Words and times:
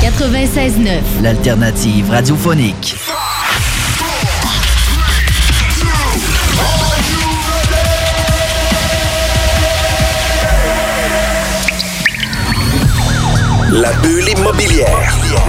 96.9. 0.00 1.22
L'alternative 1.22 2.10
radiophonique. 2.10 2.96
La 13.72 13.92
bulle 13.94 14.28
immobilière. 14.28 14.86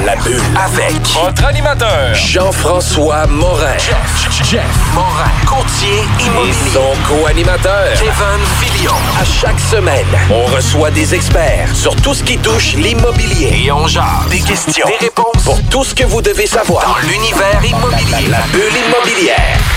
La 0.05 0.15
bulle 0.17 0.41
avec 0.55 1.01
Votre 1.13 1.45
animateur, 1.45 2.13
Jean-François 2.13 3.27
Morin. 3.27 3.77
Jeff, 3.77 4.43
Jeff 4.51 4.93
Morin. 4.93 5.31
Courtier 5.77 6.01
immobilier. 6.25 6.49
Et 6.49 6.73
son 6.73 6.93
co-animateur, 7.07 7.93
Kevin 7.93 8.45
Filion. 8.59 8.93
À 9.19 9.23
chaque 9.23 9.59
semaine, 9.59 10.07
on 10.31 10.45
reçoit 10.45 10.89
des 10.89 11.13
experts 11.13 11.75
sur 11.75 11.95
tout 11.95 12.15
ce 12.15 12.23
qui 12.23 12.37
touche 12.37 12.73
l'immobilier. 12.73 13.65
Et 13.65 13.71
on 13.71 13.85
jase. 13.85 14.27
Des 14.29 14.39
questions, 14.39 14.87
des 14.87 15.05
réponses 15.05 15.43
pour 15.43 15.61
tout 15.69 15.83
ce 15.83 15.93
que 15.93 16.03
vous 16.03 16.21
devez 16.21 16.47
savoir 16.47 16.83
dans 16.83 17.07
l'univers 17.07 17.61
immobilier. 17.63 18.27
La 18.29 18.41
bulle 18.51 18.73
immobilière. 18.87 19.76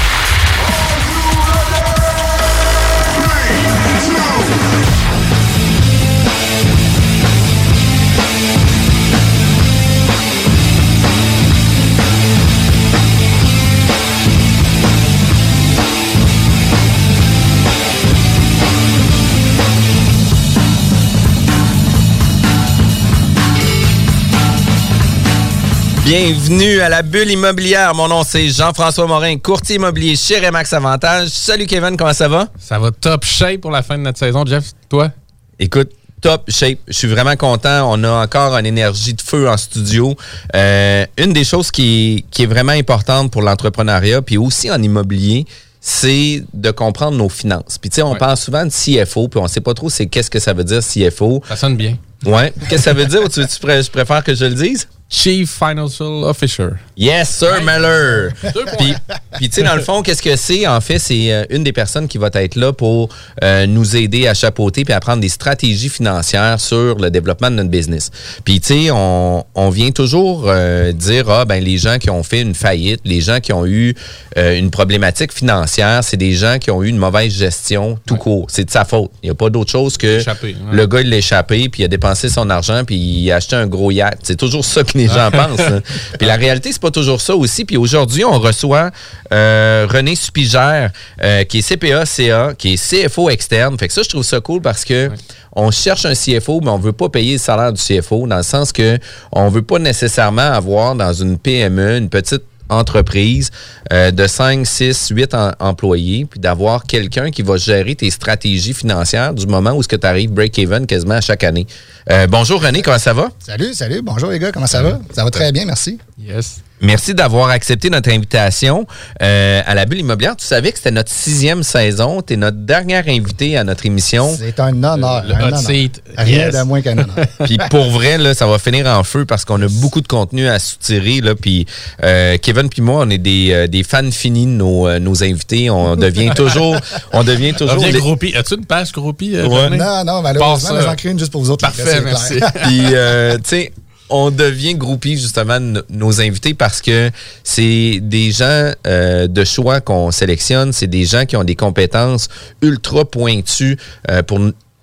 Bienvenue 26.15 26.81
à 26.81 26.89
la 26.89 27.03
bulle 27.03 27.31
immobilière. 27.31 27.95
Mon 27.95 28.09
nom 28.09 28.25
c'est 28.25 28.49
Jean-François 28.49 29.07
Morin, 29.07 29.39
courtier 29.39 29.77
immobilier 29.77 30.17
chez 30.17 30.45
Remax 30.45 30.73
Avantage. 30.73 31.29
Salut 31.29 31.67
Kevin, 31.67 31.97
comment 31.97 32.13
ça 32.13 32.27
va? 32.27 32.49
Ça 32.59 32.81
va 32.81 32.91
top 32.91 33.25
shape 33.25 33.61
pour 33.61 33.71
la 33.71 33.81
fin 33.85 33.97
de 33.97 34.03
notre 34.03 34.19
saison, 34.19 34.45
Jeff. 34.45 34.73
Toi? 34.89 35.13
Écoute, 35.61 35.93
top 36.21 36.51
shape. 36.51 36.81
Je 36.89 36.95
suis 36.95 37.07
vraiment 37.07 37.37
content. 37.37 37.89
On 37.93 38.03
a 38.03 38.11
encore 38.25 38.57
une 38.57 38.67
énergie 38.67 39.15
de 39.15 39.23
feu 39.23 39.49
en 39.49 39.57
studio. 39.57 40.17
Euh, 40.57 41.07
une 41.17 41.33
des 41.33 41.45
choses 41.45 41.71
qui, 41.71 42.25
qui 42.33 42.43
est 42.43 42.47
vraiment 42.47 42.73
importante 42.73 43.31
pour 43.31 43.43
l'entrepreneuriat, 43.43 44.21
puis 44.21 44.37
aussi 44.37 44.69
en 44.69 44.83
immobilier, 44.83 45.47
c'est 45.81 46.43
de 46.53 46.73
comprendre 46.73 47.17
nos 47.19 47.29
finances. 47.29 47.79
Puis 47.81 47.89
tu 47.89 47.95
sais, 47.95 48.03
on 48.03 48.15
Ouais. 48.15 48.19
parle 48.19 48.37
souvent 48.37 48.67
de 48.67 48.71
CFO, 48.73 49.29
puis 49.29 49.39
on 49.39 49.47
sait 49.47 49.61
pas 49.61 49.75
trop 49.75 49.89
c'est 49.89 50.07
qu'est-ce 50.07 50.29
que 50.31 50.41
ça 50.41 50.55
veut 50.55 50.65
dire 50.65 50.81
CFO. 50.81 51.41
Ça 51.47 51.55
sonne 51.55 51.77
bien. 51.77 51.97
Ouais. 52.27 52.53
Qu'est-ce 52.63 52.71
que 52.71 52.79
ça 52.79 52.93
veut 52.95 53.07
dire? 53.07 53.29
tu, 53.29 53.43
je 53.43 53.91
préfère 53.91 54.25
que 54.25 54.35
je 54.35 54.47
le 54.47 54.55
dise? 54.55 54.89
Chief 55.13 55.51
Financial 55.51 56.23
Officer. 56.25 56.69
Yes, 56.97 57.31
sir, 57.31 57.63
Meller. 57.65 58.29
Deux 58.55 58.65
points. 58.65 58.77
Puis, 58.79 58.95
puis 59.39 59.49
tu 59.49 59.57
sais, 59.57 59.63
dans 59.65 59.75
le 59.75 59.81
fond, 59.83 60.03
qu'est-ce 60.03 60.23
que 60.23 60.37
c'est? 60.37 60.69
En 60.69 60.81
fait, 60.81 61.01
c'est 61.01 61.33
euh, 61.33 61.45
une 61.51 61.65
des 61.65 61.73
personnes 61.73 62.07
qui 62.07 62.17
va 62.17 62.31
être 62.33 62.55
là 62.55 62.73
pour 62.73 63.09
euh, 63.43 63.67
nous 63.67 63.97
aider 63.97 64.29
à 64.29 64.35
chapeauter 64.35 64.85
puis 64.85 64.95
à 64.95 65.01
prendre 65.01 65.21
des 65.21 65.29
stratégies 65.29 65.89
financières 65.89 66.61
sur 66.61 66.95
le 66.97 67.11
développement 67.11 67.51
de 67.51 67.57
notre 67.57 67.71
business. 67.71 68.13
Puis, 68.45 68.61
tu 68.61 68.85
sais, 68.85 68.91
on, 68.93 69.45
on 69.57 69.71
vient 69.71 69.91
toujours 69.91 70.45
euh, 70.47 70.93
dire, 70.93 71.29
ah, 71.29 71.45
ben, 71.45 71.63
les 71.63 71.77
gens 71.77 71.99
qui 71.99 72.09
ont 72.09 72.23
fait 72.23 72.43
une 72.43 72.55
faillite, 72.55 73.01
les 73.05 73.21
gens 73.21 73.41
qui 73.41 73.53
ont 73.53 73.67
eu 73.67 73.97
euh, 74.39 74.57
une 74.57 74.71
problématique 74.71 75.33
financière, 75.33 76.05
c'est 76.05 76.17
des 76.19 76.35
gens 76.35 76.59
qui 76.61 76.71
ont 76.71 76.85
eu 76.85 76.89
une 76.89 76.99
mauvaise 76.99 77.33
gestion 77.37 77.99
tout 78.07 78.17
court. 78.17 78.47
C'est 78.49 78.65
de 78.65 78.71
sa 78.71 78.85
faute. 78.85 79.11
Il 79.25 79.27
n'y 79.27 79.31
a 79.31 79.35
pas 79.35 79.51
d'autre 79.51 79.73
chose 79.73 79.97
que 79.97 80.21
Échappé, 80.21 80.49
ouais. 80.49 80.77
le 80.77 80.87
gars, 80.87 81.01
il 81.01 81.11
l'a 81.11 81.17
échappé, 81.17 81.69
puis 81.69 81.83
il 81.83 81.85
a 81.87 81.89
dépensé 81.89 82.29
son 82.29 82.49
argent, 82.49 82.85
puis 82.85 82.95
il 82.95 83.33
a 83.33 83.37
acheté 83.37 83.57
un 83.57 83.67
gros 83.67 83.91
yacht. 83.91 84.21
C'est 84.23 84.37
toujours 84.37 84.65
ça 84.65 84.85
que 84.85 85.00
les 85.03 85.09
gens 85.09 85.31
pensent. 85.33 85.61
hein. 85.61 85.81
Puis 86.19 86.27
la 86.27 86.37
réalité, 86.37 86.73
c'est 86.73 86.81
pas 86.81 86.91
toujours 86.91 87.21
ça 87.21 87.35
aussi. 87.35 87.65
Puis 87.65 87.77
aujourd'hui, 87.77 88.25
on 88.25 88.39
reçoit 88.39 88.91
euh, 89.33 89.87
René 89.91 90.15
Supigère, 90.15 90.91
euh, 91.23 91.45
qui 91.45 91.59
est 91.59 91.63
CPA-CA, 91.63 92.55
qui 92.57 92.75
est 92.75 93.07
CFO 93.09 93.31
externe. 93.31 93.79
Fait 93.79 93.89
que 93.89 93.95
ça, 93.95 94.03
je 94.03 94.09
trouve 94.09 94.23
ça 94.25 94.41
cool 94.41 94.61
parce 94.61 94.85
que 94.85 95.11
on 95.53 95.71
cherche 95.71 96.07
un 96.07 96.15
CFO, 96.15 96.61
mais 96.61 96.71
on 96.71 96.79
veut 96.79 96.93
pas 96.93 97.09
payer 97.09 97.33
le 97.33 97.39
salaire 97.39 97.73
du 97.73 97.83
CFO, 97.83 98.27
dans 98.27 98.37
le 98.37 98.43
sens 98.43 98.73
que 98.73 98.99
on 99.33 99.49
veut 99.49 99.63
pas 99.63 99.79
nécessairement 99.79 100.53
avoir 100.53 100.95
dans 100.95 101.13
une 101.13 101.39
PME, 101.39 101.97
une 101.97 102.09
petite 102.09 102.45
entreprise 102.71 103.51
euh, 103.93 104.11
de 104.11 104.27
5, 104.27 104.67
6, 104.67 105.09
8 105.11 105.35
en- 105.35 105.53
employés, 105.61 106.27
puis 106.31 106.41
d'avoir 106.41 106.85
quelqu'un 106.85 107.31
qui 107.31 107.43
va 107.43 107.57
gérer 107.57 107.95
tes 107.95 108.11
stratégies 108.11 108.75
financières 108.75 109.35
du 109.35 109.47
moment 109.47 109.73
où 109.73 109.83
ce 109.83 109.89
que 109.89 109.97
tu 109.97 110.07
arrives 110.07 110.31
break-even 110.31 110.87
quasiment 110.87 111.15
à 111.15 111.21
chaque 111.21 111.45
année. 111.45 111.67
Euh, 112.11 112.27
bonjour 112.27 112.63
René, 112.63 112.83
comment 112.83 112.99
ça 112.99 113.13
va? 113.13 113.29
Salut, 113.39 113.75
salut. 113.75 114.01
Bonjour 114.03 114.31
les 114.31 114.39
gars, 114.39 114.53
comment 114.53 114.67
ça 114.67 114.83
va? 114.83 115.01
Ça 115.13 115.25
va 115.25 115.31
très 115.31 115.53
bien, 115.53 115.65
merci. 115.67 115.99
Yes. 116.19 116.61
Merci 116.81 117.15
d'avoir 117.15 117.51
accepté 117.51 117.91
notre 117.91 118.11
invitation 118.11 118.87
euh, 119.23 119.61
à 119.67 119.75
la 119.75 119.85
bulle 119.85 120.01
immobilière. 120.01 120.37
Tu 120.37 120.47
savais 120.47 120.73
que 120.73 120.79
c'était 120.79 120.91
notre 120.91 121.11
sixième 121.13 121.63
saison. 121.63 122.23
Tu 122.23 122.35
es 122.35 122.37
notre 122.37 122.57
dernière 122.59 123.05
invité 123.09 123.57
à 123.57 123.65
notre 123.65 123.87
émission. 123.87 124.35
C'est 124.39 124.59
un 124.61 124.71
honneur. 124.83 125.25
Le 125.27 125.35
un 125.35 125.41
hot 125.41 125.47
honneur. 125.49 125.59
seat. 125.61 126.03
Rien 126.17 126.47
Yes. 126.47 126.55
de 126.57 126.63
moins 126.63 126.81
qu'un 126.81 126.93
honneur. 126.99 127.15
Puis 127.45 127.59
pour 127.71 127.91
vrai, 127.91 128.17
là, 128.19 128.35
ça 128.35 128.47
va 128.47 128.59
finir 128.59 128.87
en 128.87 129.03
feu 129.05 129.25
parce 129.27 129.45
qu'on 129.45 129.61
a 129.63 129.69
beaucoup 129.69 130.01
de 130.01 130.09
contenu 130.09 130.49
à 130.49 130.59
soutirer. 130.59 131.21
Là, 131.21 131.35
puis 131.35 131.67
euh, 132.03 132.37
Kevin 132.41 132.69
puis 132.69 132.83
moi, 132.83 133.03
on 133.07 133.11
est 133.11 133.19
des, 133.19 133.49
euh, 133.53 133.67
des 133.67 133.83
fans 133.83 134.11
finis 134.11 134.47
de 134.47 134.51
nos, 134.53 134.87
euh, 134.89 134.99
nos 134.99 135.23
invités. 135.23 135.71
On 135.71 135.97
devient 135.97 136.31
toujours, 136.35 136.77
on 137.13 137.25
devient 137.25 137.53
toujours. 137.55 137.85
Les- 137.85 137.93
groupie. 137.93 138.35
As-tu 138.37 138.55
une 138.55 138.65
page 138.65 138.93
groupie? 138.93 139.37
euh, 139.37 139.47
Ouais. 139.47 139.77
Non, 139.77 140.05
non, 140.05 140.23
malheureusement, 140.23 140.81
j'en 140.81 140.95
crée 140.95 141.11
une 141.11 141.19
juste 141.19 141.33
pour 141.33 141.43
vous 141.43 141.51
autres. 141.51 141.67
Parfait, 141.67 142.01
merci. 142.03 142.37
clair. 142.37 142.53
Puis, 142.63 142.81
euh, 142.93 143.37
tu 143.37 143.43
sais, 143.45 143.73
on 144.11 144.31
devient 144.31 144.75
groupie 144.75 145.17
justement 145.17 145.61
de 145.61 145.67
no- 145.67 145.83
nos 145.89 146.21
invités 146.21 146.55
parce 146.55 146.83
que 146.83 147.11
c'est 147.45 148.01
des 148.03 148.31
gens 148.33 148.73
euh, 148.87 149.27
de 149.27 149.45
choix 149.45 149.81
qu'on 149.81 150.11
sélectionne, 150.11 150.73
c'est 150.73 150.87
des 150.89 151.05
gens 151.05 151.25
qui 151.27 151.37
ont 151.37 151.45
des 151.45 151.57
compétences 151.57 152.29
ultra 152.63 153.05
pointues 153.05 153.77
euh, 154.11 154.23
pour 154.23 154.41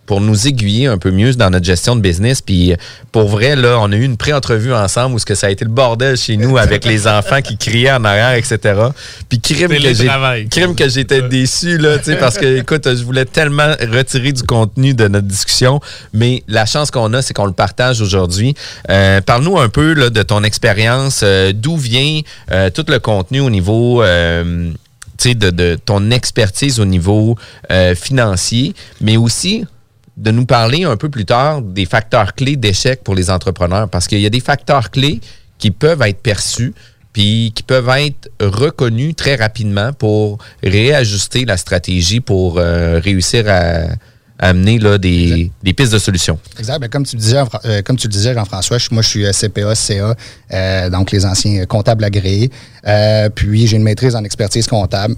pour 0.08 0.22
nous 0.22 0.48
aiguiller 0.48 0.88
un 0.88 0.98
peu 0.98 1.12
mieux 1.12 1.34
dans 1.36 1.52
notre 1.52 1.66
gestion 1.66 1.96
de 1.96 2.02
business. 2.02 2.42
Puis 2.42 2.74
pour 3.12 3.28
vrai, 3.28 3.56
là, 3.56 3.78
on 3.80 3.92
a 3.92 3.96
eu 3.96 4.04
une 4.04 4.18
pré-entrevue 4.18 4.74
ensemble 4.74 5.14
où 5.16 5.20
ce 5.20 5.26
que 5.26 5.36
ça 5.36 5.48
a 5.48 5.50
été 5.52 5.64
le 5.66 5.70
bordel 5.72 6.18
chez 6.18 6.38
nous 6.38 6.58
avec 6.58 6.86
les 6.86 7.08
enfants 7.08 7.42
qui 7.42 7.58
criaient 7.58 7.92
en 7.92 8.04
arrière, 8.06 8.34
etc. 8.34 8.58
Puis 9.30 9.40
crime 9.40 9.68
que 9.68 9.76
j'ai 9.76 9.94
Télétravail. 9.94 10.48
crime 10.50 10.74
que 10.76 10.90
j'étais 10.90 11.22
déçu 11.22 11.78
là, 11.78 12.00
tu 12.00 12.06
sais, 12.06 12.16
parce 12.16 12.38
que 12.38 12.58
écoute, 12.60 12.88
je 12.88 13.04
voulais 13.04 13.26
tellement 13.26 13.74
retirer 13.92 14.32
du 14.32 14.44
contenu 14.44 14.94
de 14.94 15.08
notre 15.08 15.28
discussion, 15.28 15.80
mais 16.14 16.42
la 16.48 16.66
chance 16.66 16.90
qu'on 16.90 17.14
a, 17.14 17.22
c'est 17.22 17.34
qu'on 17.34 17.46
le 17.46 17.52
partage 17.52 18.02
aujourd'hui. 18.02 18.56
Euh, 18.90 19.20
Parle-nous 19.22 19.60
un 19.60 19.70
peu 19.70 19.94
là, 19.94 20.10
de 20.10 20.24
ton 20.24 20.44
expérience, 20.44 21.20
euh, 21.24 21.52
d'où 21.54 21.76
vient 21.76 22.22
euh, 22.52 22.70
tout 22.70 22.86
le 22.88 23.00
contenu 23.00 23.42
au 23.42 23.50
niveau 23.50 24.02
euh, 24.02 24.72
tu 25.18 25.30
sais, 25.30 25.36
de, 25.36 25.50
de 25.50 25.78
ton 25.84 26.12
expertise 26.12 26.80
au 26.80 26.86
niveau 26.86 27.36
euh, 27.72 27.94
financier, 27.96 28.74
mais 29.02 29.18
aussi 29.18 29.66
de 30.18 30.32
nous 30.32 30.46
parler 30.46 30.84
un 30.84 30.98
peu 30.98 31.10
plus 31.10 31.26
tard 31.26 31.62
des 31.62 31.86
facteurs 31.86 32.34
clés 32.34 32.56
d'échec 32.56 33.04
pour 33.04 33.16
les 33.16 33.30
entrepreneurs, 33.30 33.88
parce 33.88 34.08
qu'il 34.08 34.20
y 34.20 34.26
a 34.26 34.30
des 34.32 34.40
facteurs 34.40 34.90
clés 34.92 35.22
qui 35.60 35.72
peuvent 35.72 36.02
être 36.02 36.22
perçus, 36.22 36.74
puis 37.14 37.52
qui 37.56 37.64
peuvent 37.64 37.90
être 37.90 38.30
reconnus 38.42 39.16
très 39.16 39.36
rapidement 39.36 39.94
pour 39.94 40.38
réajuster 40.64 41.46
la 41.46 41.58
stratégie 41.58 42.20
pour 42.20 42.58
euh, 42.58 43.00
réussir 43.04 43.46
à, 43.48 43.86
amener 44.40 44.78
là, 44.78 45.00
des, 45.00 45.52
des 45.64 45.74
pistes 45.74 45.94
de 45.94 45.98
solutions. 45.98 46.38
Exact. 46.60 46.80
Ben, 46.80 46.90
comme, 46.90 47.04
tu 47.08 47.16
le 47.16 47.22
disais, 47.22 47.42
euh, 47.66 47.82
comme 47.82 47.98
tu 47.98 48.08
le 48.08 48.12
disais, 48.12 48.36
Jean-François, 48.36 48.78
je- 48.78 48.90
moi, 48.92 49.02
je 49.02 49.08
suis 49.10 49.26
euh, 49.26 49.32
CPA, 49.32 49.74
CA, 49.74 50.16
euh, 50.54 50.90
donc 50.92 51.12
les 51.12 51.26
anciens 51.26 51.66
comptables 51.66 52.04
agréés. 52.04 52.52
Euh, 52.86 53.30
puis, 53.30 53.66
j'ai 53.66 53.78
une 53.78 53.84
maîtrise 53.84 54.16
en 54.16 54.24
expertise 54.24 54.68
comptable. 54.68 55.16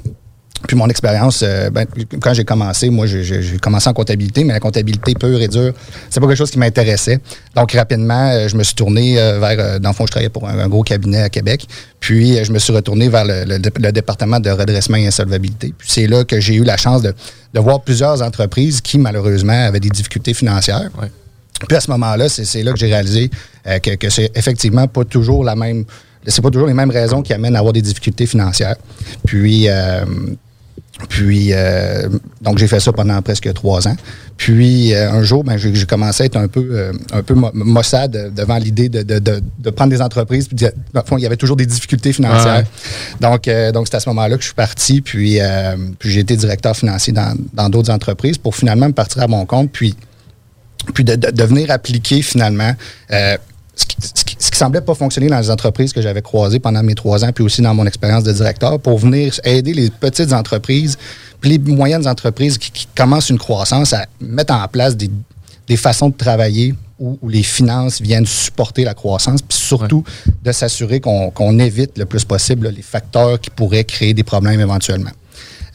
Puis 0.67 0.75
mon 0.75 0.88
expérience, 0.88 1.41
euh, 1.41 1.69
ben, 1.69 1.85
quand 2.21 2.33
j'ai 2.33 2.44
commencé, 2.44 2.89
moi, 2.89 3.06
j'ai- 3.07 3.57
commencé 3.61 3.89
en 3.89 3.94
comptabilité, 3.94 4.44
mais 4.44 4.53
la 4.53 4.59
comptabilité 4.59 5.13
pure 5.13 5.41
et 5.41 5.47
dure, 5.47 5.73
c'est 6.09 6.19
pas 6.19 6.27
quelque 6.27 6.38
chose 6.38 6.51
qui 6.51 6.59
m'intéressait. 6.59 7.19
Donc, 7.56 7.71
rapidement, 7.71 8.29
euh, 8.29 8.47
je 8.47 8.56
me 8.57 8.63
suis 8.63 8.75
tourné 8.75 9.19
euh, 9.19 9.39
vers, 9.39 9.79
dans 9.79 9.89
le 9.89 9.95
fond, 9.95 10.06
je 10.06 10.11
travaillais 10.11 10.29
pour 10.29 10.47
un, 10.47 10.59
un 10.59 10.67
gros 10.67 10.83
cabinet 10.83 11.21
à 11.21 11.29
Québec. 11.29 11.65
Puis, 12.00 12.44
je 12.44 12.51
me 12.51 12.59
suis 12.59 12.73
retourné 12.73 13.09
vers 13.09 13.25
le, 13.25 13.45
le 13.45 13.57
dé- 13.59 13.71
le 13.79 13.91
département 13.91 14.39
de 14.39 14.50
redressement 14.50 14.97
et 14.97 15.07
insolvabilité. 15.07 15.73
Puis, 15.77 15.88
c'est 15.89 16.07
là 16.07 16.23
que 16.23 16.39
j'ai 16.39 16.56
eu 16.56 16.63
la 16.63 16.77
chance 16.77 17.01
de, 17.01 17.13
de 17.53 17.59
voir 17.59 17.81
plusieurs 17.81 18.21
entreprises 18.21 18.81
qui, 18.81 18.97
malheureusement, 18.97 19.65
avaient 19.67 19.79
des 19.79 19.89
difficultés 19.89 20.33
financières. 20.33 20.89
Ouais. 21.01 21.07
Puis 21.67 21.75
à 21.75 21.81
ce 21.81 21.91
moment-là, 21.91 22.29
c'est 22.29 22.45
c'est 22.45 22.63
là 22.63 22.71
que 22.71 22.79
j'ai 22.79 22.88
réalisé 22.88 23.29
que, 23.65 23.95
que 23.95 24.09
c'est 24.09 24.31
effectivement 24.33 24.88
pas 24.88 25.03
toujours 25.03 25.44
la 25.44 25.56
même. 25.56 25.83
C'est 26.25 26.41
pas 26.41 26.50
toujours 26.51 26.67
les 26.69 26.73
mêmes 26.73 26.89
raisons 26.91 27.21
qui 27.21 27.33
amènent 27.33 27.56
à 27.56 27.59
avoir 27.59 27.73
des 27.73 27.81
difficultés 27.81 28.25
financières. 28.25 28.75
Puis, 29.25 29.67
euh, 29.67 30.06
puis 31.07 31.53
euh, 31.53 32.09
donc 32.41 32.57
j'ai 32.57 32.67
fait 32.67 32.79
ça 32.79 32.91
pendant 32.91 33.21
presque 33.21 33.51
trois 33.53 33.87
ans. 33.87 33.95
Puis 34.35 34.93
euh, 34.93 35.11
un 35.11 35.23
jour, 35.23 35.43
ben, 35.43 35.57
j'ai 35.57 35.85
commencé 35.85 36.23
à 36.23 36.25
être 36.25 36.35
un 36.37 36.47
peu, 36.47 36.67
euh, 36.71 36.93
un 37.11 37.23
peu 37.23 37.35
maussade 37.53 38.33
devant 38.35 38.57
l'idée 38.57 38.89
de, 38.89 39.03
de, 39.03 39.19
de, 39.19 39.41
de 39.59 39.69
prendre 39.69 39.91
des 39.91 40.01
entreprises. 40.01 40.47
Puis, 40.47 40.57
de- 40.57 40.73
dans 40.93 41.01
le 41.01 41.05
fond, 41.05 41.17
il 41.17 41.21
y 41.23 41.25
avait 41.25 41.37
toujours 41.37 41.55
des 41.55 41.65
difficultés 41.65 42.11
financières. 42.13 42.63
Donc, 43.21 43.49
donc 43.73 43.87
c'est 43.89 43.95
à 43.95 43.99
ce 43.99 44.09
moment-là 44.09 44.35
que 44.35 44.41
je 44.41 44.47
suis 44.47 44.55
parti. 44.55 45.01
Puis, 45.01 45.39
puis 45.99 46.09
j'ai 46.11 46.19
été 46.21 46.35
directeur 46.35 46.75
financier 46.75 47.13
dans 47.13 47.35
dans 47.53 47.69
d'autres 47.69 47.91
entreprises 47.91 48.37
pour 48.37 48.55
finalement 48.55 48.87
me 48.87 48.93
partir 48.93 49.21
à 49.21 49.27
mon 49.27 49.45
compte. 49.45 49.71
Puis 49.71 49.95
puis 50.93 51.03
de, 51.03 51.43
venir 51.43 51.71
appliquer 51.71 52.21
finalement 52.21 52.73
ce, 53.09 53.85
qui, 53.85 53.97
ce 54.01 54.23
ce 54.39 54.50
qui 54.50 54.57
semblait 54.57 54.81
pas 54.81 54.95
fonctionner 54.95 55.27
dans 55.27 55.39
les 55.39 55.51
entreprises 55.51 55.91
que 55.91 56.01
j'avais 56.01 56.21
croisées 56.21 56.59
pendant 56.59 56.81
mes 56.81 56.95
trois 56.95 57.25
ans, 57.25 57.31
puis 57.33 57.44
aussi 57.44 57.62
dans 57.62 57.74
mon 57.74 57.86
expérience 57.86 58.24
de 58.24 58.31
directeur, 58.31 58.80
pour 58.80 58.97
venir 58.97 59.38
aider 59.44 59.74
les 59.74 59.89
petites 59.89 60.31
entreprises, 60.31 60.97
puis 61.41 61.51
les 61.51 61.59
moyennes 61.59 62.07
entreprises 62.07 62.57
qui, 62.57 62.71
qui 62.71 62.88
commencent 62.95 63.30
une 63.30 63.38
croissance 63.38 63.91
à 63.94 64.06
mettre 64.21 64.53
en 64.53 64.68
place 64.69 64.95
des, 64.95 65.12
des 65.68 65.77
façons 65.77 66.09
de 66.09 66.15
travailler 66.15 66.74
où, 67.00 67.19
où 67.21 67.30
les 67.30 67.44
finances 67.44 68.01
viennent 68.01 68.25
supporter 68.25 68.86
la 68.86 68.94
croissance, 68.94 69.41
puis 69.41 69.57
surtout 69.57 70.03
de 70.44 70.51
s'assurer 70.51 71.01
qu'on 71.01 71.59
évite 71.59 71.97
le 71.97 72.06
plus 72.06 72.24
possible 72.24 72.68
là, 72.68 72.71
les 72.71 72.81
facteurs 72.81 73.39
qui 73.39 73.50
pourraient 73.50 73.83
créer 73.83 74.13
des 74.13 74.24
problèmes 74.24 74.59
éventuellement. 74.59 75.12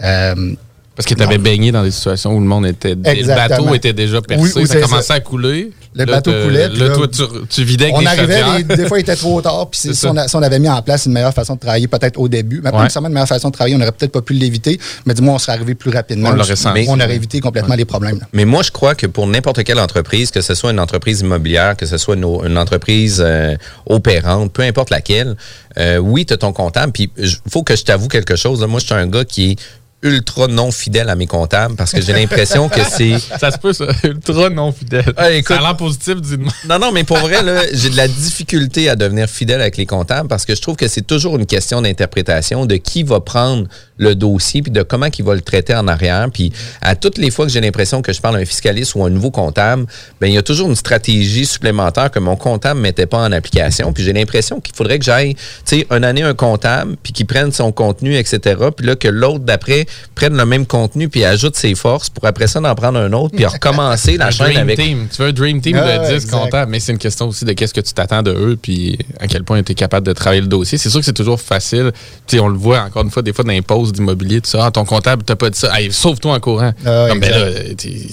Euh, 0.01 0.55
Parce 0.97 1.07
que 1.09 1.15
tu 1.15 1.23
avais 1.23 1.39
baigné 1.39 1.73
dans 1.73 1.83
des 1.83 1.91
situations 1.91 2.33
où 2.37 2.41
le 2.41 2.47
monde 2.47 2.67
était. 2.67 2.95
Le 2.95 3.07
Exactement. 3.09 3.65
bateau 3.65 3.75
était 3.75 3.93
déjà 3.93 4.23
percé, 4.23 4.53
Oui, 4.61 4.67
ça 4.67 4.81
commençait 4.81 5.03
ça. 5.09 5.15
à 5.15 5.21
couler. 5.21 5.71
Le 5.97 6.05
Là, 6.07 6.15
bateau 6.15 6.33
te- 6.33 6.45
coulait, 6.45 6.69
puis 6.71 6.79
Là, 6.81 6.89
là, 6.89 6.95
toi, 6.95 7.07
tu, 7.07 7.23
tu 7.49 7.63
vidais 7.63 7.85
avec 7.85 7.97
on 7.97 8.01
des 8.01 8.07
arrivait, 8.09 8.43
les- 8.59 8.77
des 8.77 8.87
fois, 8.89 8.99
il 8.99 9.03
était 9.03 9.15
trop 9.15 9.41
tard. 9.41 9.69
Puis 9.71 9.81
si, 9.95 10.07
on 10.07 10.27
si 10.27 10.37
avait 10.37 10.59
mis 10.59 10.69
en 10.69 10.83
place 10.83 11.07
une 11.07 11.13
meilleure 11.13 11.33
façon 11.33 11.55
de 11.55 11.61
travailler, 11.61 11.87
peut-être 11.87 12.19
au 12.19 12.27
début, 12.29 12.61
mais 12.65 12.71
pas 12.73 12.79
Ouais. 12.79 12.83
nécessairement 12.83 13.07
une 13.09 13.15
meilleure 13.15 13.29
façon 13.29 13.49
de 13.49 13.53
travailler, 13.53 13.77
on 13.77 13.79
n'aurait 13.79 13.93
peut-être 13.93 14.11
pas 14.11 14.21
pu 14.23 14.33
l'éviter, 14.33 14.81
mais 15.07 15.15
du 15.15 15.23
moins, 15.23 15.35
on 15.35 15.39
serait 15.39 15.53
arrivé 15.53 15.77
plus 15.77 15.91
rapidement. 15.93 16.31
On 16.31 16.35
l'aurait 16.35 16.57
senti. 16.57 16.87
On 16.89 16.95
aurait 16.99 17.15
évité 17.15 17.39
complètement 17.41 17.77
les 17.77 17.85
problèmes. 17.85 18.19
là. 18.19 18.27
Mais 18.33 18.45
moi, 18.45 18.63
je 18.65 18.73
crois 18.73 18.97
que 18.97 19.07
pour 19.07 19.29
n'importe 19.29 19.63
quelle 19.63 19.79
entreprise, 19.79 20.33
que 20.33 20.41
ce 20.41 20.55
soit 20.57 20.73
une 20.73 20.81
entreprise 20.81 21.21
immobilière, 21.21 21.77
que 21.77 21.87
ce 21.87 21.97
soit 21.97 22.17
une, 22.17 22.25
une 22.45 22.59
entreprise 22.59 23.23
euh, 23.25 23.55
opérante, 23.87 24.53
peu 24.53 24.63
importe 24.63 24.91
laquelle, 24.91 25.37
euh, 25.79 25.99
oui, 25.99 26.27
tu 26.27 26.35
as 26.35 26.39
ton 26.39 26.53
comptable. 26.53 26.91
Puis, 26.93 27.11
il 27.19 27.31
faut 27.49 27.63
que 27.63 27.77
je 27.77 27.85
t'avoue 27.85 28.09
quelque 28.09 28.35
chose. 28.35 28.61
là. 28.61 28.67
Moi, 28.67 28.81
je 28.81 28.87
suis 28.87 28.95
un 28.95 29.07
gars 29.07 29.25
qui 29.25 29.53
est 29.53 29.57
ultra 30.05 30.47
non 30.47 30.71
fidèle 30.71 31.09
à 31.09 31.17
mes 31.17 31.27
comptables 31.27 31.75
parce 31.75 31.91
que 31.93 32.01
j'ai 32.01 32.13
l'impression 32.13 32.69
que 32.69 32.81
c'est... 32.89 33.19
Ça 33.41 33.51
se 33.51 33.59
peut, 33.59 33.73
ça. 33.73 33.87
Ultra 34.05 34.51
non 34.51 34.71
fidèle. 34.71 35.13
Ah, 35.17 35.33
écoute- 35.33 35.57
ça 35.57 35.61
a 35.61 35.67
l'air 35.67 35.77
positif, 35.77 36.21
dis-moi. 36.21 36.53
Non, 36.69 36.79
non, 36.79 36.93
mais 36.93 37.03
pour 37.05 37.17
vrai, 37.19 37.43
là, 37.43 37.63
j'ai 37.73 37.91
de 37.91 37.97
la 37.97 38.07
difficulté 38.07 38.89
à 38.89 38.97
devenir 38.97 39.29
fidèle 39.29 39.61
avec 39.61 39.77
les 39.77 39.87
comptables 39.87 40.29
parce 40.29 40.45
que 40.45 40.55
je 40.55 40.61
trouve 40.63 40.77
que 40.77 40.87
c'est 40.89 41.03
toujours 41.07 41.37
une 41.37 41.47
question 41.47 41.83
d'interprétation 41.83 42.67
de 42.67 42.77
qui 42.77 43.03
va 43.03 43.21
prendre 43.21 43.67
le 43.97 44.15
dossier 44.15 44.63
puis 44.63 44.73
de 44.73 44.83
comment 44.83 45.07
il 45.17 45.25
va 45.25 45.35
le 45.35 45.41
traiter 45.41 45.75
en 45.75 45.87
arrière. 45.89 46.29
Puis 46.33 46.53
à 46.81 46.97
toutes 46.97 47.19
les 47.19 47.31
fois 47.31 47.47
que 47.47 47.53
j'ai 47.53 47.61
l'impression 47.61 48.03
que 48.03 48.13
je 48.13 48.21
parle 48.21 48.37
à 48.37 48.39
un 48.41 48.45
fiscaliste 48.45 48.95
ou 48.95 49.05
à 49.05 49.07
un 49.07 49.11
nouveau 49.11 49.31
comptable, 49.31 49.87
ben 50.21 50.27
il 50.27 50.35
y 50.35 50.39
a 50.39 50.43
toujours 50.43 50.69
une 50.69 50.77
stratégie 50.77 51.47
supplémentaire 51.47 52.11
que 52.11 52.19
mon 52.19 52.37
comptable 52.37 52.79
ne 52.81 52.83
mettait 52.83 53.07
pas 53.07 53.19
en 53.19 53.31
application. 53.33 53.93
Puis 53.93 54.03
j'ai 54.05 54.13
l'impression 54.13 54.61
qu'il 54.61 54.75
faudrait 54.75 54.99
que 54.99 55.05
j'aille, 55.05 55.35
tu 55.35 55.41
sais, 55.65 55.87
une 55.91 56.05
année 56.05 56.23
un 56.23 56.35
comptable 56.35 56.97
puis 57.03 57.13
qu'il 57.13 57.27
prenne 57.27 57.53
son 57.53 57.73
contenu, 57.73 58.17
etc. 58.17 58.57
Puis 58.77 58.87
là, 58.87 58.97
que 58.97 59.09
l'autre 59.09 59.41
d'après 59.45 59.87
prenne 60.15 60.37
le 60.37 60.45
même 60.47 60.67
contenu 60.67 61.09
puis 61.09 61.25
ajoute 61.25 61.57
ses 61.57 61.75
forces 61.75 62.11
pour 62.11 62.25
après 62.27 62.47
ça 62.47 62.61
d'en 62.61 62.75
prendre 62.75 62.99
un 62.99 63.13
autre 63.13 63.35
puis 63.37 63.47
recommencer 63.47 64.17
la 64.17 64.27
Un 64.27 64.31
chaîne 64.31 64.47
dream 64.47 64.59
avec... 64.61 64.79
team. 64.79 65.09
Tu 65.15 65.23
veux 65.23 65.29
un 65.29 65.33
dream 65.33 65.61
team 65.61 65.77
Ah, 65.81 65.99
de 65.99 66.05
10 66.07 66.15
exact. 66.15 66.31
comptables, 66.33 66.71
mais 66.71 66.81
c'est 66.81 66.93
une 66.93 66.99
question 66.99 67.29
aussi 67.29 67.45
de 67.45 67.53
qu'est-ce 67.53 67.75
que 67.75 67.81
tu 67.81 67.93
t'attends 67.93 68.23
de 68.23 68.31
eux, 68.33 68.59
puis 68.61 68.99
à 69.21 69.27
quel 69.27 69.45
point 69.45 69.63
tu 69.63 69.73
es 69.73 69.75
capable 69.75 70.07
de 70.07 70.13
travailler 70.13 70.41
le 70.43 70.49
dossier. 70.49 70.79
C'est 70.79 70.91
sûr 70.91 71.01
que 71.01 71.07
c'est 71.07 71.13
toujours 71.13 71.41
facile. 71.41 71.93
Tu 72.27 72.37
sais, 72.37 72.41
on 72.41 72.49
le 72.49 72.57
voit 72.59 72.81
encore 72.81 73.03
une 73.05 73.11
fois, 73.11 73.23
des 73.23 73.33
fois 73.33 73.45
dans 73.45 73.53
d'immobilier, 73.93 74.41
tout 74.41 74.51
ça. 74.51 74.67
Ah, 74.67 74.71
ton 74.71 74.85
comptable 74.85 75.23
t'a 75.23 75.37
pas 75.37 75.51
dit 75.51 75.59
ça. 75.59 75.73
Sauve-toi 75.91 76.35
en 76.35 76.41
courant. 76.41 76.73
Ah, 76.87 77.07
Comme, 77.09 77.21
ben 77.21 77.31
là, 77.31 77.51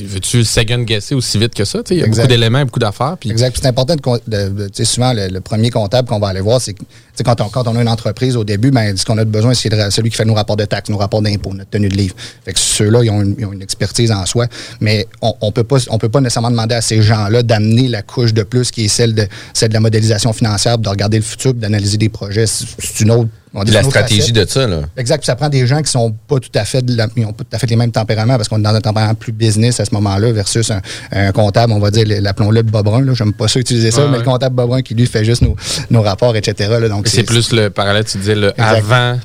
veux-tu 0.06 0.44
second 0.44 0.80
guesser 0.80 1.16
aussi 1.16 1.38
vite 1.38 1.54
que 1.54 1.66
ça? 1.66 1.80
Il 1.90 1.98
y 1.98 2.02
a 2.02 2.06
Exact. 2.06 2.24
beaucoup 2.24 2.34
d'éléments, 2.34 2.66
beaucoup 2.66 2.80
d'affaires. 2.80 3.16
Puis 3.20 3.30
Exact. 3.32 3.52
Puis 3.52 3.62
c'est 3.62 3.68
important 3.70 3.96
de, 3.96 4.02
de- 4.28 4.50
de- 4.50 4.66
tu 4.68 4.72
sais, 4.76 4.86
souvent 4.86 5.14
le, 5.14 5.28
le 5.28 5.42
premier 5.42 5.70
comptable 5.70 6.08
qu'on 6.08 6.20
va 6.20 6.28
aller 6.30 6.42
voir, 6.42 6.60
c'est 6.62 6.76
quand 7.26 7.40
on, 7.42 7.50
quand 7.50 7.68
on 7.68 7.76
a 7.76 7.82
une 7.82 7.88
entreprise 7.90 8.36
au 8.36 8.44
début, 8.44 8.72
ben, 8.72 8.96
ce 8.98 9.06
qu'on 9.06 9.18
a 9.18 9.26
besoin, 9.26 9.54
c'est 9.54 9.70
de- 9.70 9.90
celui 9.90 10.10
qui 10.10 10.18
fait 10.18 10.26
nos 10.26 10.34
rapports 10.34 10.58
de 10.58 10.66
taxes, 10.66 10.90
nos 10.90 10.98
rapports 10.98 11.22
d'impôts, 11.22 11.54
notre 11.54 11.70
tenue 11.70 11.90
de 11.90 11.96
livre. 11.96 12.16
Fait 12.46 12.54
que 12.54 12.60
ceux-là, 12.60 13.04
ils 13.04 13.10
ont, 13.10 13.22
une, 13.22 13.36
ils 13.38 13.46
ont 13.46 13.54
une 13.54 13.62
expertise 13.62 14.12
en 14.12 14.26
soi, 14.26 14.48
mais 14.80 15.08
on, 15.22 15.34
on 15.42 15.52
peut 15.52 15.64
pas, 15.64 15.78
on 15.90 15.98
peut 15.98 16.10
pas 16.10 16.22
nécessairement 16.22 16.52
demander 16.52 16.76
à 16.76 16.82
ces 16.82 17.02
gens-là 17.02 17.44
d'amener 17.44 17.88
la 17.88 18.02
couche 18.02 18.34
de 18.34 18.44
plus 18.44 18.72
qui 18.72 18.86
est 18.86 18.88
celle 18.88 19.14
de, 19.14 19.28
celle 19.54 19.70
de 19.70 19.74
la 19.74 19.80
modélisation 19.80 20.34
financière, 20.34 20.78
de 20.78 20.90
regarder 20.90 21.18
le 21.18 21.24
futur, 21.24 21.52
puis 21.52 21.62
d'analyser 21.62 21.98
des 21.98 22.10
projets. 22.10 22.46
C'est 22.48 23.02
une 23.02 23.12
autre. 23.12 23.30
on 23.54 23.64
dit 23.66 23.72
la 23.74 23.84
stratégie 23.84 24.22
facette. 24.22 24.36
de 24.36 24.46
ça, 24.50 24.66
là. 24.68 24.82
Exact. 24.96 25.18
Puis 25.18 25.26
ça 25.26 25.36
prend 25.36 25.50
des 25.50 25.68
gens 25.68 25.82
qui 25.82 25.92
sont 25.92 26.16
pas 26.28 26.40
tout 26.40 26.50
à 26.56 26.64
fait, 26.64 26.82
de 26.82 26.96
la- 26.96 27.08
ils 27.18 27.26
ont 27.26 27.34
pas 27.34 27.44
tout 27.44 27.54
à 27.56 27.60
fait 27.60 27.68
les 27.68 27.76
mêmes 27.76 27.92
tempéraments 27.92 28.38
parce 28.38 28.48
qu'on 28.48 28.60
est 28.60 28.64
dans 28.64 28.74
un 28.74 28.80
tempérament 28.80 29.14
plus 29.14 29.34
business 29.34 29.80
à 29.82 29.86
ce 29.86 29.94
moment-là 29.96 30.32
versus 30.32 30.72
un, 30.72 30.80
un 31.12 31.32
comptable, 31.34 31.74
on 31.74 31.80
va 31.80 31.92
dire, 31.92 32.06
l'appelons-le 32.22 32.62
Bob 32.62 32.86
Brun. 32.86 33.02
Là. 33.04 33.14
J'aime 33.14 33.34
pas 33.34 33.50
ça 33.50 33.60
utiliser 33.60 33.92
ça, 33.92 34.00
Ouais, 34.02 34.06
mais 34.08 34.14
ouais. 34.14 34.18
le 34.20 34.24
comptable 34.24 34.56
Bob 34.56 34.70
Brun 34.70 34.82
qui 34.82 34.96
lui 34.96 35.06
fait 35.06 35.26
juste 35.26 35.42
nos, 35.42 35.56
nos 35.90 36.02
rapports, 36.02 36.36
etc. 36.38 36.70
là. 36.80 36.88
Donc 36.88 37.08
c'est 37.12 37.24
plus 37.24 37.52
le 37.52 37.70
parallèle, 37.70 38.06
tu 38.06 38.18
disais, 38.18 38.36
le 38.36 38.54
avant, 38.60 39.20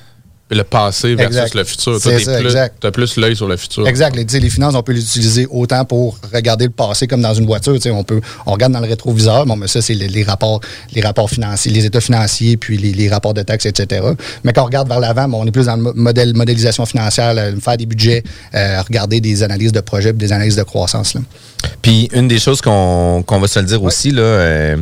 le 0.49 0.63
passé 0.63 1.17
versus 1.17 1.37
Exact. 1.37 1.55
le 1.57 1.65
futur. 1.65 2.01
Tu 2.01 2.09
exact. 2.09 2.85
as 2.85 2.93
plus 2.93 3.17
l'œil 3.17 3.35
sur 3.35 3.49
le 3.49 3.57
futur. 3.57 3.85
Exact. 3.89 4.15
Les, 4.15 4.49
finances, 4.49 4.77
on 4.77 4.83
peut 4.85 4.93
les 4.93 5.03
utiliser 5.03 5.45
autant 5.51 5.85
pour 5.85 6.17
regarder 6.33 6.67
le 6.67 6.71
passé 6.71 7.09
comme 7.09 7.21
dans 7.21 7.35
une 7.35 7.47
voiture. 7.47 7.75
Tu 7.75 7.81
sais, 7.81 7.91
On, 7.91 8.05
peut, 8.05 8.21
on 8.47 8.53
regarde 8.53 8.73
dans 8.73 8.79
le 8.79 8.87
rétroviseur, 8.87 9.45
bon, 9.45 9.57
mais 9.57 9.67
ça, 9.67 9.83
c'est 9.83 9.95
les, 9.95 10.07
les 10.07 10.23
rapports, 10.23 10.61
les 10.93 11.03
rapports 11.03 11.29
financiers, 11.29 11.73
les 11.73 11.85
états 11.85 12.01
financiers, 12.01 12.57
puis 12.57 12.79
les, 12.79 12.93
les 12.93 13.09
rapports 13.09 13.35
de 13.35 13.43
taxes, 13.43 13.67
etc. 13.67 14.03
Mais 14.45 14.53
quand 14.53 14.63
on 14.63 14.67
regarde 14.67 14.87
vers 14.87 15.01
l'avant, 15.01 15.27
bon, 15.29 15.43
on 15.43 15.47
est 15.47 15.51
plus 15.51 15.67
dans 15.67 15.75
le 15.75 15.83
mo- 15.83 15.93
modèle 15.97 16.33
modélisation 16.37 16.87
financière, 16.87 17.35
là, 17.35 17.51
faire 17.61 17.77
des 17.77 17.87
budgets, 17.87 18.23
euh, 18.55 18.81
regarder 18.83 19.21
des 19.21 19.43
analyses 19.43 19.73
de 19.73 19.81
projets, 19.81 20.13
puis 20.13 20.29
des 20.29 20.33
analyses 20.33 20.55
de 20.57 20.63
croissance. 20.63 21.15
là. 21.15 21.23
Puis 21.83 22.09
une 22.13 22.29
des 22.29 22.39
choses 22.39 22.61
qu'on 22.61 23.25
qu'on 23.27 23.41
va 23.41 23.49
se 23.49 23.59
le 23.59 23.67
dire 23.67 23.83
aussi, 23.83 24.13
là, 24.13 24.23
euh, 24.23 24.77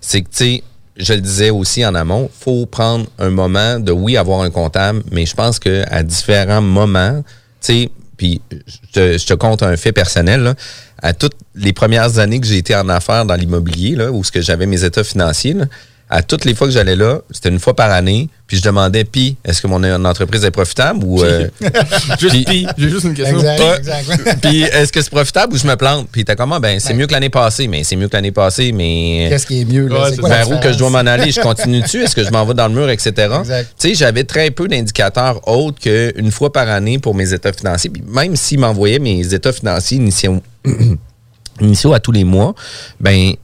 c'est 0.00 0.20
que, 0.20 0.28
tu 0.28 0.44
sais, 0.44 0.62
je 0.98 1.12
le 1.12 1.20
disais 1.20 1.50
aussi 1.50 1.84
en 1.86 1.94
amont, 1.94 2.30
faut 2.38 2.66
prendre 2.66 3.06
un 3.18 3.30
moment 3.30 3.78
de, 3.78 3.92
oui, 3.92 4.16
avoir 4.16 4.40
un 4.40 4.50
comptable, 4.50 5.02
mais 5.12 5.26
je 5.26 5.34
pense 5.34 5.58
qu'à 5.58 6.02
différents 6.02 6.60
moments, 6.60 7.22
tu 7.60 7.72
sais, 7.72 7.90
puis 8.16 8.40
je 8.50 8.92
te, 8.92 9.18
je 9.18 9.26
te 9.26 9.34
compte 9.34 9.62
un 9.62 9.76
fait 9.76 9.92
personnel, 9.92 10.42
là, 10.42 10.54
à 11.00 11.12
toutes 11.12 11.36
les 11.54 11.72
premières 11.72 12.18
années 12.18 12.40
que 12.40 12.46
j'ai 12.46 12.58
été 12.58 12.74
en 12.74 12.88
affaires 12.88 13.24
dans 13.24 13.36
l'immobilier, 13.36 13.94
là, 13.94 14.10
où 14.10 14.24
ce 14.24 14.32
que 14.32 14.40
j'avais 14.40 14.66
mes 14.66 14.84
états 14.84 15.04
financiers, 15.04 15.54
là, 15.54 15.66
à 16.10 16.22
toutes 16.22 16.44
les 16.44 16.54
fois 16.54 16.66
que 16.66 16.72
j'allais 16.72 16.96
là, 16.96 17.20
c'était 17.30 17.48
une 17.50 17.58
fois 17.58 17.74
par 17.76 17.90
année, 17.90 18.28
puis 18.46 18.56
je 18.56 18.62
demandais, 18.62 19.04
puis, 19.04 19.36
est-ce 19.44 19.60
que 19.60 19.66
mon 19.66 19.78
mon 19.78 20.04
entreprise 20.06 20.42
est 20.42 20.50
profitable 20.50 21.04
ou... 21.04 21.22
euh, 21.22 21.48
Juste 22.18 22.32
Puis- 22.34 22.44
pis, 22.46 22.66
j'ai 22.78 22.88
juste 22.88 23.04
une 23.04 23.12
question. 23.14 23.38
Exact, 23.38 23.60
Ouais. 23.60 23.76
exact. 24.00 24.40
puis 24.42 24.62
est-ce 24.62 24.90
que 24.90 25.02
c'est 25.02 25.10
profitable 25.10 25.52
ou 25.54 25.58
je 25.58 25.66
me 25.66 25.76
plante? 25.76 26.08
Puis 26.10 26.24
t'as 26.24 26.34
comment? 26.34 26.58
Ben, 26.58 26.80
c'est 26.80 26.94
mieux 26.94 27.06
que 27.06 27.12
l'année 27.12 27.28
passée, 27.28 27.68
mais 27.68 27.84
c'est 27.84 27.94
mieux 27.96 28.08
que 28.08 28.16
l'année 28.16 28.32
passée, 28.32 28.72
mais 28.72 29.26
Qu'est-ce 29.28 29.46
qui 29.46 29.60
est 29.60 29.64
mieux? 29.66 29.86
Là? 29.88 30.08
Ouais, 30.08 30.16
quoi 30.16 30.28
vers 30.30 30.50
où 30.50 30.58
que 30.58 30.72
je 30.72 30.78
dois 30.78 30.88
m'en 30.88 30.98
aller? 30.98 31.30
Je 31.30 31.40
continue 31.42 31.82
dessus? 31.82 32.02
Est-ce 32.02 32.16
que 32.16 32.24
je 32.24 32.30
m'en 32.30 32.44
vais 32.46 32.54
dans 32.54 32.68
le 32.68 32.74
mur, 32.74 32.88
etc.? 32.88 33.12
Exact. 33.40 33.74
Tu 33.78 33.88
sais, 33.90 33.94
j'avais 33.94 34.24
très 34.24 34.50
peu 34.50 34.66
d'indicateurs 34.66 35.46
autres 35.46 35.78
qu'une 35.80 36.30
fois 36.30 36.50
par 36.52 36.68
année 36.70 36.98
pour 36.98 37.14
mes 37.14 37.34
états 37.34 37.52
financiers. 37.52 37.90
Puis 37.90 38.02
même 38.08 38.34
s'ils 38.34 38.60
m'envoyaient 38.60 38.98
mes 38.98 39.34
états 39.34 39.52
financiers 39.52 39.98
initiaux, 39.98 40.42
initiaux 41.60 41.92
à 41.92 42.00
tous 42.00 42.12
les 42.12 42.24
mois, 42.24 42.54
ben 43.00 43.34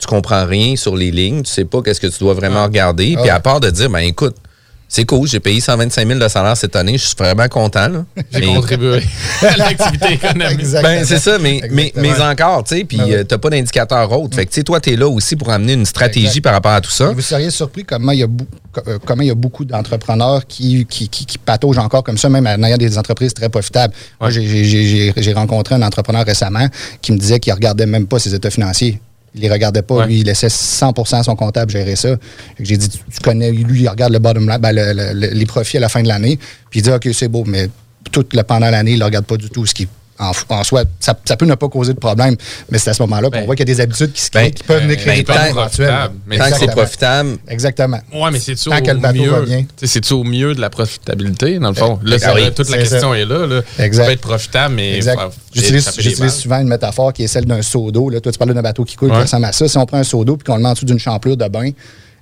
tu 0.00 0.06
comprends 0.06 0.44
rien 0.46 0.76
sur 0.76 0.96
les 0.96 1.10
lignes, 1.10 1.42
tu 1.42 1.52
sais 1.52 1.64
pas 1.64 1.82
qu'est-ce 1.82 2.00
que 2.00 2.06
tu 2.08 2.18
dois 2.20 2.34
vraiment 2.34 2.64
regarder. 2.64 3.16
Puis 3.20 3.30
Ah. 3.30 3.36
à 3.36 3.40
part 3.40 3.60
de 3.60 3.70
dire, 3.70 3.90
ben 3.90 3.98
écoute, 4.00 4.34
c'est 4.92 5.04
cool, 5.04 5.28
j'ai 5.28 5.38
payé 5.38 5.60
125 5.60 6.04
000 6.04 6.18
de 6.18 6.26
salaire 6.26 6.56
cette 6.56 6.74
année, 6.74 6.98
je 6.98 7.06
suis 7.06 7.14
vraiment 7.16 7.46
content. 7.46 7.86
J'ai 8.32 8.40
contribué 8.44 9.00
à 9.42 9.56
l'activité 9.56 10.14
économique. 10.14 10.66
Ben, 10.82 11.04
c'est 11.04 11.20
ça, 11.20 11.38
mais, 11.38 11.60
mais, 11.70 11.92
mais 11.94 12.20
encore, 12.20 12.64
tu 12.64 12.76
sais, 12.78 12.82
puis 12.84 12.96
Ben 12.96 13.12
euh, 13.12 13.22
t'as 13.22 13.38
pas 13.38 13.50
d'indicateur 13.50 14.10
autre. 14.20 14.34
Fait 14.34 14.46
que, 14.46 14.50
tu 14.50 14.56
sais, 14.56 14.64
toi, 14.64 14.80
t'es 14.80 14.96
là 14.96 15.06
aussi 15.08 15.36
pour 15.36 15.48
amener 15.50 15.74
une 15.74 15.86
stratégie 15.86 16.26
Exact. 16.26 16.40
par 16.42 16.54
rapport 16.54 16.72
à 16.72 16.80
tout 16.80 16.90
ça. 16.90 17.08
Et 17.12 17.14
Vous 17.14 17.20
seriez 17.20 17.50
surpris 17.50 17.84
comment 17.84 18.10
il 18.10 18.18
y 18.18 18.22
a, 18.24 18.26
euh, 18.88 18.98
comment 19.06 19.22
il 19.22 19.28
y 19.28 19.30
a 19.30 19.34
beaucoup 19.36 19.64
d'entrepreneurs 19.64 20.44
qui, 20.48 20.84
qui, 20.90 21.08
qui, 21.08 21.24
qui 21.24 21.38
pataugent 21.38 21.78
encore 21.78 22.02
comme 22.02 22.18
ça, 22.18 22.28
même 22.28 22.48
en 22.48 22.60
ayant 22.64 22.76
des 22.76 22.98
entreprises 22.98 23.32
très 23.32 23.48
profitables. 23.48 23.94
Moi, 24.20 24.30
j'ai- 24.30 25.32
rencontré 25.36 25.76
un 25.76 25.82
entrepreneur 25.82 26.24
récemment 26.26 26.66
qui 27.00 27.12
me 27.12 27.18
disait 27.18 27.38
qu'il 27.38 27.52
regardait 27.52 27.86
même 27.86 28.08
pas 28.08 28.18
ses 28.18 28.34
états 28.34 28.50
financiers. 28.50 29.00
Il 29.34 29.42
les 29.42 29.50
regardait 29.50 29.82
pas. 29.82 29.94
Ouais. 29.96 30.06
Lui, 30.06 30.20
il 30.20 30.24
laissait 30.26 30.48
100% 30.48 31.22
son 31.22 31.36
comptable 31.36 31.70
gérer 31.70 31.94
ça. 31.96 32.16
J'ai 32.58 32.76
dit, 32.76 32.88
tu, 32.88 32.98
tu 32.98 33.20
connais, 33.22 33.52
lui, 33.52 33.82
il 33.82 33.88
regarde 33.88 34.12
le 34.12 34.18
bottom 34.18 34.48
line, 34.48 34.58
ben, 34.58 34.72
le- 34.72 34.92
le- 34.92 35.12
le- 35.20 35.32
les 35.34 35.46
profits 35.46 35.76
à 35.76 35.80
la 35.80 35.88
fin 35.88 36.02
de 36.02 36.08
l'année, 36.08 36.38
puis 36.70 36.80
il 36.80 36.82
dit, 36.82 36.90
OK, 36.90 37.08
c'est 37.12 37.28
beau, 37.28 37.44
mais 37.46 37.68
tout 38.10 38.24
le 38.32 38.42
pendant 38.42 38.70
l'année, 38.70 38.92
il 38.92 38.98
ne 38.98 39.04
regarde 39.04 39.26
pas 39.26 39.36
du 39.36 39.48
tout 39.50 39.66
ce 39.66 39.74
qui 39.74 39.86
en, 40.20 40.32
en 40.54 40.64
soi, 40.64 40.84
ça, 41.00 41.14
ça 41.24 41.36
peut 41.36 41.46
ne 41.46 41.54
pas 41.54 41.68
causer 41.68 41.94
de 41.94 41.98
problème, 41.98 42.36
mais 42.70 42.78
c'est 42.78 42.90
à 42.90 42.94
ce 42.94 43.02
moment-là 43.02 43.30
qu'on 43.30 43.38
Ben, 43.38 43.46
voit 43.46 43.56
qu'il 43.56 43.66
y 43.68 43.70
a 43.72 43.74
des 43.74 43.80
habitudes 43.80 44.12
qui 44.12 44.20
se 44.22 44.30
créent 44.30 44.44
ben, 44.44 44.52
qui 44.52 44.62
peuvent 44.62 44.82
venir 44.82 44.96
créer 44.98 45.16
des 45.16 45.22
ben, 45.22 45.32
problèmes 45.34 45.54
tant- 45.54 45.60
éventuels. 45.60 46.10
que 46.52 46.58
c'est 46.58 46.66
profitable, 46.70 47.38
Exactement. 47.48 47.98
Ouais, 48.12 48.30
mais 48.30 48.38
c'est 48.38 48.54
Tant 48.54 48.70
au 48.76 49.46
C'est-tu 49.82 50.12
au 50.12 50.24
mieux 50.24 50.54
de 50.54 50.60
la 50.60 50.70
profitabilité, 50.70 51.58
dans 51.58 51.68
le 51.70 51.74
fond? 51.74 51.98
Là, 52.04 52.18
c'est 52.18 52.26
oui, 52.26 52.32
vrai, 52.42 52.50
toute 52.52 52.68
la 52.68 52.76
c'est 52.76 52.82
question 52.82 53.12
ça. 53.12 53.18
est 53.18 53.24
là. 53.24 53.46
là. 53.46 53.62
Exact. 53.78 54.02
Ça 54.02 54.06
peut 54.06 54.12
être 54.12 54.20
profitable, 54.20 54.74
mais 54.74 54.96
Exact. 54.96 55.18
faut- 55.20 55.30
faut 55.30 55.36
J'utilise 55.54 56.34
souvent 56.34 56.60
une 56.60 56.68
métaphore 56.68 57.12
qui 57.12 57.24
est 57.24 57.26
celle 57.26 57.46
d'un 57.46 57.62
seau 57.62 57.90
d'eau. 57.90 58.10
Toi, 58.20 58.32
tu 58.32 58.38
parlais 58.38 58.54
d'un 58.54 58.62
bateau 58.62 58.84
qui 58.84 58.96
coule, 58.96 59.08
qui 59.10 59.16
Ouais. 59.16 59.22
ressemble 59.22 59.46
à 59.46 59.52
ça. 59.52 59.66
Si 59.68 59.78
on 59.78 59.86
prend 59.86 59.98
un 59.98 60.04
seau 60.04 60.24
d'eau 60.24 60.36
puis 60.36 60.44
qu'on 60.44 60.56
le 60.56 60.62
met 60.62 60.68
en 60.68 60.72
dessous 60.74 60.84
d'une 60.84 60.98
champlure 60.98 61.36
de 61.36 61.48
bain, 61.48 61.70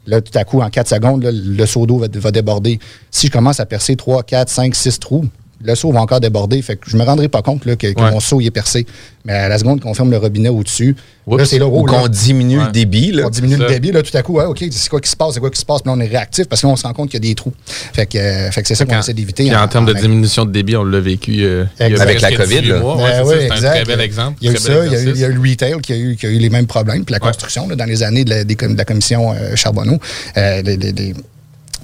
là, 0.07 0.21
tout 0.21 0.37
à 0.39 0.45
coup, 0.45 0.61
en 0.61 0.71
4 0.71 0.89
secondes, 0.89 1.23
là, 1.25 1.31
le 1.33 1.67
seau 1.67 1.85
d'eau 1.87 1.99
va, 1.99 2.07
va 2.13 2.31
déborder. 2.31 2.79
Si 3.11 3.27
je 3.27 3.33
commence 3.33 3.61
à 3.61 3.67
percer 3.67 3.97
3, 3.97 4.23
4, 4.23 4.49
5, 4.49 4.75
6 4.75 4.99
trous, 5.01 5.27
le 5.63 5.75
seau 5.75 5.91
va 5.93 6.01
encore 6.01 6.21
déborder. 6.21 6.61
Fait 6.63 6.77
que 6.77 6.89
je 6.89 6.97
me 6.97 7.03
rendrai 7.05 7.29
pas 7.29 7.43
compte 7.43 7.65
là, 7.65 7.75
que, 7.77 7.89
que 7.89 8.01
Ouais. 8.01 8.11
mon 8.11 8.21
seau 8.21 8.41
il 8.41 8.47
est 8.47 8.51
percé. 8.53 8.87
Mais 9.25 9.33
à 9.35 9.49
la 9.49 9.59
seconde 9.59 9.81
qu'on 9.81 9.93
ferme 9.93 10.11
le 10.11 10.17
robinet 10.17 10.49
au-dessus, 10.49 10.97
là, 11.27 11.45
c'est 11.45 11.59
là, 11.59 11.67
qu'on 11.69 12.09
diminue 12.09 12.59
le 12.61 12.71
débit, 12.73 13.13
là. 13.13 13.25
on 13.27 13.31
diminue 13.31 13.57
le 13.57 13.67
débit, 13.67 13.93
là, 13.93 14.03
tout 14.03 14.17
à 14.17 14.23
coup, 14.23 14.35
ouais, 14.35 14.45
OK, 14.47 14.65
c'est 14.71 14.89
quoi 14.89 15.01
qui 15.01 15.11
se 15.11 15.17
passe, 15.17 15.35
c'est 15.35 15.41
quoi 15.41 15.51
qui 15.51 15.61
se 15.61 15.67
passe, 15.67 15.83
puis 15.83 15.91
là, 15.91 15.97
on 15.99 16.01
est 16.01 16.07
réactif 16.07 16.47
parce 16.47 16.63
qu'on 16.63 16.77
se 16.77 16.85
rend 16.87 16.95
compte 16.95 17.11
qu'il 17.11 17.23
y 17.23 17.27
a 17.27 17.29
des 17.29 17.35
trous. 17.35 17.53
Fait 17.67 18.07
que, 18.07 18.17
euh, 18.17 18.51
fait 18.51 18.63
que 18.63 18.69
c'est 18.69 18.75
ça 18.75 18.87
qu'on 18.87 18.99
essaie 18.99 19.13
d'éviter. 19.13 19.55
En, 19.55 19.69
termes 19.69 19.85
de 19.85 19.93
en- 19.95 20.01
diminution 20.01 20.47
de 20.47 20.53
débit, 20.53 20.77
on 20.77 20.85
l'a 20.85 21.01
vécu 21.01 21.43
euh, 21.43 21.65
y. 21.81 21.83
Avec 21.83 22.21
la 22.23 22.31
COVID, 22.33 22.61
18 22.61 22.69
là. 22.71 22.79
mois. 22.81 22.97
Ben 22.97 23.23
Ouais, 23.27 23.35
c'est 23.41 23.51
un 23.51 23.55
exact. 23.57 23.71
très 23.75 23.85
bel 23.85 24.01
exemple. 24.01 24.39
Il 24.41 24.47
y 24.47 24.51
a 24.51 24.53
eu 24.55 24.57
ça, 24.57 24.87
il 24.87 24.93
y 24.93 24.97
a 24.97 25.01
eu, 25.03 25.15
y 25.33 25.35
le 25.35 25.41
retail 25.51 25.75
qui 25.83 25.93
a 25.93 25.97
eu, 25.97 26.17
qui 26.17 26.27
a 26.27 26.31
eu 26.31 26.39
les 26.39 26.51
mêmes 26.51 26.67
problèmes, 26.67 27.05
puis 27.05 27.13
la 27.13 27.19
construction 27.21 27.69
là, 27.69 27.77
dans 27.77 27.85
les 27.85 28.03
années 28.03 28.25
de 28.25 28.31
la, 28.31 28.45
des 28.45 28.55
com- 28.55 28.73
de 28.73 28.79
la 28.79 28.85
commission 28.87 29.33
euh, 29.33 29.57
Charbonneau. 29.57 29.99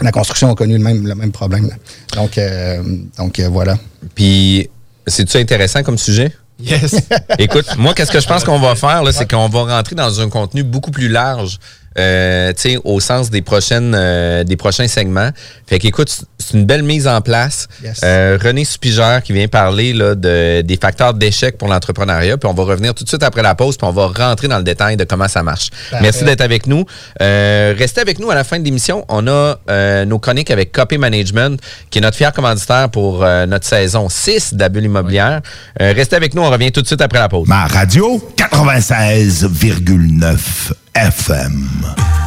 La 0.01 0.13
construction 0.13 0.51
a 0.51 0.55
connu 0.55 0.77
le 0.77 0.83
même, 0.85 1.07
le 1.07 1.15
même 1.15 1.33
problème. 1.33 1.69
là. 1.69 1.75
Donc, 2.17 2.39
euh, 2.39 2.83
donc 3.17 3.39
euh, 3.39 3.49
voilà. 3.49 3.77
Puis, 4.15 4.69
c'est-tu 5.07 5.37
intéressant 5.37 5.83
comme 5.83 5.99
sujet? 5.99 6.33
Yes. 6.61 6.97
Écoute, 7.39 7.67
moi, 7.77 7.95
qu'est-ce 7.95 8.13
que 8.13 8.21
je 8.21 8.27
pense 8.27 8.45
qu'on 8.45 8.59
va 8.59 8.75
faire, 8.77 9.03
là, 9.03 9.13
c'est 9.13 9.29
qu'on 9.29 9.49
va 9.49 9.77
rentrer 9.77 9.97
dans 9.97 10.21
un 10.21 10.29
contenu 10.29 10.63
beaucoup 10.63 10.91
plus 10.91 11.09
large, 11.09 11.59
euh, 11.99 12.53
tu 12.53 12.71
sais, 12.71 12.79
au 12.85 13.01
sens 13.01 13.31
des 13.31 13.43
prochaines, 13.43 13.95
euh, 13.95 14.45
des 14.45 14.57
prochains 14.57 14.89
segments. 14.89 15.31
Fait 15.67 15.79
qu'écoute, 15.79 16.25
c'est 16.39 16.57
une 16.57 16.67
belle 16.67 16.83
mise 16.83 17.07
en 17.07 17.21
place. 17.21 17.69
Yes. 17.83 18.01
Euh, 18.05 18.39
René 18.43 18.65
Supigère 18.65 19.23
qui 19.23 19.33
vient 19.33 19.49
parler 19.49 19.93
là, 19.93 20.15
de, 20.15 20.63
des 20.63 20.77
facteurs 20.77 21.15
d'échec 21.15 21.59
pour 21.59 21.69
l'entrepreneuriat. 21.69 22.37
Puis 22.37 22.49
on 22.49 22.55
va 22.55 22.65
revenir 22.65 22.95
tout 22.95 23.05
de 23.05 23.09
suite 23.09 23.23
après 23.23 23.43
la 23.43 23.55
pause, 23.55 23.77
puis 23.77 23.87
on 23.87 23.93
va 23.93 24.07
rentrer 24.07 24.49
dans 24.49 24.59
le 24.59 24.65
détail 24.65 24.97
de 24.97 25.05
comment 25.05 25.29
ça 25.29 25.43
marche. 25.43 25.71
Parfait. 25.71 26.03
Merci 26.03 26.25
d'être 26.25 26.41
avec 26.41 26.67
nous. 26.67 26.85
Euh, 27.23 27.75
restez 27.77 28.01
avec 28.01 28.19
nous 28.19 28.31
à 28.31 28.35
la 28.35 28.45
fin 28.45 28.59
de 28.59 28.65
l'émission. 28.65 29.05
On 29.09 29.27
a 29.27 29.59
euh, 29.71 30.05
nos 30.05 30.19
chroniques 30.19 30.51
avec 30.51 30.73
Copy 30.73 30.99
Management, 30.99 31.61
qui 31.91 31.99
est 31.99 32.03
notre 32.03 32.17
fier 32.17 32.33
commanditaire 32.33 32.91
pour 32.91 33.25
euh, 33.25 33.47
notre 33.47 33.67
saison 33.67 34.09
6 34.09 34.55
d'Abule 34.55 34.85
Immobilière. 34.85 35.41
Euh, 35.81 35.93
restez 35.95 36.17
avec 36.17 36.35
nous, 36.35 36.43
on 36.43 36.51
revient 36.51 36.73
tout 36.73 36.83
de 36.83 36.87
suite 36.87 37.01
après 37.01 37.19
la 37.19 37.29
pause. 37.29 37.49
Ma 37.49 37.67
radio 37.67 38.21
96,9 38.37 40.73
FM. 40.95 41.84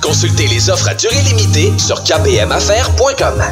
Consultez 0.00 0.46
les 0.46 0.70
offres 0.70 0.88
à 0.88 0.94
durée 0.94 1.20
limitée 1.22 1.72
sur 1.78 2.02
kbmaffaires.com. 2.02 3.42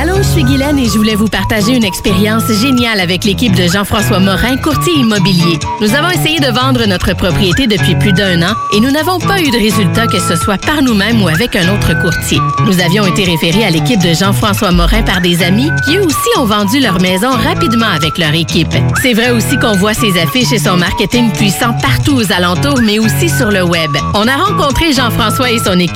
Allô, 0.00 0.16
je 0.18 0.22
suis 0.22 0.44
Guylaine 0.44 0.78
et 0.78 0.86
je 0.86 0.96
voulais 0.96 1.14
vous 1.14 1.26
partager 1.26 1.74
une 1.74 1.84
expérience 1.84 2.44
géniale 2.52 3.00
avec 3.00 3.24
l'équipe 3.24 3.54
de 3.54 3.66
Jean-François 3.66 4.20
Morin, 4.20 4.56
courtier 4.58 4.92
immobilier. 4.94 5.58
Nous 5.80 5.94
avons 5.94 6.10
essayé 6.10 6.38
de 6.38 6.46
vendre 6.46 6.86
notre 6.86 7.14
propriété 7.14 7.66
depuis 7.66 7.96
plus 7.96 8.12
d'un 8.12 8.42
an 8.42 8.54
et 8.72 8.80
nous 8.80 8.90
n'avons 8.90 9.18
pas 9.18 9.40
eu 9.40 9.50
de 9.50 9.56
résultat 9.56 10.06
que 10.06 10.20
ce 10.20 10.36
soit 10.36 10.58
par 10.58 10.82
nous-mêmes 10.82 11.22
ou 11.22 11.28
avec 11.28 11.56
un 11.56 11.74
autre 11.74 12.00
courtier. 12.00 12.38
Nous 12.66 12.80
avions 12.80 13.06
été 13.06 13.24
référés 13.24 13.64
à 13.64 13.70
l'équipe 13.70 14.00
de 14.00 14.14
Jean-François 14.14 14.70
Morin 14.70 15.02
par 15.02 15.20
des 15.20 15.42
amis 15.42 15.70
qui 15.84 15.96
eux 15.96 16.04
aussi 16.04 16.38
ont 16.38 16.46
vendu 16.46 16.78
leur 16.78 17.00
maison 17.00 17.30
rapidement 17.30 17.88
avec 17.88 18.16
leur 18.18 18.34
équipe. 18.34 18.72
C'est 19.02 19.14
vrai 19.14 19.30
aussi 19.30 19.56
qu'on 19.58 19.76
voit 19.76 19.94
ses 19.94 20.18
affiches 20.20 20.52
et 20.52 20.58
son 20.58 20.76
marketing 20.76 21.32
puissant 21.32 21.72
partout 21.80 22.14
aux 22.14 22.32
alentours, 22.32 22.80
mais 22.82 22.98
aussi 22.98 23.28
sur 23.28 23.50
le 23.50 23.62
web. 23.62 23.90
On 24.14 24.28
a 24.28 24.36
rencontré 24.36 24.92
Jean-François 24.92 25.50
et 25.50 25.58
son 25.58 25.78
équipe 25.78 25.95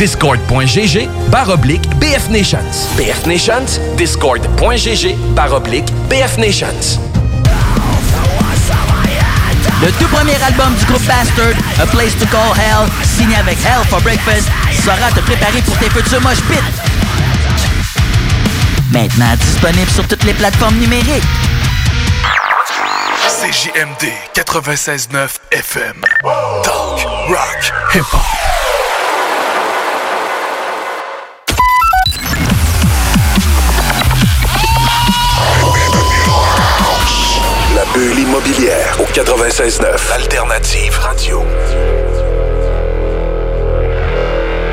Discord.gg 0.00 1.10
barre 1.30 1.50
oblique 1.50 1.86
BF 2.00 2.30
Nations. 2.30 2.88
BF 2.96 3.26
Nations, 3.26 3.78
Discord.gg 3.98 5.14
barre 5.34 5.52
oblique 5.52 5.92
BF 6.08 6.38
Nations. 6.38 6.98
Le 9.82 9.92
tout 9.92 10.08
premier 10.08 10.42
album 10.42 10.74
du 10.76 10.86
groupe 10.86 11.02
Bastard, 11.02 11.52
A 11.82 11.86
Place 11.88 12.16
to 12.18 12.24
Call 12.30 12.50
Hell, 12.56 12.88
signé 13.04 13.36
avec 13.36 13.58
Hell 13.58 13.84
for 13.90 14.00
Breakfast, 14.00 14.48
sera 14.82 15.10
te 15.10 15.20
préparer 15.20 15.60
pour 15.66 15.76
tes 15.76 15.90
futurs 15.90 16.22
mosh 16.22 16.40
pits. 16.48 16.56
Maintenant 18.90 19.36
disponible 19.38 19.90
sur 19.90 20.08
toutes 20.08 20.24
les 20.24 20.32
plateformes 20.32 20.78
numériques. 20.78 21.22
CJMD 23.28 24.08
96.9 24.34 25.28
FM. 25.52 26.02
Talk, 26.62 27.06
rock, 27.28 27.72
hip-hop. 27.94 28.59
La 38.00 38.06
bulle 38.06 38.18
immobilière 38.20 38.98
au 38.98 39.04
96.9 39.12 40.12
Alternative 40.14 40.98
Radio. 41.00 41.42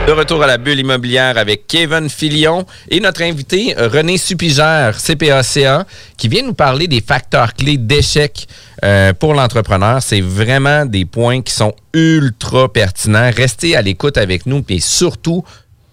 De 0.08 0.12
retour 0.14 0.42
à 0.44 0.48
la 0.48 0.58
bulle 0.58 0.80
immobilière 0.80 1.38
avec 1.38 1.68
Kevin 1.68 2.10
Filion 2.10 2.66
et 2.90 3.02
notre 3.02 3.24
invité 3.24 3.76
René 3.78 4.18
Supigère, 4.18 4.98
CPACA, 4.98 5.86
qui 6.16 6.30
vient 6.30 6.44
nous 6.44 6.54
parler 6.54 6.88
des 6.88 7.02
facteurs 7.02 7.54
clés 7.54 7.76
d'échec 7.76 8.48
euh, 8.86 9.12
pour 9.12 9.34
l'entrepreneur. 9.34 10.02
C'est 10.02 10.22
vraiment 10.22 10.86
des 10.86 11.04
points 11.04 11.42
qui 11.42 11.54
sont 11.54 11.76
ultra 11.94 12.72
pertinents. 12.72 13.30
Restez 13.36 13.76
à 13.76 13.82
l'écoute 13.82 14.18
avec 14.18 14.46
nous 14.46 14.64
et 14.70 14.80
surtout, 14.80 15.44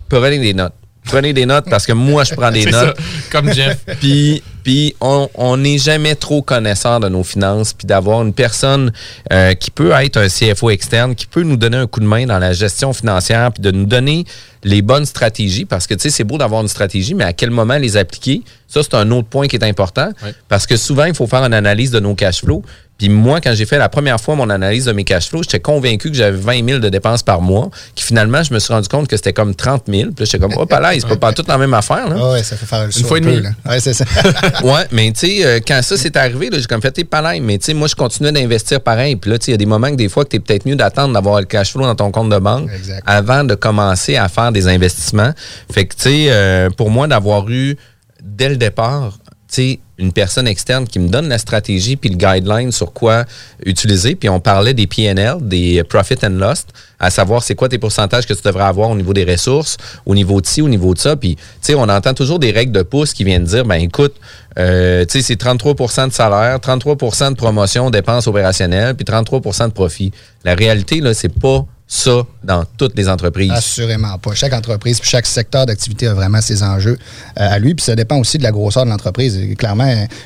prenez 0.09 0.39
des 0.39 0.55
notes. 0.55 0.75
Prenez 1.05 1.33
des 1.33 1.47
notes 1.47 1.67
parce 1.69 1.85
que 1.85 1.93
moi, 1.93 2.23
je 2.23 2.35
prends 2.35 2.53
des 2.53 2.63
ça, 2.71 2.87
notes. 2.87 2.99
comme 3.33 3.53
Jeff. 3.53 3.79
Puis, 3.99 4.41
puis 4.65 4.97
on 5.01 5.57
n'est 5.59 5.79
jamais 5.79 6.15
trop 6.15 6.43
connaisseur 6.43 6.99
de 6.99 7.09
nos 7.09 7.23
finances, 7.23 7.75
puis 7.75 7.87
d'avoir 7.87 8.23
une 8.23 8.33
personne 8.33 8.93
euh, 9.33 9.53
qui 9.53 9.71
peut 9.71 9.93
être 9.93 10.17
un 10.17 10.29
CFO 10.29 10.71
externe, 10.71 11.15
qui 11.15 11.27
peut 11.27 11.43
nous 11.43 11.59
donner 11.59 11.77
un 11.77 11.87
coup 11.87 12.01
de 12.01 12.07
main 12.07 12.25
dans 12.25 12.39
la 12.39 12.55
gestion 12.55 12.93
financière, 12.95 13.53
puis 13.53 13.63
de 13.63 13.71
nous 13.71 13.85
donner 13.85 14.25
les 14.65 14.83
bonnes 14.83 15.07
stratégies, 15.07 15.65
parce 15.65 15.87
que 15.87 15.95
tu 15.95 16.01
sais, 16.01 16.11
c'est 16.11 16.25
beau 16.25 16.39
d'avoir 16.39 16.63
une 16.63 16.69
stratégie, 16.69 17.15
mais 17.15 17.25
à 17.25 17.33
quel 17.33 17.51
moment 17.51 17.77
les 17.77 17.97
appliquer, 17.97 18.43
ça, 18.67 18.83
c'est 18.83 18.95
un 18.95 19.11
autre 19.13 19.29
point 19.29 19.47
qui 19.47 19.57
est 19.57 19.65
important. 19.65 20.11
Parce 20.49 20.67
que 20.67 20.77
souvent, 20.77 21.05
il 21.05 21.15
faut 21.15 21.27
faire 21.27 21.45
une 21.45 21.55
analyse 21.55 21.91
de 21.91 22.01
nos 22.01 22.15
cash 22.15 22.41
flows. 22.41 22.63
Puis 22.99 23.09
moi, 23.09 23.41
quand 23.41 23.53
j'ai 23.55 23.67
fait 23.67 23.79
la 23.79 23.89
première 23.89 24.21
fois 24.21 24.37
mon 24.37 24.49
analyse 24.51 24.85
de 24.85 24.93
mes 24.93 25.03
cash 25.03 25.29
flows, 25.29 25.43
j'étais 25.43 25.59
convaincu 25.59 26.11
que 26.11 26.17
j'avais 26.17 26.37
20 26.37 26.65
000 26.65 26.79
de 26.79 26.89
dépenses 26.89 27.25
par 27.25 27.41
mois, 27.41 27.69
qui 27.97 28.05
finalement, 28.05 28.43
je 28.45 28.55
me 28.55 28.61
suis 28.61 28.73
rendu 28.73 28.89
compte 28.89 29.09
que 29.09 29.17
c'était 29.17 29.33
comme 29.33 29.55
30 29.55 29.85
000. 29.89 30.03
Puis 30.03 30.11
là, 30.11 30.25
j'étais 30.25 30.39
comme, 30.39 30.55
oh, 30.57 30.65
pas 30.65 30.79
là, 30.79 30.93
c'est 30.97 31.19
pas 31.19 31.33
toute 31.35 31.49
la 31.49 31.59
même 31.59 31.75
affaire. 31.75 32.09
Là. 32.09 32.17
Ah 32.17 32.31
ouais, 32.33 32.43
ça 32.45 32.57
fait 32.57 32.67
faire 32.67 32.87
le 32.87 32.97
Une 32.97 33.05
fois 33.05 33.19
et 33.19 33.21
demie. 33.21 33.43
Ouais, 33.69 33.81
c'est 33.81 33.95
ça. 33.95 34.05
ouais, 34.63 34.87
mais 34.93 35.11
tu 35.11 35.27
sais, 35.27 35.45
euh, 35.45 35.61
quand 35.67 35.81
ça 35.83 35.97
s'est 35.97 36.17
arrivé, 36.17 36.51
là, 36.51 36.59
j'ai 36.59 36.67
comme 36.67 36.81
fait 36.83 36.93
tes 36.93 37.05
palais. 37.05 37.41
Mais 37.41 37.59
tu 37.59 37.67
sais, 37.67 37.75
moi, 37.75 37.89
je 37.89 37.97
continuais 37.97 38.31
d'investir 38.31 38.81
pareil. 38.81 39.17
Puis 39.17 39.29
là, 39.31 39.39
tu 39.39 39.47
sais, 39.47 39.51
il 39.51 39.55
y 39.55 39.57
a 39.57 39.59
des 39.59 39.67
moments 39.67 39.91
que 39.91 39.97
des 39.97 40.09
fois 40.09 40.25
que 40.25 40.31
tu 40.31 40.37
es 40.37 40.41
peut-être 40.41 40.65
mieux 40.65 40.77
d'attendre 40.77 41.15
d'avoir 41.15 41.41
le 41.41 41.47
cash 41.47 41.73
flow 41.73 41.83
dans 41.83 41.97
ton 41.97 42.13
compte 42.13 42.31
de 42.31 42.39
banque 42.39 42.71
Exact. 42.73 43.03
avant 43.07 43.43
de 43.43 43.57
commencer 43.57 44.17
à 44.17 44.29
faire 44.29 44.53
des 44.55 44.69
investissements. 44.69 45.33
Fait 45.71 45.85
que, 45.87 45.95
tu 45.95 46.03
sais, 46.03 46.27
euh, 46.31 46.71
pour 46.71 46.91
moi, 46.91 47.07
d'avoir 47.07 47.49
eu 47.51 47.77
dès 48.23 48.49
le 48.49 48.57
départ, 48.57 49.19
tu 49.49 49.55
sais, 49.55 49.81
une 49.99 50.13
personne 50.13 50.49
externe 50.49 50.87
qui 50.87 50.99
me 50.99 51.09
donne 51.09 51.29
la 51.29 51.39
stratégie 51.39 51.97
puis 51.97 52.11
le 52.11 52.17
guideline 52.17 52.73
sur 52.73 52.93
quoi 52.93 53.25
utiliser. 53.65 54.17
Puis 54.17 54.29
on 54.29 54.41
parlait 54.41 54.75
des 54.75 54.87
PNL, 54.87 55.37
des 55.41 55.85
Profit 55.85 56.17
and 56.25 56.31
Loss, 56.31 56.67
à 56.99 57.11
savoir 57.11 57.43
c'est 57.43 57.55
quoi 57.55 57.69
tes 57.69 57.79
pourcentages 57.79 58.27
que 58.27 58.35
tu 58.35 58.43
devrais 58.43 58.65
avoir 58.65 58.91
au 58.91 58.97
niveau 58.97 59.13
des 59.13 59.25
ressources, 59.25 59.77
au 60.05 60.15
niveau 60.15 60.41
de 60.41 60.47
ci, 60.47 60.63
au 60.63 60.69
niveau 60.69 60.95
de 60.95 60.99
ça. 60.99 61.15
Puis, 61.15 61.37
tu 61.37 61.43
sais, 61.61 61.75
on 61.75 61.83
entend 61.83 62.15
toujours 62.15 62.39
des 62.39 62.51
règles 62.51 62.73
de 62.73 62.83
pouce 62.83 63.13
qui 63.13 63.23
viennent 63.23 63.45
dire, 63.45 63.65
ben 63.65 63.77
écoute, 63.77 64.15
euh, 64.59 65.05
tu 65.05 65.21
sais, 65.21 65.23
c'est 65.23 65.41
33% 65.41 66.09
de 66.09 66.13
salaire, 66.13 66.59
33% 66.59 67.31
de 67.31 67.37
promotion, 67.37 67.91
dépenses 67.91 68.27
opérationnelles, 68.27 68.95
puis 68.97 69.05
33% 69.05 69.69
de 69.69 69.73
profit. 69.73 70.11
La 70.45 70.55
réalité, 70.55 71.01
là, 71.01 71.15
c'est 71.15 71.33
pas 71.33 71.65
ça 71.97 72.23
dans 72.43 72.65
toutes 72.77 72.97
les 72.97 73.09
entreprises. 73.09 73.51
Assurément 73.51 74.19
pas. 74.19 74.35
Chaque 74.35 74.53
entreprise, 74.53 75.01
puis 75.01 75.09
chaque 75.09 75.27
secteur 75.27 75.67
d'activité 75.67 76.07
a 76.09 76.15
vraiment 76.15 76.41
ses 76.41 76.63
enjeux 76.63 76.99
euh, 77.39 77.49
à 77.53 77.59
lui. 77.59 77.75
Puis 77.75 77.85
ça 77.85 77.95
dépend 77.95 78.17
aussi 78.19 78.39
de 78.39 78.43
la 78.43 78.51
grosseur 78.53 78.85
de 78.85 78.91
l'entreprise. 78.91 79.39
Clairement, 79.57 79.85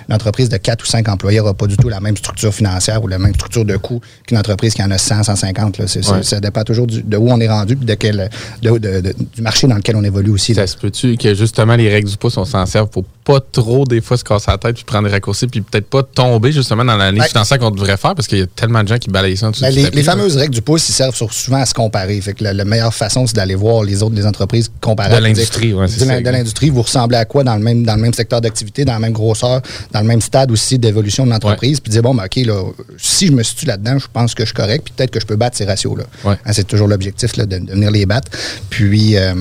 une 0.09 0.15
entreprise 0.15 0.49
de 0.49 0.57
4 0.57 0.83
ou 0.83 0.87
5 0.87 1.09
employés 1.09 1.39
n'aura 1.39 1.55
pas 1.55 1.67
du 1.67 1.77
tout 1.77 1.89
la 1.89 2.01
même 2.01 2.17
structure 2.17 2.53
financière 2.55 3.03
ou 3.03 3.09
la 3.09 3.19
même 3.19 3.35
structure 3.35 3.65
de 3.65 3.77
coût 3.77 4.01
qu'une 4.27 4.39
entreprise 4.39 4.75
qui 4.75 4.83
en 4.83 4.91
a 4.91 4.99
100, 4.99 5.25
150. 5.25 5.79
Là. 5.79 5.87
C'est- 5.87 6.03
c'est- 6.03 6.11
Ouais. 6.11 6.23
Ça 6.23 6.41
dépend 6.41 6.63
toujours 6.65 6.87
du- 6.87 7.03
de 7.03 7.17
où 7.17 7.31
on 7.31 7.39
est 7.41 7.49
rendu 7.49 7.77
puis 7.77 7.87
de 7.87 7.95
quel, 7.95 8.31
de- 8.63 8.71
de- 8.79 9.01
de- 9.01 9.15
du 9.35 9.43
marché 9.43 9.67
dans 9.67 9.77
lequel 9.77 9.97
on 9.97 10.05
évolue 10.05 10.31
aussi. 10.31 10.55
là. 10.55 10.67
Ça 10.67 10.73
se 10.73 10.77
peut-tu 10.79 11.17
que 11.17 11.35
justement 11.35 11.77
les 11.77 11.89
règles 11.91 12.09
du 12.09 12.17
pouce, 12.17 12.37
on 12.37 12.45
s'en 12.45 12.65
sert 12.67 12.89
pour 12.89 13.05
pas 13.25 13.41
trop 13.53 13.85
des 13.85 14.01
fois 14.01 14.17
se 14.17 14.25
casser 14.25 14.51
la 14.51 14.57
tête 14.59 14.75
puis 14.77 14.85
prendre 14.85 15.07
des 15.07 15.13
raccourcis 15.13 15.47
puis 15.49 15.61
peut-être 15.61 15.87
pas 15.89 16.03
tomber 16.03 16.51
justement 16.51 16.85
dans 16.85 16.97
l'analyse 16.97 17.21
Ouais. 17.23 17.29
financière 17.29 17.59
qu'on 17.59 17.71
devrait 17.71 17.99
faire 17.99 18.15
parce 18.15 18.27
qu'il 18.27 18.39
y 18.39 18.43
a 18.43 18.47
tellement 18.47 18.83
de 18.83 18.89
gens 18.89 18.97
qui 18.99 19.11
balayent 19.11 19.37
ça 19.37 19.49
en 19.49 19.51
dessous 19.51 19.63
Ben, 19.63 19.75
les, 19.75 19.91
les 19.91 20.03
fameuses 20.03 20.37
règles 20.37 20.55
du 20.55 20.63
pouce, 20.63 20.89
ils 20.89 20.93
servent 20.93 21.15
sur- 21.15 21.33
souvent 21.33 21.58
à 21.59 21.67
se 21.67 21.75
comparer. 21.75 22.21
Fait 22.21 22.33
que 22.35 22.43
la, 22.45 22.53
la 22.53 22.65
meilleure 22.65 22.95
façon, 22.95 23.27
c'est 23.27 23.37
d'aller 23.37 23.55
voir 23.55 23.83
les 23.85 24.03
autres 24.03 24.15
des 24.15 24.27
entreprises 24.27 24.71
comparables. 24.81 25.17
De 25.23 25.27
l'industrie, 25.29 25.73
De, 25.73 26.31
l'industrie, 26.31 26.71
vous 26.71 26.83
ressemblez 26.83 27.17
à 27.17 27.25
quoi 27.25 27.45
dans 27.45 27.55
le 27.57 27.63
même, 27.63 27.85
dans 27.85 27.97
le 27.97 28.03
même 28.03 28.13
secteur 28.15 28.41
d'activité, 28.41 28.85
dans 28.85 28.93
la 28.95 28.99
même 28.99 29.13
grosseur, 29.13 29.61
dans 29.93 30.01
le 30.01 30.07
même 30.07 30.21
stade 30.21 30.51
aussi 30.51 30.79
d'évolution 30.79 31.25
de 31.27 31.31
l'entreprise, 31.31 31.81
puis 31.81 31.91
dire, 31.91 32.03
bon, 32.03 32.15
ben, 32.15 32.25
OK, 32.25 32.37
là, 32.45 32.63
si 32.97 33.27
je 33.27 33.33
me 33.33 33.43
situe 33.43 33.67
là-dedans, 33.67 33.99
je 33.99 34.07
pense 34.13 34.35
que 34.35 34.43
je 34.45 34.49
suis 34.49 34.55
correct, 34.55 34.83
puis 34.85 34.95
peut-être 34.97 35.11
que 35.11 35.21
je 35.21 35.27
peux 35.27 35.37
battre 35.37 35.57
ces 35.57 35.65
ratios-là. 35.65 36.05
Ouais. 36.25 36.37
Hein, 36.45 36.53
c'est 36.53 36.67
toujours 36.67 36.89
l'objectif, 36.89 37.33
de, 37.37 37.45
de 37.45 37.73
venir 37.73 37.91
les 37.91 38.07
battre. 38.07 38.31
Puis... 38.71 39.17
euh, 39.17 39.35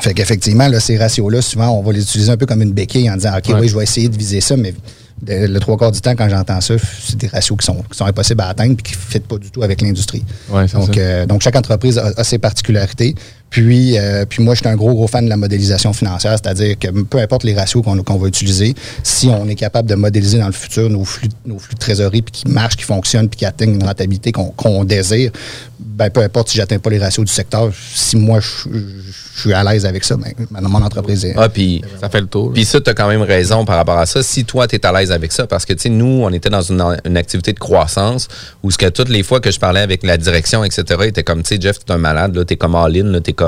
fait 0.00 0.12
qu'effectivement, 0.12 0.66
là, 0.66 0.80
ces 0.80 0.98
ratios-là, 0.98 1.40
souvent, 1.40 1.68
on 1.68 1.80
va 1.80 1.92
les 1.92 2.02
utiliser 2.02 2.28
un 2.32 2.36
peu 2.36 2.46
comme 2.46 2.62
une 2.62 2.72
béquille 2.72 3.08
en 3.08 3.14
disant, 3.14 3.30
OK, 3.38 3.44
Ouais. 3.54 3.60
oui, 3.60 3.68
je 3.68 3.76
vais 3.76 3.84
essayer 3.84 4.08
de 4.08 4.16
viser 4.18 4.40
ça, 4.40 4.56
mais 4.56 4.74
de- 5.22 5.46
le 5.46 5.60
trois 5.60 5.76
quarts 5.76 5.92
du 5.92 6.00
temps, 6.00 6.14
quand 6.16 6.28
j'entends 6.28 6.60
ça, 6.60 6.74
c'est 7.00 7.16
des 7.16 7.28
ratios 7.28 7.58
qui 7.58 7.64
sont, 7.66 7.82
qui 7.90 7.96
sont 7.96 8.04
impossibles 8.06 8.40
à 8.42 8.48
atteindre 8.48 8.72
et 8.72 8.82
qui 8.82 8.92
ne 8.94 8.98
fitent 8.98 9.26
pas 9.26 9.38
du 9.38 9.50
tout 9.50 9.62
avec 9.62 9.80
l'industrie. 9.80 10.24
Ouais, 10.50 10.66
donc, 10.66 10.96
euh, 10.98 11.26
donc, 11.26 11.42
chaque 11.42 11.56
entreprise 11.56 11.98
a, 11.98 12.12
a 12.16 12.24
ses 12.24 12.38
particularités. 12.38 13.14
Puis, 13.54 13.96
euh, 13.96 14.24
puis 14.28 14.42
moi, 14.42 14.54
je 14.54 14.62
suis 14.62 14.68
un 14.68 14.74
gros, 14.74 14.92
gros 14.92 15.06
fan 15.06 15.26
de 15.26 15.30
la 15.30 15.36
modélisation 15.36 15.92
financière, 15.92 16.32
c'est-à-dire 16.32 16.76
que 16.76 16.88
peu 16.88 17.18
importe 17.18 17.44
les 17.44 17.54
ratios 17.54 17.84
qu'on 17.84 18.02
qu'on 18.02 18.16
va 18.16 18.26
utiliser, 18.26 18.74
si 19.04 19.28
on 19.28 19.46
est 19.48 19.54
capable 19.54 19.88
de 19.88 19.94
modéliser 19.94 20.38
dans 20.38 20.48
le 20.48 20.52
futur 20.52 20.90
nos 20.90 21.04
flux, 21.04 21.28
nos 21.46 21.60
flux 21.60 21.74
de 21.74 21.78
trésorerie, 21.78 22.22
puis 22.22 22.32
qui 22.32 22.48
marchent, 22.48 22.74
qui 22.74 22.82
fonctionnent, 22.82 23.28
puis 23.28 23.38
qui 23.38 23.44
atteignent 23.46 23.76
une 23.76 23.84
rentabilité 23.84 24.32
qu'on 24.32 24.46
qu'on 24.46 24.82
désire, 24.82 25.30
ben, 25.78 26.10
peu 26.10 26.22
importe 26.22 26.48
si 26.48 26.56
j'atteins 26.56 26.80
pas 26.80 26.90
les 26.90 26.98
ratios 26.98 27.24
du 27.24 27.32
secteur, 27.32 27.70
si 27.94 28.16
moi, 28.16 28.40
je, 28.40 28.68
je 29.34 29.40
suis 29.40 29.52
à 29.52 29.64
l'aise 29.64 29.84
avec 29.84 30.04
ça, 30.04 30.16
ben, 30.16 30.32
mon 30.62 30.82
entreprise 30.82 31.24
est... 31.24 31.34
Ah, 31.36 31.48
puis 31.48 31.82
Ça 32.00 32.08
fait 32.08 32.20
le 32.20 32.26
tour. 32.26 32.52
Puis 32.52 32.64
ça, 32.64 32.80
tu 32.80 32.88
as 32.88 32.94
quand 32.94 33.08
même 33.08 33.22
raison 33.22 33.64
par 33.64 33.76
rapport 33.76 33.98
à 33.98 34.06
ça. 34.06 34.22
Si 34.22 34.44
toi, 34.44 34.66
tu 34.66 34.76
es 34.76 34.86
à 34.86 34.92
l'aise 34.92 35.10
avec 35.10 35.32
ça, 35.32 35.46
parce 35.46 35.64
que, 35.64 35.72
tu 35.72 35.82
sais, 35.82 35.88
nous, 35.88 36.22
on 36.22 36.30
était 36.32 36.50
dans 36.50 36.62
une, 36.62 36.82
une 37.04 37.16
activité 37.16 37.52
de 37.52 37.58
croissance 37.58 38.28
où 38.62 38.70
ce 38.70 38.78
que 38.78 38.86
toutes 38.86 39.08
les 39.08 39.22
fois 39.22 39.40
que 39.40 39.50
je 39.50 39.58
parlais 39.58 39.80
avec 39.80 40.04
la 40.04 40.16
direction, 40.16 40.64
etc., 40.64 40.84
était 41.04 41.24
comme, 41.24 41.42
tu 41.42 41.54
sais, 41.54 41.60
Jeff, 41.60 41.78
tu 41.78 41.92
es 41.92 41.94
un 41.94 41.98
malade, 41.98 42.34
là, 42.36 42.44
tu 42.44 42.54
es 42.54 42.56
comme 42.56 42.74
all-in, 42.74 43.04
là, 43.04 43.20
t'es 43.20 43.32
comme, 43.32 43.43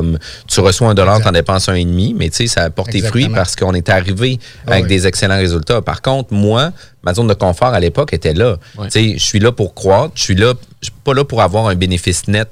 tu 0.46 0.60
reçois 0.60 0.88
un 0.88 0.94
dollar, 0.94 1.20
tu 1.20 1.28
en 1.28 1.32
dépenses 1.32 1.68
un 1.68 1.74
et 1.74 1.85
demi, 1.85 2.14
mais 2.16 2.30
tu 2.30 2.37
sais, 2.37 2.46
ça 2.46 2.62
a 2.64 2.70
porté 2.70 3.00
fruit 3.00 3.28
parce 3.28 3.56
qu'on 3.56 3.74
est 3.74 3.88
arrivé 3.88 4.38
Ah 4.66 4.72
avec 4.72 4.85
oui. 4.85 4.88
des 4.88 5.06
excellents 5.06 5.37
résultats. 5.38 5.82
Par 5.82 6.02
contre, 6.02 6.32
moi, 6.32 6.72
ma 7.02 7.14
zone 7.14 7.28
de 7.28 7.35
confort 7.35 7.74
à 7.74 7.80
l'époque 7.80 8.12
était 8.12 8.35
là. 8.35 8.56
Tu 8.85 8.90
sais, 8.90 9.14
je 9.18 9.24
suis 9.24 9.38
là 9.40 9.52
pour 9.52 9.74
croître, 9.74 10.12
je 10.14 10.22
suis 10.22 10.35
là, 10.35 10.54
je 10.80 10.87
suis 10.87 10.94
pas 11.04 11.14
là 11.14 11.24
pour 11.24 11.42
avoir 11.42 11.66
un 11.68 11.74
bénéfice 11.74 12.28
net 12.28 12.48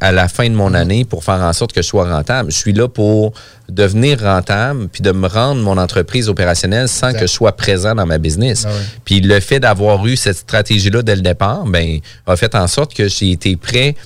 à 0.00 0.12
la 0.12 0.28
fin 0.28 0.48
de 0.48 0.54
mon 0.54 0.74
année 0.74 1.04
pour 1.04 1.24
faire 1.24 1.40
en 1.40 1.52
sorte 1.52 1.72
que 1.72 1.82
je 1.82 1.86
sois 1.86 2.08
rentable. 2.08 2.50
Je 2.50 2.56
suis 2.56 2.72
là 2.72 2.88
pour 2.88 3.32
devenir 3.68 4.20
rentable 4.20 4.88
puis 4.88 5.02
de 5.02 5.12
me 5.12 5.26
rendre 5.26 5.60
mon 5.60 5.76
entreprise 5.76 6.28
opérationnelle 6.28 6.88
sans 6.88 7.08
Exact. 7.08 7.20
que 7.20 7.26
je 7.26 7.32
sois 7.32 7.52
présent 7.52 7.94
dans 7.94 8.06
ma 8.06 8.18
business. 8.18 8.64
Ah. 8.66 8.72
Puis 9.04 9.20
le 9.20 9.40
fait 9.40 9.60
d'avoir 9.60 10.06
eu 10.06 10.16
cette 10.16 10.36
stratégie-là 10.36 11.02
dès 11.02 11.16
le 11.16 11.22
départ, 11.22 11.64
ben, 11.66 11.98
a 12.26 12.36
fait 12.36 12.54
en 12.54 12.66
sorte 12.68 12.94
que 12.94 13.08
j'ai 13.08 13.32
été 13.32 13.56
prêt 13.56 13.96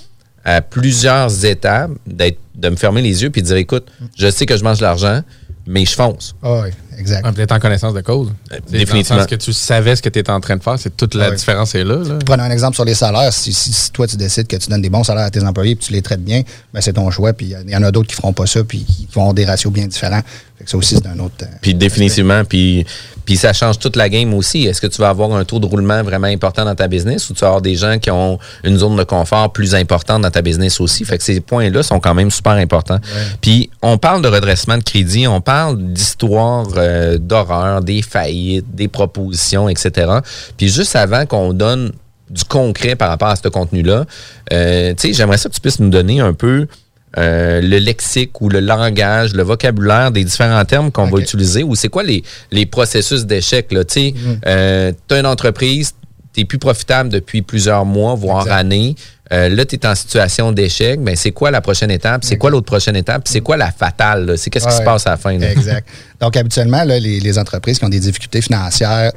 à 0.44 0.62
plusieurs 0.62 1.44
étapes 1.44 1.90
d'être, 2.07 2.38
de 2.55 2.68
me 2.68 2.76
fermer 2.76 3.03
les 3.03 3.22
yeux 3.22 3.31
puis 3.31 3.42
de 3.42 3.46
dire, 3.46 3.57
écoute, 3.57 3.87
je 4.16 4.31
sais 4.31 4.46
que 4.46 4.57
je 4.57 4.64
mange 4.64 4.79
de 4.79 4.83
l'argent, 4.83 5.20
mais 5.66 5.85
je 5.85 5.92
fonce. 5.92 6.35
Ah 6.42 6.62
oui, 6.62 6.68
exact. 6.98 7.24
Ouais, 7.24 7.33
Peut-être 7.33 7.53
en 7.53 7.59
connaissance 7.61 7.94
de 7.94 8.00
cause. 8.00 8.33
Le 8.50 8.59
définitivement. 8.79 9.20
sens 9.20 9.26
que 9.29 9.35
tu 9.37 9.53
savais 9.53 9.94
ce 9.94 10.03
que 10.03 10.09
tu 10.09 10.18
étais 10.18 10.31
en 10.33 10.40
train 10.40 10.57
de 10.57 10.62
faire, 10.62 10.79
c'est 10.79 10.96
toute 10.96 11.14
la 11.14 11.29
Ouais. 11.31 11.37
différence 11.37 11.74
est 11.74 11.85
là. 11.85 11.96
là. 11.96 12.18
Prenons 12.24 12.42
un 12.44 12.50
exemple 12.50 12.74
sur 12.74 12.85
les 12.85 12.94
salaires. 12.94 13.33
Si, 13.33 13.53
si- 13.53 13.72
si 13.72 13.90
toi, 13.92 14.07
tu 14.07 14.16
décides 14.16 14.46
que 14.46 14.57
tu 14.57 14.68
donnes 14.70 14.83
des 14.83 14.90
bons 14.90 15.05
salaires 15.05 15.24
à 15.26 15.31
tes 15.31 15.42
employés 15.44 15.72
et 15.72 15.76
tu 15.76 15.92
les 15.92 16.03
traites 16.03 16.24
bien, 16.24 16.42
ben 16.72 16.81
c'est 16.81 16.94
ton 16.94 17.09
choix. 17.11 17.33
Puis 17.35 17.55
il 17.64 17.70
y 17.70 17.76
en 17.76 17.83
a 17.83 17.90
d'autres 17.92 18.09
qui 18.09 18.16
feront 18.16 18.33
pas 18.33 18.46
ça 18.46 18.64
puis 18.64 18.85
qui 18.85 19.07
vont 19.12 19.20
avoir 19.22 19.35
des 19.35 19.44
ratios 19.44 19.72
bien 19.72 19.87
différents. 19.87 20.22
Fait 20.59 20.64
que 20.64 20.70
ça 20.70 20.76
aussi, 20.79 20.96
c'est 20.96 21.07
un 21.07 21.18
autre. 21.20 21.35
euh, 21.42 21.46
Puis 21.62 21.74
définitivement, 21.74 22.44
puis, 22.44 22.85
puis 23.25 23.37
ça 23.37 23.53
change 23.53 23.79
toute 23.79 23.97
la 23.97 24.09
game 24.09 24.35
aussi. 24.35 24.67
Est-ce 24.67 24.81
que 24.81 24.87
tu 24.87 25.01
vas 25.01 25.09
avoir 25.09 25.33
un 25.33 25.45
taux 25.45 25.59
de 25.59 25.67
roulement 25.67 26.03
vraiment 26.03 26.27
important 26.27 26.65
dans 26.65 26.75
ta 26.75 26.89
business 26.89 27.29
ou 27.31 27.35
tu 27.35 27.41
vas 27.41 27.49
avoir 27.49 27.63
des 27.63 27.77
gens 27.77 27.99
qui 27.99 28.11
ont 28.11 28.39
une 28.65 28.79
zone 28.79 28.97
de 28.97 29.05
confort 29.05 29.53
plus 29.53 29.75
importante 29.75 30.23
dans 30.23 30.31
ta 30.31 30.43
business 30.43 30.81
aussi? 30.81 31.05
Fait 31.05 31.19
que 31.19 31.25
ces 31.25 31.41
points-là 31.41 31.83
sont 31.83 32.01
quand 32.01 32.15
même 32.15 32.31
super 32.31 32.53
importants. 32.53 32.99
Puis 33.41 33.71
on 33.83 33.99
parle 33.99 34.23
de 34.23 34.29
redressement 34.29 34.79
de 34.79 34.83
crédit, 34.83 35.27
on 35.27 35.41
parle 35.41 35.79
d'histoires 35.79 36.69
euh, 36.77 37.19
d'horreur, 37.19 37.83
des 37.83 38.03
faillites, 38.03 38.75
des 38.75 38.89
propositions, 38.89 39.69
etc. 39.69 40.11
Puis 40.57 40.69
juste 40.69 40.97
avant 40.97 41.27
qu'on 41.27 41.53
donne 41.53 41.93
du 42.31 42.45
concret 42.45 42.95
par 42.95 43.09
rapport 43.09 43.29
à 43.29 43.37
ce 43.37 43.49
contenu-là, 43.49 44.05
euh, 44.53 44.95
tu 44.95 45.09
sais, 45.09 45.13
j'aimerais 45.13 45.39
ça 45.39 45.49
que 45.49 45.55
tu 45.55 45.61
puisses 45.61 45.81
nous 45.81 45.91
donner 45.91 46.21
un 46.21 46.33
peu 46.33 46.67
euh, 47.18 47.61
le 47.61 47.79
lexique 47.79 48.40
ou 48.40 48.49
le 48.49 48.61
langage, 48.61 49.35
le 49.35 49.42
vocabulaire 49.42 50.11
des 50.12 50.23
différents 50.25 50.64
termes 50.64 50.92
qu'on 50.92 51.07
va 51.07 51.18
utiliser 51.20 51.62
ou 51.64 51.75
c'est 51.75 51.88
quoi 51.88 52.03
les, 52.05 52.23
les 52.53 52.66
processus 52.66 53.27
d'échec. 53.27 53.68
Tu 53.68 53.77
sais, 53.88 54.14
euh, 54.46 54.92
tu 55.09 55.14
as 55.14 55.18
une 55.20 55.27
entreprise, 55.27 55.92
tu 56.33 56.44
plus 56.44 56.59
profitable 56.59 57.09
depuis 57.09 57.42
plusieurs 57.42 57.85
mois, 57.85 58.14
voire 58.14 58.42
Exact. 58.42 58.55
années. 58.61 58.94
Euh, 59.33 59.49
là, 59.49 59.64
tu 59.64 59.77
es 59.77 59.87
en 59.87 59.94
situation 59.94 60.51
d'échec. 60.53 61.01
Ben, 61.01 61.14
c'est 61.16 61.31
quoi 61.33 61.51
la 61.51 61.61
prochaine 61.61 61.90
étape? 61.90 62.25
C'est 62.25 62.37
quoi 62.37 62.51
l'autre 62.51 62.66
prochaine 62.66 62.96
étape? 62.96 63.23
C'est 63.27 63.40
quoi 63.40 63.57
la 63.57 63.70
fatale? 63.70 64.37
C'est 64.38 64.51
qu'est-ce 64.51 64.66
qui 64.66 64.75
se 64.75 64.83
passe 64.83 65.07
à 65.07 65.11
la 65.11 65.16
fin? 65.16 65.37
là? 65.38 65.51
Exact. 65.53 65.88
Donc, 66.20 66.37
habituellement, 66.37 66.83
là, 66.85 66.99
les, 66.99 67.20
les 67.20 67.38
entreprises 67.38 67.79
qui 67.79 67.85
ont 67.85 67.88
des 67.88 68.01
difficultés 68.01 68.40
financières 68.40 69.12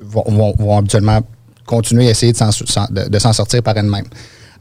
vont, 0.00 0.24
vont- 0.26 0.54
vont 0.58 0.78
habituellement 0.78 1.20
continuer 1.66 2.08
à 2.08 2.10
essayer 2.10 2.32
de 2.32 2.36
s'en, 2.38 2.50
s'en- 2.52 2.88
de- 2.90 3.08
de 3.08 3.18
s'en 3.18 3.32
sortir 3.32 3.62
par 3.62 3.76
elles-mêmes. 3.76 4.06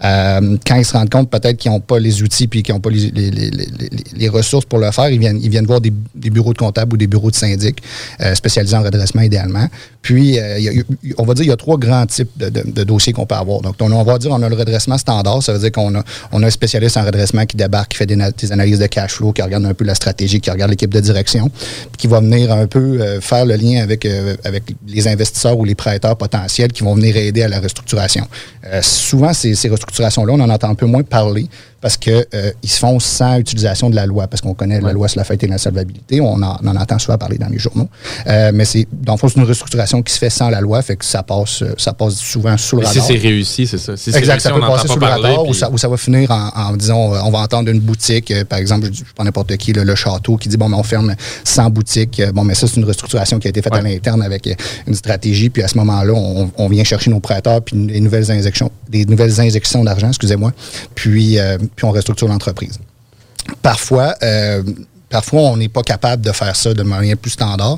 Euh, 0.04 0.58
quand 0.68 0.76
ils 0.76 0.86
se 0.86 0.94
rendent 0.94 1.10
compte 1.10 1.30
peut-être 1.30 1.58
qu'ils 1.58 1.72
n'ont 1.72 1.80
pas 1.80 1.98
les 1.98 2.22
outils 2.24 2.48
puis 2.48 2.62
qu'ils 2.62 2.76
n'ont 2.76 2.82
pas 2.82 2.90
les, 2.90 4.30
ressources 4.30 4.66
pour 4.66 4.80
le 4.80 4.92
faire, 4.92 5.10
ils 5.10 5.20
viennent, 5.20 5.40
ils 5.42 5.50
viennent 5.50 5.66
voir 5.66 5.80
des, 5.80 5.92
bureaux 5.92 6.54
de 6.54 6.58
comptables 6.58 6.94
ou 6.94 6.98
des 6.98 7.08
bureaux 7.08 7.32
de 7.32 7.36
syndic 7.36 7.82
euh, 8.22 8.36
spécialisés 8.36 8.76
en 8.76 8.84
redressement 8.84 9.22
idéalement. 9.22 9.68
Puis, 10.02 10.38
on 11.18 11.24
va 11.24 11.34
dire 11.34 11.46
il 11.46 11.50
y 11.50 11.52
a 11.54 11.56
trois 11.56 11.78
grands 11.78 12.06
types 12.06 12.30
de, 12.38 12.84
dossiers 12.84 13.14
qu'on 13.14 13.26
peut 13.26 13.36
avoir. 13.36 13.62
Donc, 13.62 13.76
on, 13.80 14.04
va 14.04 14.18
dire 14.18 14.32
on 14.32 14.42
a 14.42 14.50
le 14.50 14.56
redressement 14.56 14.98
standard, 14.98 15.42
ça 15.42 15.54
veut 15.54 15.60
dire 15.60 15.72
qu'on 15.72 15.96
a, 15.96 16.04
on 16.34 16.44
a 16.44 16.48
un 16.48 16.50
spécialiste 16.50 16.98
en 16.98 17.06
redressement 17.06 17.46
qui 17.46 17.56
débarque, 17.56 17.92
qui 17.92 17.98
fait 17.98 18.06
des, 18.06 18.18
na- 18.18 18.32
des 18.32 18.52
analyses 18.52 18.80
de 18.80 18.88
cash 18.88 19.14
flow, 19.14 19.32
qui 19.32 19.42
regarde 19.42 19.66
un 19.66 19.74
peu 19.74 19.86
la 19.86 19.96
stratégie, 19.96 20.42
qui 20.42 20.52
regarde 20.52 20.72
l'équipe 20.72 20.94
de 20.94 21.00
direction, 21.00 21.50
puis 21.50 21.98
qui 21.98 22.08
va 22.08 22.20
venir 22.20 22.52
un 22.52 22.68
peu 22.68 23.00
euh, 23.00 23.22
faire 23.22 23.46
le 23.46 23.56
lien 23.56 23.82
avec, 23.82 24.06
avec 24.44 24.64
les 24.86 25.08
investisseurs 25.08 25.58
ou 25.58 25.64
les 25.64 25.76
prêteurs 25.76 26.18
potentiels 26.18 26.74
qui 26.74 26.84
vont 26.84 26.96
venir 26.96 27.16
aider 27.16 27.44
à 27.44 27.48
la 27.48 27.62
restructuration. 27.62 28.28
Souvent, 28.82 29.34
ces, 29.34 29.56
ces 29.56 29.70
restructurations-là, 29.94 30.34
on 30.34 30.40
en 30.40 30.50
entend 30.50 30.70
un 30.70 30.76
peu 30.76 30.86
moins 30.86 31.04
parler 31.04 31.48
parce 31.84 31.98
que 31.98 32.26
euh, 32.34 32.52
ils 32.64 32.70
se 32.70 32.80
font 32.80 32.98
sans 33.02 33.38
utilisation 33.40 33.90
de 33.90 33.96
la 33.96 34.06
loi, 34.06 34.28
parce 34.28 34.40
qu'on 34.42 34.54
connaît 34.54 34.80
la 34.80 34.94
loi 34.94 35.10
sur 35.10 35.20
la 35.20 35.26
faillite 35.26 35.44
et 35.44 35.48
l'insolvabilité, 35.48 36.22
on 36.22 36.42
en, 36.42 36.58
on 36.64 36.68
en 36.68 36.76
entend 36.78 36.98
souvent 36.98 37.18
parler 37.18 37.38
dans 37.38 37.50
les 37.50 37.60
journaux. 37.60 37.90
Euh, 38.26 38.52
mais 38.54 38.64
c'est, 38.64 38.88
dans 38.92 39.14
le 39.14 39.18
fond, 39.18 39.28
c'est 39.28 39.36
une 39.40 39.46
restructuration 39.46 40.02
qui 40.02 40.14
se 40.14 40.18
fait 40.18 40.30
sans 40.30 40.50
la 40.50 40.62
loi, 40.62 40.82
fait 40.82 40.96
que 40.96 41.04
ça 41.04 41.24
passe, 41.24 41.62
euh, 41.62 41.74
ça 41.78 41.92
passe 41.92 42.16
souvent 42.16 42.58
sous 42.58 42.78
le 42.78 42.84
Mais 42.84 42.88
si 42.88 43.00
radar. 43.00 43.08
c'est 43.08 43.18
réussi, 43.18 43.68
c'est 43.68 43.78
ça. 43.78 43.98
Si 43.98 44.12
Exact, 44.12 44.32
réussi, 44.32 44.48
ça 44.48 44.54
peut 44.54 44.62
passer 44.62 44.88
pas 44.88 44.94
sous 44.94 45.00
le 45.00 45.06
radar 45.06 45.46
ou 45.46 45.54
ça, 45.54 45.70
ou 45.70 45.78
ça 45.78 45.90
va 45.90 45.98
finir 45.98 46.32
en, 46.32 46.50
en 46.56 46.78
disant, 46.78 46.98
on 47.26 47.30
va 47.32 47.40
entendre 47.40 47.70
une 47.70 47.82
boutique, 47.82 48.32
euh, 48.32 48.46
par 48.46 48.60
exemple, 48.60 48.88
je, 48.90 49.00
je 49.00 49.14
prends 49.14 49.26
n'importe 49.26 49.58
qui, 49.58 49.74
le, 49.74 49.84
le 49.84 49.96
château, 49.96 50.38
qui 50.38 50.48
dit, 50.48 50.56
bon, 50.56 50.70
mais 50.70 50.78
on 50.78 50.84
ferme 50.84 51.14
100 51.44 51.70
boutiques. 51.70 52.20
Euh, 52.22 52.32
Bon, 52.34 52.44
mais 52.44 52.56
ça, 52.56 52.66
c'est 52.68 52.78
une 52.78 52.86
restructuration 52.86 53.38
qui 53.40 53.48
a 53.48 53.50
été 53.50 53.62
faite 53.62 53.76
à 53.76 53.82
l'interne 53.82 54.24
avec 54.24 54.50
une 54.88 54.96
stratégie. 54.96 55.50
Puis 55.52 55.62
à 55.62 55.68
ce 55.68 55.78
moment-là, 55.78 56.14
on, 56.14 56.50
on 56.58 56.68
vient 56.70 56.84
chercher 56.86 57.12
nos 57.12 57.20
prêteurs, 57.20 57.62
puis 57.62 57.76
des 57.76 58.00
nouvelles 58.00 58.32
injections, 58.32 58.72
des 58.90 59.06
nouvelles 59.06 59.40
injections 59.42 59.84
d'argent, 59.84 60.08
excusez-moi, 60.08 60.52
puis, 60.96 61.38
euh, 61.38 61.58
puis 61.76 61.86
on 61.86 61.92
restructure 61.92 62.28
l'entreprise. 62.28 62.80
Parfois, 63.62 64.16
euh, 64.24 64.64
parfois, 65.10 65.42
on 65.42 65.58
n'est 65.58 65.70
pas 65.70 65.82
capable 65.84 66.24
de 66.24 66.32
faire 66.32 66.56
ça 66.56 66.74
de 66.74 66.84
manière 66.84 67.18
plus 67.18 67.32
standard 67.32 67.78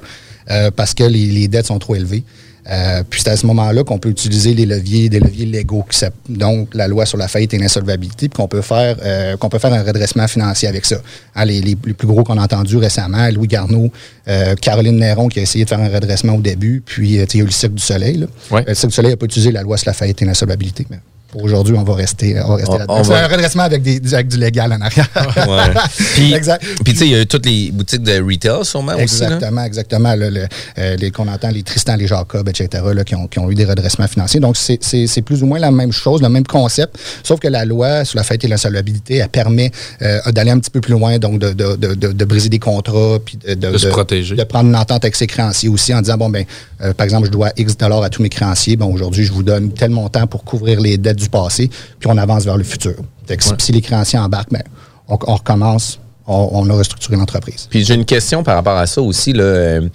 euh, 0.52 0.72
parce 0.76 0.94
que 0.94 1.04
les, 1.04 1.28
les 1.28 1.48
dettes 1.48 1.68
sont 1.68 1.80
trop 1.80 1.96
élevées. 1.96 2.24
Euh, 2.68 3.04
puis 3.08 3.22
c'est 3.22 3.30
à 3.30 3.38
ce 3.38 3.46
moment-là 3.46 3.84
qu'on 3.84 4.00
peut 4.00 4.10
utiliser 4.10 4.56
les 4.56 4.66
leviers, 4.66 5.08
des 5.08 5.20
leviers 5.20 5.46
légaux, 5.46 5.86
qui 5.88 6.00
donc 6.30 6.70
la 6.74 6.88
loi 6.88 7.06
sur 7.06 7.16
la 7.16 7.28
faillite 7.28 7.54
et 7.54 7.60
l'insolvabilité, 7.60 8.28
puis 8.28 8.38
qu'on 8.38 8.48
peut 8.48 8.62
faire 8.64 8.98
euh, 9.04 9.38
qu'on 9.38 9.50
peut 9.50 9.60
faire 9.60 9.72
un 9.72 9.84
redressement 9.84 10.28
financier 10.28 10.68
avec 10.68 10.84
ça. 10.84 10.96
Hein, 11.36 11.46
les, 11.46 11.62
les- 11.62 11.78
les 11.86 11.94
plus 11.94 12.08
gros 12.08 12.24
qu'on 12.24 12.40
a 12.40 12.44
entendus 12.44 12.78
récemment, 12.78 13.30
Louis 13.30 13.48
Garneau, 13.48 13.92
euh, 14.28 14.56
Caroline 14.56 14.98
Néron 14.98 15.28
qui 15.28 15.38
a 15.38 15.42
essayé 15.44 15.64
de 15.64 15.70
faire 15.70 15.80
un 15.80 15.90
redressement 15.90 16.34
au 16.34 16.42
début, 16.42 16.82
puis 16.84 17.10
il 17.10 17.16
y 17.18 17.20
a 17.22 17.26
eu 17.36 17.46
le 17.46 17.52
Cirque 17.52 17.76
du 17.76 17.84
Soleil. 17.84 18.18
là. 18.18 18.26
Ouais. 18.50 18.64
Le 18.68 18.74
Cirque 18.74 18.90
du 18.90 18.96
Soleil 18.96 19.12
n'a 19.12 19.18
pas 19.18 19.26
utilisé 19.26 19.52
la 19.52 19.62
loi 19.62 19.78
sur 19.78 19.88
la 19.90 19.94
faillite 19.94 20.20
et 20.24 20.26
l'insolvabilité, 20.26 20.88
mais 20.90 20.98
pour 21.36 21.44
aujourd'hui, 21.44 21.76
on 21.78 21.84
va 21.84 21.96
rester, 21.96 22.40
on 22.42 22.48
va 22.48 22.56
rester 22.56 22.72
On- 22.72 22.78
là-dedans. 22.78 23.04
C'est 23.04 23.10
va- 23.12 23.26
un 23.26 23.28
redressement 23.28 23.64
avec, 23.64 23.82
des, 23.82 24.14
avec 24.14 24.30
du 24.30 24.38
légal 24.38 24.72
en 24.72 24.80
arrière. 24.80 25.10
Ouais. 25.16 25.74
Puis, 26.16 26.34
Exact. 26.34 26.64
puis 26.86 26.94
tu 26.94 27.00
sais, 27.00 27.06
il 27.08 27.12
y 27.12 27.16
a 27.16 27.22
eu 27.24 27.26
toutes 27.28 27.46
les 27.46 27.72
boutiques 27.72 28.04
de 28.04 28.22
retail 28.22 28.64
sûrement 28.64 28.94
aussi. 28.94 29.02
Exactement, 29.04 29.64
exactement. 29.66 30.16
là, 30.16 30.30
le- 30.30 30.48
euh, 30.78 30.96
les, 30.96 31.12
qu'on 31.12 31.28
entend, 31.28 31.50
les 31.50 31.62
Tristan, 31.64 31.98
les 31.98 32.08
Jacob, 32.08 32.48
etc., 32.48 32.84
là, 32.94 33.04
qui, 33.04 33.16
ont, 33.16 33.28
qui 33.28 33.40
ont 33.40 33.52
eu 33.52 33.56
des 33.56 33.66
redressements 33.66 34.08
financiers. 34.08 34.40
Donc, 34.40 34.56
c'est, 34.56 34.78
c'est- 34.82 35.08
c'est 35.08 35.22
plus 35.22 35.44
ou 35.44 35.46
moins 35.46 35.60
la 35.60 35.72
même 35.72 35.92
chose, 35.92 36.22
le 36.22 36.30
même 36.30 36.46
concept, 36.48 36.98
sauf 37.22 37.42
que 37.42 37.50
la 37.50 37.66
loi 37.66 38.06
sur 38.06 38.16
la 38.18 38.24
faillite 38.24 38.46
et 38.46 38.48
l'insolvabilité, 38.48 39.16
elle 39.18 39.28
permet 39.28 39.72
euh, 40.04 40.20
d'aller 40.32 40.52
un 40.52 40.60
petit 40.60 40.72
peu 40.72 40.80
plus 40.80 40.94
loin, 40.94 41.18
donc 41.20 41.40
de, 41.40 41.52
de, 41.52 41.76
de, 41.76 41.94
de- 41.96 42.12
de 42.14 42.26
briser 42.26 42.48
des 42.48 42.60
contrats, 42.60 43.18
puis 43.26 43.38
de, 43.46 43.56
De 43.56 43.78
se 43.78 43.88
protéger. 43.88 44.36
De 44.36 44.44
prendre 44.46 44.70
une 44.70 44.76
entente 44.78 45.04
avec 45.04 45.16
ses 45.18 45.28
créanciers 45.28 45.68
aussi 45.68 45.94
en 45.94 46.00
disant, 46.02 46.16
bon, 46.18 46.30
ben, 46.30 46.46
euh, 46.82 46.94
par 46.94 47.04
exemple, 47.04 47.26
je 47.28 47.32
dois 47.32 47.52
X 47.58 47.76
dollars 47.78 48.04
à 48.04 48.10
tous 48.10 48.22
mes 48.22 48.30
créanciers. 48.30 48.78
Bon, 48.78 48.94
aujourd'hui, 48.94 49.26
je 49.26 49.34
vous 49.34 49.44
donne 49.44 49.72
tel 49.74 49.90
montant 49.90 50.28
pour 50.28 50.44
couvrir 50.46 50.80
les 50.80 50.98
dettes 50.98 51.18
du 51.18 51.25
passé, 51.30 51.70
puis 52.00 52.10
on 52.10 52.18
avance 52.18 52.44
vers 52.46 52.58
le 52.58 52.64
futur. 52.64 52.96
Fait 53.28 53.38
que 53.38 53.44
si- 53.44 53.52
si 53.60 53.72
les 53.72 53.82
créanciers 53.82 54.20
embarquent, 54.20 54.52
ben, 54.52 54.64
on, 55.08 55.18
on 55.28 55.36
recommence, 55.36 56.00
on, 56.28 56.50
on 56.52 56.70
a 56.70 56.74
restructuré 56.74 57.16
l'entreprise. 57.18 57.68
Puis 57.70 57.84
j'ai 57.86 57.94
une 57.96 58.06
question 58.06 58.44
par 58.44 58.56
rapport 58.56 58.78
à 58.78 58.88
ça 58.88 59.02
aussi. 59.02 59.34
Là. 59.34 59.44
Euh, 59.44 59.90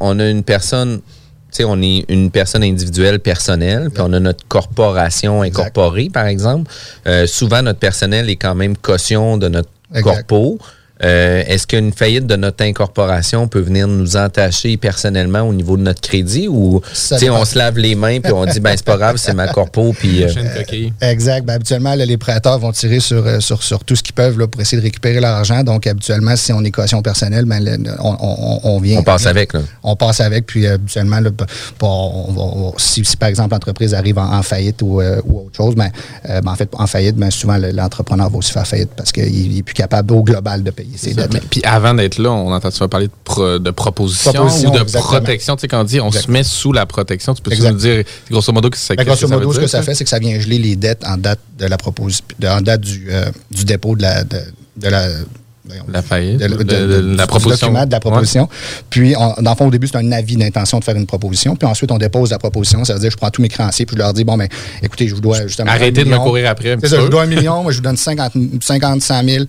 on 0.00 0.18
a 0.20 0.28
une 0.28 0.42
personne, 0.44 1.00
on 1.64 1.82
est 1.82 2.04
une 2.08 2.30
personne 2.30 2.62
individuelle 2.62 3.18
personnelle, 3.20 3.90
puis 3.92 4.02
on 4.06 4.12
a 4.12 4.20
notre 4.20 4.46
corporation 4.46 5.42
incorporée, 5.42 6.10
par 6.12 6.26
exemple. 6.26 6.70
Euh, 7.06 7.26
souvent, 7.26 7.62
notre 7.62 7.78
personnel 7.80 8.28
est 8.30 8.36
quand 8.36 8.54
même 8.54 8.76
caution 8.76 9.36
de 9.36 9.48
notre 9.48 9.70
Exact. 9.94 10.26
corpo. 10.28 10.58
Euh, 11.04 11.42
Est-ce 11.46 11.66
qu'une 11.66 11.92
faillite 11.92 12.26
de 12.26 12.36
notre 12.36 12.64
incorporation 12.64 13.46
peut 13.48 13.60
venir 13.60 13.86
nous 13.86 14.16
entacher 14.16 14.76
personnellement 14.76 15.42
au 15.42 15.52
niveau 15.52 15.76
de 15.76 15.82
notre 15.82 16.00
crédit 16.00 16.48
ou 16.48 16.80
Ça 16.92 17.16
tu 17.18 17.26
sais, 17.26 17.30
on 17.30 17.44
se 17.44 17.58
lave 17.58 17.78
les 17.78 17.94
mains 17.94 18.20
puis 18.20 18.32
on 18.32 18.46
dit 18.46 18.60
ben 18.60 18.72
c'est 18.76 18.84
pas 18.84 18.96
grave, 18.96 19.16
c'est 19.16 19.34
ma 19.34 19.48
corpo 19.48 19.92
puis 19.92 20.24
euh, 20.24 20.28
coquille. 20.56 20.92
Exact. 21.00 21.44
Ben, 21.44 21.54
habituellement, 21.54 21.94
là, 21.94 22.04
les 22.06 22.16
prêteurs 22.16 22.58
vont 22.58 22.72
tirer 22.72 23.00
sur, 23.00 23.26
euh, 23.26 23.40
sur, 23.40 23.62
sur 23.62 23.84
tout 23.84 23.96
ce 23.96 24.02
qu'ils 24.02 24.14
peuvent 24.14 24.38
là, 24.38 24.46
pour 24.46 24.60
essayer 24.60 24.78
de 24.78 24.82
récupérer 24.82 25.20
leur 25.20 25.32
argent. 25.34 25.62
Donc, 25.62 25.86
habituellement, 25.86 26.36
si 26.36 26.52
on 26.52 26.62
est 26.64 26.70
caution 26.70 27.02
personnelle, 27.02 27.44
ben, 27.44 27.62
on, 28.00 28.16
on, 28.20 28.60
on 28.64 28.80
vient. 28.80 28.98
on 29.00 29.02
passe 29.02 29.26
avec 29.26 29.52
là. 29.52 29.60
On 29.82 29.96
passe 29.96 30.20
avec, 30.20 30.46
puis 30.46 30.66
euh, 30.66 30.74
habituellement, 30.74 31.20
là, 31.20 31.30
p- 31.30 31.44
p- 31.44 31.54
on 31.82 32.32
va- 32.32 32.40
on 32.42 32.70
va- 32.70 32.74
si, 32.78 33.04
si, 33.04 33.16
par 33.16 33.28
exemple 33.28 33.52
l'entreprise 33.54 33.94
arrive 33.94 34.18
en, 34.18 34.32
en 34.32 34.42
faillite 34.42 34.80
ou, 34.82 35.00
euh, 35.00 35.20
ou 35.26 35.40
autre 35.40 35.56
chose, 35.56 35.74
ben, 35.74 35.90
euh, 36.28 36.40
ben, 36.40 36.52
en 36.52 36.56
fait, 36.56 36.68
en 36.72 36.86
faillite, 36.86 37.16
ben, 37.16 37.30
souvent 37.30 37.58
le- 37.58 37.72
l'entrepreneur 37.72 38.30
va 38.30 38.38
aussi 38.38 38.52
faire 38.52 38.66
faillite 38.66 38.90
parce 38.96 39.12
qu'il 39.12 39.54
n'est 39.54 39.62
plus 39.62 39.74
capable 39.74 40.12
au 40.14 40.22
global 40.22 40.62
de 40.62 40.70
payer 40.70 40.93
Puis 41.50 41.60
avant 41.64 41.94
d'être 41.94 42.18
là, 42.18 42.30
on 42.32 42.52
entend 42.52 42.70
souvent 42.70 42.88
parler 42.88 43.06
de, 43.08 43.12
pro- 43.24 43.58
de 43.58 43.70
proposition, 43.70 44.32
Proposition, 44.32 44.70
ou 44.70 44.74
de 44.76 44.80
exactement. 44.82 45.12
protection. 45.12 45.56
Tu 45.56 45.60
sais, 45.62 45.68
quand 45.68 45.80
on 45.80 45.84
dit 45.84 46.00
on 46.00 46.10
se 46.10 46.30
met 46.30 46.42
sous 46.44 46.72
la 46.72 46.86
protection, 46.86 47.34
tu 47.34 47.42
peux 47.42 47.54
nous 47.54 47.72
dire 47.76 48.04
grosso 48.30 48.52
modo 48.52 48.70
que 48.70 48.76
c'est 48.76 48.88
Fait 48.88 48.96
que 48.96 49.02
grosso 49.04 49.28
modo, 49.28 49.52
ce 49.52 49.60
que 49.60 49.66
ça 49.66 49.82
fait, 49.82 49.94
c'est 49.94 50.04
que 50.04 50.10
ça 50.10 50.18
vient 50.18 50.38
geler 50.38 50.58
les 50.58 50.76
dettes 50.76 51.04
en 51.06 51.16
date 51.16 51.40
de 51.58 51.66
la 51.66 51.76
proposition, 51.76 52.24
en 52.48 52.60
date 52.60 52.80
du, 52.82 53.08
euh, 53.10 53.26
du 53.50 53.64
dépôt 53.64 53.96
de 53.96 54.02
la, 54.02 54.24
de, 54.24 54.38
de 54.76 54.88
la, 54.88 56.02
faillite, 56.02 56.40
de, 56.40 56.62
de- 56.62 57.16
la 57.16 57.26
proposition. 57.26 57.72
de 57.72 57.90
la 57.90 58.00
proposition. 58.00 58.48
Puis, 58.90 59.14
on- 59.16 59.40
dans 59.40 59.52
le 59.52 59.56
fond, 59.56 59.66
au 59.66 59.70
début, 59.70 59.86
c'est 59.86 59.96
un 59.96 60.12
avis 60.12 60.36
d'intention 60.36 60.78
de 60.78 60.84
faire 60.84 60.96
une 60.96 61.06
proposition. 61.06 61.56
Puis 61.56 61.66
ensuite, 61.66 61.90
on 61.90 61.96
dépose 61.98 62.30
la 62.30 62.38
proposition. 62.38 62.84
Ça 62.84 62.94
veut 62.94 63.00
dire, 63.00 63.10
je 63.10 63.16
prends 63.16 63.30
tous 63.30 63.40
mes 63.40 63.48
créanciers, 63.48 63.86
puis 63.86 63.96
je 63.96 64.02
leur 64.02 64.12
dis, 64.12 64.24
bon, 64.24 64.36
ben, 64.36 64.48
écoutez, 64.82 65.08
je 65.08 65.14
vous 65.14 65.20
dois 65.22 65.46
justement. 65.46 65.70
Arrêtez 65.70 66.04
de 66.04 66.08
me 66.10 66.18
courir 66.18 66.50
après 66.50 66.76
C'est 66.80 66.88
ça, 66.88 66.96
je 66.96 67.00
vous 67.02 67.08
dois 67.08 67.22
un 67.22 67.26
million, 67.26 67.62
moi, 67.62 67.72
je 67.72 67.78
vous 67.78 67.82
donne 67.82 67.96
50, 67.96 68.32
50 68.60 69.00
100 69.02 69.24
000. 69.24 69.44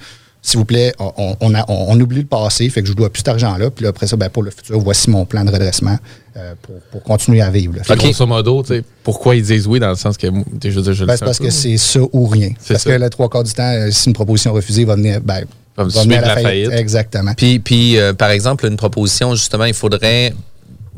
S'il 0.47 0.60
vous 0.60 0.65
plaît, 0.65 0.93
on, 0.99 1.12
on, 1.17 1.36
on 1.41 1.55
a- 1.55 1.65
on- 1.67 1.86
on 1.89 1.99
oublie 1.99 2.19
le 2.19 2.25
passé, 2.27 2.69
fait 2.69 2.81
que 2.81 2.86
je 2.88 2.91
vous 2.91 2.97
dois 2.97 3.10
plus 3.12 3.21
cet 3.21 3.29
argent-là. 3.29 3.71
Puis 3.71 3.81
là, 3.84 3.89
après 3.89 4.05
ça, 4.05 4.15
ben, 4.15 4.29
pour 4.29 4.43
le 4.43 4.51
futur, 4.51 4.79
voici 4.79 5.10
mon 5.10 5.25
plan 5.25 5.43
de 5.43 5.49
redressement 5.51 5.97
euh, 6.38 6.53
pour, 6.62 6.75
pour 6.91 7.01
continuer 7.01 7.41
à 7.41 7.49
vivre. 7.49 7.73
Grosso 7.97 8.27
modo, 8.27 8.63
pourquoi 9.03 9.36
ils 9.36 9.41
disent 9.41 9.65
oui 9.65 9.79
dans 9.79 9.89
le 9.89 9.95
sens 9.95 10.17
que 10.17 10.27
je 10.27 10.79
dire, 10.79 10.93
je 10.93 10.99
le 11.01 11.08
Ben, 11.08 11.13
un 11.15 11.17
parce 11.17 11.39
que 11.39 11.49
c'est 11.49 11.77
ça 11.77 11.99
ou 12.13 12.27
rien. 12.27 12.51
Parce 12.67 12.84
ça. 12.84 12.91
que 12.91 12.95
le 13.01 13.10
trois 13.10 13.27
quarts 13.27 13.43
du 13.43 13.53
temps, 13.53 13.63
euh, 13.73 13.89
si 13.89 14.08
une 14.10 14.13
proposition 14.13 14.53
refusée 14.53 14.86
va 14.86 14.95
venir, 14.95 15.19
ben, 15.21 15.45
Va 15.75 15.84
va 15.86 15.89
suivre 15.89 16.03
venir 16.05 16.23
à 16.23 16.36
la 16.36 16.41
faillite. 16.41 16.71
Exactement. 16.73 17.34
Puis, 17.36 17.58
puis 17.60 17.97
euh, 17.97 18.13
par 18.13 18.29
exemple, 18.29 18.67
une 18.67 18.77
proposition, 18.77 19.34
justement, 19.34 19.65
il 19.65 19.73
faudrait. 19.73 20.34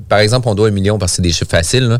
Par 0.10 0.20
exemple, 0.20 0.50
on 0.50 0.56
doit 0.56 0.68
un 0.68 0.72
million 0.72 0.98
parce 1.00 1.14
que 1.14 1.16
c'est 1.18 1.22
des 1.22 1.32
chiffres 1.32 1.50
faciles. 1.52 1.86
là. 1.88 2.00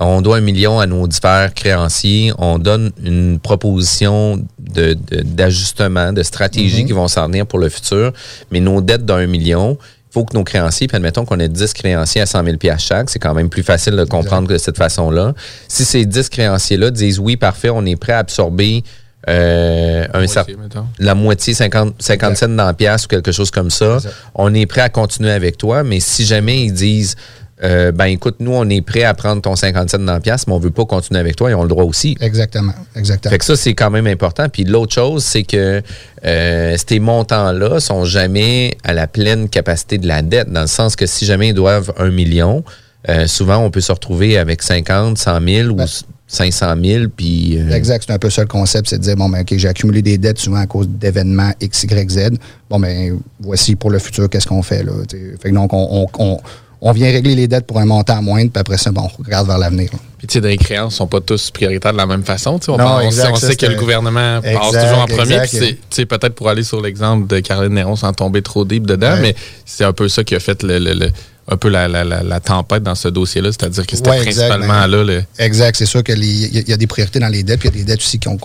On 0.00 0.20
doit 0.20 0.36
un 0.36 0.40
million 0.40 0.78
à 0.78 0.86
nos 0.86 1.08
divers 1.08 1.52
créanciers. 1.54 2.32
On 2.38 2.58
donne 2.58 2.92
une 3.04 3.40
proposition 3.40 4.44
de- 4.74 4.94
de- 4.94 5.22
d'ajustement, 5.22 6.12
de, 6.12 6.22
stratégie 6.22 6.82
Mhm. 6.82 6.86
qui 6.86 6.92
vont 6.92 7.08
s'en 7.08 7.26
venir 7.26 7.46
pour 7.46 7.58
le 7.58 7.68
futur. 7.68 8.12
Mais 8.50 8.60
nos 8.60 8.80
dettes 8.80 9.04
d'un 9.04 9.26
million, 9.26 9.76
il 9.80 10.12
faut 10.12 10.24
que 10.24 10.36
nos 10.36 10.44
créanciers, 10.44 10.86
puis 10.88 10.96
admettons 10.96 11.24
qu'on 11.24 11.38
ait 11.40 11.48
10 11.48 11.72
créanciers 11.74 12.20
à 12.22 12.26
100 12.26 12.44
000 12.44 12.56
piastres 12.56 12.88
chaque, 12.88 13.10
c'est 13.10 13.18
quand 13.18 13.34
même 13.34 13.48
plus 13.50 13.62
facile 13.62 13.94
de 13.96 14.04
comprendre 14.04 14.48
de 14.48 14.56
cette 14.58 14.78
façon-là. 14.78 15.34
Si 15.68 15.84
ces 15.84 16.06
10 16.06 16.28
créanciers-là 16.28 16.90
disent 16.90 17.18
oui, 17.18 17.36
parfait, 17.36 17.70
on 17.70 17.84
est 17.84 17.96
prêt 17.96 18.14
à 18.14 18.18
absorber 18.18 18.82
euh, 19.28 20.06
un 20.14 20.18
Moitié, 20.20 20.56
la 21.00 21.14
moitié, 21.14 21.52
50, 21.52 21.94
50 21.98 22.36
cents 22.36 22.48
dans 22.48 22.64
la 22.64 22.72
pièce 22.72 23.04
ou 23.04 23.08
quelque 23.08 23.32
chose 23.32 23.50
comme 23.50 23.68
ça, 23.70 23.98
on 24.34 24.54
est 24.54 24.64
prêt 24.64 24.80
à 24.80 24.88
continuer 24.88 25.32
avec 25.32 25.58
toi, 25.58 25.82
mais 25.82 26.00
si 26.00 26.24
jamais 26.24 26.62
ils 26.64 26.72
disent 26.72 27.16
euh, 27.64 27.90
ben 27.92 28.06
écoute, 28.06 28.36
nous, 28.40 28.52
on 28.52 28.68
est 28.68 28.80
prêt 28.82 29.02
à 29.02 29.14
prendre 29.14 29.42
ton 29.42 29.56
50 29.56 29.90
cents 29.90 29.98
dans 29.98 30.12
la 30.12 30.20
pièce, 30.20 30.46
mais 30.46 30.52
on 30.52 30.58
veut 30.58 30.70
pas 30.70 30.84
continuer 30.84 31.18
avec 31.20 31.36
toi, 31.36 31.50
ils 31.50 31.54
ont 31.54 31.62
le 31.62 31.68
droit 31.68 31.84
aussi. 31.84 32.16
Exactement. 32.20 32.74
Exactement. 32.94 33.30
Fait 33.32 33.38
que 33.38 33.44
ça, 33.44 33.56
c'est 33.56 33.74
quand 33.74 33.90
même 33.90 34.06
important. 34.06 34.48
Puis 34.48 34.64
l'autre 34.64 34.94
chose, 34.94 35.24
c'est 35.24 35.42
que 35.42 35.82
euh, 36.24 36.76
ces 36.88 37.00
montants-là 37.00 37.80
sont 37.80 38.04
jamais 38.04 38.76
à 38.84 38.92
la 38.92 39.06
pleine 39.06 39.48
capacité 39.48 39.98
de 39.98 40.06
la 40.06 40.22
dette, 40.22 40.50
dans 40.50 40.62
le 40.62 40.66
sens 40.66 40.94
que 40.96 41.06
si 41.06 41.24
jamais 41.24 41.48
ils 41.48 41.54
doivent 41.54 41.92
un 41.98 42.10
million, 42.10 42.62
euh, 43.08 43.26
souvent, 43.26 43.58
on 43.58 43.70
peut 43.70 43.80
se 43.80 43.92
retrouver 43.92 44.38
avec 44.38 44.62
50, 44.62 45.18
100 45.18 45.40
000 45.46 45.68
ou 45.70 45.74
Ben. 45.74 45.86
500 46.30 46.74
000, 46.84 47.04
puis... 47.16 47.56
euh, 47.58 47.70
Exact, 47.74 48.04
c'est 48.06 48.12
un 48.12 48.18
peu 48.18 48.28
ça 48.28 48.42
le 48.42 48.48
concept, 48.48 48.90
c'est 48.90 48.98
de 48.98 49.02
dire, 49.02 49.16
bon, 49.16 49.30
ben, 49.30 49.40
OK, 49.40 49.54
j'ai 49.56 49.66
accumulé 49.68 50.02
des 50.02 50.18
dettes 50.18 50.38
souvent 50.38 50.58
à 50.58 50.66
cause 50.66 50.86
d'événements 50.86 51.52
X, 51.58 51.84
Y, 51.84 52.10
Z. 52.10 52.30
Bon, 52.68 52.78
ben, 52.78 53.18
voici 53.40 53.76
pour 53.76 53.90
le 53.90 53.98
futur, 53.98 54.28
qu'est-ce 54.28 54.46
qu'on 54.46 54.62
fait, 54.62 54.82
là. 54.82 54.92
t'sais. 55.06 55.34
Fait 55.40 55.48
que 55.48 55.54
donc, 55.54 55.72
on, 55.72 56.06
on, 56.18 56.22
on, 56.22 56.38
on 56.80 56.92
vient 56.92 57.10
régler 57.10 57.34
les 57.34 57.48
dettes 57.48 57.66
pour 57.66 57.78
un 57.78 57.84
montant 57.84 58.22
moindre, 58.22 58.50
puis 58.52 58.60
après 58.60 58.78
ça, 58.78 58.90
bon, 58.92 59.08
on 59.18 59.22
regarde 59.22 59.46
vers 59.46 59.58
l'avenir. 59.58 59.90
Puis, 60.18 60.26
tu 60.26 60.40
sais, 60.40 60.46
les 60.46 60.56
créances 60.56 60.94
sont 60.96 61.06
pas 61.06 61.20
tous 61.20 61.50
prioritaires 61.50 61.92
de 61.92 61.96
la 61.98 62.06
même 62.06 62.24
façon. 62.24 62.58
tu. 62.58 62.70
On, 62.70 62.76
Non, 62.78 62.98
on 63.04 63.10
sait, 63.10 63.22
ça, 63.36 63.54
que 63.54 63.66
le 63.66 63.76
gouvernement 63.76 64.40
passe 64.42 64.70
toujours 64.84 64.98
en 64.98 65.06
premier. 65.06 65.46
c'est- 65.46 65.78
tu 65.90 66.06
peut-être 66.06 66.34
pour 66.34 66.48
aller 66.48 66.62
sur 66.64 66.80
l'exemple 66.80 67.26
de 67.26 67.40
Caroline 67.40 67.74
Néron 67.74 67.96
sans 67.96 68.12
tomber 68.12 68.42
trop 68.42 68.64
deep 68.64 68.86
dedans, 68.86 69.12
Ouais. 69.12 69.20
mais 69.20 69.36
c'est 69.64 69.84
un 69.84 69.92
peu 69.92 70.08
ça 70.08 70.24
qui 70.24 70.34
a 70.34 70.40
fait 70.40 70.62
le, 70.62 70.78
le- 70.78 70.94
le- 70.94 71.10
un 71.50 71.56
peu 71.56 71.68
la, 71.70 71.88
la- 71.88 72.04
la- 72.04 72.22
la 72.22 72.40
tempête 72.40 72.82
dans 72.82 72.94
ce 72.94 73.08
dossier-là. 73.08 73.50
C'est-à-dire 73.52 73.86
que 73.86 73.96
c'était 73.96 74.10
Ouais, 74.10 74.20
principalement 74.22 74.86
là 74.86 75.02
le. 75.04 75.22
Exact, 75.38 75.76
c'est 75.76 75.86
sûr 75.86 76.02
qu'il 76.04 76.22
y, 76.22 76.44
a- 76.44 76.60
il 76.60 76.68
y 76.68 76.72
a 76.72 76.76
des 76.76 76.86
priorités 76.86 77.20
dans 77.20 77.28
les 77.28 77.42
dettes, 77.42 77.60
puis 77.60 77.70
il 77.70 77.76
y 77.76 77.80
a 77.80 77.84
des 77.84 77.92
dettes 77.92 78.00
aussi 78.00 78.18
qui 78.18 78.28
ont. 78.28 78.36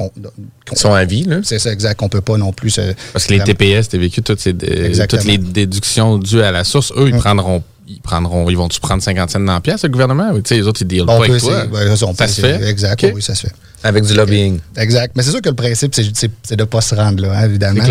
sont 0.74 0.94
à 0.94 1.04
vie, 1.06 1.24
là. 1.24 1.38
C'est 1.44 1.60
ça, 1.60 1.72
exact, 1.74 1.98
qu'on 2.00 2.08
peut 2.10 2.22
pas 2.22 2.38
non 2.38 2.54
plus. 2.54 2.70
se- 2.70 2.94
Parce 3.12 3.26
que 3.28 3.34
les 3.34 3.44
TPS, 3.44 3.90
t'as 3.90 3.98
vécu 3.98 4.22
toutes, 4.22 4.40
ces, 4.40 4.52
Exactement. 4.52 5.22
toutes 5.22 5.30
les 5.30 5.38
déductions 5.38 6.18
dues 6.18 6.42
à 6.42 6.52
la 6.52 6.64
source. 6.64 6.94
Eux, 6.96 7.10
ils 7.10 7.14
Hum. 7.16 7.20
prendront. 7.20 7.64
Ils 7.88 8.00
prendront, 8.02 8.50
ils 8.50 8.56
vont-tu 8.56 8.80
prendre 8.80 9.04
50 9.04 9.30
cents 9.30 9.40
dans 9.42 9.54
la 9.54 9.60
pièce, 9.60 9.84
le 9.84 9.90
gouvernement? 9.90 10.30
Ou, 10.32 10.42
tu 10.42 10.50
sais, 10.50 10.56
les 10.56 10.68
autres, 10.68 10.82
ils 10.82 10.88
dealent 10.88 11.02
On 11.04 11.06
pas 11.20 11.26
peut 11.26 11.32
avec 11.32 11.42
toi. 11.42 11.66
Ouais, 11.66 11.96
ça, 11.98 12.06
on 12.08 12.16
Ça 12.16 12.26
peut 12.26 12.32
se 12.32 12.42
fait? 12.42 12.70
Exact, 12.70 13.06
oui, 13.14 13.22
ça 13.22 13.36
se 13.36 13.48
fait. 13.48 13.54
Avec 13.84 14.06
du 14.06 14.14
lobbying. 14.14 14.60
Exact. 14.78 15.14
Mais 15.16 15.24
c'est 15.24 15.32
sûr 15.32 15.42
que 15.42 15.50
le 15.50 15.56
principe, 15.56 15.94
c'est- 15.94 16.56
de 16.56 16.62
ne 16.62 16.64
pas 16.66 16.80
se 16.80 16.96
rendre 16.96 17.22
là, 17.22 17.34
hein, 17.38 17.46
évidemment. 17.46 17.84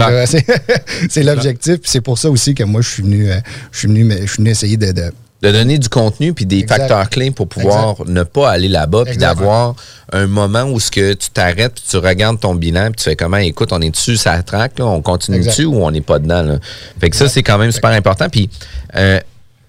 C'est 1.10 1.22
l'objectif. 1.24 1.74
puis 1.80 1.90
C'est 1.90 2.00
pour 2.00 2.16
ça 2.18 2.30
aussi 2.30 2.54
que 2.54 2.64
moi, 2.64 2.80
je 2.80 2.88
suis 2.88 3.02
venu, 3.02 3.30
euh, 3.30 3.36
je 3.70 3.78
suis 3.80 3.88
venu, 3.88 4.04
mais 4.04 4.22
je 4.22 4.26
suis 4.32 4.38
venu 4.38 4.50
essayer 4.50 4.76
de, 4.78 4.92
de, 4.92 5.12
De 5.42 5.50
donner 5.52 5.76
du 5.78 5.88
contenu 5.90 6.32
puis 6.32 6.46
des 6.46 6.60
Exact. 6.60 6.78
facteurs 6.78 7.10
clés 7.10 7.30
pour 7.30 7.46
pouvoir 7.48 7.96
ne 8.06 8.22
pas 8.22 8.50
aller 8.50 8.68
là-bas 8.68 9.04
puis 9.04 9.18
d'avoir 9.18 9.74
un 10.12 10.26
moment 10.26 10.62
où 10.64 10.78
ce 10.80 10.90
que 10.90 11.12
tu 11.14 11.28
t'arrêtes 11.30 11.74
puis 11.74 11.84
tu 11.90 11.96
regardes 11.98 12.38
ton 12.40 12.54
bilan 12.54 12.86
puis 12.86 12.96
tu 12.96 13.04
fais 13.04 13.16
comment 13.16 13.38
écoute 13.38 13.70
on 13.72 13.80
est 13.80 13.90
dessus 13.90 14.16
ça 14.16 14.40
traque 14.42 14.78
là, 14.78 14.86
on 14.86 15.02
continue 15.02 15.38
Exact. 15.38 15.50
dessus 15.50 15.64
ou 15.64 15.82
on 15.84 15.90
n'est 15.90 16.00
pas 16.00 16.18
dedans 16.20 16.42
là. 16.42 16.58
Fait 17.00 17.10
que 17.10 17.16
ça 17.16 17.28
c'est 17.28 17.42
quand 17.42 17.58
même 17.58 17.72
super 17.72 17.90
important 17.90 18.28
puis 18.30 18.48
euh, 18.94 19.18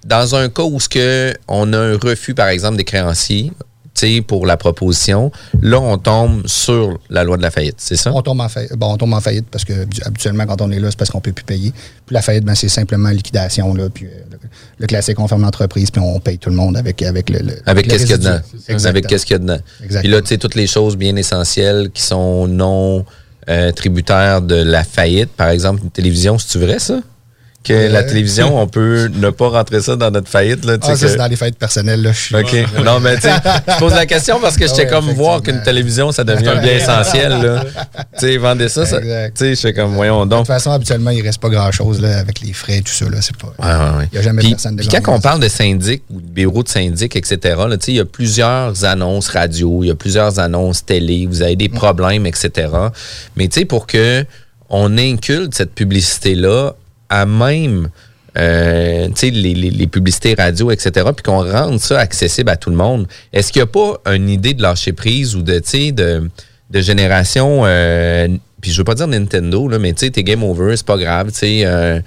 dans 0.06 0.36
un 0.36 0.50
cas 0.50 0.64
où 0.64 0.80
ce 0.80 0.90
que 0.90 1.34
on 1.48 1.72
a 1.74 1.78
un 1.80 1.98
refus 1.98 2.34
par 2.34 2.48
exemple 2.50 2.78
des 2.78 2.84
créanciers 2.84 3.52
tu 3.96 4.16
sais, 4.16 4.22
pour 4.24 4.48
la 4.48 4.58
proposition, 4.58 5.32
là, 5.62 5.80
on 5.80 6.00
tombe 6.00 6.48
sur 6.48 6.98
la 7.12 7.24
loi 7.24 7.38
de 7.38 7.44
la 7.44 7.52
faillite, 7.52 7.76
c'est 7.78 7.96
ça? 7.96 8.12
On 8.12 8.24
tombe 8.24 8.42
en 8.42 8.50
faillite. 8.50 8.74
Bon, 8.74 8.92
on 8.92 8.98
tombe 8.98 9.14
en 9.14 9.22
faillite 9.22 9.46
parce 9.52 9.64
que 9.66 9.86
habituellement, 10.04 10.48
quand 10.48 10.62
on 10.62 10.72
est 10.72 10.80
là, 10.80 10.90
c'est 10.90 10.98
parce 10.98 11.12
qu'on 11.12 11.20
ne 11.20 11.22
peut 11.22 11.32
plus 11.32 11.44
payer. 11.46 11.72
Puis 12.08 12.16
la 12.16 12.24
faillite, 12.24 12.44
ben, 12.44 12.56
c'est 12.56 12.70
simplement 12.70 13.10
liquidation. 13.10 13.72
Là, 13.76 13.90
puis, 13.94 14.08
euh, 14.08 14.10
le, 14.32 14.38
le 14.80 14.88
classique, 14.88 15.20
on 15.20 15.28
ferme 15.28 15.44
l'entreprise, 15.44 15.92
puis 15.92 16.02
on 16.02 16.20
paye 16.20 16.40
tout 16.40 16.50
le 16.50 16.56
monde 16.56 16.76
avec, 16.76 17.04
avec 17.04 17.30
le. 17.30 17.38
le- 17.38 17.62
Avec 17.68 17.88
qu'est-ce 17.88 18.02
qu'il 18.08 18.10
y 18.10 18.14
a 18.14 18.18
dedans. 18.18 18.40
Exactement. 18.56 18.90
Avec 18.90 19.06
qu'est-ce 19.06 19.26
qu'il 19.28 19.34
y 19.34 19.36
a 19.36 19.40
dedans. 19.40 19.60
Exactement. 19.84 20.00
Puis 20.02 20.10
là, 20.10 20.22
tu 20.24 20.28
sais, 20.30 20.38
toutes 20.40 20.56
les 20.56 20.66
choses 20.66 20.98
bien 20.98 21.16
essentielles 21.16 21.92
qui 21.94 22.02
sont 22.02 22.48
non 22.48 23.06
euh, 23.48 23.72
tributaires 23.74 24.42
de 24.42 24.56
la 24.56 24.84
faillite. 24.84 25.30
Par 25.30 25.50
exemple, 25.50 25.82
une 25.84 25.92
télévision, 25.92 26.40
c'est-tu 26.40 26.58
vrai, 26.66 26.80
ça? 26.80 27.00
Que 27.64 27.88
la 27.92 28.04
télévision, 28.04 28.60
on 28.62 28.68
peut 28.68 29.10
ne 29.14 29.30
pas 29.30 29.48
rentrer 29.48 29.82
ça 29.82 29.96
dans 29.96 30.12
notre 30.12 30.28
faillite. 30.28 30.66
Là, 30.66 30.74
Ah, 30.82 30.86
ça, 30.86 30.92
que- 31.06 31.12
c'est 31.12 31.16
dans 31.16 31.28
les 31.28 31.38
faillettes 31.38 31.58
personnelles. 31.58 32.02
Là, 32.02 32.12
je 32.12 32.20
suis- 32.20 32.36
OK. 32.36 32.84
Non, 32.84 33.00
mais 33.00 33.16
tu 33.16 33.22
sais, 33.22 33.30
je 33.70 33.80
pose 33.80 33.94
la 33.94 34.06
question 34.06 34.40
parce 34.42 34.58
que 34.58 34.66
Ah 34.66 34.68
j'étais 34.68 34.84
ouais, 34.84 34.90
comme 34.90 35.10
voir 35.14 35.42
qu'une 35.42 35.62
télévision, 35.64 36.12
ça 36.12 36.26
devient 36.26 36.50
un 36.50 36.62
bien 36.62 36.74
essentiel. 36.74 37.30
là. 37.42 37.64
Tu 38.20 38.28
sais, 38.28 38.38
vendez 38.38 38.68
ça, 38.68 38.86
ça. 38.86 39.00
Tu 39.34 39.56
sais, 39.56 39.74
comme, 39.74 39.94
voyons 39.96 40.26
De 40.26 40.30
donc. 40.32 40.40
toute 40.40 40.48
façon, 40.48 40.72
habituellement, 40.72 41.12
il 41.12 41.20
ne 41.20 41.24
reste 41.24 41.40
pas 41.40 41.50
grand-chose 41.50 42.02
là, 42.02 42.20
avec 42.20 42.42
les 42.42 42.52
frais 42.52 42.80
et 42.80 42.82
tout 42.82 42.92
ça. 42.92 43.06
Là, 43.10 43.18
c'est 43.22 43.38
pas, 43.38 43.54
Ouais, 43.60 43.66
ouais, 43.66 43.98
ouais. 44.00 44.10
Il 44.12 44.16
n'y 44.16 44.20
a 44.20 44.22
jamais 44.24 44.42
Puis, 44.42 44.50
personne 44.52 44.76
de 44.76 44.82
puis 44.84 44.90
quand 45.02 45.14
on 45.14 45.20
parle 45.22 45.40
de 45.40 45.48
syndic 45.48 46.04
ou 46.10 46.20
de 46.20 46.28
bureau 46.28 46.64
de 46.64 46.70
syndic, 46.70 47.16
etc., 47.16 47.38
là, 47.70 47.78
tu 47.78 47.86
sais, 47.86 47.92
il 47.94 47.96
y 47.96 48.00
a 48.02 48.06
plusieurs 48.06 48.84
annonces 48.84 49.30
radio, 49.30 49.84
il 49.84 49.88
y 49.88 49.92
a 49.92 49.96
plusieurs 49.96 50.38
annonces 50.40 50.86
télé, 50.86 51.28
vous 51.30 51.42
avez 51.42 51.56
des 51.56 51.70
Mm. 51.70 51.74
problèmes, 51.76 52.26
etc. 52.26 52.68
Mais 53.38 53.48
tu 53.48 53.62
sais, 53.62 53.66
pour 53.66 53.88
que 53.88 54.26
on 54.70 54.98
inculte 54.98 55.54
cette 55.54 55.74
publicité-là 55.74 56.74
à 57.22 57.26
même 57.26 57.90
euh, 58.38 59.08
les, 59.22 59.32
les- 59.32 59.70
les 59.70 59.88
publicités 59.88 60.34
radio, 60.34 60.72
etc., 60.72 60.92
puis 61.16 61.24
qu'on 61.24 61.44
rende 61.50 61.80
ça 61.80 62.00
accessible 62.00 62.50
à 62.50 62.56
tout 62.56 62.72
le 62.72 62.76
monde, 62.76 63.08
est-ce 63.32 63.52
qu'il 63.52 63.60
n'y 63.62 63.64
a 63.64 63.68
pas 63.68 64.02
une 64.14 64.28
idée 64.30 64.54
de 64.56 64.62
lâcher 64.62 64.92
prise 64.94 65.36
ou 65.36 65.42
de, 65.44 65.62
de, 65.92 66.30
de 66.72 66.82
génération, 66.82 67.62
euh, 67.66 68.28
puis 68.62 68.72
je 68.72 68.78
veux 68.80 68.84
pas 68.84 68.96
dire 68.96 69.08
Nintendo, 69.08 69.68
là, 69.68 69.78
mais 69.78 69.94
tu 69.94 70.06
sais, 70.06 70.12
t'es 70.12 70.24
game 70.24 70.44
over, 70.44 70.76
c'est 70.76 70.86
pas 70.86 70.98
grave, 70.98 71.32
tu 71.32 71.38
sais, 71.40 71.62
euh, 71.66 72.00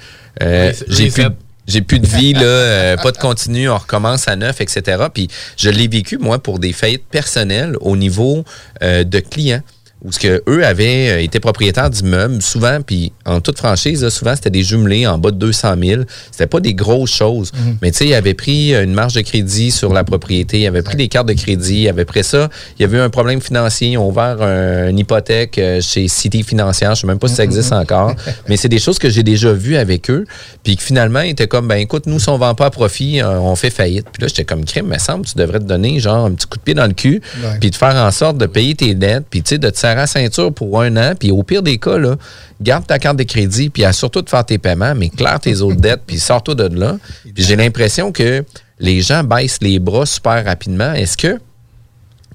j'ai 0.88 1.10
plus, 1.10 1.22
j'ai 1.68 1.80
plus 1.82 2.00
de 2.00 2.06
vie, 2.06 2.32
là, 2.32 2.96
pas 2.96 3.12
de 3.12 3.18
continu, 3.18 3.68
on 3.68 3.78
recommence 3.78 4.26
à 4.26 4.34
neuf, 4.36 4.60
etc. 4.60 5.04
Puis 5.14 5.28
je 5.56 5.70
l'ai 5.70 5.86
vécu, 5.88 6.18
moi, 6.18 6.38
pour 6.40 6.58
des 6.58 6.72
faillites 6.72 7.06
personnelles 7.10 7.76
au 7.80 7.96
niveau 7.96 8.44
de 8.82 9.20
clients. 9.20 9.62
Où 10.06 10.12
ce 10.12 10.20
que 10.20 10.40
eux 10.48 10.64
avaient 10.64 11.10
euh, 11.10 11.20
été 11.22 11.40
propriétaires 11.40 11.90
d'immeubles, 11.90 12.40
souvent, 12.40 12.78
puis 12.80 13.12
en 13.24 13.40
toute 13.40 13.58
franchise, 13.58 14.04
là, 14.04 14.10
souvent, 14.10 14.36
c'était 14.36 14.50
des 14.50 14.62
jumelés 14.62 15.04
en 15.06 15.18
bas 15.18 15.32
de 15.32 15.36
200 15.36 15.74
000. 15.82 16.02
C'était 16.30 16.46
pas 16.46 16.60
des 16.60 16.74
grosses 16.74 17.10
choses. 17.12 17.50
Mais 17.82 17.90
tu 17.90 17.98
sais, 17.98 18.06
ils 18.06 18.14
avaient 18.14 18.34
pris 18.34 18.72
une 18.74 18.92
marge 18.92 19.14
de 19.14 19.20
crédit 19.22 19.70
sur 19.72 19.92
la 19.92 20.04
propriété, 20.04 20.60
ils 20.60 20.66
avaient 20.68 20.82
pris 20.82 20.96
des 20.96 21.08
cartes 21.08 21.26
de 21.26 21.32
crédit, 21.32 21.82
ils 21.82 21.88
avaient 21.88 22.04
pris 22.04 22.22
ça. 22.22 22.48
Il 22.78 22.82
y 22.82 22.84
avait 22.84 22.98
eu 22.98 23.00
un 23.00 23.10
problème 23.10 23.40
financier, 23.40 23.88
ils 23.88 23.98
ont 23.98 24.08
ouvert 24.08 24.40
un- 24.40 24.88
une 24.90 24.98
hypothèque 25.00 25.58
euh, 25.58 25.80
chez 25.80 26.06
City 26.06 26.42
Financière, 26.44 26.94
je 26.94 27.00
sais 27.00 27.06
même 27.08 27.18
pas 27.18 27.26
si 27.28 27.34
ça 27.34 27.44
existe 27.44 27.72
encore. 27.72 28.14
Mais 28.48 28.56
c'est 28.56 28.68
des 28.68 28.78
choses 28.78 28.98
que 29.00 29.10
j'ai 29.10 29.24
déjà 29.24 29.52
vues 29.52 29.76
avec 29.76 30.08
eux. 30.10 30.24
Puis 30.62 30.76
que 30.76 30.82
finalement, 30.84 31.20
ils 31.22 31.30
étaient 31.30 31.48
comme, 31.48 31.66
ben 31.66 31.76
écoute, 31.76 32.06
nous, 32.06 32.20
si 32.20 32.28
on 32.28 32.38
vend 32.38 32.54
pas 32.54 32.66
à 32.66 32.70
profit, 32.70 33.20
euh, 33.20 33.40
on 33.40 33.56
fait 33.56 33.70
faillite. 33.70 34.06
Puis 34.12 34.22
là, 34.22 34.28
j'étais 34.28 34.44
comme, 34.44 34.64
crime, 34.64 34.86
me 34.86 34.98
semble, 34.98 35.24
tu 35.26 35.34
devrais 35.36 35.58
te 35.58 35.64
donner 35.64 35.98
genre 35.98 36.26
un 36.26 36.32
petit 36.32 36.46
coup 36.46 36.58
de 36.58 36.62
pied 36.62 36.74
dans 36.74 36.86
le 36.86 36.92
cul, 36.92 37.20
puis 37.60 37.70
de 37.70 37.76
faire 37.76 37.96
en 37.96 38.10
sorte 38.12 38.38
de 38.38 38.46
payer 38.46 38.74
tes 38.76 38.94
dettes, 38.94 39.24
puis 39.28 39.42
tu 39.42 39.48
sais, 39.50 39.58
de 39.58 39.68
te 39.68 39.78
la 39.96 40.06
ceinture 40.06 40.52
pour 40.52 40.80
un 40.80 40.96
an, 40.96 41.14
puis 41.18 41.30
au 41.30 41.42
pire 41.42 41.62
des 41.62 41.78
cas, 41.78 41.98
là, 41.98 42.16
garde 42.60 42.86
ta 42.86 42.98
carte 42.98 43.16
de 43.16 43.24
crédit, 43.24 43.70
puis 43.70 43.84
surtout 43.92 44.22
de 44.22 44.28
faire 44.28 44.44
tes 44.44 44.58
paiements, 44.58 44.94
mais 44.94 45.08
claire 45.08 45.40
tes 45.40 45.60
autres 45.60 45.80
dettes, 45.80 46.02
puis 46.06 46.18
sors-toi 46.18 46.54
de 46.54 46.78
là. 46.78 46.98
Puis 47.34 47.44
j'ai 47.44 47.56
l'impression 47.56 48.12
que 48.12 48.44
les 48.78 49.00
gens 49.00 49.24
baissent 49.24 49.58
les 49.60 49.78
bras 49.78 50.06
super 50.06 50.44
rapidement. 50.44 50.92
Est-ce 50.92 51.16
que, 51.16 51.34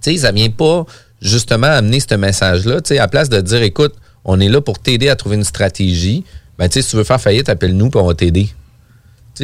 tu 0.02 0.12
sais, 0.14 0.18
ça 0.18 0.32
vient 0.32 0.50
pas 0.50 0.86
justement 1.22 1.68
amener 1.68 2.00
ce 2.00 2.16
message-là, 2.16 2.82
tu 2.82 2.90
sais, 2.90 3.00
à 3.00 3.08
place 3.08 3.30
de 3.30 3.40
dire, 3.42 3.62
écoute, 3.62 3.94
on 4.26 4.40
est 4.40 4.50
là 4.50 4.62
pour 4.62 4.80
t'aider 4.80 5.10
à 5.10 5.16
trouver 5.16 5.36
une 5.36 5.44
stratégie, 5.44 6.24
ben, 6.58 6.68
tu 6.68 6.74
sais, 6.74 6.82
si 6.82 6.92
tu 6.92 6.96
veux 6.96 7.04
faire 7.04 7.22
faillite, 7.22 7.50
appelle-nous, 7.50 7.90
puis 7.90 8.00
on 8.00 8.08
va 8.08 8.14
t'aider. 8.14 8.50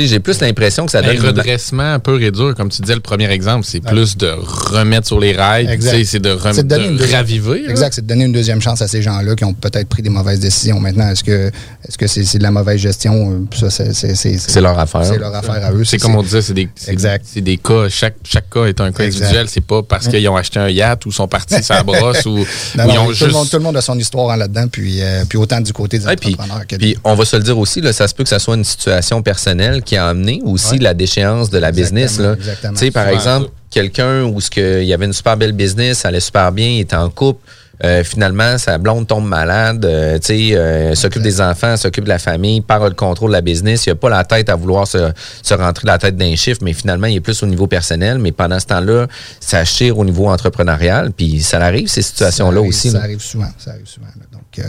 J'ai 0.06 0.20
plus 0.20 0.40
l'impression 0.42 0.86
que 0.86 0.92
ça 0.92 1.00
Un 1.00 1.14
donne... 1.14 1.20
redressement 1.20 2.00
pur 2.00 2.22
et 2.22 2.30
dur, 2.32 2.54
comme 2.56 2.70
tu 2.70 2.82
disais, 2.82 2.94
le 2.94 3.02
premier 3.02 3.30
exemple, 3.32 3.66
c'est 3.68 3.80
plus 3.80 4.16
de 4.18 4.28
remettre 4.30 5.08
sur 5.08 5.20
les 5.20 5.34
rails, 5.34 5.68
c'est 6.06 6.20
de, 6.20 6.30
rem- 6.30 6.54
C'est 6.54 6.64
de 6.64 6.68
donner 6.68 6.86
de 6.86 6.92
une 6.92 6.98
deuxième- 6.98 7.18
raviver. 7.18 7.62
là. 7.64 7.70
Exact, 7.72 7.94
c'est 7.94 8.02
de 8.02 8.08
donner 8.08 8.26
une 8.26 8.32
deuxième 8.34 8.62
chance 8.62 8.82
à 8.82 8.88
ces 8.88 9.02
gens-là 9.02 9.36
qui 9.36 9.44
ont 9.46 9.54
peut-être 9.54 9.88
pris 9.88 10.02
des 10.02 10.10
mauvaises 10.10 10.40
décisions. 10.40 10.80
Maintenant, 10.80 11.10
est-ce 11.10 11.24
que 11.24 11.48
est-ce 11.88 11.98
que 11.98 12.08
c'est 12.08 12.24
c'est 12.26 12.38
de 12.38 12.44
la 12.44 12.52
mauvaise 12.52 12.80
gestion? 12.80 13.48
Ça, 13.56 13.70
c'est 13.70 13.94
c'est- 13.94 14.16
c'est- 14.16 14.38
C'est 14.38 14.62
leur 14.62 14.78
affaire. 14.78 15.06
C'est 15.06 15.18
leur 15.18 15.34
affaire 15.34 15.64
à 15.66 15.72
eux. 15.72 15.84
C'est 15.84 15.98
comme 15.98 16.16
on 16.16 16.24
disait, 16.24 16.42
c'est 16.42 16.54
des, 16.54 16.70
c'est- 16.76 16.92
Exact. 16.92 17.26
c'est 17.28 17.42
des 17.42 17.58
cas. 17.58 17.90
Chaque, 17.90 18.16
chaque 18.24 18.50
cas 18.50 18.66
est 18.66 18.80
un 18.82 18.92
cas 18.92 19.04
Exact. 19.04 19.22
individuel. 19.24 19.48
C'est 19.50 19.62
pas 19.66 19.82
parce 19.84 20.08
qu'ils 20.08 20.28
ont 20.30 20.36
acheté 20.38 20.60
un 20.60 20.70
yacht 20.70 21.06
ou 21.06 21.12
sont 21.12 21.28
partis 21.28 21.64
sa 21.64 21.84
brosse 21.84 22.26
ou, 22.26 22.38
Non, 22.38 22.44
ou 22.84 22.88
non, 22.88 22.94
ils 22.94 22.98
ont 23.00 23.06
tout, 23.08 23.14
juste. 23.14 23.28
le 23.28 23.34
monde, 23.34 23.50
tout 23.50 23.58
le 23.58 23.64
monde 23.64 23.78
a 23.78 23.82
son 23.82 23.98
histoire 23.98 24.28
en 24.28 24.36
là-dedans, 24.36 24.68
puis, 24.68 25.02
euh, 25.02 25.24
puis 25.28 25.38
autant 25.38 25.62
du 25.62 25.74
côté 25.74 25.98
des 26.00 26.06
Ouais, 26.06 26.16
puis, 26.16 26.34
entrepreneurs 26.34 26.68
que 26.68 26.76
puis 26.76 26.96
on 27.04 27.16
va 27.16 27.26
se 27.26 27.36
le 27.36 27.44
dire 27.44 27.58
aussi, 27.58 27.82
là, 27.82 27.94
ça 27.94 28.08
se 28.08 28.14
peut 28.14 28.24
que 28.24 28.30
ça 28.30 28.40
soit 28.40 28.56
une 28.56 28.64
situation 28.64 29.22
personnelle 29.22 29.82
qui 29.88 29.98
a 29.98 30.08
amené 30.08 30.42
aussi 30.46 30.74
Ouais. 30.74 30.80
la 30.80 30.94
déchéance 30.94 31.50
de 31.50 31.58
la 31.58 31.70
Exactement, 31.70 32.02
business. 32.02 32.20
Là. 32.20 32.34
exactement. 32.34 32.74
Tu 32.74 32.80
sais, 32.80 32.92
par 32.92 33.08
exemple, 33.08 33.50
quelqu'un 33.72 34.24
où 34.26 34.40
ce 34.40 34.50
que, 34.52 34.82
il 34.82 34.88
y 34.88 34.94
avait 34.94 35.06
une 35.06 35.14
super 35.14 35.36
belle 35.38 35.54
business, 35.54 36.00
ça 36.00 36.10
allait 36.10 36.20
super 36.20 36.52
bien, 36.52 36.68
il 36.68 36.80
était 36.82 36.96
en 36.96 37.10
couple. 37.10 37.42
euh, 37.84 38.04
finalement, 38.04 38.58
sa 38.58 38.80
blonde 38.80 39.06
tombe 39.06 39.28
malade, 39.28 39.86
euh, 39.86 40.18
tu 40.18 40.34
euh, 40.56 40.96
s'occupe 40.96 41.22
des 41.22 41.40
enfants, 41.42 41.78
s'occupe 41.78 42.06
de 42.06 42.10
la 42.10 42.18
famille, 42.18 42.60
perd 42.62 42.84
le 42.86 42.96
contrôle 42.96 43.30
de 43.30 43.34
la 43.36 43.42
business. 43.42 43.86
Il 43.86 43.90
n'a 43.90 43.96
pas 43.96 44.10
la 44.10 44.24
tête 44.24 44.50
à 44.50 44.56
vouloir 44.56 44.88
se, 44.88 45.12
se 45.44 45.54
rentrer 45.54 45.86
la 45.86 46.00
tête 46.00 46.18
d'un 46.18 46.36
chiffre, 46.36 46.60
mais 46.64 46.74
finalement, 46.74 47.06
il 47.06 47.18
est 47.18 47.20
plus 47.22 47.44
au 47.44 47.46
niveau 47.46 47.68
personnel. 47.68 48.18
Mais 48.18 48.32
pendant 48.32 48.60
ce 48.60 48.66
temps-là, 48.66 49.06
ça 49.40 49.64
chire 49.64 49.96
au 50.00 50.06
niveau 50.06 50.28
entrepreneurial. 50.28 51.12
Puis 51.12 51.42
ça 51.44 51.60
arrive, 51.64 51.88
ces 51.88 52.02
situations-là 52.02 52.62
aussi. 52.62 52.90
Ça 52.90 52.98
là. 52.98 53.04
arrive 53.04 53.22
souvent. 53.22 53.52
Ça 53.60 53.70
arrive 53.72 53.86
souvent. 53.86 54.08
Donc, 54.34 54.66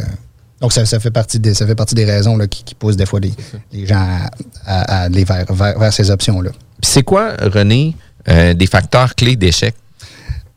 donc 0.61 0.73
ça, 0.73 0.85
ça 0.87 0.99
fait 1.01 1.11
partie 1.11 1.39
des, 1.39 1.55
ça 1.55 1.67
fait 1.67 1.75
partie 1.75 1.95
des 1.95 2.05
raisons 2.05 2.37
là, 2.37 2.47
qui, 2.47 2.65
qui 2.65 2.75
poussent 2.75 2.97
des 2.97 3.07
fois 3.07 3.21
les, 3.21 3.33
les 3.73 3.87
gens 3.87 3.97
à, 3.97 4.29
à- 4.67 4.83
à 4.83 5.01
aller 5.05 5.25
vers, 5.25 5.45
vers, 5.53 5.79
vers 5.79 5.93
ces 5.93 6.11
options-là. 6.11 6.51
C'est 6.83 7.03
quoi, 7.03 7.35
René, 7.41 7.95
euh, 8.29 8.55
des 8.55 8.67
facteurs 8.67 9.15
clés 9.15 9.37
d'échec? 9.37 9.75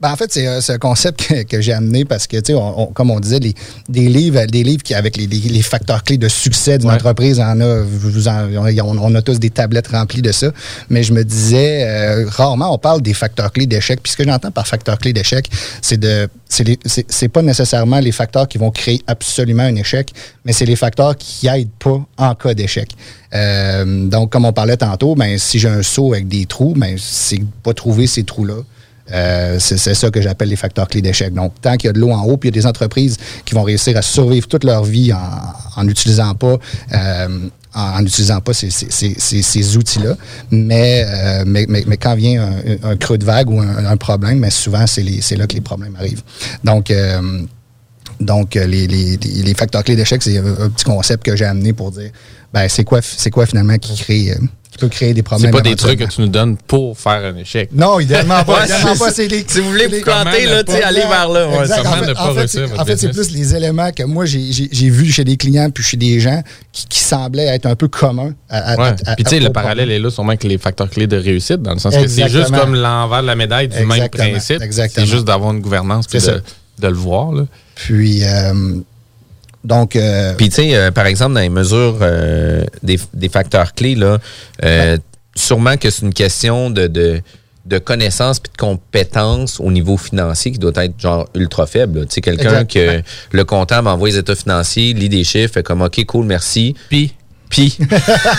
Ben, 0.02 0.12
en 0.12 0.16
fait, 0.16 0.34
c'est 0.34 0.48
euh, 0.48 0.62
c'est 0.62 0.74
un 0.74 0.78
concept 0.80 1.28
que, 1.28 1.44
que 1.44 1.62
j'ai 1.62 1.74
amené 1.74 2.06
parce 2.06 2.26
que, 2.26 2.38
tu 2.38 2.48
sais, 2.48 2.54
on- 2.56 2.82
on- 2.82 2.86
comme 2.88 3.12
on 3.12 3.20
disait, 3.20 3.38
les, 3.40 3.54
des 3.88 4.10
livres, 4.10 4.44
des 4.48 4.64
livres 4.64 4.82
qui 4.82 4.96
avec 4.96 5.16
les, 5.16 5.28
les- 5.28 5.38
les 5.50 5.62
facteurs 5.62 6.04
clés 6.04 6.18
de 6.18 6.28
succès 6.28 6.80
d'une 6.80 6.90
Ouais. 6.90 6.96
entreprise, 6.96 7.40
on 7.40 7.62
a, 7.62 7.82
vous- 7.84 8.28
en- 8.28 8.50
on, 8.52 8.98
on 8.98 9.16
a 9.16 9.22
tous 9.22 9.40
des 9.40 9.52
tablettes 9.52 9.90
remplies 9.90 10.24
de 10.24 10.32
ça. 10.32 10.52
Mais 10.90 11.04
je 11.04 11.14
me 11.14 11.24
disais, 11.24 11.84
euh, 11.88 12.26
rarement 12.28 12.74
on 12.74 12.80
parle 12.80 13.04
des 13.04 13.14
facteurs 13.14 13.52
clés 13.52 13.68
d'échec. 13.68 14.00
Puis 14.02 14.14
ce 14.14 14.18
que 14.18 14.24
j'entends 14.24 14.50
par 14.50 14.66
facteurs 14.66 14.98
clés 14.98 15.14
d'échec, 15.14 15.48
c'est 15.84 15.98
de, 16.00 16.28
c'est 16.50 17.28
pas 17.30 17.44
nécessairement 17.44 18.00
les 18.00 18.12
facteurs 18.12 18.48
qui 18.48 18.58
vont 18.58 18.72
créer 18.72 19.02
absolument 19.06 19.64
un 19.64 19.76
échec, 19.76 20.12
mais 20.46 20.52
c'est 20.54 20.66
les 20.66 20.76
facteurs 20.76 21.16
qui 21.16 21.48
aident 21.48 21.70
pas 21.78 22.04
en 22.18 22.34
cas 22.34 22.56
d'échec. 22.56 22.90
Euh, 23.36 24.08
donc, 24.08 24.32
comme 24.32 24.46
on 24.46 24.52
parlait 24.54 24.78
tantôt, 24.78 25.14
ben, 25.16 25.38
si 25.38 25.60
j'ai 25.60 25.70
un 25.70 25.84
seau 25.84 26.14
avec 26.14 26.28
des 26.28 26.48
trous, 26.48 26.74
ben, 26.76 26.96
c'est 27.00 27.42
pas 27.64 27.74
trouver 27.76 28.08
ces 28.08 28.24
trous-là. 28.24 28.56
Euh, 29.14 29.58
c'est 29.60 29.78
ça 29.94 30.10
que 30.10 30.22
j'appelle 30.22 30.50
les 30.50 30.56
facteurs 30.56 30.88
clés 30.88 31.02
d'échec. 31.02 31.34
Donc, 31.34 31.54
tant 31.62 31.76
qu'il 31.78 31.88
y 31.88 31.90
a 31.90 31.94
de 31.94 32.00
l'eau 32.00 32.12
en 32.12 32.24
haut, 32.24 32.38
puis 32.38 32.50
il 32.50 32.56
y 32.56 32.60
a 32.60 32.62
des 32.62 32.68
entreprises 32.68 33.18
qui 33.46 33.54
vont 33.56 33.64
réussir 33.64 33.98
à 33.98 34.02
survivre 34.02 34.48
toute 34.48 34.64
leur 34.64 34.84
vie 34.84 35.12
en 35.14 35.84
n'utilisant 35.84 36.34
pas, 36.36 36.58
euh, 36.94 37.28
en, 37.74 38.04
pas 38.42 38.54
ces, 38.54 38.70
ces- 38.70 39.16
ces- 39.18 39.42
ces- 39.42 39.78
outils-là. 39.78 40.16
Mais, 40.52 41.06
euh, 41.08 41.44
mais, 41.46 41.66
mais, 41.70 41.84
mais 41.88 41.98
quand 41.98 42.16
vient 42.16 42.50
un, 42.84 42.96
creux 42.98 43.18
de 43.18 43.26
vague 43.26 43.50
ou 43.50 43.60
un, 43.62 43.98
problème, 43.98 44.40
mais 44.40 44.50
souvent, 44.50 44.86
c'est 44.88 45.04
là 45.38 45.48
que 45.48 45.54
les 45.56 45.62
problèmes 45.62 45.96
arrivent. 45.98 46.24
Donc, 46.64 46.92
donc, 48.22 48.56
euh, 48.56 48.66
les, 48.66 48.88
les- 48.88 49.18
les- 49.18 49.54
facteurs 49.54 49.84
clés 49.84 49.96
d'échec, 49.96 50.22
c'est 50.24 50.38
un, 50.38 50.70
petit 50.70 50.86
concept 50.86 51.24
que 51.26 51.36
j'ai 51.36 51.46
amené 51.46 51.74
pour 51.74 51.92
dire, 51.92 52.12
ben, 52.54 52.68
c'est 52.70 52.84
quoi, 52.84 53.00
c'est 53.02 53.30
quoi 53.32 53.46
finalement 53.46 53.78
qui 53.78 53.96
crée, 53.96 54.32
euh, 54.32 54.36
qui 54.72 54.78
peut 54.78 54.88
créer 54.88 55.14
des 55.14 55.22
problèmes. 55.22 55.52
C'est 55.52 55.58
pas 55.58 55.70
des 55.70 55.76
trucs 55.76 56.00
que 56.00 56.06
tu 56.06 56.22
nous 56.22 56.28
donnes 56.30 56.56
pour 56.56 56.98
faire 56.98 57.26
un 57.26 57.36
échec. 57.36 57.70
Non, 57.74 58.00
idéalement 58.00 58.44
pas. 58.46 58.54
Ouais, 58.60 58.66
idéalement 58.66 58.94
c'est 58.94 59.00
pas. 59.00 59.06
ça. 59.10 59.12
C'est 59.16 59.28
les- 59.28 59.44
Si 59.46 59.60
vous 59.60 59.70
voulez 59.70 59.88
vous 59.88 60.02
planter, 60.02 60.46
là, 60.46 60.58
ne 60.58 60.62
tu 60.64 60.72
sais, 60.72 60.80
pas- 60.80 60.88
allez 60.88 61.00
vers 61.02 61.28
là. 61.30 61.48
ouais. 61.50 61.56
En 61.58 61.60
ne 61.60 61.66
fait, 62.36 62.48
c'est- 62.48 62.80
en 62.80 62.86
fait, 62.86 63.12
plus 63.12 63.32
les 63.32 63.56
éléments 63.56 63.92
que 63.92 64.04
moi, 64.04 64.26
j'ai 64.26 64.90
vus 64.90 65.12
chez 65.12 65.24
des 65.26 65.36
clients 65.36 65.70
puis 65.72 65.84
chez 65.84 65.98
des 65.98 66.20
gens 66.22 66.42
qui, 66.72 66.86
qui 66.88 67.00
semblaient 67.00 67.48
être 67.48 67.66
un 67.66 67.76
peu 67.76 67.90
communs. 67.90 68.34
à- 68.50 68.74
à- 68.74 68.78
Ouais. 68.78 68.84
à- 69.06 69.12
à- 69.12 69.16
Puis 69.16 69.24
tu 69.26 69.30
sais, 69.32 69.36
le 69.40 69.46
problème. 69.46 69.54
parallèle 69.64 69.92
est 69.92 70.00
là 70.00 70.10
sûrement 70.10 70.30
avec 70.30 70.44
les 70.46 70.58
facteurs 70.58 70.90
clés 70.90 71.08
de 71.08 71.18
réussite, 71.18 71.62
dans 71.62 71.74
le 71.74 71.80
sens 71.80 71.94
que 71.96 72.08
c'est 72.08 72.30
juste 72.30 72.52
comme 72.52 72.74
l'envers 72.76 73.22
de 73.24 73.28
la 73.28 73.36
médaille 73.36 73.68
du 73.68 73.76
même 73.78 73.92
Exactement. 73.92 74.30
principe. 74.32 74.62
C'est 74.72 75.06
juste 75.06 75.26
d'avoir 75.26 75.52
une 75.54 75.60
gouvernance 75.62 76.08
puis 76.08 76.20
de, 76.20 76.42
de 76.80 76.88
le 76.88 76.94
voir. 76.94 77.32
Là. 77.34 77.44
Puis, 77.86 78.24
euh, 78.24 78.54
donc, 79.64 79.96
euh, 79.96 80.34
Puis, 80.38 80.50
tu 80.50 80.56
sais, 80.56 80.76
euh, 80.76 80.92
par 80.92 81.06
exemple, 81.06 81.34
dans 81.34 81.40
les 81.42 81.50
mesures 81.50 81.98
euh, 82.02 82.64
des, 82.84 83.00
des 83.14 83.30
facteurs 83.30 83.74
clés, 83.74 83.96
là, 83.96 84.18
euh, 84.64 84.98
sûrement 85.36 85.78
que 85.78 85.90
c'est 85.90 86.02
une 86.04 86.14
question 86.14 86.70
de, 86.70 86.88
de, 86.88 87.22
de 87.66 87.78
connaissances 87.80 88.40
puis 88.40 88.52
de 88.52 88.58
compétences 88.58 89.60
au 89.60 89.72
niveau 89.72 89.98
financier 89.98 90.52
qui 90.52 90.60
doit 90.60 90.72
être 90.84 91.00
genre 91.00 91.28
ultra 91.36 91.66
faible. 91.68 92.02
Tu 92.08 92.16
sais, 92.16 92.22
quelqu'un 92.22 92.66
que 92.66 93.02
le 93.32 93.44
comptable 93.46 93.88
envoie 93.88 94.10
les 94.10 94.18
états 94.18 94.36
financiers, 94.36 94.94
lit 94.94 95.10
des 95.10 95.24
chiffres, 95.24 95.54
fait 95.54 95.64
comme 95.64 95.82
OK, 95.82 96.04
cool, 96.06 96.26
merci. 96.26 96.76
Puis, 96.90 97.14
Puis, 97.52 97.78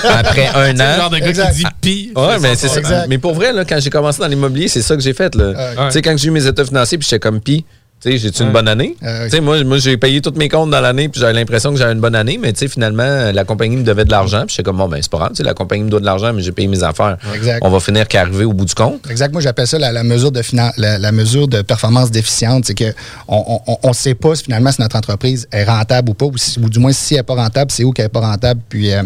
après 0.08 0.46
un 0.54 0.64
c'est 0.68 0.72
le 0.72 0.78
genre 0.96 1.06
an. 1.06 1.10
de 1.10 1.18
gars 1.18 1.26
Exact. 1.28 1.52
qui 1.52 1.58
dit 1.58 1.66
pis. 1.82 2.12
Ouais, 2.16 2.38
mais 2.40 2.54
c'est 2.54 2.68
ça. 2.68 3.06
Mais 3.08 3.18
pour 3.18 3.34
vrai, 3.34 3.52
là, 3.52 3.66
quand 3.66 3.78
j'ai 3.78 3.90
commencé 3.90 4.18
dans 4.20 4.26
l'immobilier, 4.26 4.68
c'est 4.68 4.80
ça 4.80 4.96
que 4.96 5.02
j'ai 5.02 5.12
fait. 5.12 5.34
Là. 5.34 5.52
Tu 5.88 5.92
sais, 5.92 6.00
quand 6.02 6.16
j'ai 6.16 6.28
eu 6.28 6.30
mes 6.30 6.46
états 6.46 6.64
financiers, 6.64 6.96
puis 6.96 7.06
j'étais 7.08 7.20
comme 7.20 7.40
pis. 7.40 7.64
Sais, 8.02 8.18
j'ai-tu 8.18 8.42
une 8.42 8.48
Ouais. 8.48 8.52
bonne 8.54 8.66
année? 8.68 8.96
Sais, 9.30 9.40
moi, 9.40 9.62
moi 9.62 9.78
j'ai 9.78 9.96
payé 9.96 10.20
tous 10.20 10.32
mes 10.36 10.48
comptes 10.48 10.70
dans 10.70 10.80
l'année, 10.80 11.08
puis 11.08 11.20
j'avais 11.20 11.34
l'impression 11.34 11.70
que 11.72 11.78
j'avais 11.78 11.92
une 11.92 12.00
bonne 12.00 12.16
année, 12.16 12.36
mais 12.36 12.52
finalement, 12.68 13.30
la 13.32 13.44
compagnie 13.44 13.76
me 13.76 13.84
devait 13.84 14.04
de 14.04 14.10
l'argent, 14.10 14.40
puis 14.44 14.50
j'étais 14.56 14.64
comme, 14.64 14.78
bon, 14.78 14.88
ben, 14.88 14.98
c'est 15.00 15.10
pas 15.10 15.18
grave, 15.18 15.32
la 15.38 15.54
compagnie 15.54 15.84
me 15.84 15.88
doit 15.90 16.00
de 16.00 16.04
l'argent, 16.04 16.32
mais 16.32 16.42
j'ai 16.42 16.50
payé 16.50 16.66
mes 16.66 16.82
affaires. 16.82 17.16
Exact. 17.32 17.60
On 17.62 17.70
va 17.70 17.78
finir 17.78 18.08
qu'arriver 18.08 18.44
au 18.44 18.52
bout 18.52 18.64
du 18.64 18.74
compte. 18.74 19.08
Exact. 19.08 19.32
Moi, 19.32 19.40
j'appelle 19.40 19.68
ça 19.68 19.78
la, 19.78 19.92
la 19.92 20.02
mesure 20.02 20.32
de 20.32 20.42
finan- 20.42 20.72
la, 20.78 20.98
la 20.98 21.12
mesure 21.12 21.46
de 21.46 21.62
performance 21.62 22.10
déficiente. 22.10 22.64
C'est 22.66 22.74
que 22.74 22.92
on 23.28 23.60
ne 23.84 23.92
sait 23.92 24.14
pas 24.16 24.34
si 24.34 24.44
finalement 24.44 24.72
si 24.72 24.80
notre 24.80 24.96
entreprise 24.96 25.46
est 25.52 25.64
rentable 25.64 26.10
ou 26.10 26.14
pas, 26.14 26.26
ou, 26.26 26.36
si- 26.36 26.58
ou 26.58 26.68
du 26.68 26.80
moins 26.80 26.92
si 26.92 27.14
elle 27.14 27.20
n'est 27.20 27.22
pas 27.24 27.34
rentable, 27.36 27.70
c'est 27.70 27.84
où 27.84 27.92
qu'elle 27.92 28.06
n'est 28.06 28.08
pas 28.08 28.20
rentable. 28.20 28.60
Puis, 28.68 28.92
euh, 28.92 29.02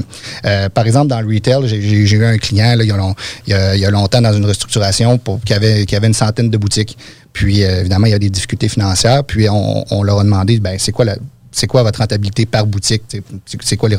euh, 0.46 0.68
par 0.70 0.86
exemple, 0.86 1.08
dans 1.08 1.20
le 1.20 1.26
retail, 1.28 1.68
j'ai- 1.68 1.82
j'ai 1.82 2.06
j'ai 2.06 2.16
eu 2.16 2.24
un 2.24 2.38
client 2.38 2.74
là, 2.76 2.82
il, 2.82 2.88
y 2.88 2.92
a 2.92 2.96
long- 2.96 3.14
il 3.46 3.50
y 3.50 3.54
a- 3.54 3.74
il 3.74 3.80
y 3.82 3.84
a 3.84 3.90
longtemps 3.90 4.22
dans 4.22 4.32
une 4.32 4.46
restructuration 4.46 5.18
pour 5.18 5.40
qui 5.42 5.52
avait, 5.52 5.84
qui 5.84 5.94
avait 5.96 6.06
une 6.06 6.14
centaine 6.14 6.48
de 6.48 6.56
boutiques. 6.56 6.96
Puis, 7.36 7.64
euh, 7.64 7.80
évidemment, 7.80 8.06
il 8.06 8.12
y 8.12 8.14
a 8.14 8.18
des 8.18 8.30
difficultés 8.30 8.66
financières. 8.66 9.22
Puis, 9.22 9.46
on, 9.50 10.02
leur 10.02 10.20
a 10.20 10.24
demandé, 10.24 10.58
ben, 10.58 10.78
c'est 10.78 10.90
quoi 10.90 11.04
la 11.04 11.16
c'est 11.52 11.66
quoi 11.66 11.82
votre 11.82 12.00
rentabilité 12.00 12.44
par 12.44 12.66
boutique? 12.66 13.02
C'est 13.62 13.76
quoi 13.76 13.88
les, 13.90 13.96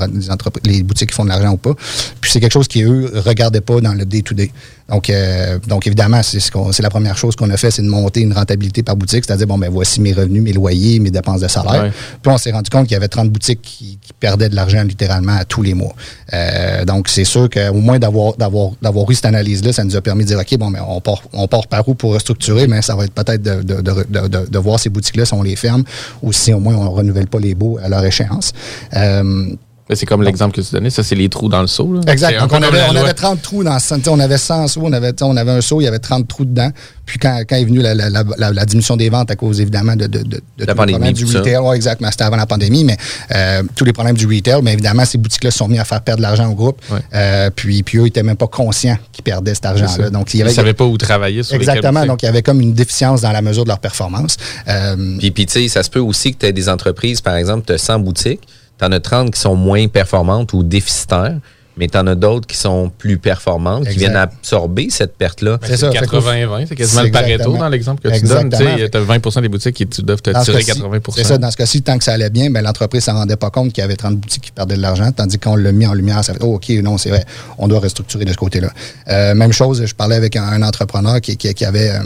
les 0.63 0.84
boutiques 0.84 1.10
qui 1.10 1.15
font 1.15 1.23
de 1.23 1.30
l'argent 1.30 1.54
ou 1.54 1.58
pas? 1.58 1.73
Puis 2.21 2.32
c'est 2.32 2.39
quelque 2.39 2.54
chose 2.54 2.67
qui, 2.67 2.84
eux, 2.84 3.12
regardaient 3.13 3.62
pas 3.62 3.80
dans 3.80 3.93
le 3.93 4.06
day-to-day. 4.06 4.52
Donc, 4.89 5.10
euh, 5.10 5.60
donc 5.67 5.86
évidemment, 5.86 6.23
c'est 6.23 6.39
ce 6.39 6.50
qu'on- 6.52 6.71
c'est 6.71 6.82
la 6.84 6.89
première 6.89 7.17
chose 7.17 7.36
qu'on 7.36 7.50
a 7.50 7.58
fait, 7.58 7.71
c'est 7.71 7.82
de 7.82 7.88
monter 7.89 8.21
une 8.21 8.34
rentabilité 8.34 8.84
par 8.84 8.95
boutique, 8.95 9.26
c'est-à-dire, 9.26 9.45
bon, 9.47 9.58
ben 9.58 9.69
voici 9.69 10.00
mes 10.00 10.13
revenus, 10.13 10.41
mes 10.41 10.54
loyers, 10.54 11.00
mes 11.00 11.12
dépenses 11.12 11.41
de 11.41 11.47
salaire. 11.47 11.84
Ouais. 11.84 11.91
Puis 12.21 12.32
on 12.32 12.38
s'est 12.38 12.52
rendu 12.52 12.69
compte 12.69 12.84
qu'il 12.86 12.93
y 12.93 12.95
avait 12.95 13.08
30 13.10 13.30
boutiques 13.30 13.62
qui, 13.62 13.97
qui 14.02 14.13
perdaient 14.19 14.50
de 14.50 14.56
l'argent 14.56 14.84
littéralement 14.84 15.36
à 15.36 15.43
tous 15.45 15.62
les 15.62 15.73
mois. 15.73 15.93
Euh, 16.34 16.86
donc, 16.86 17.10
c'est 17.10 17.26
sûr 17.26 17.50
qu'au 17.50 17.73
moins 17.73 18.00
d'avoir 18.00 18.36
d'avoir 18.38 18.71
d'avoir 18.82 19.10
eu 19.12 19.15
cette 19.15 19.26
analyse-là, 19.26 19.73
ça 19.73 19.84
nous 19.84 19.95
a 19.95 20.02
permis 20.02 20.23
de 20.23 20.30
dire, 20.30 20.39
OK, 20.39 20.58
bon, 20.58 20.69
mais 20.69 20.80
on 20.88 21.02
part, 21.02 21.21
on 21.34 21.47
part 21.47 21.67
par 21.67 21.88
où 21.89 21.93
pour 21.93 22.13
restructurer, 22.13 22.67
mais 22.67 22.82
ça 22.82 22.95
va 22.95 23.04
être 23.06 23.13
peut-être 23.13 23.41
de, 23.41 23.62
de, 23.63 24.45
de, 24.50 24.58
voir 24.60 24.80
ces 24.80 24.89
boutiques-là 24.89 25.26
si 25.26 25.34
on 25.34 25.43
les 25.43 25.56
ferme 25.56 25.84
ou 26.21 26.32
si 26.32 26.54
au 26.54 26.60
moins 26.60 26.76
on 26.76 26.84
ne 26.86 26.89
renouvelle 26.89 27.28
pas 27.28 27.39
les 27.39 27.56
baux 27.56 27.78
à 27.84 27.89
leur 27.89 28.04
échéance. 28.06 28.54
Euh, 28.95 29.52
C'est 29.95 30.06
comme 30.06 30.21
l'exemple 30.23 30.56
que 30.56 30.62
tu 30.62 30.73
donnais, 30.73 30.89
ça, 30.89 31.02
c'est 31.04 31.15
les 31.15 31.30
trous 31.30 31.47
dans 31.50 31.62
le 31.62 31.67
seau. 31.67 31.93
là. 31.93 32.02
Exact. 32.12 32.39
Donc, 32.39 32.52
on 32.52 32.62
avait, 32.62 32.78
la 32.78 32.89
on 32.89 32.93
loi. 32.93 33.02
avait 33.04 33.13
30 33.13 33.41
trous 33.41 33.63
dans 33.63 33.80
sais, 33.80 33.95
On 34.10 34.19
avait 34.19 34.38
100 34.38 34.67
seaux, 34.67 34.82
on 34.84 34.91
avait, 34.91 35.13
on 35.21 35.38
avait 35.38 35.52
un 35.52 35.62
seau, 35.62 35.80
il 35.80 35.86
y 35.86 35.88
avait 35.88 36.00
30 36.00 36.28
trous 36.28 36.45
dedans. 36.45 36.69
Puis 37.06 37.19
quand, 37.19 37.41
quand 37.47 37.56
est 37.56 37.63
venue 37.63 37.82
la, 37.82 37.95
la, 37.95 38.10
la, 38.10 38.23
la- 38.38 38.52
la 38.52 38.65
diminution 38.65 38.97
des 38.97 39.10
ventes 39.10 39.32
à 39.32 39.38
cause 39.38 39.62
évidemment 39.62 39.95
de, 39.95 40.08
de, 40.08 40.19
de, 40.19 40.23
de 40.23 40.36
tous 40.36 40.41
les 40.60 40.65
pandémie, 40.76 40.91
problèmes 41.00 41.13
du 41.13 41.26
retail. 41.26 41.58
Ouais, 41.58 41.76
exact, 41.78 42.02
mais 42.02 42.12
c'était 42.12 42.26
avant 42.26 42.36
la 42.36 42.45
pandémie, 42.45 42.84
mais 42.84 42.97
euh, 43.34 43.63
tous 43.78 43.86
les 43.86 43.93
problèmes 43.93 44.17
du 44.17 44.26
retail, 44.28 44.62
mais 44.62 44.73
évidemment, 44.73 45.06
ces 45.06 45.17
boutiques-là 45.17 45.52
se 45.52 45.60
sont 45.60 45.69
mis 45.69 45.80
à 45.80 45.86
faire 45.86 46.02
perdre 46.02 46.17
de 46.17 46.23
l'argent 46.23 46.50
au 46.52 46.54
groupe. 46.56 46.82
Ouais. 46.91 47.00
Euh, 47.15 47.50
puis, 47.56 47.82
puis 47.84 47.97
eux, 47.97 48.02
ils 48.02 48.06
n'étaient 48.06 48.23
même 48.23 48.36
pas 48.36 48.47
conscients 48.47 48.97
qu'ils 49.13 49.23
perdaient 49.23 49.56
cet 49.56 49.67
argent-là. 49.67 50.10
Donc, 50.10 50.34
il 50.34 50.38
y 50.38 50.39
Ils 50.41 50.45
ne 50.47 50.50
savaient 50.50 50.73
pas 50.73 50.84
où 50.84 50.97
travailler 50.97 51.43
sur 51.43 51.56
Exactement. 51.56 52.06
Donc, 52.06 52.23
il 52.23 52.26
y 52.26 52.30
avait 52.30 52.41
comme 52.43 52.60
une 52.60 52.73
déficience 52.73 53.21
dans 53.21 53.32
la 53.32 53.41
mesure 53.41 53.63
de 53.63 53.69
leur 53.69 53.80
performance. 53.80 54.36
Euh, 54.67 55.15
Puis, 55.19 55.32
puis 55.32 55.45
tu 55.45 55.54
sais, 55.62 55.67
ça 55.69 55.84
se 55.84 55.89
peut 55.89 56.00
aussi 56.02 56.34
que 56.34 56.39
tu 56.39 56.45
aies 56.45 56.52
des 56.54 56.67
entreprises, 56.67 57.21
par 57.21 57.36
exemple, 57.38 57.63
tu 57.67 57.71
as 57.73 57.78
100 57.78 58.00
boutiques, 58.00 58.41
tu 58.80 58.86
en 58.86 58.92
as 58.92 59.00
30 59.00 59.32
qui 59.32 59.40
sont 59.40 59.56
moins 59.56 59.88
performantes 59.88 60.54
ou 60.54 60.63
déficitaires, 60.63 61.38
mais 61.80 61.88
tu 61.88 61.96
en 61.96 62.08
as 62.08 62.16
d'autres 62.16 62.48
qui 62.48 62.58
sont 62.58 62.90
plus 62.98 63.20
performantes, 63.20 63.88
qui 63.88 64.00
viennent 64.00 64.16
absorber 64.16 64.88
cette 64.90 65.16
perte-là. 65.16 65.60
C'est 65.63 65.78
ça. 65.78 65.92
fait 65.92 66.00
que- 66.00 66.06
80-20, 66.06 66.66
c'est 66.68 66.76
quasiment 66.76 67.02
C'est 67.02 67.06
le 67.08 67.12
Pareto 67.12 67.56
dans 67.56 67.70
l'exemple 67.70 68.02
que 68.02 68.08
tu 68.08 68.16
Exactement. 68.16 68.50
donnes. 68.78 68.90
Tu 68.90 68.98
as 68.98 69.02
20% 69.02 69.42
des 69.42 69.48
boutiques 69.50 69.76
qui 69.76 69.86
tu 69.86 70.02
doivent 70.02 70.24
te 70.24 70.32
Dans 70.32 70.42
tirer 70.44 70.63
cas-ci, 70.63 70.80
80 70.82 71.00
C'est 71.16 71.24
ça, 71.24 71.38
dans 71.38 71.52
ce 71.52 71.58
cas-ci, 71.58 71.84
tant 71.84 72.00
que 72.00 72.04
ça 72.04 72.13
allait 72.13 72.32
bien, 72.32 72.50
ben, 72.50 72.63
l'entreprise 72.63 73.02
ne 73.02 73.13
s'en 73.13 73.20
rendait 73.20 73.36
pas 73.36 73.52
compte 73.52 73.74
qu'il 73.74 73.84
y 73.84 73.86
avait 73.86 73.96
30 73.96 74.18
boutiques 74.18 74.46
qui 74.46 74.52
perdaient 74.52 74.76
de 74.78 74.82
l'argent, 74.82 75.12
tandis 75.12 75.38
qu'on 75.38 75.56
l'a 75.56 75.72
mis 75.72 75.86
en 75.86 75.94
lumière, 75.94 76.24
ça 76.24 76.34
fait 76.34 76.40
Oh, 76.42 76.56
OK, 76.56 76.68
non, 76.82 76.98
c'est 76.98 77.10
vrai, 77.10 77.24
on 77.60 77.68
doit 77.68 77.80
restructurer 77.80 78.26
de 78.26 78.32
ce 78.32 78.38
côté-là. 78.38 78.70
Euh, 79.10 79.36
même 79.36 79.54
chose, 79.54 79.86
je 79.86 79.94
parlais 79.94 80.16
avec 80.16 80.36
un, 80.36 80.44
un 80.46 80.63
entrepreneur 80.63 81.22
qui, 81.22 81.38
qui- 81.38 81.54
qui 81.54 81.63
avait. 81.66 81.92
euh, 81.92 82.00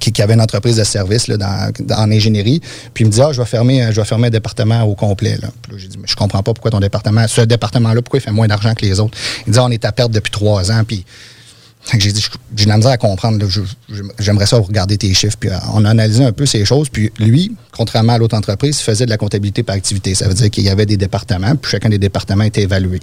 qui, 0.00 0.20
avait 0.22 0.34
une 0.34 0.40
entreprise 0.40 0.76
de 0.76 0.84
service 0.84 1.28
là, 1.28 1.36
dans, 1.36 1.72
en 1.96 2.10
ingénierie. 2.10 2.60
Puis 2.94 3.04
il 3.04 3.06
me 3.08 3.12
dit 3.12 3.20
Ah, 3.20 3.32
je 3.32 3.40
vais 3.40 3.46
fermer, 3.46 3.86
je 3.90 4.00
vais 4.00 4.06
fermer 4.06 4.28
un 4.28 4.30
département 4.30 4.82
au 4.82 4.94
complet. 4.94 5.38
Là. 5.40 5.48
Puis 5.62 5.72
là, 5.72 5.78
j'ai 5.78 5.88
dit 5.88 5.98
Mais 5.98 6.08
je 6.08 6.16
comprends 6.16 6.42
pas 6.42 6.52
pourquoi 6.52 6.70
ton 6.70 6.80
département, 6.80 7.26
ce 7.28 7.42
département-là, 7.42 8.02
pourquoi 8.02 8.18
il 8.18 8.22
fait 8.22 8.32
moins 8.32 8.48
d'argent 8.48 8.74
que 8.74 8.84
les 8.84 9.00
autres? 9.00 9.16
Il 9.46 9.52
dit 9.52 9.58
Ah, 9.58 9.64
On 9.64 9.70
est 9.70 9.84
à 9.84 9.92
perte 9.92 10.12
depuis 10.12 10.30
trois 10.30 10.70
ans. 10.72 10.82
Puis 10.86 11.04
j'ai 11.98 12.12
dit, 12.12 12.26
j'ai 12.56 12.66
de 12.66 12.70
la 12.70 12.90
à 12.90 12.96
comprendre. 12.96 13.46
J'aimerais 14.18 14.46
ça 14.46 14.58
regarder 14.58 14.98
tes 14.98 15.12
chiffres. 15.14 15.36
Puis 15.38 15.50
euh, 15.50 15.56
on 15.72 15.84
a 15.84 15.90
analysé 15.90 16.24
un 16.24 16.32
peu 16.32 16.46
ces 16.46 16.64
choses. 16.64 16.88
Puis 16.88 17.12
lui, 17.18 17.54
contrairement 17.72 18.14
à 18.14 18.18
l'autre 18.18 18.36
entreprise, 18.36 18.80
faisait 18.80 19.04
de 19.04 19.10
la 19.10 19.16
comptabilité 19.16 19.62
par 19.62 19.76
activité. 19.76 20.14
Ça 20.14 20.26
veut 20.26 20.34
dire 20.34 20.50
qu'il 20.50 20.64
y 20.64 20.68
avait 20.68 20.86
des 20.86 20.96
départements, 20.96 21.54
puis 21.54 21.70
chacun 21.70 21.88
des 21.88 21.98
départements 21.98 22.44
était 22.44 22.62
évalué. 22.62 23.00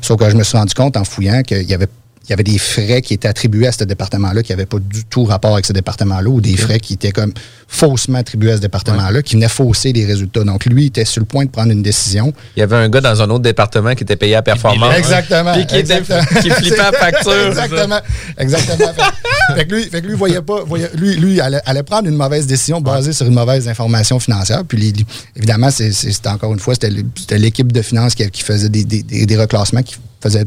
Sauf 0.00 0.18
que 0.18 0.28
je 0.30 0.36
me 0.36 0.42
suis 0.42 0.56
rendu 0.56 0.74
compte 0.74 0.96
en 0.96 1.04
fouillant 1.04 1.42
qu'il 1.42 1.62
y 1.62 1.74
avait 1.74 1.88
il 2.26 2.30
y 2.30 2.32
avait 2.32 2.42
des 2.42 2.56
frais 2.58 3.02
qui 3.02 3.12
étaient 3.14 3.28
attribués 3.28 3.66
à 3.66 3.72
ce 3.72 3.84
département-là 3.84 4.42
qui 4.42 4.52
n'avaient 4.52 4.64
pas 4.66 4.78
du 4.78 5.04
tout 5.04 5.24
rapport 5.24 5.52
avec 5.52 5.66
ce 5.66 5.74
département-là 5.74 6.28
ou 6.30 6.40
des 6.40 6.56
frais 6.56 6.80
qui 6.80 6.94
étaient 6.94 7.12
comme 7.12 7.32
faussement 7.68 8.18
attribués 8.18 8.52
à 8.52 8.56
ce 8.56 8.62
département-là 8.62 9.20
qui 9.22 9.34
venaient 9.34 9.48
fausser 9.48 9.92
les 9.92 10.06
résultats. 10.06 10.42
Donc, 10.44 10.64
lui, 10.64 10.84
il 10.84 10.86
était 10.86 11.04
sur 11.04 11.20
le 11.20 11.26
point 11.26 11.44
de 11.44 11.50
prendre 11.50 11.70
une 11.72 11.82
décision. 11.82 12.32
Il 12.56 12.60
y 12.60 12.62
avait 12.62 12.76
un 12.76 12.88
gars 12.88 13.02
dans 13.02 13.20
un 13.20 13.28
autre 13.28 13.42
département 13.42 13.94
qui 13.94 14.04
était 14.04 14.16
payé 14.16 14.36
à 14.36 14.42
performance. 14.42 14.96
Exactement. 14.96 15.52
Puis 15.52 15.66
qui, 15.66 15.76
était- 15.76 16.00
qui 16.40 16.50
flippait 16.50 16.78
à 16.80 16.92
facture. 16.92 17.32
Exactement. 17.48 18.00
Exactement. 18.38 18.92
fait, 18.94 19.54
fait 19.56 19.66
que 19.66 19.74
lui, 19.74 19.82
fait 19.84 20.00
que 20.02 20.06
lui, 20.06 20.14
voyait 20.14 20.40
pas, 20.40 20.62
voyait- 20.64 20.90
lui, 20.94 21.16
lui 21.16 21.40
allait, 21.40 21.60
allait 21.66 21.82
prendre 21.82 22.08
une 22.08 22.16
mauvaise 22.16 22.46
décision 22.46 22.80
basée 22.80 23.12
sur 23.12 23.26
une 23.26 23.34
mauvaise 23.34 23.68
information 23.68 24.18
financière. 24.18 24.62
Puis 24.66 24.78
les- 24.78 24.92
les- 24.92 25.06
évidemment, 25.36 25.70
c'était 25.70 26.28
encore 26.28 26.52
une 26.54 26.60
fois, 26.60 26.74
c'était 26.74 27.36
l'équipe 27.38 27.70
de 27.70 27.82
finances 27.82 28.14
qui, 28.14 28.28
qui 28.30 28.42
faisait 28.42 28.68
des, 28.70 28.84
des, 28.84 29.02
des- 29.02 29.26
des 29.26 29.36
reclassements 29.36 29.82
qui 29.82 29.96
faisaient 30.22 30.44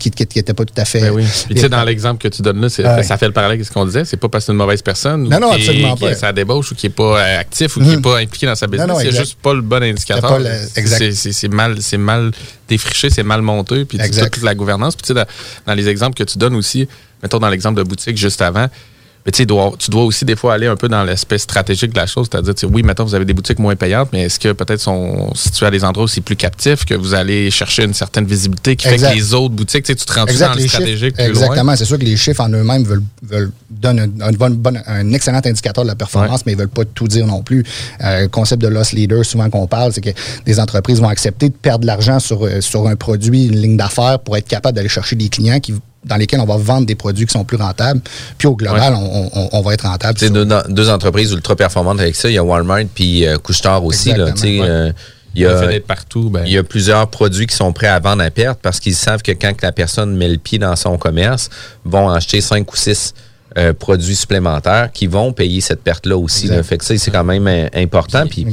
qui 0.00 0.10
n'étaient 0.36 0.54
pas 0.54 0.64
tout 0.64 0.74
à 0.76 0.84
fait. 0.84 1.00
Ben 1.00 1.10
oui. 1.10 1.24
Puis 1.46 1.54
tu 1.54 1.60
sais, 1.60 1.68
dans 1.68 1.84
l'exemple 1.84 2.20
que 2.22 2.28
tu 2.28 2.40
donnes 2.42 2.60
là, 2.60 2.68
Ouais. 2.96 3.02
ça 3.02 3.16
fait 3.18 3.26
le 3.26 3.32
parallèle 3.32 3.56
avec 3.56 3.66
ce 3.66 3.70
qu'on 3.70 3.84
disait. 3.84 4.04
C'est 4.04 4.16
pas 4.16 4.28
parce 4.28 4.42
que 4.44 4.46
c'est 4.46 4.52
une 4.52 4.58
mauvaise 4.58 4.80
personne 4.82 5.28
Non, 5.28 5.50
qui 5.50 5.56
absolument 5.56 5.96
pas. 5.96 6.14
sa 6.14 6.32
débauche 6.32 6.72
ou 6.72 6.74
qui 6.74 6.86
est 6.86 6.90
pas 6.90 7.20
euh, 7.20 7.40
actif 7.40 7.76
ou 7.76 7.80
qui 7.80 7.90
est 7.92 7.96
Mhm. 7.96 8.02
pas 8.02 8.18
impliqué 8.18 8.46
dans 8.46 8.54
sa 8.54 8.66
business. 8.66 8.96
c'est 9.00 9.12
juste 9.16 9.38
pas 9.40 9.54
le 9.54 9.60
bon 9.60 9.82
indicateur. 9.82 10.40
C'est 10.74 11.48
mal, 11.48 11.76
c'est 11.80 11.98
mal 11.98 12.30
défriché, 12.68 13.10
c'est 13.10 13.22
mal 13.22 13.42
monté. 13.42 13.84
Puis 13.84 13.98
toute 13.98 14.42
la 14.42 14.54
gouvernance. 14.54 14.96
Puis 14.96 15.02
tu 15.02 15.08
sais, 15.08 15.14
dans, 15.14 15.26
dans 15.66 15.74
les 15.74 15.88
exemples 15.88 16.16
que 16.16 16.24
tu 16.24 16.38
donnes 16.38 16.56
aussi, 16.56 16.88
mettons 17.22 17.38
dans 17.38 17.48
l'exemple 17.48 17.76
de 17.78 17.82
boutique 17.82 18.16
juste 18.16 18.40
avant, 18.42 18.66
mais 19.26 19.32
tu 19.32 19.44
dois- 19.46 19.72
tu 19.78 19.90
dois 19.90 20.04
aussi 20.04 20.24
des 20.24 20.36
fois 20.36 20.54
aller 20.54 20.66
un 20.66 20.76
peu 20.76 20.88
dans 20.88 21.04
l'aspect 21.04 21.38
stratégique 21.38 21.92
de 21.92 21.96
la 21.98 22.06
chose, 22.06 22.28
c'est-à-dire, 22.30 22.54
oui, 22.70 22.82
maintenant 22.82 23.04
vous 23.04 23.14
avez 23.14 23.24
des 23.24 23.34
boutiques 23.34 23.58
moins 23.58 23.76
payantes, 23.76 24.08
mais 24.12 24.22
est-ce 24.22 24.38
que 24.40 24.52
peut-être 24.52 24.80
sont 24.80 25.32
situées 25.34 25.66
à 25.66 25.70
des 25.70 25.84
endroits 25.84 26.04
aussi 26.04 26.20
plus 26.20 26.36
captifs, 26.36 26.84
que 26.84 26.94
vous 26.94 27.14
allez 27.14 27.50
chercher 27.50 27.84
une 27.84 27.94
certaine 27.94 28.24
visibilité 28.24 28.76
qui 28.76 28.88
Exact. 28.88 29.08
fait 29.08 29.12
que 29.14 29.18
les 29.18 29.34
autres 29.34 29.54
boutiques, 29.54 29.84
tu 29.84 29.94
te 29.94 30.12
rends 30.12 30.24
dans 30.24 30.30
Exact, 30.32 30.54
le 30.56 30.62
les 30.62 30.68
stratégique 30.68 31.16
chiffres, 31.16 31.30
plus 31.30 31.40
exactement. 31.42 31.76
C'est 31.76 31.84
sûr 31.84 31.98
que 31.98 32.04
les 32.04 32.16
chiffres 32.16 32.40
en 32.42 32.48
eux-mêmes 32.50 32.84
veulent, 32.84 33.02
veulent 33.22 33.52
donnent 33.70 34.00
un, 34.20 34.26
un 34.28 34.32
bon- 34.32 34.50
bon- 34.50 34.80
un 34.86 35.12
excellent 35.12 35.40
indicateur 35.44 35.84
de 35.84 35.88
la 35.88 35.94
performance, 35.94 36.44
mais 36.46 36.52
ils 36.52 36.58
veulent 36.58 36.68
pas 36.68 36.84
tout 36.84 37.08
dire 37.08 37.26
non 37.26 37.42
plus. 37.42 37.64
Euh, 38.02 38.22
le 38.22 38.28
concept 38.28 38.60
de 38.62 38.68
loss 38.68 38.92
leader, 38.92 39.24
souvent 39.24 39.48
qu'on 39.50 39.66
parle, 39.66 39.92
c'est 39.92 40.00
que 40.00 40.10
des 40.44 40.60
entreprises 40.60 41.00
vont 41.00 41.08
accepter 41.08 41.48
de 41.48 41.54
perdre 41.54 41.80
de 41.82 41.86
l'argent 41.86 42.20
sur, 42.20 42.44
euh, 42.44 42.60
sur 42.60 42.86
un 42.86 42.96
produit, 42.96 43.46
une 43.46 43.56
ligne 43.60 43.76
d'affaires, 43.76 44.18
pour 44.18 44.36
être 44.36 44.48
capable 44.48 44.76
d'aller 44.76 44.88
chercher 44.88 45.16
des 45.16 45.28
clients 45.28 45.60
qui 45.60 45.74
dans 46.04 46.16
lesquels 46.16 46.40
on 46.40 46.46
va 46.46 46.56
vendre 46.56 46.86
des 46.86 46.94
produits 46.94 47.26
qui 47.26 47.32
sont 47.32 47.44
plus 47.44 47.56
rentables. 47.58 48.00
Puis 48.38 48.48
au 48.48 48.56
global, 48.56 48.94
on, 48.94 49.30
on- 49.34 49.48
on 49.52 49.60
va 49.62 49.74
être 49.74 49.86
rentable. 49.86 50.18
Tu 50.18 50.26
sais, 50.26 50.32
sur- 50.32 50.46
deux, 50.46 50.56
deux 50.68 50.88
entreprises 50.88 51.32
ultra 51.32 51.54
performantes 51.56 52.00
avec 52.00 52.16
ça. 52.16 52.28
Il 52.30 52.34
y 52.34 52.38
a 52.38 52.44
Walmart 52.44 52.84
puis 52.94 53.26
euh, 53.26 53.36
Couche-Tard 53.38 53.84
aussi. 53.84 54.08
Là, 54.10 54.28
Exactement, 54.28 54.34
tu 54.34 54.56
sais, 54.56 54.60
ouais. 54.62 54.68
euh, 54.68 54.92
il 55.34 55.42
y 55.42 55.46
a, 55.46 55.80
partout, 55.86 56.28
ben, 56.28 56.42
il 56.44 56.52
y 56.52 56.58
a 56.58 56.64
plusieurs 56.64 57.06
produits 57.08 57.46
qui 57.46 57.54
sont 57.54 57.72
prêts 57.72 57.86
à 57.86 58.00
vendre 58.00 58.22
à 58.24 58.30
perte 58.30 58.58
parce 58.60 58.80
qu'ils 58.80 58.96
savent 58.96 59.22
que 59.22 59.30
quand 59.30 59.54
que 59.54 59.64
la 59.64 59.70
personne 59.70 60.16
met 60.16 60.26
le 60.28 60.38
pied 60.38 60.58
dans 60.58 60.74
son 60.74 60.98
commerce, 60.98 61.50
vont 61.84 62.08
acheter 62.10 62.40
cinq 62.40 62.72
ou 62.72 62.76
six 62.76 63.14
euh, 63.56 63.72
produits 63.72 64.16
supplémentaires 64.16 64.90
qui 64.92 65.06
vont 65.06 65.32
payer 65.32 65.60
cette 65.60 65.82
perte-là 65.82 66.16
aussi. 66.16 66.46
Là. 66.48 66.62
Fait 66.64 66.78
que 66.78 66.84
ça, 66.84 66.96
c'est 66.98 67.10
quand 67.12 67.22
même 67.24 67.46
euh, 67.46 67.68
important. 67.74 68.26
Puis 68.26 68.44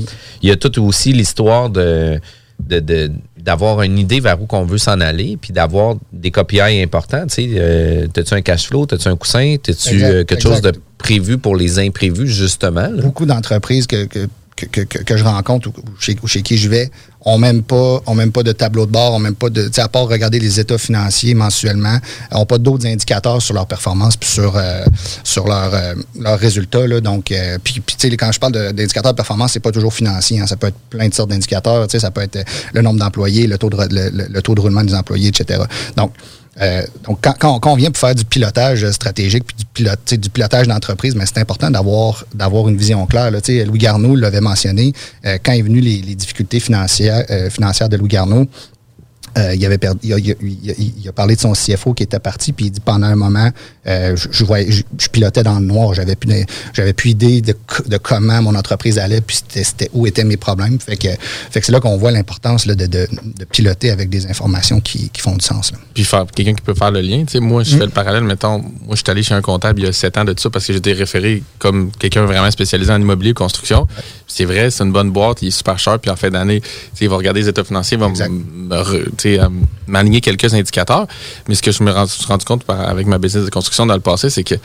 il 0.43 0.49
y 0.49 0.51
a 0.51 0.55
tout 0.55 0.79
aussi 0.83 1.13
l'histoire 1.13 1.69
de 1.71 2.19
de- 2.60 2.80
de- 2.80 3.12
d'avoir 3.38 3.82
une 3.84 3.98
idée 3.98 4.20
vers 4.20 4.41
où 4.41 4.46
qu'on 4.46 4.65
veut 4.65 4.78
s'en 4.78 5.00
aller, 5.00 5.38
puis 5.39 5.54
d'avoir 5.54 5.96
des 6.12 6.32
KPI 6.32 6.82
importants. 6.82 7.26
Tu 7.28 7.34
sais, 7.36 7.50
euh, 7.56 8.08
t'as-tu 8.12 8.34
un 8.34 8.41
cash 8.41 8.67
flow, 8.67 8.86
t'as-tu 8.86 9.08
un 9.08 9.15
coussin, 9.15 9.56
t'as-tu 9.62 9.93
Exact, 9.96 10.10
euh, 10.12 10.24
quelque 10.26 10.41
chose 10.43 10.62
de 10.62 10.74
prévu 10.98 11.38
pour 11.38 11.56
les 11.56 11.80
imprévus, 11.80 12.28
justement? 12.28 12.82
là? 12.89 13.02
beaucoup 13.02 13.26
d'entreprises 13.26 13.88
que, 13.88 14.06
que, 14.06 14.28
que, 14.65 15.17
je 15.17 15.24
rencontre 15.24 15.70
ou 15.70 16.28
chez, 16.28 16.41
qui 16.41 16.58
je 16.58 16.70
vais 16.70 16.89
ont 17.22 17.38
même 17.38 17.62
pas 17.62 18.02
même 18.15 18.32
pas 18.32 18.43
de 18.43 18.52
tableau 18.52 18.86
de 18.86 18.91
bord, 18.91 19.13
ont 19.13 19.20
même 19.20 19.36
pas 19.36 19.50
de 19.50 19.70
à 19.80 19.88
part 19.88 20.08
regarder 20.08 20.39
les 20.39 20.60
états 20.60 20.78
financiers 20.78 21.34
mensuellement, 21.34 21.98
ont 22.32 22.46
pas 22.46 22.58
d'autres 22.58 22.88
indicateurs 22.88 23.41
sur 23.41 23.54
leur 23.54 23.67
performance 23.67 24.17
puis 24.17 24.30
sur 24.30 24.56
euh, 24.58 24.86
sur 25.24 25.46
euh, 25.52 25.93
leurs 26.20 26.39
résultats 26.39 26.88
là. 26.88 27.00
Donc 27.02 27.32
euh, 27.32 27.58
puis, 27.63 27.82
quand 28.17 28.32
je 28.32 28.39
parle 28.39 28.54
de- 28.54 28.72
d'indicateurs 28.72 29.13
de 29.13 29.17
performance, 29.17 29.54
c'est 29.54 29.60
pas 29.60 29.72
toujours 29.72 29.93
financier, 29.93 30.39
hein. 30.39 30.48
ça 30.48 30.56
peut 30.56 30.67
être 30.67 30.80
plein 30.89 31.08
de 31.08 31.13
sortes 31.13 31.30
d'indicateurs, 31.30 31.88
ça 31.89 32.12
peut 32.12 32.22
être 32.22 32.39
le 32.74 32.82
nombre 32.82 33.00
d'employés, 33.00 33.48
le 33.48 33.58
taux 33.58 33.70
de 33.70 33.78
le 33.78 34.41
taux 34.41 34.56
de 34.56 34.62
roulement 34.62 34.84
des 34.84 34.96
employés, 34.96 35.30
etc. 35.30 35.62
Donc 35.96 36.13
Euh, 36.62 36.84
donc, 37.04 37.20
quand, 37.22 37.60
on- 37.63 37.76
vient 37.76 37.91
pour 37.91 38.00
faire 38.00 38.15
du 38.15 38.26
pilotage 38.26 38.90
stratégique 38.92 39.44
puis 39.73 39.86
du, 40.17 40.29
pilotage 40.29 40.67
d'entreprise, 40.67 41.15
mais 41.15 41.25
c'est 41.25 41.38
important 41.40 41.69
d'avoir 41.69 42.67
une 42.67 42.77
vision 42.77 43.06
claire. 43.06 43.31
Louis 43.31 43.77
Garneau 43.77 44.15
l'avait 44.15 44.42
mentionné. 44.42 44.94
euh, 45.25 45.38
quand 45.44 45.52
est 45.52 45.62
venu 45.62 45.79
les, 45.79 46.15
difficultés 46.15 46.60
financières, 46.60 47.25
euh, 47.29 47.50
financières 47.50 47.90
de 47.90 47.98
Louis 47.98 48.10
Garneau, 48.10 48.48
il 49.36 49.65
a 51.08 51.12
parlé 51.13 51.36
de 51.36 51.40
son 51.40 51.54
CFO 51.54 51.94
qui 51.94 52.02
était 52.02 52.17
parti, 52.17 52.54
puis 52.54 52.65
il 52.65 52.71
dit 52.71 52.79
pendant 52.79 53.06
un 53.06 53.15
moment, 53.15 53.52
euh, 53.88 54.15
je, 54.15 54.27
je, 54.31 54.44
voyais- 54.46 54.71
je- 54.71 54.83
je 55.00 55.08
pilotais 55.10 55.44
dans 55.44 55.60
le 55.60 55.65
noir, 55.65 55.94
j'avais 55.94 56.15
plus, 56.15 56.27
de- 56.29 56.46
j'avais 56.73 56.94
plus 56.94 57.12
idée 57.12 57.42
de, 57.42 57.54
co- 57.54 57.83
de 57.83 57.98
comment 57.98 58.42
mon 58.42 58.56
entreprise 58.56 59.00
allait, 59.00 59.21
puis 59.21 59.38
c'était, 59.38 59.63
c'était 59.63 59.90
où 59.94 60.06
étaient 60.08 60.23
mes 60.23 60.38
problèmes. 60.38 60.79
Fait 60.79 60.98
que, 60.98 61.08
fait 61.52 61.60
que 61.60 61.65
c'est 61.65 61.71
là 61.71 61.79
qu'on 61.79 61.98
voit 61.98 62.12
l'importance 62.12 62.65
là, 62.65 62.75
de, 62.75 62.85
de, 62.85 63.08
de 63.38 63.46
piloter 63.46 63.92
avec 63.92 64.10
des 64.10 64.27
informations 64.27 64.79
qui, 64.81 65.10
qui 65.10 65.21
font 65.21 65.35
du 65.35 65.46
sens. 65.46 65.71
Là. 65.71 65.77
Puis 65.94 66.04
faire 66.04 66.25
quelqu'un 66.33 66.54
qui 66.54 66.62
peut 66.62 66.73
faire 66.73 66.92
le 66.92 67.02
lien. 67.02 67.23
Moi, 67.40 67.63
je 67.63 67.75
Mm. 67.75 67.79
fais 67.79 67.85
le 67.85 67.92
parallèle. 67.92 68.23
Mettons, 68.23 68.60
moi, 68.60 68.92
je 68.92 68.96
suis 68.98 69.04
allé 69.10 69.23
chez 69.23 69.33
un 69.33 69.42
comptable 69.42 69.79
il 69.81 69.85
y 69.85 69.88
a 69.88 69.94
sept 69.94 70.17
ans 70.17 70.25
de 70.25 70.33
ça 70.38 70.50
parce 70.50 70.65
que 70.65 70.73
j'étais 70.73 70.94
référé 70.94 71.44
comme 71.60 71.92
quelqu'un 71.92 72.25
vraiment 72.25 72.50
spécialisé 72.52 72.92
en 72.92 73.00
immobilier 73.02 73.31
et 73.31 73.33
construction. 73.33 73.88
C'est 74.27 74.46
vrai, 74.46 74.71
c'est 74.71 74.83
une 74.83 74.92
bonne 74.92 75.12
boîte, 75.12 75.42
il 75.42 75.48
est 75.50 75.52
super 75.52 75.77
cher. 75.79 76.00
Puis 76.00 76.10
en 76.12 76.15
fin 76.15 76.29
d'année, 76.29 76.62
il 77.00 77.10
va 77.10 77.15
regarder 77.17 77.42
les 77.42 77.48
états 77.50 77.63
financiers, 77.63 77.98
il 77.98 78.00
va 78.67 78.83
euh, 79.25 79.50
m'aligner 79.88 80.21
quelques 80.21 80.54
indicateurs. 80.54 81.08
Mais 81.48 81.56
ce 81.56 81.62
que 81.62 81.71
je 81.71 81.83
me 81.83 81.92
suis 82.08 82.25
rendu 82.25 82.46
compte 82.46 82.63
avec 82.69 83.08
ma 83.08 83.17
business 83.17 83.46
de 83.46 83.50
construction 83.50 83.77
dans 83.86 83.94
le 83.94 84.00
passé, 84.02 84.30
c'est 84.30 84.44
que 84.44 84.56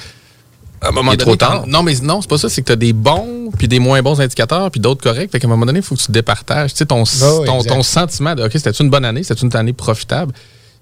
à 0.80 0.88
un 0.88 0.90
moment 0.90 1.12
Il 1.12 1.14
est 1.14 1.16
donné, 1.18 1.36
trop 1.36 1.36
tard. 1.36 1.66
Non, 1.68 1.82
mais 1.84 1.94
non, 2.02 2.20
c'est 2.20 2.28
pas 2.30 2.38
ça. 2.38 2.48
C'est 2.48 2.60
que 2.62 2.66
tu 2.66 2.72
as 2.72 2.76
des 2.76 2.92
bons, 2.92 3.50
puis 3.56 3.68
des 3.68 3.78
moins 3.78 4.02
bons 4.02 4.20
indicateurs, 4.20 4.68
puis 4.70 4.80
d'autres 4.80 5.02
corrects. 5.02 5.30
Fait 5.30 5.38
qu'à 5.38 5.46
un 5.46 5.50
moment 5.50 5.64
donné, 5.66 5.78
il 5.78 5.84
faut 5.84 5.94
que 5.94 6.00
tu 6.00 6.06
te 6.06 6.12
départages. 6.12 6.72
Tu 6.72 6.78
sais, 6.78 6.86
ton, 6.86 7.04
Ah 7.04 7.46
ton, 7.46 7.58
exact. 7.58 7.68
ton 7.74 7.82
sentiment 7.84 8.34
de 8.34 8.42
OK, 8.42 8.50
c'était 8.54 8.70
une 8.70 8.90
bonne 8.90 9.04
année, 9.04 9.22
c'était 9.22 9.40
une 9.40 9.54
année 9.56 9.72
profitable. 9.72 10.32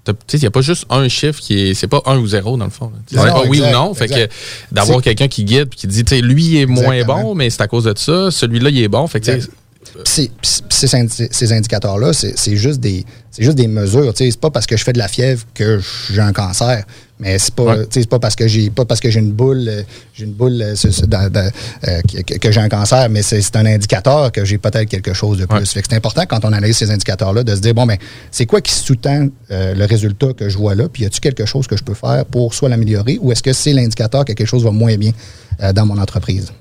Tu 0.03 0.11
sais, 0.25 0.37
il 0.37 0.41
n'y 0.41 0.47
a 0.47 0.51
pas 0.51 0.61
juste 0.61 0.85
un 0.89 1.07
chiffre 1.07 1.39
qui 1.39 1.59
est. 1.59 1.73
C'est 1.75 1.87
pas 1.87 2.01
un 2.07 2.17
ou 2.17 2.25
zéro, 2.25 2.57
dans 2.57 2.65
le 2.65 2.71
fond. 2.71 2.91
C'est 3.05 3.15
pas 3.17 3.27
Non, 3.27 3.43
oui 3.43 3.59
ou 3.59 3.63
exact, 3.65 3.73
non. 3.73 3.93
Fait 3.93 4.07
que 4.07 4.13
exact. 4.13 4.33
d'avoir 4.71 5.01
quelqu'un 5.03 5.27
qui 5.27 5.43
guide 5.43 5.69
puis 5.69 5.77
qui 5.81 5.85
dit, 5.85 6.03
tu 6.03 6.15
sais, 6.15 6.21
lui, 6.21 6.43
il 6.45 6.57
est 6.57 6.65
moins 6.65 6.93
Exactement. 6.93 7.21
bon, 7.21 7.35
mais 7.35 7.51
c'est 7.51 7.61
à 7.61 7.67
cause 7.67 7.83
de 7.83 7.93
ça. 7.95 8.31
Celui-là, 8.31 8.71
il 8.71 8.81
est 8.81 8.87
bon. 8.87 9.05
Fait 9.05 9.19
que, 9.19 9.25
tu 9.31 9.39
sais, 9.41 9.47
Exact. 9.81 10.07
Ces, 10.07 10.31
ces, 10.69 10.95
indi- 10.95 11.27
ces 11.31 11.51
indicateurs-là, 11.53 12.13
c'est 12.13 12.55
juste 12.55 12.79
des 12.79 13.03
c'est 13.31 13.43
juste 13.43 13.57
des 13.57 13.67
mesures. 13.67 14.11
C'est 14.15 14.37
pas 14.39 14.49
parce 14.51 14.65
que 14.65 14.75
je 14.77 14.83
fais 14.83 14.93
de 14.93 14.97
la 14.99 15.07
fièvre 15.07 15.45
que 15.53 15.79
j'ai 16.11 16.19
un 16.21 16.33
cancer. 16.33 16.83
Mais 17.19 17.37
c'est 17.39 17.53
pas, 17.53 17.63
Ouais. 17.77 18.05
pas 18.09 18.19
parce 18.19 18.35
que 18.35 18.47
j'ai 18.47 18.69
pas 18.71 18.83
parce 18.85 18.99
que 18.99 19.09
j'ai 19.09 19.19
une 19.19 19.31
boule, 19.31 19.65
euh, 19.69 19.83
j'ai 20.13 20.25
une 20.25 20.33
boule 20.33 20.59
euh, 20.61 20.75
dans- 21.07 21.29
dans- 21.31 21.51
euh, 21.87 22.01
que, 22.41 22.51
j'ai 22.51 22.59
un 22.59 22.67
cancer, 22.69 23.09
mais 23.09 23.21
c'est 23.21 23.55
un 23.55 23.65
indicateur 23.65 24.31
que 24.31 24.43
j'ai 24.43 24.57
peut-être 24.57 24.89
quelque 24.89 25.13
chose 25.13 25.37
de 25.37 25.45
plus. 25.45 25.59
Ouais. 25.59 25.65
C'est 25.65 25.93
important 25.93 26.23
quand 26.27 26.43
on 26.45 26.51
analyse 26.51 26.77
ces 26.77 26.89
indicateurs-là 26.91 27.43
de 27.43 27.55
se 27.55 27.61
dire 27.61 27.73
bon 27.73 27.85
ben 27.85 27.97
c'est 28.31 28.45
quoi 28.45 28.59
qui 28.61 28.73
sous-tend 28.73 29.27
euh, 29.51 29.75
le 29.75 29.85
résultat 29.85 30.33
que 30.33 30.49
je 30.49 30.57
vois 30.57 30.73
là, 30.75 30.89
puis 30.89 31.03
y 31.03 31.05
a-tu 31.05 31.19
quelque 31.21 31.45
chose 31.45 31.67
que 31.67 31.77
je 31.77 31.83
peux 31.83 31.93
faire 31.93 32.25
pour 32.25 32.53
soit 32.53 32.69
l'améliorer 32.69 33.17
ou 33.21 33.31
est-ce 33.31 33.43
que 33.43 33.53
c'est 33.53 33.73
l'indicateur 33.73 34.25
que 34.25 34.33
quelque 34.33 34.47
chose 34.47 34.63
va 34.63 34.71
moins 34.71 34.97
bien 34.97 35.11
dans 35.73 35.85
mon 35.85 35.97
entreprise? 35.99 36.51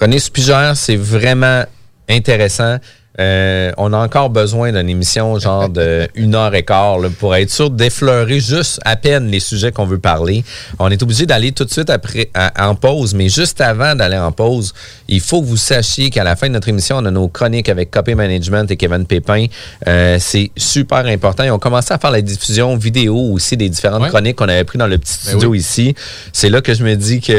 René 0.00 0.18
Spigère, 0.18 0.76
c'est 0.76 0.96
vraiment 0.96 1.64
intéressant. 2.10 2.78
Euh, 3.20 3.70
on 3.76 3.92
a 3.92 3.98
encore 3.98 4.30
besoin 4.30 4.72
d'une 4.72 4.88
émission 4.88 5.38
genre 5.38 5.68
de 5.68 6.08
une 6.14 6.34
heure 6.34 6.54
et 6.54 6.62
quart 6.64 6.98
là, 6.98 7.08
pour 7.18 7.34
être 7.36 7.50
sûr 7.50 7.68
d'effleurer 7.70 8.40
juste 8.40 8.80
à 8.84 8.96
peine 8.96 9.28
les 9.28 9.40
sujets 9.40 9.72
qu'on 9.72 9.84
veut 9.84 9.98
parler. 9.98 10.42
On 10.78 10.90
est 10.90 11.02
obligé 11.02 11.26
d'aller 11.26 11.52
tout 11.52 11.64
de 11.64 11.70
suite 11.70 11.90
après 11.90 12.30
à- 12.34 12.68
en 12.68 12.74
pause, 12.74 13.14
mais 13.14 13.28
juste 13.28 13.60
avant 13.60 13.94
d'aller 13.94 14.16
en 14.16 14.32
pause, 14.32 14.72
il 15.08 15.20
faut 15.20 15.42
que 15.42 15.46
vous 15.46 15.56
sachiez 15.58 16.08
qu'à 16.10 16.24
la 16.24 16.34
fin 16.34 16.48
de 16.48 16.54
notre 16.54 16.68
émission, 16.68 16.96
on 16.98 17.04
a 17.04 17.10
nos 17.10 17.28
chroniques 17.28 17.68
avec 17.68 17.90
Copy 17.90 18.14
Management 18.14 18.70
et 18.70 18.76
Kevin 18.76 19.04
Pépin. 19.06 19.46
Euh, 19.86 20.16
c'est 20.18 20.50
super 20.56 21.04
important. 21.06 21.44
Ils 21.44 21.50
ont 21.50 21.58
commencé 21.58 21.92
à 21.92 21.98
faire 21.98 22.10
la 22.12 22.22
diffusion 22.22 22.76
vidéo 22.76 23.16
aussi 23.32 23.56
des 23.56 23.68
différentes 23.68 24.00
Ouais. 24.02 24.08
chroniques 24.08 24.36
qu'on 24.36 24.48
avait 24.48 24.64
pris 24.64 24.78
dans 24.78 24.86
le 24.86 24.96
petit 24.96 25.18
Ben 25.24 25.30
studio 25.32 25.50
oui. 25.50 25.58
ici. 25.58 25.94
C'est 26.32 26.48
là 26.48 26.62
que 26.62 26.72
je 26.72 26.82
me 26.84 26.94
dis 26.96 27.20
qu'il 27.20 27.34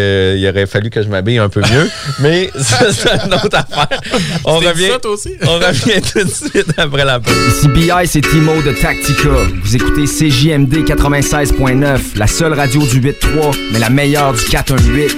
aurait 0.47 0.67
fallu 0.67 0.89
que 0.91 1.01
je 1.01 1.07
m'habille 1.07 1.39
un 1.39 1.49
peu 1.49 1.61
mieux, 1.61 1.89
mais 2.19 2.51
ça, 2.59 2.86
c'est 2.93 3.09
une 3.25 3.34
autre 3.34 3.57
affaire. 3.57 3.99
On 4.45 4.57
revient, 4.57 4.89
ça, 4.91 4.99
toi 4.99 5.11
aussi? 5.11 5.32
on 5.41 5.55
revient 5.55 5.70
tout 5.74 6.24
de 6.24 6.30
suite 6.30 6.74
après 6.78 7.05
la 7.05 7.19
pause. 7.19 7.34
Ici 7.49 7.67
BI, 7.69 7.91
c'est 8.05 8.22
Timo 8.22 8.61
de 8.61 8.72
Tactica. 8.72 9.30
Vous 9.63 9.76
écoutez 9.76 10.05
CJMD 10.05 10.84
96.9, 10.86 12.17
la 12.17 12.28
seule 12.28 12.53
radio 12.53 12.82
du 12.86 12.99
8.3, 12.99 13.55
mais 13.72 13.80
la 13.80 13.89
meilleure 13.89 14.34
du 14.34 14.43
418. 14.45 15.17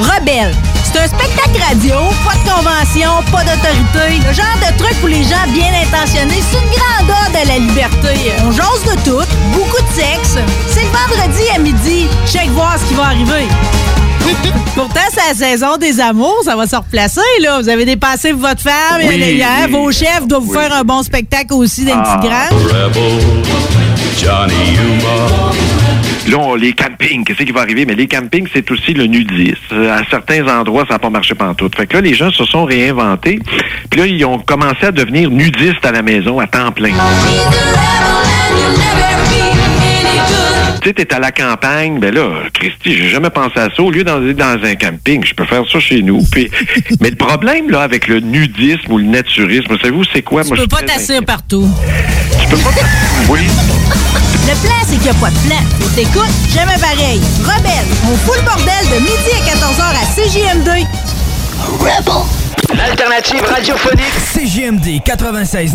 Rebelle. 0.00 0.52
C'est 0.82 1.00
un 1.00 1.06
spectacle 1.06 1.60
radio, 1.68 1.94
pas 2.24 2.34
de 2.34 2.50
convention, 2.50 3.10
pas 3.32 3.42
d'autorité. 3.44 4.20
Le 4.26 4.32
genre 4.32 4.58
de 4.60 4.78
truc 4.78 4.98
pour 5.00 5.08
les 5.08 5.22
gens 5.22 5.44
bien 5.52 5.70
intentionnés. 5.82 6.42
C'est 6.50 6.58
une 6.58 6.70
grande 6.70 7.10
ode 7.28 7.36
à 7.36 7.44
la 7.44 7.58
liberté. 7.58 8.32
On 8.46 8.50
jase 8.52 8.84
de 8.84 9.00
tout, 9.04 9.24
beaucoup 9.52 9.82
de 9.82 9.94
sexe. 9.94 10.36
C'est 10.68 10.82
le 10.82 10.88
vendredi 10.88 11.42
à 11.54 11.58
midi. 11.58 12.06
Check 12.26 12.48
voir 12.50 12.76
ce 12.78 12.84
qui 12.88 12.94
va 12.94 13.04
arriver. 13.06 13.46
Pourtant, 14.74 15.00
c'est 15.12 15.28
la 15.40 15.48
saison 15.50 15.76
des 15.76 16.00
amours, 16.00 16.40
ça 16.44 16.56
va 16.56 16.66
se 16.66 16.76
replacer, 16.76 17.20
là. 17.40 17.60
Vous 17.60 17.68
avez 17.68 17.84
dépassé 17.84 18.32
votre 18.32 18.62
femme 18.62 19.00
Oui, 19.06 19.16
hier. 19.16 19.48
oui, 19.66 19.72
Vos 19.72 19.92
chefs 19.92 20.26
doivent 20.26 20.42
vous 20.42 20.54
faire 20.54 20.72
un 20.74 20.82
bon 20.82 21.02
spectacle 21.02 21.52
aussi 21.54 21.84
dans 21.84 21.92
une 21.92 22.02
Ah, 22.04 22.16
petite 22.18 22.30
grange. 22.30 22.62
Johnny 24.16 24.76
Là, 26.28 26.38
on- 26.38 26.54
les 26.54 26.72
campings, 26.72 27.24
qu'est-ce 27.24 27.42
qui 27.42 27.52
va 27.52 27.60
arriver? 27.60 27.84
Mais 27.86 27.94
les 27.94 28.06
campings, 28.06 28.46
c'est 28.52 28.68
aussi 28.70 28.94
le 28.94 29.04
nudisme. 29.06 29.56
À 29.90 30.02
certains 30.10 30.46
endroits, 30.48 30.84
ça 30.88 30.94
n'a 30.94 30.98
pas 30.98 31.10
marché 31.10 31.34
pantoute. 31.34 31.76
Fait 31.76 31.86
que 31.86 31.94
là, 31.94 32.00
les 32.00 32.14
gens 32.14 32.30
se 32.30 32.44
sont 32.44 32.64
réinventés. 32.64 33.38
Puis 33.90 34.00
là, 34.00 34.06
ils 34.06 34.24
ont 34.24 34.38
commencé 34.38 34.86
à 34.86 34.92
devenir 34.92 35.30
nudistes 35.30 35.84
à 35.84 35.92
la 35.92 36.02
maison 36.02 36.38
à 36.40 36.46
temps 36.46 36.72
plein. 36.72 36.92
Tu 40.80 40.88
sais, 40.88 40.94
t'es 40.94 41.14
à 41.14 41.18
la 41.18 41.32
campagne, 41.32 41.98
ben 41.98 42.14
là, 42.14 42.28
Christy, 42.52 42.96
j'ai 42.96 43.08
jamais 43.08 43.30
pensé 43.30 43.58
à 43.58 43.68
ça. 43.74 43.82
Au 43.82 43.90
lieu 43.90 44.04
d'aller 44.04 44.34
dans 44.34 44.58
un 44.62 44.74
camping, 44.74 45.24
je 45.24 45.34
peux 45.34 45.44
faire 45.44 45.62
ça 45.70 45.80
chez 45.80 46.02
nous. 46.02 46.22
Puis, 46.32 46.50
mais 47.00 47.10
le 47.10 47.16
problème, 47.16 47.70
là, 47.70 47.82
avec 47.82 48.08
le 48.08 48.20
nudisme 48.20 48.92
ou 48.92 48.98
le 48.98 49.04
naturisme, 49.04 49.78
savez-vous, 49.78 50.04
c'est 50.12 50.22
quoi? 50.22 50.42
Tu 50.42 50.48
Moi, 50.48 50.56
je 50.58 50.62
peux 50.62 50.68
pas 50.68 50.82
t'asseoir 50.82 51.22
partout. 51.24 51.68
Tu 52.40 52.48
peux 52.48 52.56
pas 52.56 52.70
Oui. 53.28 53.40
Le 54.46 54.66
plan, 54.66 54.74
c'est 54.82 54.96
qu'il 54.96 55.02
n'y 55.02 55.08
a 55.08 55.14
pas 55.14 55.30
de 55.30 55.48
plan. 55.48 55.62
On 55.82 55.88
t'écoute, 55.94 56.30
jamais 56.52 56.78
pareil. 56.78 57.20
Rebelle, 57.42 57.86
on 58.06 58.16
fout 58.16 58.36
le 58.36 58.44
bordel 58.44 58.84
de 58.90 59.00
midi 59.00 59.30
à 59.32 59.54
14h 59.54 59.82
à 59.82 60.04
CJM2. 60.14 60.86
Rebel. 61.78 62.24
L'alternative 62.76 63.42
radiophonique 63.42 64.14
CGMD 64.32 65.02
96. 65.04 65.74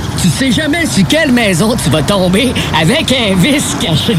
Tu 0.21 0.29
sais 0.29 0.51
jamais 0.51 0.85
sur 0.85 1.07
quelle 1.07 1.31
maison 1.31 1.75
tu 1.83 1.89
vas 1.89 2.03
tomber 2.03 2.53
avec 2.79 3.11
un 3.11 3.33
vice 3.35 3.75
caché. 3.81 4.15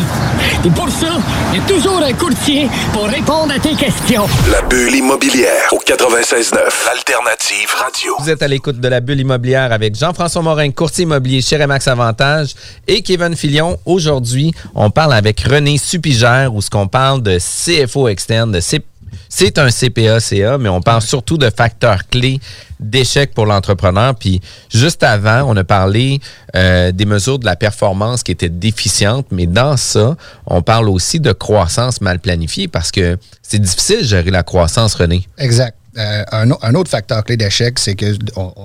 Et 0.64 0.70
pour 0.70 0.88
ça, 0.88 1.07
il 1.53 1.61
y 1.61 1.62
a 1.62 1.66
toujours 1.66 2.03
un 2.03 2.12
courtier 2.12 2.68
pour 2.92 3.05
répondre 3.05 3.53
à 3.55 3.59
tes 3.61 3.74
questions. 3.76 4.26
La 4.50 4.62
bulle 4.62 4.96
immobilière 4.96 5.68
au 5.70 5.78
96.9. 5.78 6.59
Alternative 6.90 7.68
radio. 7.76 8.14
Vous 8.18 8.30
êtes 8.30 8.42
à 8.42 8.48
l'écoute 8.48 8.80
de 8.80 8.88
la 8.88 8.98
bulle 9.00 9.20
immobilière 9.20 9.72
avec 9.72 9.94
Jean-François 9.94 10.42
Morin, 10.42 10.70
courtier 10.72 11.05
immobilier 11.05 11.40
chez 11.40 11.57
Remax 11.57 11.86
Avantage 11.86 12.55
et 12.88 13.03
Kevin 13.03 13.36
Filion. 13.36 13.78
Aujourd'hui, 13.86 14.53
on 14.74 14.90
parle 14.90 15.12
avec 15.12 15.40
René 15.42 15.78
Supigère 15.78 16.53
où 16.53 16.61
ce 16.62 16.70
qu'on 16.70 16.88
parle 16.88 17.22
de 17.22 17.38
CFO 17.38 18.09
externe, 18.09 18.50
de 18.50 18.61
C- 18.61 18.80
c'est 19.29 19.59
un 19.59 19.69
CPA-CA, 19.69 20.59
mais 20.59 20.69
on 20.69 20.81
parle 20.81 21.03
surtout 21.03 21.39
de 21.39 21.51
facteurs 21.51 22.07
clés 22.09 22.41
d'échec 22.81 23.33
pour 23.35 23.47
l'entrepreneur. 23.47 24.15
Puis 24.15 24.41
juste 24.73 25.03
avant, 25.03 25.43
on 25.47 25.57
a 25.57 25.65
parlé 25.65 26.21
euh, 26.57 26.93
des 26.93 27.05
mesures 27.07 27.39
de 27.39 27.45
la 27.45 27.57
performance 27.57 28.23
qui 28.23 28.33
étaient 28.33 28.49
déficientes, 28.49 29.27
mais 29.31 29.47
dans 29.47 29.77
ça, 29.77 30.17
on 30.47 30.63
parle 30.63 30.89
aussi 30.89 31.21
de 31.21 31.33
croissance 31.33 32.01
mal 32.01 32.19
planifiée 32.19 32.69
parce 32.69 32.91
que 32.91 33.19
c'est 33.43 33.61
difficile 33.61 33.99
de 34.01 34.05
gérer 34.07 34.31
la 34.31 34.43
croissance, 34.43 34.95
René. 34.95 35.27
Exact. 35.39 35.77
Euh, 35.99 36.25
un, 36.33 36.51
au- 36.51 36.59
un 36.63 36.75
autre 36.75 36.91
facteur 36.91 37.23
clé 37.23 37.37
d'échec, 37.37 37.79
c'est 37.79 37.95
qu'il 37.95 38.19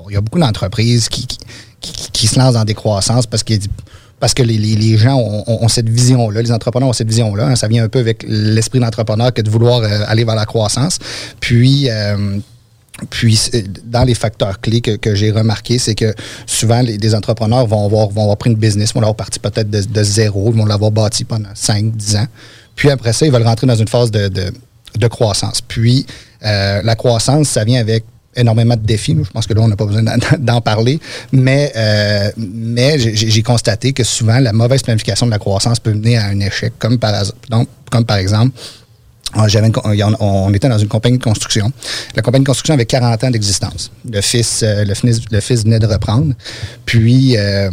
y 0.09 0.15
a 0.15 0.21
beaucoup 0.21 0.39
d'entreprises 0.39 1.09
qui, 1.09 1.27
qui, 1.81 2.27
se 2.27 2.39
lancent 2.39 2.53
dans 2.53 2.63
des 2.63 2.73
croissances 2.73 3.27
parce 3.27 3.43
que, 3.43 3.53
parce 4.19 4.33
que 4.33 4.43
les, 4.43 4.57
les- 4.57 4.97
gens 4.97 5.15
ont, 5.17 5.67
cette 5.67 5.89
vision-là, 5.89 6.41
les 6.41 6.51
entrepreneurs 6.51 6.89
ont 6.89 6.93
cette 6.93 7.07
vision-là. 7.09 7.47
hein. 7.47 7.55
ça 7.55 7.67
vient 7.67 7.83
un 7.83 7.89
peu 7.89 7.99
avec 7.99 8.23
l'esprit 8.27 8.79
d'entrepreneur 8.79 9.33
que 9.33 9.41
de 9.41 9.49
vouloir 9.49 9.81
euh, 9.81 10.01
aller 10.07 10.23
vers 10.23 10.35
la 10.35 10.45
croissance. 10.45 10.97
Puis, 11.39 11.89
euh, 11.89 12.37
puis, 13.11 13.39
dans 13.85 14.03
les 14.03 14.15
facteurs 14.15 14.59
clés 14.59 14.81
que, 14.81 14.95
que 14.95 15.13
j'ai 15.13 15.29
remarqué, 15.29 15.77
c'est 15.77 15.93
que 15.93 16.15
souvent, 16.47 16.81
les, 16.81 17.13
entrepreneurs 17.13 17.67
vont 17.67 17.85
avoir, 17.85 18.09
vont 18.09 18.21
avoir 18.23 18.37
pris 18.37 18.49
une 18.49 18.55
business, 18.55 18.93
vont 18.93 19.01
l'avoir 19.01 19.15
parti 19.15 19.37
peut-être 19.39 19.69
de, 19.69 19.81
de 19.83 20.03
zéro, 20.03 20.51
ils 20.51 20.57
vont 20.57 20.65
l'avoir 20.65 20.89
bâti 20.89 21.23
pendant 21.23 21.49
5, 21.53 21.91
10 21.95 22.15
ans. 22.15 22.27
Puis 22.75 22.89
après 22.89 23.13
ça, 23.13 23.25
ils 23.27 23.31
veulent 23.31 23.43
rentrer 23.45 23.67
dans 23.67 23.75
une 23.75 23.87
phase 23.87 24.09
de, 24.09 24.27
de- 24.29 24.51
de 24.97 25.07
croissance. 25.07 25.61
Puis, 25.61 26.07
euh, 26.43 26.81
la 26.83 26.95
croissance, 26.95 27.49
ça 27.49 27.63
vient 27.63 27.79
avec 27.79 28.03
énormément 28.37 28.75
de 28.75 28.81
défis. 28.81 29.17
Je 29.21 29.29
pense 29.31 29.45
que 29.47 29.53
là, 29.53 29.61
on 29.61 29.67
n'a 29.67 29.75
pas 29.75 29.85
besoin 29.85 30.03
d'en- 30.03 30.61
parler. 30.61 30.99
Mais, 31.31 31.71
euh, 31.75 32.31
mais 32.37 32.97
j'ai 32.99 33.43
constaté 33.43 33.93
que 33.93 34.03
souvent, 34.03 34.39
la 34.39 34.53
mauvaise 34.53 34.81
planification 34.83 35.25
de 35.25 35.31
la 35.31 35.39
croissance 35.39 35.79
peut 35.79 35.93
mener 35.93 36.17
à 36.17 36.25
un 36.27 36.39
échec, 36.39 36.73
comme 36.79 36.97
par, 36.99 37.13
donc, 37.49 37.67
comme 37.91 38.05
par 38.05 38.17
exemple, 38.17 38.57
une 39.35 39.71
on, 40.19 40.53
était 40.53 40.69
dans 40.69 40.77
une 40.77 40.87
compagnie 40.87 41.17
de 41.17 41.23
construction. 41.23 41.71
La 42.15 42.21
compagnie 42.21 42.43
de 42.43 42.47
construction 42.47 42.73
avait 42.73 42.85
40 42.85 43.23
ans 43.25 43.29
d'existence. 43.31 43.91
Le 44.09 44.21
fils, 44.21 44.61
euh, 44.63 44.85
le, 44.85 44.93
fils, 44.93 45.19
le 45.29 45.39
fils 45.41 45.63
venait 45.63 45.79
de 45.79 45.85
reprendre. 45.87 46.33
Puis, 46.85 47.35
euh, 47.37 47.69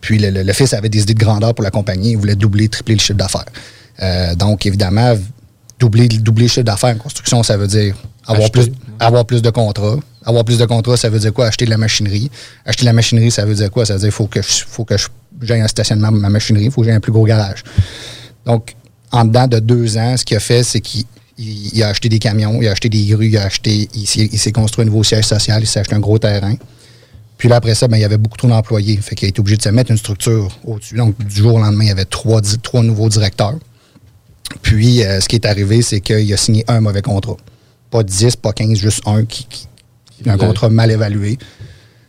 puis 0.00 0.18
le, 0.18 0.30
le- 0.30 0.42
le 0.42 0.52
fils 0.52 0.72
avait 0.72 0.88
des 0.88 1.02
idées 1.02 1.14
de 1.14 1.18
grandeur 1.18 1.54
pour 1.54 1.64
la 1.64 1.70
compagnie. 1.70 2.12
Il 2.12 2.18
voulait 2.18 2.36
doubler, 2.36 2.68
tripler 2.68 2.94
le 2.94 3.00
chiffre 3.00 3.18
d'affaires. 3.18 3.44
Euh, 4.02 4.34
donc, 4.36 4.64
évidemment, 4.66 5.14
doubler, 5.78 6.06
doubler 6.08 6.44
le 6.44 6.48
chiffre 6.48 6.62
d'affaires 6.62 6.94
en 6.94 6.98
construction, 6.98 7.42
ça 7.42 7.56
veut 7.56 7.66
dire 7.66 7.94
avoir 8.26 8.44
Acheter. 8.44 8.70
plus, 8.70 8.72
avoir 8.98 9.24
plus 9.24 9.42
de 9.42 9.50
contrats. 9.50 9.96
Avoir 10.24 10.44
plus 10.44 10.58
de 10.58 10.64
contrats, 10.64 10.96
ça 10.96 11.08
veut 11.10 11.18
dire 11.18 11.32
quoi? 11.32 11.46
Acheter 11.46 11.64
de 11.66 11.70
la 11.70 11.76
machinerie. 11.78 12.30
Acheter 12.64 12.82
de 12.82 12.86
la 12.86 12.92
machinerie, 12.92 13.30
ça 13.30 13.44
veut 13.44 13.54
dire 13.54 13.70
quoi? 13.70 13.84
Ça 13.86 13.94
veut 13.94 14.00
dire 14.00 14.08
qu'il 14.08 14.42
faut 14.42 14.84
que 14.84 14.94
que 14.94 15.46
j'aie 15.46 15.60
un 15.60 15.68
stationnement 15.68 16.10
ma 16.12 16.28
machinerie, 16.30 16.66
il 16.66 16.70
faut 16.70 16.80
que 16.82 16.86
j'aie 16.86 16.94
un 16.94 17.00
plus 17.00 17.12
gros 17.12 17.24
garage. 17.26 17.64
Donc, 18.46 18.74
en 19.10 19.24
dedans 19.24 19.46
de 19.48 19.58
deux 19.58 19.98
ans, 19.98 20.16
ce 20.16 20.24
qu'il 20.24 20.36
a 20.36 20.40
fait, 20.40 20.62
c'est 20.62 20.80
qu'il 20.80 21.04
il- 21.36 21.70
il 21.74 21.82
a 21.82 21.88
acheté 21.88 22.08
des 22.08 22.20
camions, 22.20 22.60
il 22.62 22.68
a 22.68 22.70
acheté 22.70 22.88
des 22.88 23.04
grues, 23.06 23.26
il 23.26 23.36
a 23.36 23.42
acheté, 23.44 23.88
il, 23.94 24.06
s'est- 24.06 24.52
construit 24.52 24.82
un 24.82 24.86
nouveau 24.86 25.02
siège 25.02 25.24
social, 25.24 25.60
il 25.62 25.66
s'est 25.66 25.80
acheté 25.80 25.94
un 25.96 26.00
gros 26.00 26.18
terrain. 26.18 26.54
Puis 27.36 27.48
là, 27.48 27.56
après 27.56 27.74
ça, 27.74 27.88
ben, 27.88 27.96
il 27.96 28.00
y 28.00 28.04
avait 28.04 28.16
beaucoup 28.18 28.36
trop 28.36 28.46
d'employés. 28.46 28.96
Fait 28.98 29.16
qu'il 29.16 29.26
a 29.26 29.28
été 29.30 29.40
obligé 29.40 29.56
de 29.56 29.62
se 29.62 29.68
mettre 29.70 29.90
une 29.90 29.96
structure 29.98 30.56
au-dessus. 30.64 30.94
Donc, 30.94 31.18
du 31.18 31.34
jour 31.34 31.54
au 31.54 31.58
lendemain, 31.58 31.82
il 31.84 31.88
y 31.88 31.90
avait 31.90 32.04
trois, 32.04 32.40
trois 32.62 32.84
nouveaux 32.84 33.08
directeurs. 33.08 33.58
Puis, 34.62 35.02
euh, 35.02 35.20
ce 35.20 35.28
qui 35.28 35.34
est 35.36 35.46
arrivé, 35.46 35.82
c'est 35.82 36.00
qu'il 36.00 36.32
a 36.32 36.36
signé 36.36 36.64
un 36.68 36.80
mauvais 36.80 37.02
contrat. 37.02 37.36
Pas 37.94 38.02
10, 38.02 38.34
pas 38.34 38.52
15, 38.52 38.76
juste 38.76 39.02
un 39.06 39.24
qui, 39.24 39.46
qui- 39.48 39.68
un 40.28 40.36
contrat 40.36 40.68
mal 40.68 40.90
évalué. 40.90 41.38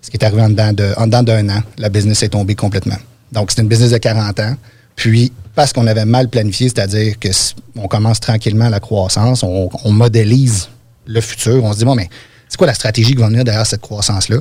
Ce 0.02 0.10
qui 0.10 0.18
est 0.18 0.26
arrivé 0.26 0.42
en 0.42 0.50
dedans 0.50 0.74
de- 0.74 0.94
en 0.98 1.06
dedans 1.06 1.22
d'un 1.22 1.48
an, 1.50 1.62
la 1.78 1.90
business 1.90 2.24
est 2.24 2.30
tombée 2.30 2.56
complètement. 2.56 2.96
Donc, 3.32 3.52
c'était 3.52 3.62
une 3.62 3.68
business 3.68 3.92
de 3.92 3.98
40 4.00 4.40
ans. 4.40 4.56
Puis, 4.96 5.32
parce 5.54 5.74
qu'on 5.74 5.86
avait 5.86 6.06
mal 6.06 6.28
planifié, 6.30 6.70
c'est-à-dire 6.70 7.20
que 7.20 7.28
on 7.76 7.88
commence 7.88 8.20
tranquillement 8.20 8.70
la 8.70 8.80
croissance, 8.80 9.44
on, 9.44 9.70
on 9.84 9.92
modélise 9.92 10.70
le 11.06 11.22
futur, 11.22 11.64
on 11.64 11.72
se 11.72 11.78
dit, 11.78 11.86
bon, 11.86 11.94
mais 11.94 12.10
c'est 12.50 12.58
quoi 12.58 12.66
la 12.66 12.74
stratégie 12.74 13.12
qui 13.14 13.22
va 13.22 13.28
venir 13.28 13.44
derrière 13.44 13.68
cette 13.68 13.82
croissance-là? 13.82 14.38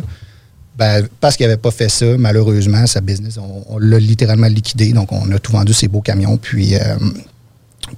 Ben, 0.79 1.07
parce 1.21 1.37
qu'il 1.37 1.45
n'avait 1.47 1.59
pas 1.61 1.71
fait 1.71 1.91
ça, 1.91 2.07
malheureusement, 2.17 2.87
sa 2.87 3.03
business, 3.03 3.37
on, 3.37 3.65
on 3.69 3.79
l'a 3.79 3.99
littéralement 3.99 4.47
liquidé. 4.49 4.93
Donc, 4.95 5.13
on 5.13 5.31
a 5.31 5.39
tout 5.39 5.53
vendu 5.53 5.75
ses 5.75 5.89
beaux 5.89 6.01
camions, 6.01 6.39
puis, 6.39 6.75
euh, 6.77 6.97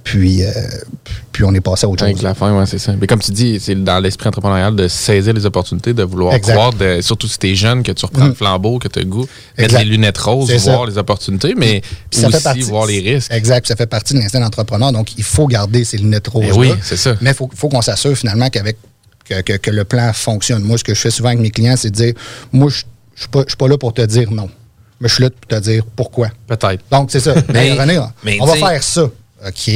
puis, 0.03 0.43
euh, 0.43 0.51
puis 1.31 1.43
on 1.43 1.53
est 1.53 1.61
passé 1.61 1.85
à 1.85 1.89
autre 1.89 1.99
chose. 1.99 2.09
Avec 2.09 2.21
la 2.21 2.33
fin, 2.33 2.57
ouais, 2.57 2.65
c'est 2.65 2.77
ça. 2.79 2.93
Mais 2.99 3.07
comme 3.07 3.19
tu 3.19 3.31
dis, 3.31 3.59
c'est 3.59 3.75
dans 3.75 3.99
l'esprit 3.99 4.27
entrepreneurial 4.29 4.75
de 4.75 4.87
saisir 4.87 5.33
les 5.33 5.45
opportunités, 5.45 5.93
de 5.93 6.03
vouloir 6.03 6.33
Exact. 6.33 6.53
croire, 6.53 6.73
de- 6.73 6.99
surtout 7.01 7.27
si 7.27 7.37
t'es 7.37 7.55
jeune, 7.55 7.83
que 7.83 7.91
tu 7.91 8.05
reprends 8.05 8.27
le 8.27 8.33
flambeau, 8.33 8.79
que 8.79 8.87
tu 8.87 8.99
as 8.99 9.01
le 9.03 9.07
goût, 9.09 9.25
mettre 9.57 9.73
Exact. 9.73 9.79
les 9.79 9.85
lunettes 9.85 10.17
roses, 10.17 10.51
voir 10.51 10.85
ça. 10.85 10.91
les 10.91 10.97
opportunités, 10.97 11.53
mais 11.55 11.81
Puis 12.09 12.21
ça 12.21 12.29
fait 12.29 12.35
aussi 12.35 12.43
partie- 12.43 12.61
voir 12.61 12.85
les 12.85 12.99
risques. 12.99 13.31
Exact. 13.31 13.61
puis 13.61 13.67
Ça 13.69 13.75
fait 13.75 13.87
partie 13.87 14.13
de 14.13 14.19
l'instinct 14.19 14.39
d'entrepreneur. 14.39 14.91
Donc, 14.91 15.17
il 15.17 15.23
faut 15.23 15.47
garder 15.47 15.83
ces 15.83 15.97
lunettes 15.97 16.27
roses. 16.27 16.45
Ben 16.47 16.57
oui, 16.57 16.71
c'est 16.81 16.97
ça. 16.97 17.15
Mais 17.21 17.31
il 17.31 17.35
faut, 17.35 17.49
faut 17.55 17.69
qu'on 17.69 17.81
s'assure 17.81 18.15
finalement 18.17 18.49
qu'avec 18.49 18.77
que, 19.27 19.41
que- 19.41 19.57
que 19.57 19.71
le 19.71 19.83
plan 19.83 20.11
fonctionne. 20.13 20.63
Moi, 20.63 20.77
ce 20.77 20.83
que 20.83 20.93
je 20.93 21.01
fais 21.01 21.11
souvent 21.11 21.29
avec 21.29 21.39
mes 21.41 21.51
clients, 21.51 21.75
c'est 21.75 21.89
de 21.91 21.95
dire 21.95 22.13
moi, 22.53 22.69
je 22.69 22.83
ne 23.17 23.17
suis 23.19 23.27
pas, 23.57 23.67
là 23.67 23.77
pour 23.77 23.93
te 23.93 24.01
dire 24.01 24.31
non. 24.31 24.49
Mais 25.01 25.09
je 25.09 25.13
suis 25.15 25.23
là 25.23 25.29
pour 25.29 25.47
te 25.47 25.61
dire 25.63 25.83
pourquoi. 25.95 26.29
Peut-être. 26.47 26.81
Donc, 26.89 27.11
c'est 27.11 27.19
ça. 27.19 27.33
Mais- 27.35 27.43
Mais, 27.75 27.79
René, 27.79 27.99
on 28.39 28.45
va 28.45 28.53
tu 28.53 28.59
faire 28.59 28.81
ça. 28.83 29.03
OK. 29.47 29.71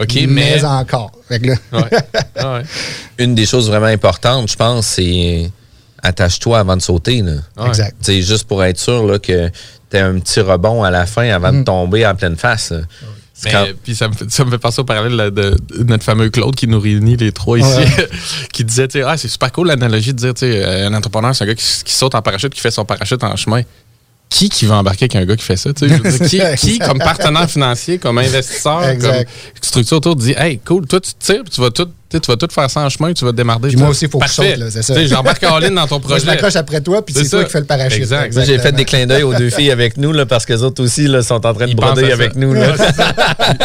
OK, 0.00 0.14
mais, 0.14 0.26
mais- 0.26 0.64
encore. 0.64 1.12
Fait 1.28 1.38
que 1.40 1.48
là- 1.48 2.62
Une 3.18 3.34
des 3.34 3.46
choses 3.46 3.68
vraiment 3.68 3.86
importantes, 3.86 4.50
je 4.50 4.56
pense, 4.56 4.86
c'est 4.86 5.50
attache-toi 6.02 6.58
avant 6.58 6.76
de 6.76 6.82
sauter. 6.82 7.22
là. 7.22 7.32
Ouais. 7.56 7.68
Exact. 7.68 8.10
Juste 8.10 8.44
pour 8.44 8.64
être 8.64 8.78
sûr 8.78 9.06
là, 9.06 9.18
que 9.18 9.48
tu 9.90 9.96
as 9.96 10.06
un 10.06 10.18
petit 10.18 10.40
rebond 10.40 10.82
à 10.82 10.90
la 10.90 11.06
fin 11.06 11.28
avant 11.28 11.52
Mm. 11.52 11.58
de 11.60 11.64
tomber 11.64 12.06
en 12.06 12.14
pleine 12.14 12.36
face. 12.36 12.72
Mais, 13.44 13.50
quand- 13.50 13.66
Puis 13.82 13.94
ça 13.96 14.08
me, 14.08 14.14
fait, 14.14 14.30
ça 14.30 14.44
me 14.44 14.50
fait 14.50 14.58
penser 14.58 14.80
au 14.80 14.84
parallèle 14.84 15.16
là, 15.16 15.30
de, 15.30 15.56
de 15.76 15.82
notre 15.84 16.04
fameux 16.04 16.30
Claude 16.30 16.54
qui 16.54 16.68
nous 16.68 16.80
réunit 16.80 17.16
les 17.16 17.32
trois 17.32 17.58
ici, 17.58 17.66
Ouais. 17.76 18.08
qui 18.52 18.64
disait, 18.64 18.88
ah, 19.04 19.16
c'est 19.16 19.28
super 19.28 19.50
cool 19.52 19.68
l'analogie 19.68 20.14
de 20.14 20.18
dire, 20.32 20.34
euh, 20.42 20.86
un 20.88 20.94
entrepreneur, 20.94 21.34
c'est 21.34 21.44
un 21.44 21.48
gars 21.48 21.54
qui, 21.54 21.64
qui 21.84 21.92
saute 21.92 22.14
en 22.14 22.22
parachute, 22.22 22.52
qui 22.54 22.60
fait 22.60 22.70
son 22.70 22.84
parachute 22.84 23.22
en 23.24 23.34
chemin. 23.36 23.62
Qui 24.32 24.48
qui 24.48 24.64
va 24.64 24.76
embarquer 24.76 25.04
avec 25.04 25.16
un 25.16 25.26
gars 25.26 25.36
qui 25.36 25.44
fait 25.44 25.56
ça? 25.56 25.72
tu 25.74 25.86
sais? 25.86 25.94
Je 25.94 26.02
veux 26.02 26.18
dire, 26.18 26.54
qui, 26.56 26.56
qui, 26.72 26.78
comme 26.78 26.98
partenaire 26.98 27.50
financier, 27.50 27.98
comme 27.98 28.16
investisseur, 28.18 28.82
Exact. 28.84 29.24
comme 29.24 29.24
structure 29.60 29.96
autour, 29.98 30.16
dit 30.16 30.34
Hey, 30.36 30.58
cool, 30.64 30.86
toi, 30.86 31.00
tu 31.00 31.10
tires, 31.18 31.42
puis 31.44 31.52
tu 31.52 31.60
vas 31.60 31.70
tout, 31.70 31.88
tu 32.12 32.16
sais, 32.18 32.20
tu 32.20 32.30
vas 32.30 32.36
tout 32.36 32.48
faire 32.52 32.70
ça 32.70 32.80
en 32.80 32.88
chemin, 32.88 33.12
tu 33.12 33.24
vas 33.24 33.32
démarrer. 33.32 33.68
Puis 33.68 33.76
moi 33.76 33.88
aussi, 33.88 34.04
il 34.04 34.10
faut 34.10 34.18
que 34.18 34.26
je 34.28 34.36
Parfait. 34.36 34.50
saute. 34.52 34.60
là, 34.60 34.66
C'est 34.70 34.82
ça. 34.82 35.06
J'embarque 35.06 35.42
en 35.44 35.58
ligne 35.58 35.74
dans 35.74 35.86
ton 35.86 35.94
Moi, 35.98 36.08
projet. 36.08 36.20
je 36.20 36.26
m'accroche 36.26 36.56
après 36.56 36.80
toi, 36.80 37.04
puis 37.04 37.14
c'est 37.14 37.28
toi 37.28 37.40
ça. 37.40 37.44
qui 37.46 37.50
fais 37.52 37.60
le 37.60 37.64
parachute. 37.66 37.98
Exact. 37.98 38.40
J'ai 38.44 38.58
fait 38.58 38.72
des 38.72 38.84
clins 38.84 39.06
d'œil 39.06 39.22
aux 39.22 39.34
deux 39.34 39.50
filles 39.50 39.70
avec 39.70 39.96
nous 39.96 40.12
là, 40.12 40.26
parce 40.26 40.44
que 40.46 40.52
les 40.52 40.62
autres 40.62 40.82
aussi 40.82 41.08
là, 41.08 41.22
sont 41.22 41.34
en 41.46 41.54
train 41.54 41.64
de 41.66 41.70
Ils 41.70 41.76
broder 41.76 42.12
avec 42.12 42.36
nous. 42.36 42.52
Là. 42.54 42.74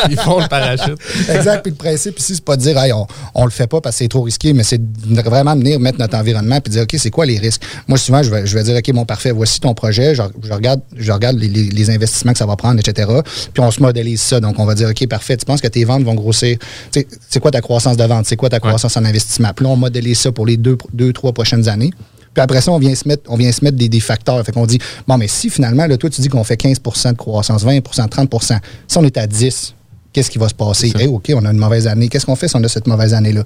Ils 0.09 0.17
font 0.19 0.39
le 0.39 0.47
parachute. 0.47 0.97
Exact. 1.29 1.61
Puis 1.63 1.71
le 1.71 1.77
principe 1.77 2.17
ici, 2.19 2.35
c'est 2.35 2.43
pas 2.43 2.55
de 2.55 2.61
dire, 2.61 2.77
hey, 2.77 2.93
on, 2.93 3.05
on 3.35 3.45
le 3.45 3.51
fait 3.51 3.67
pas 3.67 3.81
parce 3.81 3.95
que 3.95 4.03
c'est 4.03 4.07
trop 4.07 4.21
risqué, 4.21 4.53
mais 4.53 4.63
c'est 4.63 4.79
de 4.79 5.21
vraiment 5.21 5.55
venir 5.55 5.79
mettre 5.79 5.99
notre 5.99 6.15
environnement 6.17 6.59
puis 6.61 6.71
dire, 6.71 6.83
OK, 6.83 6.95
c'est 6.97 7.09
quoi 7.11 7.25
les 7.25 7.37
risques? 7.37 7.61
Moi, 7.87 7.97
souvent, 7.97 8.23
je 8.23 8.29
vais, 8.31 8.45
je 8.45 8.53
vais 8.57 8.63
dire, 8.63 8.75
OK, 8.77 8.91
bon, 8.93 9.05
parfait, 9.05 9.31
voici 9.31 9.59
ton 9.59 9.73
projet, 9.73 10.15
je, 10.15 10.21
je 10.43 10.53
regarde, 10.53 10.81
je 10.95 11.11
regarde 11.11 11.37
les, 11.37 11.47
les- 11.47 11.69
les 11.69 11.89
investissements 11.89 12.31
que 12.31 12.37
ça 12.39 12.45
va 12.45 12.55
prendre, 12.55 12.79
etc. 12.79 13.09
Puis 13.53 13.63
on 13.63 13.71
se 13.71 13.81
modélise 13.81 14.21
ça. 14.21 14.39
Donc, 14.39 14.59
on 14.59 14.65
va 14.65 14.75
dire, 14.75 14.89
OK, 14.89 15.07
parfait, 15.07 15.37
tu 15.37 15.45
penses 15.45 15.61
que 15.61 15.67
tes 15.67 15.83
ventes 15.83 16.03
vont 16.03 16.15
grossir? 16.15 16.57
Tu 16.91 17.01
sais, 17.01 17.07
C'est 17.29 17.39
quoi 17.39 17.51
ta 17.51 17.61
croissance 17.61 17.97
de 17.97 18.03
vente? 18.03 18.25
Quoi 18.37 18.49
ta 18.49 18.59
croissance 18.59 18.95
en 18.97 19.03
investissement? 19.05 19.49
Puis 19.55 19.65
là, 19.65 19.71
on 19.71 19.75
modélise 19.75 20.19
ça 20.19 20.31
pour 20.31 20.45
les 20.45 20.55
deux, 20.57 20.77
deux 20.93 21.11
trois 21.11 21.33
prochaines 21.33 21.67
années. 21.67 21.91
Puis 22.33 22.41
après 22.41 22.61
ça, 22.61 22.71
on 22.71 22.77
vient 22.79 22.93
se 22.95 23.07
mettre, 23.07 23.23
on 23.29 23.35
vient 23.35 23.51
se 23.51 23.63
mettre 23.63 23.77
des, 23.77 23.89
des 23.89 23.99
facteurs. 23.99 24.43
Fait 24.45 24.51
qu'on 24.51 24.65
dit, 24.67 24.79
bon, 25.07 25.17
mais 25.17 25.27
si 25.27 25.49
finalement, 25.49 25.85
là, 25.87 25.97
toi, 25.97 26.09
tu 26.09 26.21
dis 26.21 26.29
qu'on 26.29 26.43
fait 26.43 26.55
15 26.57 26.79
de 26.81 27.17
croissance, 27.17 27.63
20 27.63 27.81
30 27.81 28.43
si 28.87 28.97
on 28.97 29.03
est 29.03 29.17
à 29.17 29.27
10 29.27 29.73
qu'est-ce 30.13 30.31
qui 30.31 30.37
va 30.39 30.47
se 30.49 30.53
passer? 30.53 30.91
Hey, 30.97 31.07
OK, 31.07 31.31
on 31.35 31.45
a 31.45 31.51
une 31.51 31.57
mauvaise 31.57 31.85
année. 31.87 32.07
Qu'est-ce 32.09 32.25
qu'on 32.25 32.35
fait 32.35 32.47
si 32.47 32.55
on 32.55 32.63
a 32.63 32.67
cette 32.67 32.87
mauvaise 32.87 33.13
année-là? 33.13 33.43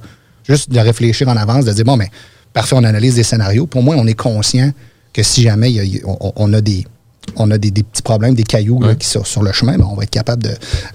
Juste 0.48 0.70
de 0.72 0.80
réfléchir 0.80 1.28
en 1.28 1.36
avance, 1.38 1.66
de 1.66 1.72
dire, 1.74 1.84
bon, 1.86 1.98
mais 1.98 2.10
parfait, 2.54 2.76
on 2.78 2.84
analyse 2.84 3.16
des 3.16 3.24
scénarios. 3.24 3.66
Pour 3.68 3.84
moi, 3.84 3.96
on 3.98 4.08
est 4.08 4.14
conscient 4.14 4.72
que 5.14 5.24
si 5.24 5.42
jamais 5.42 5.72
il 5.72 5.96
y 5.96 6.00
a- 6.00 6.08
on, 6.08 6.32
on 6.36 6.54
a 6.54 6.62
des 6.62 6.86
on 7.36 7.50
a 7.52 7.58
des, 7.58 7.70
des 7.72 7.84
petits 7.84 8.02
problèmes, 8.02 8.34
des 8.34 8.44
cailloux 8.44 8.82
là, 8.82 8.96
qui 8.96 9.08
sont 9.08 9.24
sur 9.24 9.44
le 9.44 9.52
chemin, 9.54 9.78
ben, 9.78 9.88
on 9.90 9.96
va 9.96 10.04
être 10.04 10.10
capable 10.10 10.42
de, 10.44 10.50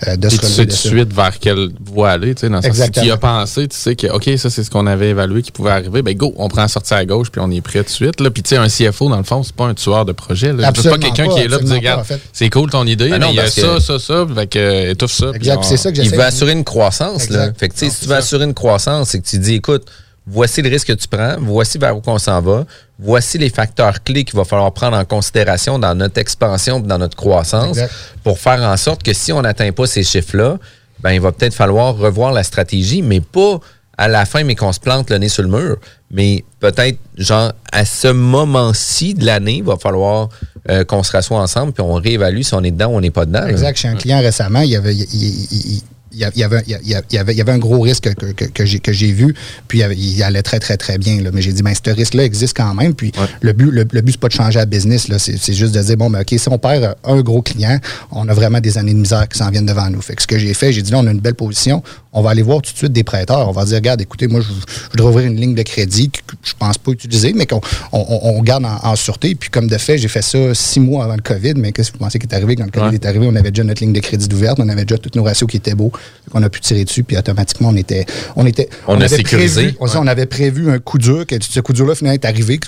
euh, 0.09 0.17
de 0.17 0.29
se 0.29 0.37
tu 0.37 0.45
relever 0.45 0.55
sais 0.55 0.65
de 0.67 0.71
tout 0.71 0.77
de 0.77 0.81
ça. 0.83 0.89
suite 0.89 1.13
vers 1.15 1.39
quelle 1.39 1.69
voie 1.85 2.11
aller, 2.11 2.35
tu 2.35 2.41
sais, 2.43 2.49
dans 2.49 2.57
le 2.57 2.63
sens 2.63 2.67
Exactement. 2.71 3.05
qui 3.07 3.11
a 3.13 3.17
pensé, 3.17 3.69
tu 3.69 3.77
sais 3.77 3.95
que, 3.97 4.09
OK, 4.09 4.29
ça, 4.37 4.51
c'est 4.51 4.65
ce 4.65 4.71
qu'on 4.71 4.87
avait 4.87 5.11
évalué 5.11 5.43
qui 5.43 5.53
pouvait 5.53 5.71
arriver, 5.71 6.03
ben 6.03 6.15
go, 6.17 6.35
on 6.37 6.49
prend 6.49 6.63
la 6.63 6.69
sortie 6.69 6.95
à 6.95 7.05
gauche, 7.05 7.31
puis 7.31 7.41
on 7.45 7.51
est 7.53 7.61
prêt 7.61 7.79
tout 7.79 7.85
de 7.87 7.91
suite, 7.91 8.21
là. 8.21 8.31
Puis 8.31 8.43
tu 8.43 8.51
sais, 8.51 8.57
un 8.57 8.67
CFO, 8.69 9.09
dans 9.09 9.17
le 9.19 9.23
fond, 9.23 9.43
c'est 9.45 9.55
pas 9.55 9.67
un 9.67 9.75
tueur 9.75 10.05
de 10.05 10.13
projet, 10.13 10.53
là. 10.53 10.73
C'est 10.77 10.91
pas 10.91 10.99
quelqu'un 10.99 11.29
qui 11.29 11.39
est 11.41 11.49
là 11.49 11.59
pour 11.59 11.67
dire, 11.69 11.77
regarde, 11.77 12.01
en 12.01 12.05
fait. 12.05 12.21
c'est 12.33 12.51
cool 12.51 12.71
ton 12.71 12.87
idée, 12.87 13.11
Ah 13.13 13.19
non, 13.19 13.29
mais 13.29 13.33
il 13.35 13.37
y 13.37 13.41
a 13.41 13.49
ça, 13.49 13.79
ça, 13.81 13.99
ça, 13.99 14.27
fait 14.35 14.47
que, 14.49 14.59
euh, 14.59 14.91
étouffe 14.91 15.13
ça. 15.13 15.27
puis 15.31 15.37
Exact, 15.37 15.59
on- 15.59 15.63
c'est 15.63 15.77
ça 15.77 15.93
que 15.93 16.01
Il 16.03 16.11
veut 16.11 16.21
assurer 16.23 16.53
une 16.53 16.65
croissance. 16.65 17.31
Là. 17.31 17.51
Fait 17.57 17.69
que, 17.69 17.75
tu 17.75 17.87
sais, 17.87 17.91
si 17.91 18.01
tu 18.01 18.07
veux 18.09 18.17
assurer 18.17 18.45
une 18.45 18.55
croissance, 18.55 19.11
c'est 19.11 19.21
que 19.21 19.27
tu 19.27 19.39
dis, 19.39 19.55
écoute, 19.55 19.85
voici 20.27 20.61
le 20.63 20.69
risque 20.69 20.89
que 20.89 20.93
tu 20.93 21.07
prends, 21.09 21.37
voici 21.41 21.79
vers 21.79 21.97
où 21.97 22.03
on 22.07 22.19
s'en 22.19 22.41
va, 22.41 22.65
voici 22.99 23.39
les 23.39 23.51
facteurs 23.51 24.03
clés 24.03 24.25
qu'il 24.25 24.37
va 24.37 24.45
falloir 24.45 24.73
prendre 24.73 24.97
en 24.97 25.05
considération 25.05 25.79
dans 25.79 25.95
notre 25.95 26.19
expansion, 26.19 26.81
dans 26.81 26.99
notre 26.99 27.17
croissance, 27.17 27.77
Exact. 27.79 27.93
pour 28.25 28.39
faire 28.39 28.61
en 28.63 28.77
sorte 28.77 29.03
que 29.03 29.13
si 29.13 29.33
on 29.33 29.43
n'atteint 29.43 29.71
pas 29.73 29.87
ces 29.87 30.03
chiffres-là, 30.03 30.59
ben, 31.01 31.13
il 31.13 31.21
va 31.21 31.31
peut-être 31.33 31.55
falloir 31.55 31.97
revoir 31.97 32.33
la 32.33 32.43
stratégie, 32.43 33.03
mais 33.03 33.21
pas 33.21 33.61
à 33.99 34.09
la 34.09 34.27
fin, 34.27 34.45
mais 34.45 34.55
qu'on 34.55 34.73
se 34.73 34.81
plante 34.81 35.09
le 35.11 35.19
nez 35.19 35.29
sur 35.29 35.43
le 35.43 35.49
mur. 35.49 35.77
Mais 36.11 36.45
peut-être, 36.61 36.99
genre, 37.17 37.53
à 37.73 37.85
ce 37.85 38.09
moment-ci 38.09 39.15
de 39.15 39.25
l'année, 39.25 39.57
il 39.59 39.65
va 39.65 39.77
falloir 39.77 40.29
euh, 40.71 40.85
qu'on 40.85 41.03
se 41.03 41.13
rassoie 41.13 41.39
ensemble 41.41 41.73
puis 41.73 41.83
on 41.83 41.95
réévalue 41.95 42.43
si 42.43 42.53
on 42.55 42.63
est 42.63 42.71
dedans 42.73 42.89
ou 42.89 42.97
on 42.97 43.01
n'est 43.01 43.11
pas 43.11 43.25
dedans. 43.27 43.41
là. 43.41 43.51
Exact. 43.51 43.77
Chez 43.79 43.89
un 43.89 43.95
client 43.95 44.21
récemment, 44.21 44.61
il 44.61 44.71
y 44.71 44.77
avait, 44.77 44.95
il, 44.95 45.03
il- 45.13 45.83
il- 46.17 46.39
y 46.41 46.43
avait- 46.45 46.63
il 46.67 46.73
y 46.73 46.97
il 47.31 47.37
y 47.37 47.51
un 47.51 47.59
gros 47.59 47.81
risque 47.81 48.13
que, 48.15 48.33
que- 48.33 48.45
que 48.79 48.93
j'ai, 48.93 49.13
vu, 49.13 49.35
puis 49.69 49.81
il, 49.97 50.23
allait 50.23 50.43
très, 50.43 50.59
très, 50.59 50.77
très 50.77 50.99
bien. 50.99 51.21
là. 51.21 51.31
Mais 51.33 51.43
j'ai 51.43 51.53
dit, 51.53 51.63
ben, 51.63 51.73
ce 51.75 51.91
risque-là 51.91 52.25
existe 52.25 52.57
quand 52.57 52.75
même. 52.75 52.95
Puis 52.95 53.13
le 53.41 53.53
but, 53.53 53.71
le, 53.71 53.87
le 53.91 54.01
but, 54.01 54.13
c'est 54.13 54.21
pas 54.21 54.29
de 54.29 54.33
changer 54.33 54.59
la 54.59 54.67
business. 54.67 55.07
C'est, 55.19 55.53
juste 55.53 55.75
de 55.75 55.83
dire, 55.83 55.97
bon, 55.97 56.11
ben, 56.11 56.21
OK, 56.23 56.35
si 56.39 56.49
on 56.49 56.59
perd 56.59 56.97
un 57.05 57.21
gros 57.21 57.43
client, 57.43 57.79
on 58.11 58.29
a 58.29 58.35
vraiment 58.35 58.61
des 58.61 58.79
années 58.79 58.95
de 58.95 58.99
misère 58.99 59.29
qui 59.29 59.39
s'en 59.39 59.51
viennent 59.51 59.67
devant 59.67 59.91
nous. 59.91 60.01
Fait 60.01 60.15
que 60.15 60.23
ce 60.23 60.27
que 60.27 60.39
j'ai 60.39 60.55
fait, 60.55 60.73
j'ai 60.73 60.83
dit, 60.83 60.91
là, 60.91 60.99
on 60.99 61.07
a 61.07 61.11
une 61.11 61.21
belle 61.21 61.35
position. 61.35 61.83
On 62.13 62.23
va 62.23 62.31
aller 62.31 62.43
voir 62.43 62.63
tout 62.63 62.73
de 62.73 62.79
suite 62.79 62.93
des 62.93 63.05
prêteurs. 63.05 63.49
On 63.49 63.53
va 63.53 63.65
dire, 63.67 63.77
regarde, 63.77 64.01
écoutez, 64.01 64.27
moi, 64.27 64.41
je, 64.41 64.47
je 64.49 64.91
voudrais 64.93 65.09
ouvrir 65.09 65.27
une 65.27 65.37
ligne 65.37 65.55
de 65.55 65.63
crédit 65.63 66.09
que 66.11 66.19
je 66.43 66.55
pense 66.59 66.79
pas 66.79 66.93
utiliser, 66.93 67.33
mais 67.35 67.47
qu'on 67.47 67.61
on, 67.93 67.99
on- 68.09 68.39
on 68.39 68.43
garde 68.43 68.65
en, 68.65 68.79
en 68.83 68.97
sûreté. 68.97 69.35
Puis 69.35 69.51
comme 69.51 69.67
de 69.69 69.77
fait, 69.77 69.99
j'ai 69.99 70.09
fait 70.09 70.23
ça 70.23 70.55
six 70.55 70.81
mois 70.81 71.05
avant 71.05 71.17
le 71.17 71.23
COVID. 71.23 71.55
Mais 71.57 71.73
qu'est-ce 71.73 71.93
que 71.93 71.99
vous 71.99 72.05
pensez 72.05 72.19
qui 72.19 72.27
est 72.27 72.35
arrivé 72.35 72.57
quand 72.57 72.65
le 72.65 72.71
COVID 72.71 72.87
Ouais. 72.89 72.95
est 72.95 73.07
arrivé? 73.07 73.27
On 73.29 73.37
avait 73.37 73.51
déjà 73.51 73.65
notre 73.65 73.83
ligne 73.83 73.93
de 73.93 74.01
crédit 74.01 74.29
ouverte, 74.35 74.59
on 74.61 74.69
avait 74.69 74.85
déjà 74.85 74.97
tous 74.99 75.11
nos 75.17 75.25
ratios 75.25 75.49
qui 75.51 75.57
étaient 75.59 75.75
beaux. 75.75 75.93
On 76.35 76.43
a 76.43 76.49
pu 76.51 76.61
tirer 76.61 76.85
dessus, 76.85 77.05
puis 77.05 77.17
automatiquement, 77.17 77.69
on 77.69 77.77
était. 77.77 78.05
On, 78.35 78.45
était, 78.47 78.69
On 78.89 78.95
a 79.01 79.05
avait 79.05 79.09
sécurisé. 79.17 79.63
prévu- 79.63 79.77
on, 79.81 79.85
Ouais. 79.87 79.93
on 79.97 80.07
avait 80.07 80.27
prévu 80.27 80.71
un 80.71 80.79
coup 80.79 80.99
dur, 80.99 81.25
que 81.27 81.37
ce 81.41 81.61
coup 81.61 81.73
dur-là, 81.73 81.95
finalement, 81.95 82.15
est 82.15 82.25
arrivé. 82.25 82.59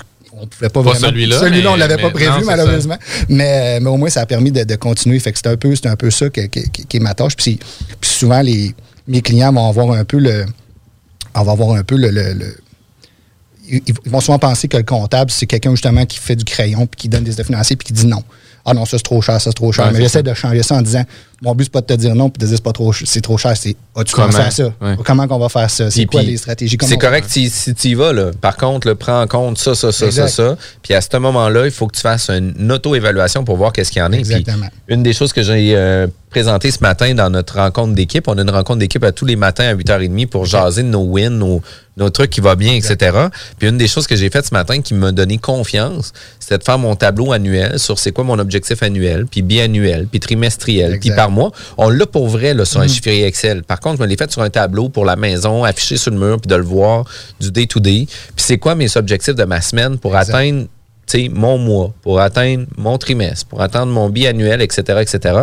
On 0.41 0.47
pouvait 0.47 0.69
pas, 0.69 0.81
Pas 0.81 0.91
vraiment. 0.91 1.07
celui-là, 1.07 1.39
Celui-là, 1.39 1.71
on 1.71 1.75
l'avait 1.75 1.97
pas 1.97 2.11
prévu, 2.11 2.29
non, 2.31 2.45
malheureusement. 2.45 2.97
Mais, 3.27 3.79
mais 3.81 3.89
au 3.89 3.97
moins, 3.97 4.09
ça 4.09 4.21
a 4.21 4.25
permis 4.25 4.51
de, 4.51 4.63
de 4.63 4.75
continuer. 4.75 5.19
Fait 5.19 5.33
que 5.33 5.37
c'est 5.37 5.49
un 5.49 5.57
peu, 5.57 5.73
un 5.83 5.95
peu 5.97 6.09
ça 6.11 6.29
qui 6.29 6.39
est 6.39 6.99
ma 6.99 7.13
tâche. 7.13 7.35
Puis, 7.35 7.59
puis 7.99 8.09
souvent, 8.09 8.41
les, 8.41 8.73
mes 9.07 9.21
clients 9.21 9.51
vont 9.51 9.67
avoir 9.67 9.91
un 9.91 10.05
peu 10.05 10.17
le. 10.17 10.45
On 11.35 11.43
va 11.43 11.51
avoir 11.51 11.75
un 11.75 11.83
peu 11.83 11.97
le- 11.97 12.09
le- 12.11 12.33
le 12.33 12.55
ils 13.71 13.81
vont 14.09 14.19
souvent 14.19 14.39
penser 14.39 14.67
que 14.67 14.77
le 14.77 14.83
comptable, 14.83 15.29
c'est 15.29 15.45
quelqu'un 15.45 15.71
justement 15.71 16.05
qui 16.05 16.17
fait 16.17 16.35
du 16.35 16.43
crayon 16.43 16.87
puis 16.87 17.01
qui 17.01 17.09
donne 17.09 17.23
des 17.23 17.33
états 17.33 17.43
financiers 17.43 17.75
puis 17.75 17.85
qui 17.87 17.93
dit 17.93 18.07
non. 18.07 18.23
Ah 18.65 18.73
non, 18.73 18.85
ça 18.85 18.97
c'est 18.97 19.03
trop 19.03 19.21
cher, 19.21 19.35
ça 19.39 19.51
c'est 19.51 19.53
trop 19.53 19.71
cher. 19.71 19.85
Ouais, 19.85 19.91
Mais 19.93 20.01
j'essaie 20.01 20.23
de 20.23 20.33
changer 20.33 20.63
ça 20.63 20.75
en 20.75 20.81
disant 20.81 21.03
mon 21.41 21.55
but 21.55 21.65
c'est 21.65 21.71
pas 21.71 21.81
de 21.81 21.85
te 21.85 21.93
dire 21.93 22.15
non 22.15 22.29
puis 22.29 22.39
de 22.41 22.45
dire 22.45 22.55
c'est 22.57 22.63
pas 22.63 22.73
trop 22.73 22.91
c'est 22.93 23.21
trop 23.21 23.37
cher, 23.37 23.55
c'est 23.55 23.75
as-tu 23.95 24.13
Comment? 24.13 24.27
pensé 24.27 24.39
à 24.39 24.51
ça? 24.51 24.73
Ouais. 24.81 24.95
Comment 25.05 25.27
qu'on 25.27 25.39
va 25.39 25.49
faire 25.49 25.69
ça? 25.69 25.89
C'est 25.89 26.05
quoi 26.05 26.21
les 26.21 26.37
stratégies? 26.37 26.77
Comment 26.77 26.89
C'est 26.89 26.97
correct 26.97 27.25
si, 27.29 27.49
si 27.49 27.73
tu 27.73 27.89
y 27.89 27.93
vas. 27.93 28.13
Là. 28.13 28.31
Par 28.39 28.57
contre, 28.57 28.87
là, 28.87 28.95
prends 28.95 29.21
en 29.21 29.27
compte 29.27 29.57
ça, 29.57 29.75
ça, 29.75 29.91
ça, 29.91 30.05
Exact. 30.05 30.27
ça, 30.27 30.49
ça. 30.49 30.57
Puis 30.81 30.93
à 30.93 31.01
ce 31.01 31.17
moment-là, 31.17 31.65
il 31.65 31.71
faut 31.71 31.87
que 31.87 31.95
tu 31.95 32.01
fasses 32.01 32.29
une 32.29 32.71
auto-évaluation 32.71 33.43
pour 33.43 33.57
voir 33.57 33.73
qu'est-ce 33.73 33.91
qu'il 33.91 33.99
y 33.99 34.03
en 34.03 34.07
a. 34.07 34.09
Puis 34.11 34.19
Exactement. 34.19 34.67
une 34.87 35.03
des 35.03 35.13
choses 35.13 35.33
que 35.33 35.41
j'ai 35.43 35.75
euh, 35.75 36.07
présentées 36.29 36.71
ce 36.71 36.79
matin 36.81 37.13
dans 37.13 37.29
notre 37.29 37.55
rencontre 37.55 37.93
d'équipe, 37.93 38.27
on 38.27 38.37
a 38.37 38.41
une 38.41 38.49
rencontre 38.49 38.79
d'équipe 38.79 39.03
à 39.03 39.11
tous 39.11 39.25
les 39.25 39.35
matins 39.35 39.65
à 39.65 39.75
8h30 39.75 40.27
pour 40.27 40.45
jaser 40.45 40.83
de 40.83 40.87
nos 40.87 41.03
wins, 41.03 41.29
nos, 41.29 41.61
nos 41.97 42.09
trucs 42.09 42.29
qui 42.29 42.41
vont 42.41 42.53
bien, 42.55 42.73
etc. 42.73 43.17
Puis 43.57 43.67
une 43.67 43.77
des 43.77 43.87
choses 43.87 44.07
que 44.07 44.15
j'ai 44.15 44.29
faites 44.29 44.45
ce 44.45 44.53
matin 44.53 44.81
qui 44.81 44.93
m'a 44.93 45.11
donné 45.11 45.37
confiance, 45.37 46.13
c'était 46.39 46.57
de 46.57 46.63
faire 46.63 46.77
mon 46.77 46.95
tableau 46.95 47.31
annuel 47.31 47.79
sur 47.79 47.97
c'est 47.99 48.11
quoi 48.11 48.23
mon 48.23 48.39
objectif 48.39 48.81
annuel, 48.83 49.25
puis 49.25 49.41
biannuel, 49.41 50.07
puis 50.09 50.19
trimestriel, 50.19 50.99
puis 50.99 51.09
Exact. 51.09 51.15
Par 51.29 51.35
mois. 51.35 51.51
On 51.77 51.89
l'a 51.89 52.05
pour 52.05 52.27
vrai 52.27 52.53
là, 52.53 52.65
sur 52.65 52.79
un 52.79 52.83
Mhm. 52.83 52.89
chiffrier 52.89 53.25
Excel. 53.25 53.63
Par 53.63 53.79
contre, 53.79 53.97
je 53.97 54.03
me 54.03 54.07
l'ai 54.07 54.17
fait 54.17 54.31
sur 54.31 54.41
un 54.41 54.49
tableau 54.49 54.89
pour 54.89 55.05
la 55.05 55.15
maison, 55.15 55.63
affiché 55.63 55.97
sur 55.97 56.11
le 56.11 56.17
mur, 56.17 56.39
puis 56.41 56.47
de 56.49 56.55
le 56.55 56.63
voir 56.63 57.05
du 57.39 57.51
day-to-day. 57.51 58.05
Puis 58.07 58.45
c'est 58.45 58.57
quoi 58.57 58.75
mes 58.75 58.95
objectifs 58.97 59.35
de 59.35 59.43
ma 59.45 59.61
semaine 59.61 59.97
pour 59.97 60.17
Exact. 60.17 60.33
atteindre 60.33 60.65
mon 61.31 61.57
mois, 61.57 61.91
pour 62.03 62.19
atteindre 62.19 62.65
mon 62.77 62.99
trimestre, 62.99 63.47
pour 63.47 63.61
atteindre 63.63 63.91
mon 63.91 64.09
biannuel, 64.09 64.61
etc., 64.61 64.99
etc. 65.01 65.39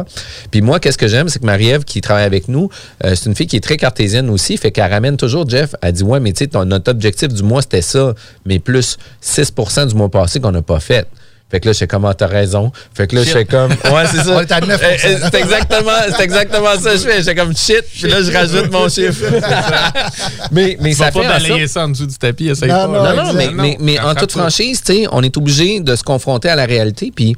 Puis 0.52 0.62
moi, 0.62 0.78
qu'est-ce 0.78 0.96
que 0.96 1.08
j'aime, 1.08 1.28
c'est 1.28 1.40
que 1.40 1.44
Marie-Ève, 1.44 1.82
qui 1.82 2.00
travaille 2.00 2.22
avec 2.22 2.46
nous, 2.46 2.68
euh, 3.04 3.16
c'est 3.16 3.26
une 3.28 3.34
fille 3.34 3.48
qui 3.48 3.56
est 3.56 3.60
très 3.60 3.76
cartésienne 3.76 4.30
aussi, 4.30 4.56
fait 4.58 4.70
qu'elle 4.70 4.92
ramène 4.92 5.16
toujours, 5.16 5.48
Jeff, 5.48 5.74
elle 5.82 5.92
dit, 5.92 6.04
ouais, 6.04 6.20
mais 6.20 6.32
tu 6.32 6.44
sais, 6.44 6.64
notre 6.64 6.88
objectif 6.92 7.28
du 7.34 7.42
mois, 7.42 7.62
c'était 7.62 7.82
ça, 7.82 8.14
mais 8.44 8.60
plus 8.60 8.96
6% 9.20 9.86
du 9.86 9.94
mois 9.96 10.08
passé 10.08 10.38
qu'on 10.38 10.52
n'a 10.52 10.62
pas 10.62 10.78
fait. 10.78 11.08
Fait 11.50 11.60
que 11.60 11.66
là, 11.66 11.72
je 11.72 11.78
sais 11.78 11.86
comment 11.86 12.12
t'as 12.12 12.26
raison. 12.26 12.72
Fait 12.92 13.06
que 13.06 13.14
là, 13.14 13.22
je 13.22 13.30
fais 13.30 13.44
comme. 13.44 13.70
Ouais, 13.92 14.04
c'est 14.10 14.18
ça. 14.24 14.30
On 14.36 14.40
est 14.40 14.50
à 14.52 14.60
9 14.60 14.80
Eh, 14.82 14.94
eh, 14.94 15.16
C'est 15.30 15.40
exactement, 15.40 15.92
c'est 16.16 16.24
exactement 16.24 16.74
ça 16.80 16.90
que 16.92 16.96
je 16.98 17.02
fais. 17.04 17.22
J'ai 17.22 17.34
comme 17.36 17.56
shit, 17.56 17.82
puis 17.92 18.08
là, 18.10 18.20
je 18.22 18.32
rajoute 18.32 18.70
mon 18.72 18.88
chiffre. 18.88 19.24
mais 20.52 20.76
mais 20.80 20.90
Tu 20.90 20.96
ça 20.96 21.04
vas 21.06 21.12
fait 21.12 21.20
pas 21.22 21.28
balayer 21.34 21.66
ça 21.68 21.84
en 21.84 21.88
dessous 21.88 22.06
du 22.06 22.16
tapis, 22.16 22.48
essaye 22.48 22.68
Non, 22.68 22.88
pas. 22.92 23.14
non, 23.14 23.16
non, 23.16 23.24
non, 23.26 23.32
mais, 23.32 23.50
mais, 23.52 23.76
mais 23.80 23.98
en 24.00 24.14
toute 24.14 24.32
franchise, 24.32 24.82
tu 24.84 24.92
sais, 24.92 25.06
on 25.12 25.22
est 25.22 25.36
obligé 25.36 25.80
de 25.80 25.94
se 25.96 26.02
confronter 26.02 26.48
à 26.48 26.56
la 26.56 26.66
réalité. 26.66 27.12
Puis, 27.14 27.36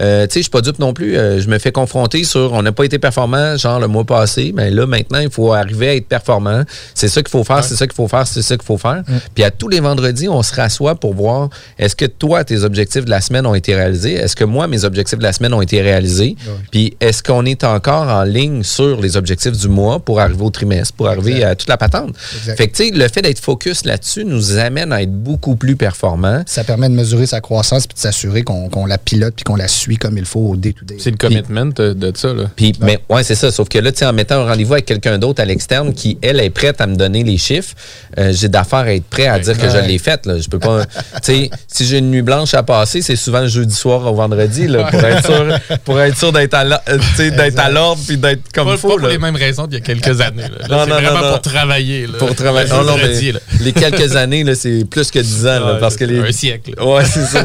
euh, 0.00 0.26
tu 0.26 0.34
sais, 0.34 0.38
je 0.40 0.42
suis 0.44 0.50
pas 0.50 0.60
dupe 0.60 0.78
non 0.78 0.92
plus. 0.92 1.16
euh, 1.16 1.40
je 1.40 1.48
me 1.48 1.58
fais 1.58 1.72
confronter 1.72 2.24
sur 2.24 2.52
on 2.52 2.62
n'a 2.62 2.72
pas 2.72 2.84
été 2.84 2.98
performant, 2.98 3.56
genre 3.56 3.80
le 3.80 3.88
mois 3.88 4.04
passé. 4.04 4.52
Mais 4.54 4.70
là, 4.70 4.86
maintenant, 4.86 5.18
il 5.18 5.30
faut 5.30 5.52
arriver 5.52 5.88
à 5.88 5.94
être 5.96 6.06
performant. 6.08 6.62
C'est 6.94 7.08
ça 7.08 7.22
qu'il 7.22 7.30
faut 7.30 7.44
faire, 7.44 7.64
c'est 7.64 7.74
ça 7.76 7.86
qu'il 7.86 7.94
faut 7.96 8.08
faire, 8.08 8.26
c'est 8.26 8.42
ça 8.42 8.56
qu'il 8.56 8.66
faut 8.66 8.78
faire. 8.78 9.02
Puis, 9.34 9.44
à 9.44 9.50
tous 9.50 9.68
les 9.68 9.80
vendredis, 9.80 10.28
on 10.28 10.42
se 10.42 10.54
rassoit 10.54 10.94
pour 10.94 11.14
voir 11.14 11.50
est-ce 11.78 11.96
que 11.96 12.06
toi, 12.06 12.44
tes 12.44 12.62
objectifs 12.64 13.04
de 13.04 13.10
la 13.10 13.20
semaine 13.20 13.46
ont 13.50 13.54
été 13.54 13.74
réalisés? 13.74 14.14
Est-ce 14.14 14.36
que 14.36 14.44
moi, 14.44 14.66
mes 14.66 14.84
objectifs 14.84 15.18
de 15.18 15.22
la 15.22 15.32
semaine 15.32 15.52
ont 15.54 15.62
été 15.62 15.80
réalisés? 15.80 16.36
Puis, 16.70 16.96
est-ce 17.00 17.22
qu'on 17.22 17.44
est 17.44 17.64
encore 17.64 18.08
en 18.08 18.22
ligne 18.22 18.62
sur 18.62 19.00
les 19.00 19.16
objectifs 19.16 19.52
du 19.52 19.68
mois 19.68 20.00
pour 20.00 20.20
arriver 20.20 20.42
au 20.42 20.50
trimestre, 20.50 20.94
pour 20.94 21.08
arriver 21.08 21.32
Exact. 21.32 21.46
à 21.46 21.54
toute 21.56 21.68
la 21.68 21.76
patente? 21.76 22.14
Exact. 22.38 22.56
Fait 22.56 22.68
que, 22.68 22.76
tu 22.76 22.88
sais, 22.88 22.90
le 22.96 23.08
fait 23.08 23.22
d'être 23.22 23.40
focus 23.40 23.84
là-dessus 23.84 24.24
nous 24.24 24.58
amène 24.58 24.92
à 24.92 25.02
être 25.02 25.12
beaucoup 25.12 25.56
plus 25.56 25.76
performant. 25.76 26.42
Ça 26.46 26.64
permet 26.64 26.88
de 26.88 26.94
mesurer 26.94 27.26
sa 27.26 27.40
croissance 27.40 27.86
puis 27.86 27.94
de 27.94 28.00
s'assurer 28.00 28.42
qu'on 28.42 28.68
qu'on 28.68 28.86
la 28.86 28.98
pilote 28.98 29.34
puis 29.34 29.44
qu'on 29.44 29.56
la 29.56 29.68
suit 29.68 29.96
comme 29.96 30.16
il 30.18 30.24
faut 30.24 30.40
au 30.40 30.56
day-to-day. 30.56 30.96
C'est 30.98 31.10
le 31.10 31.16
commitment 31.16 31.66
de, 31.66 31.92
de 31.92 32.12
ça, 32.16 32.32
là. 32.32 32.44
Puis, 32.56 32.72
mais 32.80 33.00
ouais, 33.08 33.22
c'est 33.24 33.34
ça. 33.34 33.50
Sauf 33.50 33.68
que 33.68 33.78
là, 33.78 33.90
tu 33.92 33.98
sais, 33.98 34.06
en 34.06 34.12
mettant 34.12 34.36
un 34.36 34.46
rendez-vous 34.46 34.74
avec 34.74 34.86
quelqu'un 34.86 35.18
d'autre 35.18 35.40
à 35.40 35.44
l'externe 35.44 35.92
qui, 35.92 36.18
elle, 36.22 36.40
est 36.40 36.50
prête 36.50 36.80
à 36.80 36.86
me 36.86 36.96
donner 36.96 37.24
les 37.24 37.36
chiffres, 37.38 37.74
euh, 38.18 38.32
j'ai 38.32 38.48
d'affaire 38.48 38.80
à 38.80 38.94
être 38.94 39.04
prêt 39.04 39.26
à 39.26 39.38
dire 39.38 39.56
que 39.58 39.68
je 39.68 39.78
l'ai 39.78 39.98
faite. 39.98 40.26
Là. 40.26 40.38
Je 40.38 40.48
peux 40.48 40.58
pas. 40.58 40.84
tu 40.86 40.92
sais, 41.22 41.50
si 41.66 41.84
j'ai 41.86 41.98
une 41.98 42.10
nuit 42.10 42.22
blanche 42.22 42.54
à 42.54 42.62
passer, 42.62 43.02
c'est 43.02 43.16
souvent 43.16 43.39
le 43.42 43.48
jeudi 43.48 43.74
soir 43.74 44.06
au 44.06 44.14
vendredi, 44.14 44.66
là, 44.66 44.84
pour 44.84 45.04
être 45.04 45.24
sûr, 45.24 45.78
pour 45.84 46.00
être 46.00 46.16
sûr 46.16 46.32
d'être 46.32 46.54
à 46.54 46.62
euh, 46.62 47.70
l'ordre 47.70 48.02
puis 48.06 48.16
d'être 48.16 48.52
comme 48.52 48.66
Pas, 48.66 48.76
faut. 48.76 48.88
pas 48.88 48.94
pour 48.94 49.06
là. 49.06 49.10
les 49.10 49.18
mêmes 49.18 49.36
raisons 49.36 49.64
qu'il 49.64 49.74
y 49.74 49.76
a 49.76 49.80
quelques 49.80 50.20
années. 50.20 50.42
Là. 50.42 50.58
C'est 50.62 50.68
non, 50.70 50.86
vraiment 50.86 51.20
non, 51.20 51.30
pour 51.30 51.40
travailler. 51.42 52.06
Là. 52.06 52.18
Pour 52.18 52.34
travailler. 52.34 52.70
Non, 52.70 52.84
non, 52.84 52.96
mais 52.96 53.32
les 53.60 53.72
quelques 53.72 54.16
années, 54.16 54.44
c'est 54.54 54.84
plus 54.84 55.10
que 55.10 55.18
10 55.18 55.46
ans. 55.46 55.76
parce 55.80 55.96
que 55.96 56.06
c'est 56.06 56.12
les... 56.12 56.20
un 56.20 56.32
siècle. 56.32 56.74
Ouais, 56.82 57.04
c'est 57.04 57.24
ça, 57.24 57.44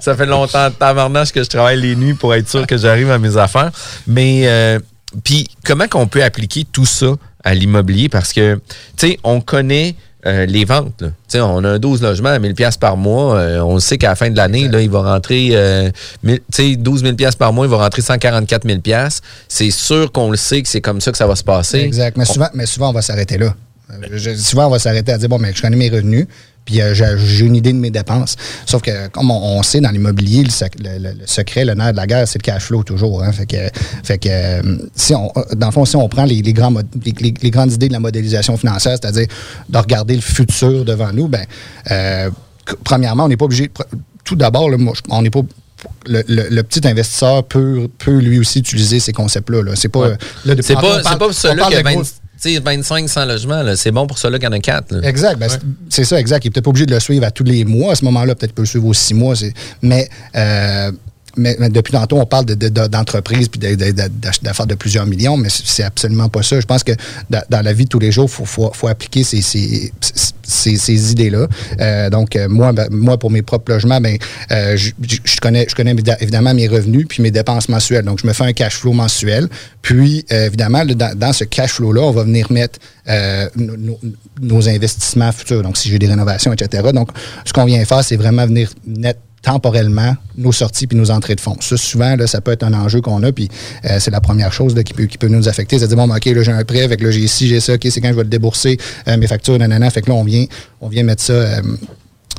ça 0.00 0.16
fait 0.16 0.26
longtemps 0.26 0.68
de 0.68 0.74
tabarnage 0.74 1.32
que 1.32 1.42
je 1.42 1.48
travaille 1.48 1.80
les 1.80 1.96
nuits 1.96 2.14
pour 2.14 2.34
être 2.34 2.48
sûr 2.48 2.66
que 2.66 2.76
j'arrive 2.76 3.10
à 3.10 3.18
mes 3.18 3.36
affaires. 3.36 3.70
Mais, 4.06 4.42
euh, 4.46 4.78
puis, 5.24 5.48
comment 5.64 5.88
qu'on 5.88 6.06
peut 6.06 6.22
appliquer 6.22 6.64
tout 6.70 6.86
ça 6.86 7.14
à 7.44 7.54
l'immobilier? 7.54 8.08
Parce 8.08 8.32
que, 8.32 8.60
tu 8.96 9.08
sais, 9.08 9.18
on 9.24 9.40
connaît 9.40 9.94
euh, 10.26 10.46
les 10.46 10.64
ventes. 10.64 11.00
là. 11.02 11.08
Tu 11.08 11.14
sais, 11.28 11.40
on 11.40 11.64
a 11.64 11.68
un 11.70 11.78
12 11.78 12.02
logements 12.02 12.28
à 12.30 12.38
1000 12.38 12.54
pièces 12.54 12.76
par 12.76 12.96
mois. 12.96 13.36
Euh, 13.36 13.60
on 13.60 13.78
sait 13.80 13.98
qu'à 13.98 14.10
la 14.10 14.14
fin 14.16 14.30
de 14.30 14.36
l'année, 14.36 14.68
là, 14.68 14.80
il 14.80 14.90
va 14.90 15.02
rentrer, 15.02 15.50
euh, 15.52 15.90
mille- 16.22 16.40
tu 16.52 16.72
sais, 16.72 16.76
12 16.76 17.02
000 17.02 17.14
pièces 17.16 17.34
par 17.36 17.52
mois, 17.52 17.66
il 17.66 17.70
va 17.70 17.78
rentrer 17.78 18.02
144 18.02 18.64
000 18.66 18.80
pièces. 18.80 19.20
C'est 19.48 19.70
sûr 19.70 20.12
qu'on 20.12 20.30
le 20.30 20.36
sait 20.36 20.62
que 20.62 20.68
c'est 20.68 20.80
comme 20.80 21.00
ça 21.00 21.10
que 21.12 21.18
ça 21.18 21.26
va 21.26 21.34
se 21.36 21.44
passer. 21.44 21.78
Exact. 21.80 22.16
Mais 22.16 22.24
souvent, 22.24 22.48
mais 22.54 22.66
souvent, 22.66 22.90
on 22.90 22.92
va 22.92 23.02
s'arrêter 23.02 23.38
là. 23.38 23.54
Euh, 23.90 23.94
je- 24.12 24.34
souvent, 24.36 24.66
on 24.68 24.70
va 24.70 24.78
s'arrêter 24.78 25.12
à 25.12 25.18
dire 25.18 25.28
bon, 25.28 25.38
mais 25.38 25.52
je 25.54 25.60
connais 25.60 25.76
mes 25.76 25.90
revenus, 25.90 26.26
puis 26.64 26.80
euh, 26.80 26.94
j'ai 26.94 27.44
une 27.44 27.56
idée 27.56 27.72
de 27.72 27.78
mes 27.78 27.90
dépenses. 27.90 28.36
Sauf 28.66 28.82
que, 28.82 29.08
comme 29.08 29.30
on, 29.30 29.58
on 29.58 29.62
sait, 29.62 29.80
dans 29.80 29.90
l'immobilier, 29.90 30.44
le, 30.44 30.50
sec- 30.50 30.78
le- 30.82 30.98
le- 30.98 31.14
le 31.18 31.26
secret, 31.26 31.64
le 31.64 31.74
nerf 31.74 31.92
de 31.92 31.96
la 31.96 32.06
guerre, 32.06 32.28
c'est 32.28 32.38
le 32.38 32.44
cash 32.44 32.62
flow 32.64 32.82
toujours. 32.84 33.22
hein. 33.22 33.32
Fait 33.32 33.46
que, 33.46 33.56
fait 34.04 34.18
que 34.18 34.28
euh, 34.30 34.62
si 34.94 35.14
on, 35.14 35.30
euh, 35.36 35.42
dans 35.56 35.66
le 35.66 35.72
fond, 35.72 35.84
si 35.84 35.96
on 35.96 36.08
prend 36.08 36.24
les, 36.24 36.40
les 36.42 36.52
grands 36.52 36.72
les, 37.04 37.32
les- 37.42 37.50
grandes 37.50 37.72
idées 37.72 37.88
de 37.88 37.92
la 37.92 38.00
modélisation 38.00 38.56
financière, 38.56 38.96
c'est-à-dire 39.00 39.26
de 39.68 39.78
regarder 39.78 40.14
le 40.14 40.20
futur 40.20 40.84
devant 40.84 41.12
nous, 41.12 41.26
ben, 41.28 41.44
euh, 41.90 42.30
premièrement, 42.84 43.24
on 43.24 43.28
n'est 43.28 43.36
pas 43.36 43.46
obligé. 43.46 43.70
Tout 44.24 44.36
d'abord, 44.36 44.70
on 45.10 45.22
n'est 45.22 45.30
pas. 45.30 45.40
Le, 46.06 46.22
le- 46.28 46.46
le 46.48 46.62
petit 46.62 46.86
investisseur 46.86 47.42
peut, 47.42 47.88
peut 47.98 48.18
lui 48.18 48.38
aussi 48.38 48.60
utiliser 48.60 49.00
ces 49.00 49.12
concepts-là. 49.12 49.62
Là. 49.64 49.72
C'est 49.74 49.88
pas. 49.88 50.10
là, 50.44 50.54
C'est 50.62 50.74
pas, 50.74 50.80
on 51.00 51.02
c'est 51.42 51.48
pas 51.48 51.54
qui 51.70 51.74
a 51.74 51.78
de 51.78 51.84
20 51.84 51.94
gros- 52.40 52.42
tu 52.42 52.54
sais, 52.54 52.60
25 52.60 53.08
sans 53.08 53.24
logement. 53.24 53.62
C'est 53.76 53.90
bon 53.92 54.06
pour 54.06 54.18
ceux-là 54.18 54.38
qui 54.38 54.46
en 54.46 54.52
a 54.52 54.58
4. 54.58 54.92
là. 54.94 55.08
Exact. 55.08 55.38
Ben, 55.38 55.48
c'est- 55.48 55.60
C'est 55.88 56.04
ça, 56.04 56.18
exact. 56.20 56.44
Il 56.44 56.48
n'est 56.48 56.52
peut-être 56.52 56.64
pas 56.64 56.70
obligé 56.70 56.86
de 56.86 56.94
le 56.94 57.00
suivre 57.00 57.24
à 57.26 57.30
tous 57.30 57.44
les 57.44 57.64
mois. 57.64 57.92
À 57.92 57.94
ce 57.96 58.04
moment-là, 58.06 58.34
peut-être 58.34 58.50
qu'il 58.50 58.54
peut 58.56 58.62
le 58.62 58.66
suivre 58.66 58.86
aux 58.86 58.94
six 58.94 59.14
mois. 59.14 59.36
c'est- 59.36 59.52
Mais, 59.82 60.08
euh, 60.36 60.90
mais, 61.36 61.56
depuis 61.70 61.92
tantôt, 61.92 62.18
on 62.18 62.26
parle 62.26 62.46
de- 62.46 62.54
de- 62.54 62.68
puis 63.48 63.60
d'affaires 64.42 64.66
de 64.66 64.74
plusieurs 64.74 65.06
millions, 65.06 65.36
mais 65.36 65.48
c'est 65.50 65.82
absolument 65.82 66.28
pas 66.28 66.42
ça. 66.42 66.60
Je 66.60 66.66
pense 66.66 66.84
que 66.84 66.92
dans, 67.30 67.42
la 67.62 67.72
vie 67.72 67.84
de 67.84 67.88
tous 67.88 67.98
les 67.98 68.12
jours, 68.12 68.28
il 68.40 68.46
faut, 68.46 68.88
appliquer 68.88 69.24
ces, 69.24 69.40
idées-là. 71.12 71.46
Euh, 71.80 72.10
donc, 72.10 72.36
euh, 72.36 72.48
moi, 72.48 72.72
ben, 72.72 72.88
moi, 72.90 73.18
pour 73.18 73.30
mes 73.30 73.42
propres 73.42 73.72
logements, 73.72 74.00
ben, 74.00 74.16
euh, 74.50 74.76
je, 74.76 74.90
connais, 75.40 75.66
évidemment- 76.20 76.54
mes 76.54 76.68
revenus 76.68 77.06
puis 77.08 77.22
mes 77.22 77.30
dépenses 77.30 77.68
mensuelles. 77.68 78.04
Donc, 78.04 78.18
je 78.20 78.26
me 78.26 78.32
fais 78.32 78.44
un 78.44 78.52
cash 78.52 78.76
flow 78.76 78.92
mensuel. 78.92 79.48
Puis, 79.80 80.24
évidemment, 80.30 80.84
dans, 80.84 81.32
ce 81.32 81.44
cash 81.44 81.72
flow-là, 81.72 82.02
on 82.02 82.10
va 82.10 82.24
venir 82.24 82.52
mettre 82.52 82.78
nos, 83.56 83.76
nos- 83.76 84.00
nos 84.40 84.68
investissements 84.68 85.32
futurs. 85.32 85.62
Donc, 85.62 85.76
si 85.78 85.88
j'ai 85.88 85.98
des 85.98 86.06
rénovations, 86.08 86.52
etc. 86.52 86.90
Donc, 86.92 87.08
ce 87.44 87.52
qu'on 87.52 87.64
vient 87.64 87.82
faire, 87.84 88.04
c'est 88.04 88.16
vraiment 88.16 88.46
venir 88.46 88.70
net 88.86 89.18
temporellement 89.42 90.14
nos 90.36 90.52
sorties 90.52 90.86
puis 90.86 90.96
nos 90.96 91.10
entrées 91.10 91.34
de 91.34 91.40
fonds. 91.40 91.56
Ça, 91.60 91.76
souvent, 91.76 92.16
ça 92.26 92.40
peut 92.40 92.52
être 92.52 92.62
un 92.62 92.72
enjeu 92.72 93.00
qu'on 93.00 93.22
a, 93.22 93.32
puis 93.32 93.48
euh, 93.84 93.98
c'est 93.98 94.10
la 94.10 94.20
première 94.20 94.52
chose 94.52 94.74
qui, 94.84 94.94
peut, 94.94 95.28
nous 95.28 95.48
affecter. 95.48 95.78
C'est-à-dire, 95.78 95.96
bon, 95.96 96.08
ben, 96.08 96.16
OK, 96.16 96.24
là, 96.26 96.42
j'ai 96.42 96.52
un 96.52 96.64
prêt, 96.64 96.88
que 96.96 97.04
là, 97.04 97.10
j'ai 97.10 97.26
ci, 97.26 97.48
j'ai 97.48 97.60
ça, 97.60 97.74
OK, 97.74 97.86
c'est 97.90 98.00
quand 98.00 98.10
je 98.10 98.14
vais 98.14 98.22
le 98.22 98.28
débourser, 98.28 98.78
euh, 99.08 99.16
mes 99.16 99.26
factures, 99.26 99.58
nanana. 99.58 99.90
Fait 99.90 100.02
que 100.02 100.10
là, 100.10 100.14
on 100.14 100.24
vient, 100.24 100.46
on 100.80 100.88
vient 100.88 101.02
mettre 101.02 101.22
ça... 101.22 101.32
euh, 101.32 101.62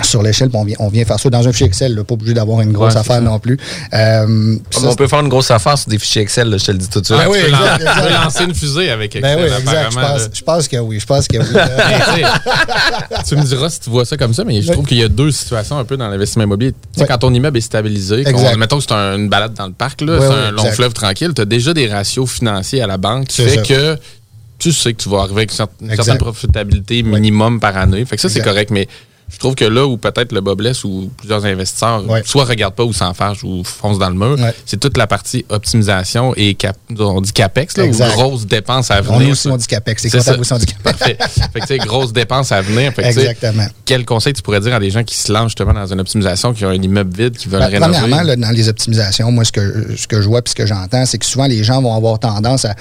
sur 0.01 0.23
l'échelle, 0.23 0.49
on 0.53 0.63
vient, 0.65 0.75
on 0.79 0.89
vient 0.89 1.05
faire 1.05 1.19
ça 1.19 1.29
dans 1.29 1.47
un 1.47 1.51
fichier 1.51 1.67
Excel, 1.67 1.93
là, 1.95 2.03
pas 2.03 2.15
obligé 2.15 2.33
d'avoir 2.33 2.61
une 2.61 2.71
grosse 2.71 2.93
Ouais, 2.93 2.99
affaire 2.99 3.15
ça. 3.17 3.21
non 3.21 3.37
plus. 3.39 3.57
Euh, 3.93 4.55
ça, 4.71 4.81
on 4.87 4.95
peut 4.95 5.07
faire 5.07 5.19
une 5.19 5.29
grosse 5.29 5.51
affaire 5.51 5.77
sur 5.77 5.89
des 5.89 5.99
fichiers 5.99 6.23
Excel, 6.23 6.49
là, 6.49 6.57
je 6.57 6.65
te 6.65 6.71
le 6.71 6.77
dis 6.79 6.89
tout 6.89 6.99
de 6.99 7.05
suite. 7.05 7.17
Ben 7.17 7.27
oui, 7.29 7.37
tu, 7.37 7.43
peux 7.45 7.49
exact, 7.51 7.61
lan- 7.69 7.75
tu 7.77 7.81
exact. 7.83 8.01
peux 8.07 8.13
lancer 8.23 8.43
une 8.45 8.55
fusée 8.55 8.89
avec 8.89 9.15
Excel, 9.15 9.35
Ben 9.37 9.43
oui, 9.43 9.51
exact. 9.57 9.91
Je 9.91 9.95
pense, 9.95 10.21
là. 10.21 10.27
je 10.33 10.41
pense 10.41 10.67
que 10.67 10.77
oui. 10.77 10.99
Je 10.99 11.05
pense 11.05 11.27
que 11.27 11.37
oui. 11.37 11.45
Mais, 11.53 13.21
tu 13.27 13.35
me 13.35 13.43
diras 13.43 13.69
si 13.69 13.79
tu 13.81 13.89
vois 13.89 14.05
ça 14.05 14.17
comme 14.17 14.33
ça, 14.33 14.43
mais 14.43 14.61
je 14.61 14.71
trouve 14.71 14.85
qu'il 14.85 14.97
y 14.97 15.03
a 15.03 15.07
deux 15.09 15.31
situations 15.31 15.77
un 15.77 15.85
peu 15.85 15.97
dans 15.97 16.07
l'investissement 16.09 16.43
immobilier. 16.43 16.71
Tu 16.71 16.77
sais, 16.95 17.01
Ouais. 17.01 17.07
Quand 17.07 17.17
ton 17.19 17.33
immeuble 17.33 17.57
est 17.57 17.61
stabilisé, 17.61 18.27
Exact. 18.27 18.57
mettons 18.57 18.77
que 18.77 18.83
c'est 18.83 18.93
un- 18.93 19.15
une 19.17 19.29
balade 19.29 19.53
dans 19.53 19.67
le 19.67 19.73
parc, 19.73 20.01
là, 20.01 20.13
Ouais, 20.13 20.19
c'est 20.21 20.27
ouais, 20.27 20.33
un 20.33 20.51
long 20.51 20.71
fleuve 20.71 20.93
tranquille, 20.93 21.31
tu 21.35 21.41
as 21.41 21.45
déjà 21.45 21.73
des 21.73 21.87
ratios 21.87 22.29
financiers 22.29 22.81
à 22.81 22.87
la 22.87 22.97
banque 22.97 23.27
qui 23.27 23.41
fait 23.43 23.55
ça. 23.57 23.61
que 23.61 23.97
tu 24.59 24.71
sais 24.71 24.93
que 24.93 25.01
tu 25.03 25.09
vas 25.09 25.19
arriver 25.19 25.41
avec 25.41 25.51
une 25.51 25.57
cer- 25.65 25.67
une 25.81 25.95
certaine 25.95 26.17
profitabilité 26.17 27.03
minimum 27.03 27.59
par 27.59 27.75
année. 27.77 28.05
Fait 28.05 28.15
que 28.15 28.21
ça, 28.21 28.29
c'est 28.29 28.41
correct, 28.41 28.71
mais 28.71 28.87
je 29.29 29.37
trouve 29.39 29.55
que 29.55 29.65
là 29.65 29.85
où 29.85 29.97
peut-être 29.97 30.31
le 30.31 30.41
bas 30.41 30.55
blesse 30.55 30.83
ou 30.83 31.09
plusieurs 31.17 31.43
investisseurs 31.45 32.07
Ouais. 32.07 32.21
soit 32.25 32.45
regardent 32.45 32.75
pas 32.75 32.83
ou 32.83 32.93
s'en 32.93 33.13
fâchent 33.13 33.43
ou 33.43 33.63
foncent 33.63 33.99
dans 33.99 34.09
le 34.09 34.15
mur, 34.15 34.37
Ouais. 34.39 34.53
c'est 34.65 34.79
toute 34.79 34.97
la 34.97 35.07
partie 35.07 35.45
optimisation 35.49 36.33
et 36.35 36.53
cap- 36.55 36.77
on 36.99 37.21
dit 37.21 37.31
capex, 37.33 37.77
là, 37.77 37.85
ou 37.85 37.91
grosses 37.91 38.45
dépenses 38.45 38.91
à 38.91 38.99
On 39.07 39.17
venir. 39.17 39.29
est 39.29 39.31
aussi 39.31 39.47
on 39.47 39.57
dit 39.57 39.65
CAPEX. 39.67 40.03
C'est 40.03 40.19
ça. 40.21 40.37
aussi 40.37 40.53
on 40.53 40.57
dit 40.57 40.65
CAPEX. 40.83 40.83
Parfait. 40.83 41.17
Fait 41.53 41.77
que, 41.79 41.85
grosses 41.85 42.13
dépenses 42.13 42.51
à 42.51 42.61
venir. 42.61 42.93
Fait 42.93 43.01
que, 43.03 43.07
Exactement. 43.07 43.65
Quel 43.85 44.05
conseil 44.05 44.33
tu 44.33 44.41
pourrais 44.41 44.59
dire 44.59 44.73
à 44.75 44.79
des 44.79 44.89
gens 44.91 45.03
qui 45.03 45.17
se 45.17 45.31
lancent 45.31 45.49
justement 45.49 45.73
dans 45.73 45.85
une 45.91 45.99
optimisation, 45.99 46.53
qui 46.53 46.65
ont 46.65 46.69
un 46.69 46.73
immeuble 46.81 47.15
vide, 47.15 47.37
qui 47.37 47.47
veulent 47.47 47.59
Ben, 47.61 47.67
rénover? 47.67 47.91
premièrement, 47.99 48.23
là, 48.23 48.35
dans 48.35 48.51
les 48.51 48.69
optimisations, 48.69 49.31
moi, 49.31 49.43
ce 49.45 49.51
que, 49.51 49.95
ce 49.97 50.07
que 50.07 50.21
je 50.21 50.27
vois 50.27 50.39
et 50.39 50.49
ce 50.49 50.55
que 50.55 50.65
j'entends, 50.65 51.05
c'est 51.05 51.17
que 51.17 51.25
souvent, 51.25 51.47
les 51.47 51.63
gens 51.63 51.81
vont 51.81 51.95
avoir 51.95 52.19
tendance 52.19 52.65
à. 52.65 52.75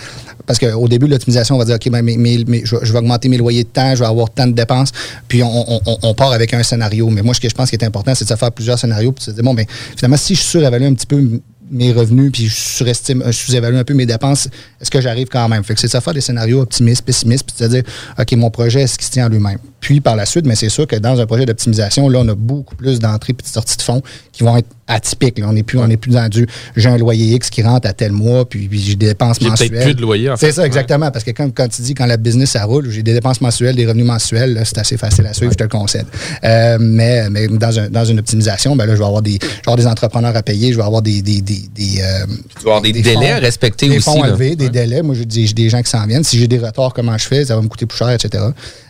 Parce 0.47 0.59
qu'au 0.59 0.89
début 0.89 1.07
de 1.07 1.13
l'optimisation, 1.13 1.55
on 1.55 1.59
va 1.59 1.65
dire, 1.65 1.77
OK, 1.77 1.89
ben, 1.91 2.03
mes- 2.03 2.65
je, 2.65 2.77
vais- 2.77 2.99
augmenter 2.99 3.29
mes 3.29 3.39
loyers 3.39 3.65
de 3.65 3.69
temps, 3.69 3.95
je 3.95 4.01
vais 4.01 4.07
avoir 4.07 4.29
tant 4.31 4.47
de 4.47 4.53
dépenses. 4.53 4.91
Puis, 5.29 5.43
on, 5.43 5.73
on- 5.75 5.81
on- 5.87 5.99
on 6.03 6.15
avec 6.33 6.55
un 6.55 6.63
scénario. 6.63 7.09
Mais 7.11 7.23
moi, 7.23 7.35
ce 7.35 7.41
que 7.41 7.49
je 7.49 7.55
pense 7.55 7.71
qui 7.71 7.77
est 7.77 7.85
important, 7.85 8.15
c'est 8.15 8.25
de 8.25 8.29
se 8.29 8.37
faire 8.37 8.53
plusieurs 8.53 8.79
scénarios. 8.79 9.13
Puis, 9.13 9.25
de 9.27 9.31
se 9.31 9.35
dire, 9.35 9.45
bon, 9.45 9.55
ben, 9.55 9.67
finalement, 9.97 10.17
si 10.17 10.35
je 10.35 10.41
surévalue 10.41 10.85
un 10.85 10.95
petit 10.95 11.07
peu 11.07 11.41
mes 11.71 11.93
revenus, 11.93 12.31
puis 12.33 12.49
je 12.49 12.55
surestime, 12.55 13.23
je 13.27 13.33
sous-évalue 13.33 13.77
un 13.77 13.85
peu 13.85 13.95
mes 13.95 14.07
dépenses, 14.07 14.49
est-ce 14.81 14.91
que 14.91 15.01
j'arrive 15.01 15.29
quand 15.29 15.49
même? 15.49 15.65
Que 15.65 15.75
c'est 15.77 15.87
de 15.87 15.93
se 15.93 16.01
faire 16.01 16.15
des 16.15 16.21
scénarios 16.21 16.61
optimistes, 16.61 17.03
pessimistes, 17.03 17.47
puis 17.47 17.57
de 17.59 17.65
se 17.65 17.77
dire, 17.77 17.83
OK, 18.19 18.33
mon 18.33 18.51
projet, 18.51 18.83
est-ce 18.83 18.99
qu'il 18.99 19.07
se 19.07 19.13
tient 19.13 19.27
en 19.27 19.31
lui-même? 19.31 19.59
Puis, 19.83 20.01
par 20.01 20.15
la 20.17 20.25
suite, 20.27 20.47
mais 20.47 20.55
c'est 20.55 20.69
sûr 20.69 20.87
que 20.87 20.95
dans 20.97 21.21
un 21.21 21.27
projet 21.27 21.45
d'optimisation, 21.45 22.09
là, 22.09 22.21
on 22.21 22.29
a 22.29 22.35
beaucoup 22.37 22.77
plus 22.77 23.01
d'entrées 23.01 23.35
et 23.39 23.43
de 23.43 23.47
sorties 23.47 23.77
de 23.77 23.83
fonds 23.83 24.01
qui 24.33 24.45
vont 24.45 24.57
être 24.57 24.69
atypiques. 24.87 25.39
là. 25.41 25.47
On 25.49 25.53
n'est 25.53 25.65
plus, 25.65 25.79
on 25.79 25.89
plus 25.97 26.13
dans 26.13 26.29
du 26.29 26.47
j'ai 26.77 26.89
un 26.89 26.97
loyer 26.99 27.35
X 27.35 27.51
qui 27.51 27.63
rentre 27.63 27.89
à 27.89 27.93
tel 27.93 28.13
mois, 28.13 28.49
puis, 28.49 28.69
puis 28.69 28.79
j'ai 28.81 28.95
des 28.95 29.07
dépenses 29.07 29.39
J'ai 29.41 29.47
peut-être 29.49 29.61
mensuelles. 29.61 29.83
plus 29.85 29.95
de 29.97 30.01
loyer, 30.01 30.31
en 30.31 30.37
fait. 30.37 30.47
C'est 30.47 30.53
ça, 30.53 30.65
exactement. 30.67 31.11
Parce 31.11 31.25
que 31.25 31.33
quand, 31.33 31.51
quand 31.53 31.67
tu 31.69 31.83
dis 31.83 31.95
quand 31.95 32.07
la 32.07 32.17
business 32.17 32.51
ça 32.51 32.65
roule, 32.65 32.89
j'ai 32.91 33.03
des 33.03 33.13
dépenses 33.13 33.41
mensuelles, 33.41 33.75
des 33.75 33.85
revenus 33.87 34.07
mensuels, 34.07 34.55
là, 34.55 34.65
c'est 34.65 34.79
assez 34.79 34.97
facile 34.97 35.27
à 35.27 35.33
suivre, 35.35 35.51
je 35.53 35.57
te 35.59 35.63
le 35.65 35.69
concède. 35.69 36.07
Euh, 36.45 36.79
mais 36.81 37.29
mais 37.29 37.49
dans, 37.49 37.77
un- 37.81 37.89
dans 37.91 38.05
une 38.05 38.21
optimisation, 38.21 38.77
ben 38.77 38.87
là, 38.87 38.95
je 38.95 39.01
vais 39.01 39.05
avoir 39.07 39.23
des, 39.23 39.33
je 39.41 39.47
vais 39.47 39.53
avoir 39.67 39.77
des 39.79 39.87
entrepreneurs 39.89 40.37
à 40.37 40.43
payer, 40.45 40.73
je 40.73 40.77
vais 40.79 40.85
avoir 40.85 41.03
des. 41.03 41.23
des, 41.23 41.41
des, 41.41 41.63
des, 41.75 42.01
euh, 42.01 42.27
Tu 42.59 42.65
vas 42.65 42.77
avoir 42.77 42.83
des, 42.83 42.93
délais 42.93 43.33
à 43.33 43.39
respecter 43.39 43.89
des 43.89 43.97
aussi. 43.97 44.05
fonds 44.05 44.23
là. 44.23 44.29
élevés, 44.29 44.55
des 44.55 44.69
délais. 44.71 45.03
Moi, 45.03 45.17
j'ai 45.17 45.25
des, 45.25 45.47
j'ai 45.47 45.55
des 45.55 45.69
gens 45.69 45.83
qui 45.83 45.91
s'en 45.91 46.07
viennent. 46.07 46.23
Si 46.25 46.39
j'ai 46.39 46.47
des 46.47 46.59
retards, 46.59 46.93
comment 46.95 47.19
je 47.19 47.27
fais? 47.27 47.45
Ça 47.45 47.57
va 47.57 47.63
me 47.63 47.69
coûter 47.69 47.87
plus 47.87 47.99
cher, 47.99 48.11
etc. 48.11 48.45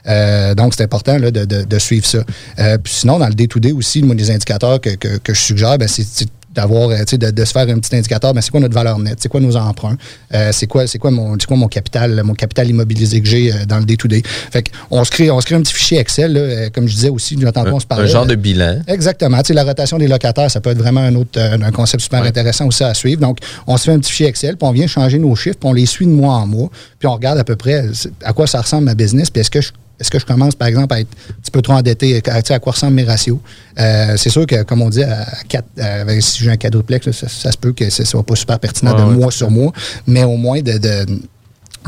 Euh, 0.09 0.55
donc, 0.55 0.74
c'est 0.74 0.82
important 0.82 1.18
là, 1.18 1.30
de, 1.30 1.44
de- 1.44 1.64
de 1.64 1.78
suivre 1.78 2.07
ça. 2.07 2.18
Euh, 2.59 2.78
puis 2.78 2.92
sinon, 2.92 3.18
dans 3.18 3.28
le 3.28 3.34
day-to-day 3.34 3.72
aussi, 3.72 4.03
moi, 4.03 4.14
des 4.14 4.30
indicateurs 4.30 4.80
que, 4.80 4.90
que- 4.90 5.18
que 5.18 5.34
je 5.34 5.40
suggère, 5.40 5.78
ben, 5.78 5.88
c'est 5.88 6.05
d'avoir, 6.55 6.90
euh, 6.90 6.98
de, 7.11 7.30
de 7.30 7.44
se 7.46 7.53
faire 7.53 7.66
un 7.66 7.78
petit 7.78 7.96
indicateur, 7.96 8.34
ben, 8.34 8.42
c'est 8.42 8.50
quoi 8.50 8.61
notre 8.61 8.74
valeur 8.74 8.98
nette, 8.98 9.16
c'est 9.22 9.30
quoi 9.30 9.40
nos 9.40 9.57
emprunts, 9.57 9.96
euh, 10.34 10.50
c'est 10.53 10.66
quoi, 10.66 10.86
c'est 10.86 10.98
quoi 10.98 11.11
mon, 11.11 11.38
quoi 11.48 11.57
mon 11.57 11.66
capital, 11.66 12.20
mon 12.24 12.34
capital 12.34 12.68
immobilisé 12.68 13.22
que 13.22 13.26
j'ai 13.26 13.50
dans 13.66 13.78
le 13.78 13.86
day-to-day. 13.86 14.20
Fait 14.50 14.62
qu'on 14.90 15.03
se 15.03 15.11
crée, 15.11 15.30
on 15.30 15.40
se 15.40 15.46
crée 15.46 15.55
un 15.55 15.62
petit 15.62 15.72
fichier 15.72 15.98
Excel, 15.98 16.34
là, 16.34 16.68
comme 16.68 16.86
je 16.88 16.94
disais 16.94 17.09
aussi, 17.09 17.36
tantôt 17.36 17.70
on 17.72 17.80
se 17.80 17.86
parlait. 17.86 18.05
Un 18.05 18.07
genre 18.12 18.26
de 18.26 18.34
bilan. 18.34 18.80
Exactement. 18.86 19.38
La 19.48 19.64
rotation 19.64 19.96
des 19.96 20.09
locataires, 20.09 20.50
ça 20.50 20.61
peut 20.61 20.70
être 20.70 20.78
vraiment 20.78 21.00
un 21.00 21.14
autre 21.14 21.40
un 21.40 21.70
concept 21.72 22.03
super 22.03 22.22
intéressant 22.22 22.66
aussi 22.66 22.84
à 22.84 22.92
suivre. 22.92 23.20
Donc, 23.22 23.38
on 23.66 23.78
se 23.78 23.84
fait 23.84 23.92
un 23.92 23.98
petit 23.98 24.11
fichier 24.11 24.26
Excel, 24.26 24.59
puis 24.59 24.68
on 24.68 24.72
vient 24.72 24.86
changer 24.86 25.18
nos 25.18 25.34
chiffres, 25.34 25.57
puis 25.59 25.70
on 25.70 25.72
les 25.72 25.86
suit 25.86 26.05
de 26.07 26.11
mois 26.12 26.34
en 26.34 26.46
mois, 26.46 26.68
puis 26.98 27.09
on 27.09 27.14
regarde 27.14 27.38
à 27.38 27.44
peu 27.44 27.57
près 27.57 27.86
à 28.24 28.34
quoi 28.34 28.46
ça 28.46 28.61
ressemble 28.61 28.84
ma 28.84 28.94
business, 28.94 29.30
puis 29.30 29.40
est-ce 29.40 29.50
que 29.50 29.62
je 29.62 29.70
est-ce 30.01 30.11
que 30.11 30.18
je 30.18 30.26
commence, 30.26 30.55
par 30.55 30.68
exemple, 30.68 30.93
à 30.95 31.01
être 31.01 31.09
un 31.30 31.40
petit 31.40 31.51
peu 31.51 31.62
trop 31.62 31.74
endetté? 31.74 32.20
À, 32.28 32.36
à 32.55 32.59
quoi 32.59 32.72
ressemblent 32.72 32.95
mes 32.95 33.05
ratios? 33.05 33.38
Euh, 33.78 34.16
c'est 34.16 34.30
sûr 34.30 34.47
que, 34.47 34.62
comme 34.64 34.82
on 34.82 34.90
dit, 34.90 35.03
à 35.05 35.26
quatre, 35.49 35.68
euh, 35.78 36.20
si 36.20 36.43
j'ai 36.45 36.51
un 36.51 36.57
quadruplex, 36.57 37.07
là, 37.07 37.12
ça, 37.12 37.28
ça 37.28 37.53
se 37.53 37.59
peut 37.59 37.72
que 37.72 37.88
ce 37.88 38.03
ne 38.03 38.07
soit 38.07 38.22
pas 38.22 38.34
super 38.34 38.59
pertinent 38.59 38.95
de 38.95 39.03
ouais. 39.03 39.14
mois 39.16 39.30
sur 39.30 39.51
mois, 39.51 39.72
mais 40.07 40.24
au 40.24 40.36
moins 40.36 40.61
de, 40.61 40.78
de- 40.78 41.07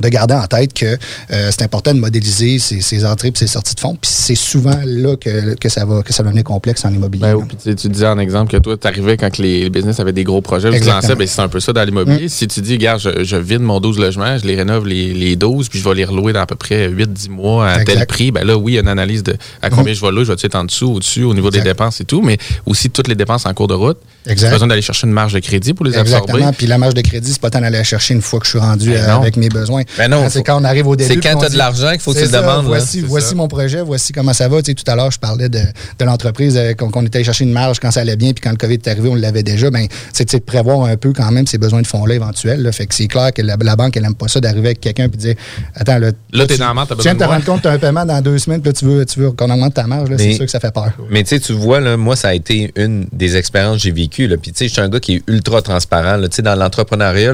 de 0.01 0.09
garder 0.09 0.35
en 0.35 0.47
tête 0.47 0.73
que 0.73 0.87
euh, 0.87 1.51
c'est 1.51 1.63
important 1.63 1.95
de 1.95 2.01
modéliser 2.01 2.59
ses, 2.59 2.81
ses 2.81 3.05
entrées 3.05 3.29
et 3.29 3.39
ses 3.39 3.47
sorties 3.47 3.75
de 3.75 3.81
fonds. 3.81 3.97
Puis 4.01 4.11
c'est 4.13 4.35
souvent 4.35 4.79
là 4.85 5.17
que, 5.17 5.55
que 5.55 5.69
ça 5.69 5.85
va 5.85 6.03
que 6.03 6.13
ça 6.13 6.23
va 6.23 6.29
devenir 6.29 6.45
complexe 6.45 6.85
en 6.85 6.93
immobilier. 6.93 7.35
Ben 7.35 7.47
tu, 7.63 7.75
tu 7.75 7.89
disais 7.89 8.07
en 8.07 8.19
exemple 8.19 8.53
que 8.53 8.57
toi, 8.57 8.77
tu 8.77 8.87
arrivais 8.87 9.17
quand 9.17 9.39
les, 9.39 9.65
les 9.65 9.71
business 9.71 10.01
avaient 10.01 10.13
des 10.13 10.25
gros 10.25 10.41
projets, 10.41 10.69
Exactement. 10.69 11.01
lançais, 11.01 11.15
ben, 11.15 11.27
c'est 11.27 11.41
un 11.41 11.49
peu 11.49 11.61
ça 11.61 11.73
dans 11.73 11.85
l'immobilier. 11.85 12.29
Si 12.29 12.47
tu 12.49 12.61
dis, 12.61 12.75
regarde, 12.75 13.01
je, 13.01 13.25
je 13.25 13.37
vide 13.37 13.61
mon 13.61 13.81
12 13.81 13.99
logements, 13.99 14.39
je 14.39 14.47
les 14.47 14.57
rénove 14.57 14.87
les, 14.87 15.13
les 15.15 15.37
12, 15.37 15.69
puis 15.69 15.79
je 15.79 15.89
vais 15.89 15.95
les 15.95 16.05
relouer 16.05 16.33
dans 16.33 16.41
à 16.41 16.47
peu 16.47 16.57
près 16.57 16.89
8-10 16.89 17.31
mois 17.31 17.69
à 17.69 17.85
tel 17.85 18.07
prix, 18.07 18.31
ben 18.33 18.45
là, 18.45 18.57
oui, 18.57 18.73
il 18.73 18.75
y 18.77 18.79
a 18.79 18.83
une 18.83 18.89
analyse 18.89 19.23
de 19.23 19.37
à 19.63 19.71
combien 19.71 19.95
je 19.95 20.01
vais 20.01 20.11
louer, 20.11 20.25
je 20.25 20.33
vais 20.33 20.39
être 20.41 20.55
en 20.55 20.65
dessous, 20.65 20.93
au-dessus, 20.93 21.25
au 21.25 21.35
niveau 21.35 21.51
des 21.51 21.61
dépenses 21.61 22.01
et 22.01 22.05
tout, 22.05 22.23
mais 22.23 22.39
aussi 22.67 22.91
toutes 22.91 23.09
les 23.09 23.15
dépenses 23.15 23.47
en 23.47 23.55
cours 23.55 23.69
de 23.69 23.75
route. 23.75 23.99
Exact. 24.27 24.49
Tu 24.49 24.53
besoin 24.53 24.69
d'aller 24.69 24.83
chercher 24.83 25.07
une 25.07 25.13
marge 25.13 25.35
de 25.35 25.39
crédit 25.39 25.75
pour 25.75 25.85
les 25.85 25.97
Exactement. 25.97 26.37
absorber. 26.37 26.57
Puis 26.57 26.67
la 26.67 26.79
marge 26.79 26.95
de 26.95 27.03
crédit, 27.03 27.33
c'est 27.33 27.41
pas 27.41 27.51
tant 27.51 27.61
d'aller 27.61 27.79
la 27.79 27.85
chercher 27.85 28.15
une 28.15 28.23
fois 28.23 28.41
que 28.41 28.47
je 28.47 28.51
suis 28.51 28.59
rendu 28.59 28.91
Ben 28.91 28.97
euh, 28.97 29.17
avec 29.17 29.37
mes 29.37 29.49
besoins. 29.49 29.83
Ben 29.99 30.09
non, 30.11 30.25
Hein, 30.25 30.29
c'est 30.31 30.43
quand 30.43 30.61
on 30.61 30.65
arrive 30.65 30.87
au 30.87 30.97
début. 30.97 31.15
c'est 31.15 31.21
quand 31.21 31.37
on 31.37 31.41
t'as 31.41 31.49
de 31.49 31.57
l'argent 31.57 31.91
qu'il 31.91 32.01
faut 32.01 32.13
que 32.13 32.19
tu 32.19 32.25
le 32.25 32.31
ça, 32.31 32.41
demandes. 32.41 32.67
Voici, 32.67 33.01
voici 33.01 33.29
ça. 33.31 33.35
mon 33.35 33.49
projet, 33.49 33.83
voici 33.83 34.13
comment 34.13 34.33
ça 34.33 34.49
va. 34.49 34.63
Tu 34.63 34.71
sais, 34.71 34.75
tout 34.75 34.91
à 34.91 34.95
l'heure, 34.97 35.11
je 35.11 35.19
parlais 35.19 35.49
de, 35.49 35.59
de 35.61 36.05
l'entreprise 36.05 36.57
euh, 36.57 36.75
qu'on 36.75 37.05
était 37.05 37.19
allé 37.19 37.25
chercher 37.25 37.45
une 37.45 37.53
marge 37.53 37.79
quand 37.81 37.91
ça 37.91 38.01
allait 38.01 38.17
bien, 38.17 38.33
puis 38.33 38.41
quand 38.43 38.51
le 38.51 38.57
COVID 38.57 38.75
est 38.75 38.89
arrivé, 38.89 39.09
on 39.09 39.15
l'avait 39.15 39.43
déjà. 39.43 39.71
Ben, 39.71 39.87
c'est 40.13 40.25
tu 40.25 40.37
de 40.39 40.43
prévoir 40.43 40.85
un 40.85 40.97
peu 40.97 41.13
quand 41.13 41.31
même 41.31 41.47
ses 41.47 41.59
besoins 41.59 41.83
de 41.83 41.87
fonds-là 41.87 42.15
éventuels. 42.15 42.63
là. 42.63 42.73
Fait 42.73 42.87
que 42.87 42.95
c'est 42.95 43.07
clair 43.07 43.33
que 43.33 43.43
la, 43.43 43.57
la 43.61 43.77
banque, 43.77 43.97
elle 43.97 44.05
aime 44.05 44.15
pas 44.15 44.29
ça 44.29 44.41
d'arriver 44.41 44.69
avec 44.69 44.81
quelqu'un 44.81 45.05
et 45.05 45.09
de 45.09 45.17
dire 45.17 45.35
Attends, 45.75 45.99
là, 45.99 46.11
Là, 46.33 46.47
t'es 46.47 46.55
tu- 46.55 46.61
dans 46.61 46.69
la 46.69 46.75
merde, 46.75 46.89
t'as 46.89 46.97
Tu 46.97 47.03
viens 47.03 47.15
de 47.15 47.19
te 47.19 47.25
rendre 47.25 47.45
compte 47.45 47.59
que 47.59 47.63
tu 47.63 47.69
as 47.69 47.73
un 47.73 47.79
paiement 47.79 48.05
dans 48.05 48.21
deux 48.21 48.39
semaines, 48.39 48.61
puis 48.61 48.71
là, 48.71 48.79
tu 48.79 48.85
veux, 48.85 49.05
tu 49.07 49.21
veux 49.21 49.31
qu'on 49.33 49.51
augmente 49.51 49.75
ta 49.75 49.87
marge. 49.87 50.09
C'est 50.19 50.33
sûr 50.35 50.45
que 50.45 50.51
ça 50.51 50.61
fait 50.61 50.73
peur. 50.75 50.93
Mais 51.11 51.23
tu 51.23 51.31
sais, 51.31 51.41
tu 51.41 51.53
vois, 51.53 51.81
là, 51.81 51.97
moi, 51.97 52.17
ça 52.17 52.29
a 52.29 52.35
été 52.35 52.73
une 52.77 53.07
des 53.13 53.37
expériences 53.37 53.77
que 53.79 53.83
j'ai 53.85 53.91
vécues. 53.93 54.29
Puis 54.41 54.53
tu 54.53 54.59
sais, 54.59 54.69
je 54.69 54.73
suis 54.73 54.81
un 54.83 54.89
gars 54.89 55.01
qui 55.01 55.17
est 55.17 55.23
ultra 55.29 55.63
transparent. 55.63 56.17
là. 56.17 56.29
Tu 56.29 56.43
dans 56.43 56.55
l'entrepreneuriat, 56.57 57.33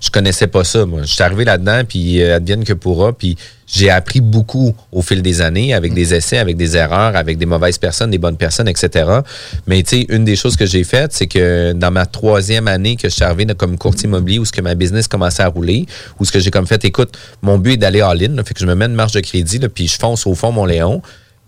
je 0.00 0.10
connaissais 0.10 0.46
pas 0.46 0.64
ça. 0.64 0.84
Moi, 0.86 1.02
je 1.02 1.12
suis 1.12 1.22
arrivé 1.22 1.44
là-dedans, 1.44 1.82
puis 1.88 2.22
euh, 2.22 2.36
advienne 2.36 2.64
que 2.64 2.72
pourra. 2.72 3.12
Puis 3.12 3.36
j'ai 3.66 3.90
appris 3.90 4.20
beaucoup 4.20 4.74
au 4.92 5.02
fil 5.02 5.22
des 5.22 5.40
années, 5.40 5.74
avec 5.74 5.92
des 5.94 6.14
essais, 6.14 6.38
avec 6.38 6.56
des 6.56 6.76
erreurs, 6.76 7.16
avec 7.16 7.38
des 7.38 7.46
mauvaises 7.46 7.78
personnes, 7.78 8.10
des 8.10 8.18
bonnes 8.18 8.36
personnes, 8.36 8.68
etc. 8.68 9.10
Mais 9.66 9.82
tu 9.82 10.00
sais, 10.00 10.06
une 10.08 10.24
des 10.24 10.36
choses 10.36 10.56
que 10.56 10.66
j'ai 10.66 10.84
faites, 10.84 11.12
c'est 11.12 11.26
que 11.26 11.72
dans 11.72 11.90
ma 11.90 12.06
troisième 12.06 12.68
année 12.68 12.96
que 12.96 13.08
je 13.08 13.14
suis 13.14 13.24
arrivé 13.24 13.46
comme 13.56 13.76
courtier 13.76 14.08
immobilier, 14.08 14.38
où 14.38 14.44
ce 14.44 14.52
que 14.52 14.60
ma 14.60 14.74
business 14.74 15.08
commençait 15.08 15.42
à 15.42 15.48
rouler, 15.48 15.86
où 16.18 16.24
ce 16.24 16.32
que 16.32 16.38
j'ai 16.38 16.50
comme 16.50 16.66
fait, 16.66 16.84
écoute, 16.84 17.18
mon 17.42 17.58
but 17.58 17.72
est 17.72 17.76
d'aller 17.76 18.00
all-in, 18.00 18.42
fait 18.44 18.54
que 18.54 18.60
je 18.60 18.66
me 18.66 18.74
mets 18.74 18.86
une 18.86 18.94
marge 18.94 19.12
de 19.12 19.20
crédit, 19.20 19.58
là, 19.58 19.68
puis 19.68 19.88
je 19.88 19.98
fonce 19.98 20.26
au 20.26 20.34
fond 20.34 20.52
mon 20.52 20.64
Léon. 20.64 21.02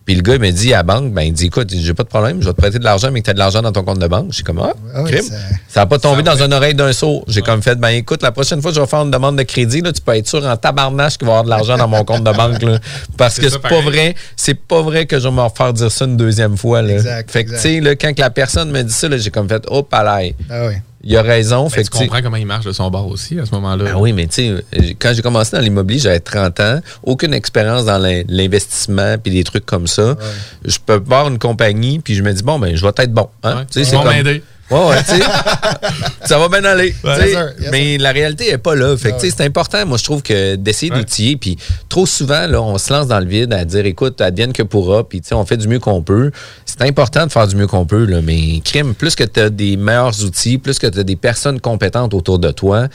Puis 0.07 0.15
le 0.17 0.23
gars, 0.23 0.35
il 0.35 0.41
me 0.41 0.51
dit 0.51 0.73
à 0.75 0.79
la 0.79 0.83
banque, 0.83 1.13
ben, 1.13 1.23
il 1.23 1.33
dit, 1.33 1.47
écoute, 1.47 1.71
j'ai 1.73 1.95
pas 1.95 2.03
de 2.03 2.09
problème, 2.09 2.41
je 2.41 2.47
vais 2.47 2.53
te 2.53 2.57
prêter 2.61 2.79
de 2.79 2.85
l'argent, 2.85 3.11
mais 3.13 3.21
que 3.21 3.27
tu 3.27 3.31
as 3.31 3.35
de 3.35 3.39
l'argent 3.39 3.63
dans 3.63 3.71
ton 3.71 3.85
compte 3.85 3.99
de 4.01 4.07
banque. 4.09 4.33
J'ai 4.33 4.43
comme, 4.43 4.59
ah, 4.59 4.73
Ah 4.95 5.03
crime. 5.05 5.23
ça- 5.69 5.81
n'a 5.81 5.87
pas 5.87 5.99
tombé 5.99 6.23
dans 6.23 6.43
une 6.43 6.53
oreille 6.53 6.75
d'un 6.75 6.93
sourd. 6.93 7.25
J'ai 7.29 7.43
comme 7.43 7.63
fait, 7.63 7.77
ben 7.77 7.89
écoute, 7.91 8.23
la 8.23 8.33
prochaine 8.33 8.61
fois 8.61 8.71
que 8.73 8.77
je 8.77 8.81
vais 8.81 8.87
faire 8.87 9.03
une 9.03 9.11
demande 9.11 9.37
de 9.37 9.43
crédit, 9.45 9.83
là, 9.83 9.93
tu 9.93 10.01
peux 10.01 10.17
être 10.17 10.27
sûr 10.27 10.45
en 10.45 10.57
tabarnache 10.57 11.17
qu'il 11.17 11.27
va 11.27 11.33
y 11.35 11.37
avoir 11.37 11.45
de 11.45 11.51
l'argent 11.51 11.77
dans 11.77 11.87
mon 11.89 12.05
compte 12.05 12.25
de 12.25 12.33
banque. 12.33 12.63
là. 12.63 12.79
parce 13.17 13.39
que 13.39 13.49
c'est 13.49 13.61
pas 13.61 13.81
vrai. 13.83 14.15
C'est 14.37 14.55
pas 14.55 14.83
vrai 14.83 15.07
que 15.07 15.19
je 15.19 15.29
vais 15.29 15.35
me 15.35 15.43
refaire 15.43 15.73
dire 15.73 15.93
ça 15.93 16.07
une 16.07 16.17
deuxième 16.17 16.57
fois. 16.57 16.83
Là. 16.83 16.95
Exact, 16.95 17.31
fait 17.31 17.45
que, 17.45 17.51
tu 17.53 17.59
sais, 17.85 17.97
quand 17.97 18.19
la 18.19 18.31
personne 18.31 18.71
me 18.71 18.83
dit 18.83 18.93
ça, 18.93 19.09
j'ai 19.17 19.31
comme 19.31 19.49
fait, 19.49 19.63
oh, 19.69 19.83
palais. 19.83 20.35
Ah 20.51 20.67
oui. 20.67 20.75
Il 21.03 21.17
a 21.17 21.23
raison. 21.23 21.65
Ben, 21.65 21.71
fait 21.71 21.85
tu 21.85 21.91
que, 21.91 21.99
comprends 21.99 22.21
comment 22.23 22.37
il 22.37 22.47
marche 22.47 22.67
de 22.67 22.73
son 22.73 22.91
bord 22.91 23.07
aussi 23.09 23.39
à 23.41 23.47
ce 23.47 23.53
moment-là. 23.53 23.85
ben 23.85 23.95
oui, 23.97 24.13
mais 24.13 24.27
tu 24.27 24.35
sais, 24.75 24.97
quand 24.99 25.13
j'ai 25.15 25.23
commencé 25.23 25.57
dans 25.57 25.63
l'immobilier, 25.63 25.99
j'avais 26.01 26.21
30 26.21 26.61
ans, 26.61 26.81
aucune 27.03 27.33
expérience 27.33 27.87
dans 27.87 27.97
l'in- 27.99 28.23
l'investissement 28.29 29.17
puis 29.19 29.33
des 29.33 29.45
trucs 29.45 29.65
comme 29.65 29.87
ça. 29.87 30.17
Je 30.65 30.77
peux 30.85 31.01
voir 31.05 31.29
une 31.29 31.39
compagnie 31.39 31.99
puis 32.01 32.15
je 32.15 32.23
me 32.23 32.33
dis 32.33 32.43
bon 32.43 32.59
ben 32.59 32.77
je 32.77 32.83
vais 32.85 32.93
être 32.99 33.13
bon. 33.15 33.29
Hein? 33.43 33.57
Ouais. 33.57 33.63
Tu 33.67 33.73
sais, 33.73 33.81
Ils 33.81 33.87
c'est 33.87 33.97
vont 33.97 34.03
comme- 34.03 34.13
m'aider. 34.13 34.43
Ouais, 34.71 34.89
ouais, 34.89 35.03
tu 35.03 35.17
sais, 35.17 35.23
ça 36.25 36.39
va 36.39 36.49
bien 36.49 36.65
aller. 36.65 36.95
Ouais. 37.03 37.71
mais 37.73 37.99
la 37.99 38.13
réalité 38.13 38.51
est 38.51 38.59
pas 38.59 38.77
là. 38.77 38.97
Fait 38.97 39.13
que, 39.13 39.19
sais, 39.19 39.31
c'est 39.31 39.45
important, 39.45 39.85
moi, 39.85 39.99
je 39.99 40.05
trouve 40.05 40.23
que 40.23 40.55
d'essayer 40.55 40.91
d'outiller. 40.91 41.37
Puis 41.37 41.57
trop 41.89 42.07
souvent, 42.07 42.47
là, 42.47 42.63
on 42.63 42.79
se 42.79 42.93
lance 42.93 43.09
dans 43.09 43.19
le 43.19 43.27
vide 43.27 43.53
à 43.53 43.65
dire, 43.65 43.85
écoute, 43.85 44.21
advienne 44.21 44.53
que 44.53 44.63
pourra. 44.63 45.09
Puis, 45.09 45.21
tu 45.21 45.29
sais, 45.29 45.35
on 45.35 45.45
fait 45.45 45.57
du 45.57 45.67
mieux 45.67 45.81
qu'on 45.81 46.03
peut. 46.03 46.31
C'est 46.65 46.83
important 46.83 47.27
de 47.27 47.33
faire 47.33 47.49
du 47.49 47.57
mieux 47.57 47.67
qu'on 47.67 47.85
peut, 47.85 48.05
là, 48.05 48.21
mais 48.23 48.61
crime, 48.65 48.95
plus 48.95 49.17
que 49.17 49.25
tu 49.25 49.41
as 49.41 49.51
des 49.51 49.77
meilleurs 49.77 50.25
outils, 50.25 50.59
plus 50.59 50.79
que 50.79 50.87
tu 50.87 51.01
as 51.01 51.05
des 51.05 51.17
personnes 51.17 51.61
compétentes 51.61 52.15
autour 52.15 52.39
de 52.39 52.51
toi, 52.51 52.87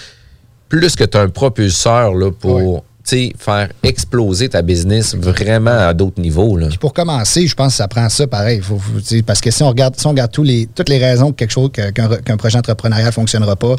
plus 0.69 0.95
que 0.95 1.03
tu 1.03 1.17
as 1.17 1.21
un 1.21 1.29
propulseur 1.29 2.13
là, 2.15 2.31
pour 2.31 2.83
faire 3.37 3.69
exploser 3.83 4.49
ta 4.49 4.61
business 4.61 5.15
vraiment 5.15 5.71
à 5.71 5.93
d'autres 5.93 6.21
niveaux. 6.21 6.57
Là. 6.57 6.67
Pour 6.79 6.93
commencer, 6.93 7.47
je 7.47 7.55
pense 7.55 7.73
que 7.73 7.77
ça 7.77 7.87
prend 7.87 8.09
ça 8.09 8.27
pareil. 8.27 8.61
Parce 9.25 9.41
que 9.41 9.51
si 9.51 9.63
on 9.63 9.69
regarde, 9.69 9.95
si 9.97 10.05
on 10.07 10.11
regarde 10.11 10.35
les, 10.39 10.67
toutes 10.73 10.89
les 10.89 10.97
raisons 10.97 11.31
que 11.31 11.37
quelque 11.37 11.51
chose, 11.51 11.69
qu'un 11.71 12.37
projet 12.37 12.57
entrepreneurial 12.57 13.07
ne 13.07 13.11
fonctionnera 13.11 13.55
pas, 13.55 13.75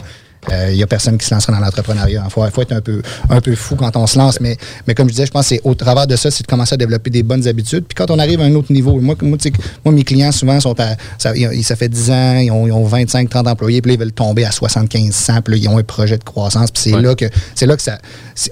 il 0.70 0.76
n'y 0.76 0.82
a 0.82 0.86
personne 0.86 1.18
qui 1.18 1.26
se 1.26 1.34
lancera 1.34 1.52
dans 1.52 1.60
l'entrepreneuriat. 1.60 2.22
Il 2.24 2.30
faut, 2.30 2.44
faut 2.50 2.62
être 2.62 2.72
un 2.72 2.80
peu, 2.80 3.02
un 3.30 3.40
peu 3.40 3.54
fou 3.54 3.76
quand 3.76 3.94
on 3.96 4.06
se 4.06 4.18
lance. 4.18 4.40
Mais, 4.40 4.56
mais 4.86 4.94
comme 4.94 5.08
je 5.08 5.12
disais, 5.12 5.26
je 5.26 5.30
pense 5.32 5.48
que 5.48 5.56
c'est 5.56 5.60
au 5.64 5.74
travers 5.74 6.06
de 6.06 6.16
ça, 6.16 6.30
c'est 6.30 6.42
de 6.42 6.46
commencer 6.48 6.74
à 6.74 6.76
développer 6.76 7.10
des 7.10 7.22
bonnes 7.22 7.46
habitudes. 7.48 7.84
Puis 7.86 7.94
quand 7.94 8.10
on 8.10 8.18
arrive 8.18 8.40
à 8.40 8.44
un 8.44 8.54
autre 8.54 8.72
niveau, 8.72 9.00
moi, 9.00 9.14
moi, 9.22 9.92
mes 9.92 10.04
clients, 10.04 10.32
souvent, 10.32 10.58
sont 10.60 10.78
à, 10.80 10.96
ça, 11.18 11.32
ils- 11.36 11.64
ça 11.64 11.76
fait 11.76 11.88
10 11.88 12.10
ans, 12.10 12.36
ils 12.38 12.50
ont, 12.50 12.66
ils 12.66 12.72
ont 12.72 12.84
25, 12.84 13.28
30 13.28 13.48
employés, 13.48 13.80
puis 13.82 13.90
là, 13.90 13.94
ils 13.94 14.00
veulent 14.00 14.12
tomber 14.12 14.44
à 14.44 14.50
75, 14.50 15.14
100, 15.14 15.42
puis 15.42 15.54
là, 15.54 15.60
ils 15.62 15.68
ont 15.68 15.78
un 15.78 15.82
projet 15.82 16.16
de 16.18 16.24
croissance. 16.24 16.70
Puis 16.70 16.82
c'est 16.84 16.94
Ouais. 16.94 17.02
là 17.02 17.14
que 17.14 17.26
c'est 17.54 17.66
là 17.66 17.76
que 17.76 17.82
ça. 17.82 17.98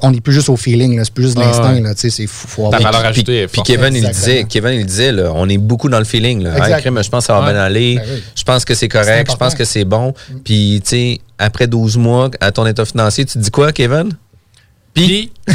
On 0.03 0.11
n'est 0.11 0.21
plus 0.21 0.33
juste 0.33 0.49
au 0.49 0.57
feeling, 0.57 0.99
c'est 1.05 1.13
plus 1.13 1.25
juste 1.25 1.39
l'instinct. 1.39 1.75
ouais. 1.75 1.81
là, 1.81 1.95
tu 1.95 2.01
sais, 2.03 2.11
c'est 2.11 2.27
fou. 2.27 2.49
faut 2.49 2.67
avoir- 2.67 2.81
valeur 2.83 3.01
Puis, 3.01 3.09
ajoutée 3.11 3.47
puis. 3.49 3.63
Kevin, 3.65 3.95
il 3.95 4.09
disait, 4.09 4.45
Kevin, 4.49 4.73
il 4.81 4.87
disait, 4.87 5.13
là, 5.13 5.33
on 5.35 5.49
est 5.49 5.59
beaucoup 5.59 5.89
dans 5.89 5.99
le 5.99 6.05
feeling. 6.05 6.43
Là. 6.43 6.79
Crime, 6.81 7.03
je 7.03 7.09
pense 7.09 7.25
que 7.25 7.27
ça 7.29 7.35
va 7.41 7.47
Ouais. 7.47 7.53
bien 7.53 7.61
aller. 7.63 7.97
Ben 7.97 8.05
oui. 8.15 8.23
Je 8.35 8.43
pense 8.45 8.65
que 8.65 8.75
c'est 8.75 8.89
correct. 8.89 9.31
Je 9.31 9.37
pense 9.37 9.55
que 9.55 9.65
c'est 9.65 9.85
bon. 9.85 10.13
Puis, 10.45 10.81
tu 10.85 10.91
sais, 10.91 11.21
après 11.39 11.67
12 11.67 11.97
mois, 11.97 12.31
à 12.41 12.53
ton 12.53 12.67
état 12.67 12.85
financier, 12.85 13.25
tu 13.25 13.35
te 13.35 13.39
dis 13.39 13.51
quoi, 13.51 13.73
Kevin? 13.73 14.17
Puis, 14.95 15.33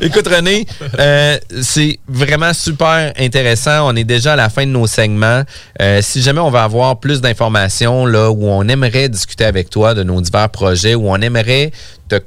écoute 0.00 0.28
René, 0.28 0.64
euh, 1.00 1.36
c'est 1.60 1.98
vraiment 2.06 2.52
super 2.52 3.12
intéressant. 3.18 3.92
On 3.92 3.96
est 3.96 4.04
déjà 4.04 4.34
à 4.34 4.36
la 4.36 4.48
fin 4.48 4.64
de 4.64 4.70
nos 4.70 4.86
segments. 4.86 5.42
Euh, 5.82 5.98
si 6.02 6.22
jamais 6.22 6.38
on 6.38 6.50
va 6.50 6.62
avoir 6.62 7.00
plus 7.00 7.20
d'informations 7.20 8.06
là 8.06 8.30
où 8.30 8.46
on 8.46 8.68
aimerait 8.68 9.08
discuter 9.08 9.44
avec 9.44 9.70
toi 9.70 9.92
de 9.94 10.04
nos 10.04 10.20
divers 10.20 10.50
projets, 10.50 10.94
où 10.94 11.10
on 11.10 11.16
aimerait 11.16 11.72
te 12.08 12.20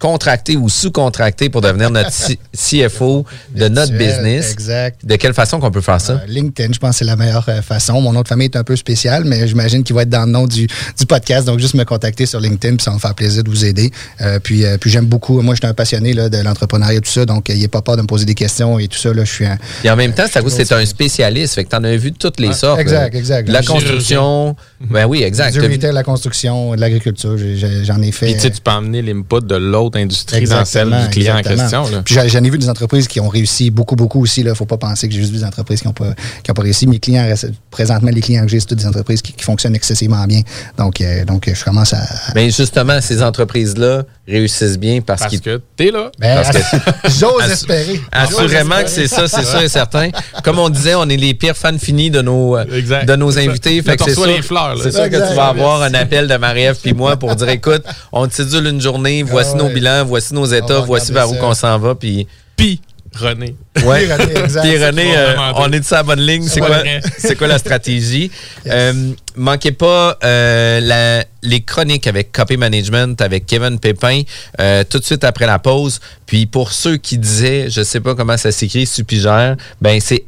contracter 0.00 0.56
ou 0.56 0.68
sous-contracter 0.68 1.48
pour 1.50 1.60
devenir 1.60 1.90
notre 1.90 2.10
C- 2.12 2.38
CFO 2.56 3.24
de 3.54 3.68
notre 3.68 3.92
business. 3.92 4.50
Exact. 4.52 5.04
De 5.04 5.14
quelle 5.16 5.34
façon 5.34 5.60
qu'on 5.60 5.70
peut 5.70 5.80
faire 5.82 6.00
ça? 6.00 6.14
Euh, 6.14 6.18
LinkedIn, 6.26 6.72
je 6.72 6.78
pense 6.78 6.90
que 6.92 6.96
c'est 6.96 7.04
la 7.04 7.16
meilleure 7.16 7.44
euh, 7.48 7.62
façon. 7.62 8.00
Mon 8.00 8.12
nom 8.12 8.22
de 8.22 8.28
famille 8.28 8.46
est 8.46 8.56
un 8.56 8.64
peu 8.64 8.74
spécial, 8.76 9.24
mais 9.24 9.46
j'imagine 9.46 9.84
qu'il 9.84 9.94
va 9.94 10.02
être 10.02 10.08
dans 10.08 10.24
le 10.24 10.32
nom 10.32 10.46
du, 10.46 10.66
du 10.98 11.06
podcast. 11.06 11.46
Donc, 11.46 11.60
juste 11.60 11.74
me 11.74 11.84
contacter 11.84 12.26
sur 12.26 12.40
LinkedIn, 12.40 12.76
puis 12.76 12.84
ça 12.84 12.90
va 12.90 12.96
me 12.96 13.00
faire 13.00 13.14
plaisir 13.14 13.44
de 13.44 13.50
vous 13.50 13.64
aider. 13.64 13.90
Euh, 14.22 14.38
puis, 14.40 14.64
euh, 14.64 14.78
puis 14.78 14.90
j'aime 14.90 15.04
beaucoup. 15.06 15.40
Moi, 15.42 15.54
je 15.54 15.60
suis 15.60 15.66
un 15.68 15.74
passionné 15.74 16.14
là, 16.14 16.28
de 16.28 16.38
l'entrepreneuriat 16.38 16.94
et 16.98 17.00
tout 17.00 17.10
ça. 17.10 17.26
Donc, 17.26 17.50
il 17.50 17.58
n'y 17.58 17.64
a 17.64 17.68
pas 17.68 17.82
peur 17.82 17.96
de 17.96 18.02
me 18.02 18.06
poser 18.06 18.24
des 18.24 18.34
questions 18.34 18.78
et 18.78 18.88
tout 18.88 18.98
ça. 18.98 19.12
Là, 19.12 19.24
je 19.24 19.30
suis 19.30 19.44
un, 19.46 19.58
Et 19.84 19.90
en 19.90 19.96
même 19.96 20.14
temps, 20.14 20.24
c'est 20.30 20.38
à 20.38 20.42
cause 20.42 20.56
que 20.56 20.64
c'est 20.64 20.74
un 20.74 20.86
spécialiste. 20.86 21.54
Fait 21.54 21.64
que 21.64 21.68
t'en 21.68 21.84
as 21.84 21.96
vu 21.96 22.10
de 22.10 22.16
toutes 22.16 22.40
les 22.40 22.52
sortes. 22.54 22.80
exact, 22.80 23.14
exact. 23.14 23.48
De 23.48 23.52
la 23.52 23.62
construction. 23.62 24.56
Ben 24.80 25.04
oui, 25.06 25.22
exact. 25.22 25.52
du 25.52 25.60
retail, 25.60 25.92
la 25.92 26.02
construction, 26.02 26.74
de 26.74 26.80
l'agriculture. 26.80 27.36
J'en 27.82 28.00
ai 28.00 28.12
fait. 28.12 28.26
Puis 28.26 28.34
tu 28.36 28.40
sais, 28.40 28.50
tu 28.50 28.60
peux 28.62 28.70
emmener 28.70 29.02
l'input 29.02 29.44
de 29.44 29.56
l'autre 29.56 29.89
industrie 29.98 30.44
dans 30.46 30.64
celle 30.64 30.88
Exactement, 30.88 31.02
du 31.04 31.10
client 31.10 31.38
exactement. 31.38 31.58
en 31.58 31.82
question. 31.82 31.96
là. 31.96 32.02
Puis 32.04 32.14
j'en- 32.14 32.44
ai 32.44 32.50
vu 32.50 32.58
des 32.58 32.68
entreprises 32.68 33.08
qui 33.08 33.20
ont 33.20 33.28
réussi 33.28 33.70
beaucoup, 33.70 33.96
beaucoup 33.96 34.22
aussi. 34.22 34.40
Il 34.40 34.46
ne 34.46 34.54
faut 34.54 34.66
pas 34.66 34.76
penser 34.78 35.08
que 35.08 35.14
j'ai 35.14 35.20
juste 35.20 35.32
vu 35.32 35.38
des 35.38 35.44
entreprises 35.44 35.80
qui 35.80 35.86
n'ont 35.86 35.92
pas, 35.92 36.14
qui 36.42 36.50
ont 36.50 36.54
pas 36.54 36.62
réussi. 36.62 36.86
Mes 36.86 36.98
clients, 36.98 37.26
présentement, 37.70 38.10
les 38.12 38.20
clients 38.20 38.42
que 38.44 38.48
j'ai, 38.50 38.60
c'est 38.60 38.66
toutes 38.66 38.78
des 38.78 38.86
entreprises 38.86 39.22
qui, 39.22 39.32
qui 39.32 39.44
fonctionnent 39.44 39.74
excessivement 39.74 40.24
bien. 40.26 40.40
Donc, 40.78 41.00
euh, 41.00 41.24
donc 41.24 41.50
je 41.52 41.64
commence 41.64 41.92
à. 41.92 42.00
Mais 42.34 42.50
justement, 42.50 43.00
ces 43.00 43.22
entreprises-là 43.22 44.04
réussissent 44.28 44.78
bien 44.78 45.00
parce, 45.00 45.20
Parce 45.20 45.30
qu'ils. 45.30 45.40
que 45.40 45.60
t'es 45.76 45.90
là. 45.90 46.10
Ben, 46.18 46.42
Parce 46.42 46.56
que- 46.56 46.76
J'ose 47.20 47.50
espérer. 47.50 48.00
Assurément 48.12 48.82
que 48.82 48.88
c'est 48.90 49.08
ça, 49.08 49.26
c'est 49.28 49.44
sûr 49.44 49.60
et 49.60 49.68
certain. 49.68 50.10
Comme 50.44 50.58
on 50.58 50.68
disait, 50.68 50.94
on 50.94 51.08
est 51.08 51.16
les 51.16 51.34
pires 51.34 51.56
fans 51.56 51.76
finis 51.78 52.10
de 52.10 52.22
nos, 52.22 52.56
euh, 52.56 52.64
Exact. 52.72 53.06
de 53.06 53.16
nos 53.16 53.30
C'est 53.30 53.44
ça. 53.44 53.50
invités. 53.50 53.82
Fait 53.82 53.96
c'est 53.98 54.10
reçois 54.10 54.26
sûr, 54.26 54.36
les 54.36 54.42
fleurs, 54.42 54.76
là. 54.76 54.80
c'est 54.82 54.92
sûr 54.92 55.08
que 55.10 55.28
tu 55.28 55.34
vas 55.34 55.46
avoir 55.48 55.82
un 55.82 55.94
appel 55.94 56.28
de 56.28 56.36
Marie-Ève 56.36 56.78
puis 56.82 56.92
moi 56.92 57.16
pour 57.16 57.34
dire 57.34 57.48
écoute, 57.48 57.82
on 58.12 58.26
te 58.26 58.34
une 58.68 58.80
journée, 58.80 59.22
voici 59.22 59.50
Ah 59.54 59.58
nos 59.58 59.68
voici 60.04 60.34
nos 60.34 60.46
états, 60.46 60.80
voici 60.80 61.12
vers 61.12 61.30
où 61.30 61.34
qu'on 61.36 61.54
s'en 61.54 61.78
va. 61.78 61.94
Puis, 61.94 62.26
Puis, 62.56 62.80
René. 63.14 63.56
ouais. 63.84 64.04
Puis 64.06 64.12
René, 64.12 64.38
exact. 64.44 64.62
Puis 64.62 64.70
C'est 64.78 64.86
René, 64.86 65.12
ça, 65.14 65.18
euh, 65.18 65.52
on 65.56 65.72
est 65.72 65.80
de 65.80 65.84
sa 65.84 66.02
bonne 66.04 66.20
ligne. 66.20 66.46
C'est 66.46 66.60
quoi, 66.60 66.82
c'est 67.18 67.34
quoi 67.36 67.48
la 67.48 67.58
stratégie? 67.58 68.30
Euh, 68.68 69.12
manquez 69.34 69.72
pas 69.72 70.16
euh, 70.22 70.78
la- 70.80 71.24
les 71.42 71.60
chroniques 71.62 72.06
avec 72.06 72.30
Copy 72.30 72.56
Management 72.56 73.20
avec 73.20 73.46
Kevin 73.46 73.80
Pépin 73.80 74.22
euh, 74.60 74.84
tout 74.88 74.98
de 75.00 75.04
suite 75.04 75.24
après 75.24 75.46
la 75.46 75.58
pause. 75.58 75.98
Puis 76.26 76.46
pour 76.46 76.70
ceux 76.70 76.98
qui 76.98 77.18
disaient, 77.18 77.68
je 77.68 77.82
sais 77.82 77.98
pas 78.00 78.14
comment 78.14 78.36
ça 78.36 78.52
s'écrit, 78.52 78.86
Supigère, 78.86 79.56
ben 79.80 79.98
c'est 80.00 80.22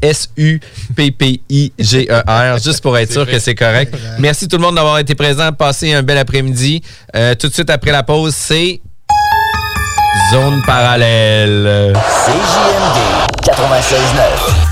S-U-P-P-I-G-E-R, 1.23 2.59
juste 2.59 2.81
pour 2.81 2.97
être 2.99 3.13
sûr 3.13 3.27
que 3.27 3.39
c'est 3.39 3.55
correct. 3.55 3.95
Merci 4.19 4.49
tout 4.49 4.57
le 4.57 4.63
monde 4.63 4.75
d'avoir 4.77 4.99
été 4.99 5.15
présent. 5.15 5.53
Passez 5.53 5.93
un 5.93 6.03
bel 6.03 6.19
après-midi. 6.19 6.83
Euh, 7.15 7.35
tout 7.35 7.49
de 7.49 7.53
suite 7.55 7.71
après 7.71 7.93
la 7.93 8.03
pause, 8.03 8.35
c'est 8.35 8.81
Zone 10.31 10.61
parallèle. 10.67 11.93
CJMD 11.95 12.99
96.9. 13.45 14.72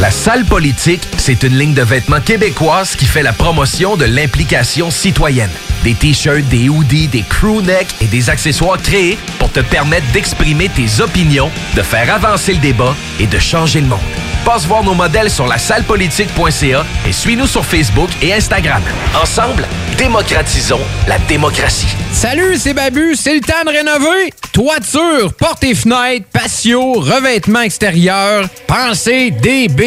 La 0.00 0.10
salle 0.10 0.46
politique, 0.46 1.06
c'est 1.18 1.42
une 1.42 1.58
ligne 1.58 1.74
de 1.74 1.82
vêtements 1.82 2.22
québécoise 2.22 2.96
qui 2.96 3.04
fait 3.04 3.22
la 3.22 3.34
promotion 3.34 3.98
de 3.98 4.06
l'implication 4.06 4.90
citoyenne. 4.90 5.50
Des 5.84 5.92
t-shirts, 5.92 6.48
des 6.48 6.70
hoodies, 6.70 7.08
des 7.08 7.22
crewnecks 7.22 7.94
et 8.00 8.06
des 8.06 8.30
accessoires 8.30 8.80
créés 8.80 9.18
pour 9.38 9.52
te 9.52 9.60
permettre 9.60 10.10
d'exprimer 10.12 10.70
tes 10.70 11.02
opinions, 11.02 11.50
de 11.76 11.82
faire 11.82 12.14
avancer 12.14 12.54
le 12.54 12.60
débat 12.60 12.96
et 13.18 13.26
de 13.26 13.38
changer 13.38 13.82
le 13.82 13.88
monde. 13.88 14.00
Passe 14.46 14.66
voir 14.66 14.82
nos 14.82 14.94
modèles 14.94 15.30
sur 15.30 15.46
la 15.46 15.58
sallepolitique.ca 15.58 16.86
et 17.06 17.12
suis-nous 17.12 17.46
sur 17.46 17.64
Facebook 17.64 18.08
et 18.22 18.32
Instagram. 18.32 18.82
Ensemble, 19.20 19.68
démocratisons 19.98 20.80
la 21.08 21.18
démocratie. 21.18 21.94
Salut, 22.10 22.56
c'est 22.56 22.72
Babu, 22.72 23.14
c'est 23.16 23.34
le 23.34 23.40
temps 23.40 23.64
de 23.66 23.70
rénover. 23.70 24.32
Toiture, 24.52 25.32
portes 25.34 25.62
et 25.64 25.74
fenêtres, 25.74 26.26
patio, 26.32 26.94
revêtement 26.94 27.60
extérieur, 27.60 28.48
pensez 28.66 29.30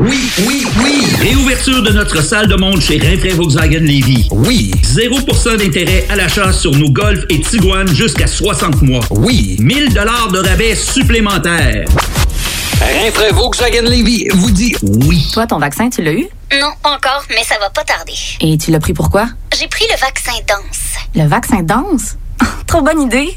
Oui, 0.00 0.30
oui, 0.46 0.64
oui! 0.84 1.04
Réouverture 1.18 1.82
de 1.82 1.90
notre 1.90 2.22
salle 2.22 2.46
de 2.46 2.54
monde 2.54 2.80
chez 2.80 2.98
Rinfraie 2.98 3.30
Volkswagen 3.30 3.80
Levy. 3.80 4.28
Oui! 4.30 4.70
0% 4.84 5.56
d'intérêt 5.56 6.06
à 6.08 6.14
l'achat 6.14 6.52
sur 6.52 6.70
nos 6.70 6.88
Golf 6.88 7.24
et 7.28 7.40
Tiguan 7.40 7.88
jusqu'à 7.88 8.28
60 8.28 8.80
mois. 8.82 9.00
Oui! 9.10 9.56
1000 9.58 9.92
dollars 9.92 10.30
de 10.30 10.38
rabais 10.38 10.76
supplémentaires. 10.76 11.84
Rinfraie 12.80 13.32
Volkswagen 13.32 13.82
Levy 13.82 14.28
vous 14.34 14.52
dit 14.52 14.76
oui. 14.82 15.26
Toi, 15.32 15.48
ton 15.48 15.58
vaccin, 15.58 15.90
tu 15.90 16.00
l'as 16.00 16.12
eu? 16.12 16.28
Non, 16.52 16.70
pas 16.80 16.90
encore, 16.90 17.24
mais 17.30 17.42
ça 17.42 17.56
va 17.58 17.68
pas 17.70 17.82
tarder. 17.82 18.14
Et 18.40 18.56
tu 18.56 18.70
l'as 18.70 18.78
pris 18.78 18.92
pourquoi? 18.92 19.26
J'ai 19.58 19.66
pris 19.66 19.84
le 19.90 19.98
vaccin 19.98 20.40
danse. 20.46 20.94
Le 21.16 21.26
vaccin 21.28 21.62
danse? 21.64 22.16
Trop 22.68 22.82
bonne 22.82 23.02
idée! 23.02 23.36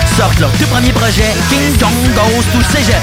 sortent 0.17 0.39
leur 0.39 0.51
tout 0.53 0.65
premier 0.65 0.91
projet, 0.91 1.33
King 1.49 1.77
Kong 1.77 1.91
Goes 2.15 2.43
to 2.51 2.61
Cégep. 2.71 3.01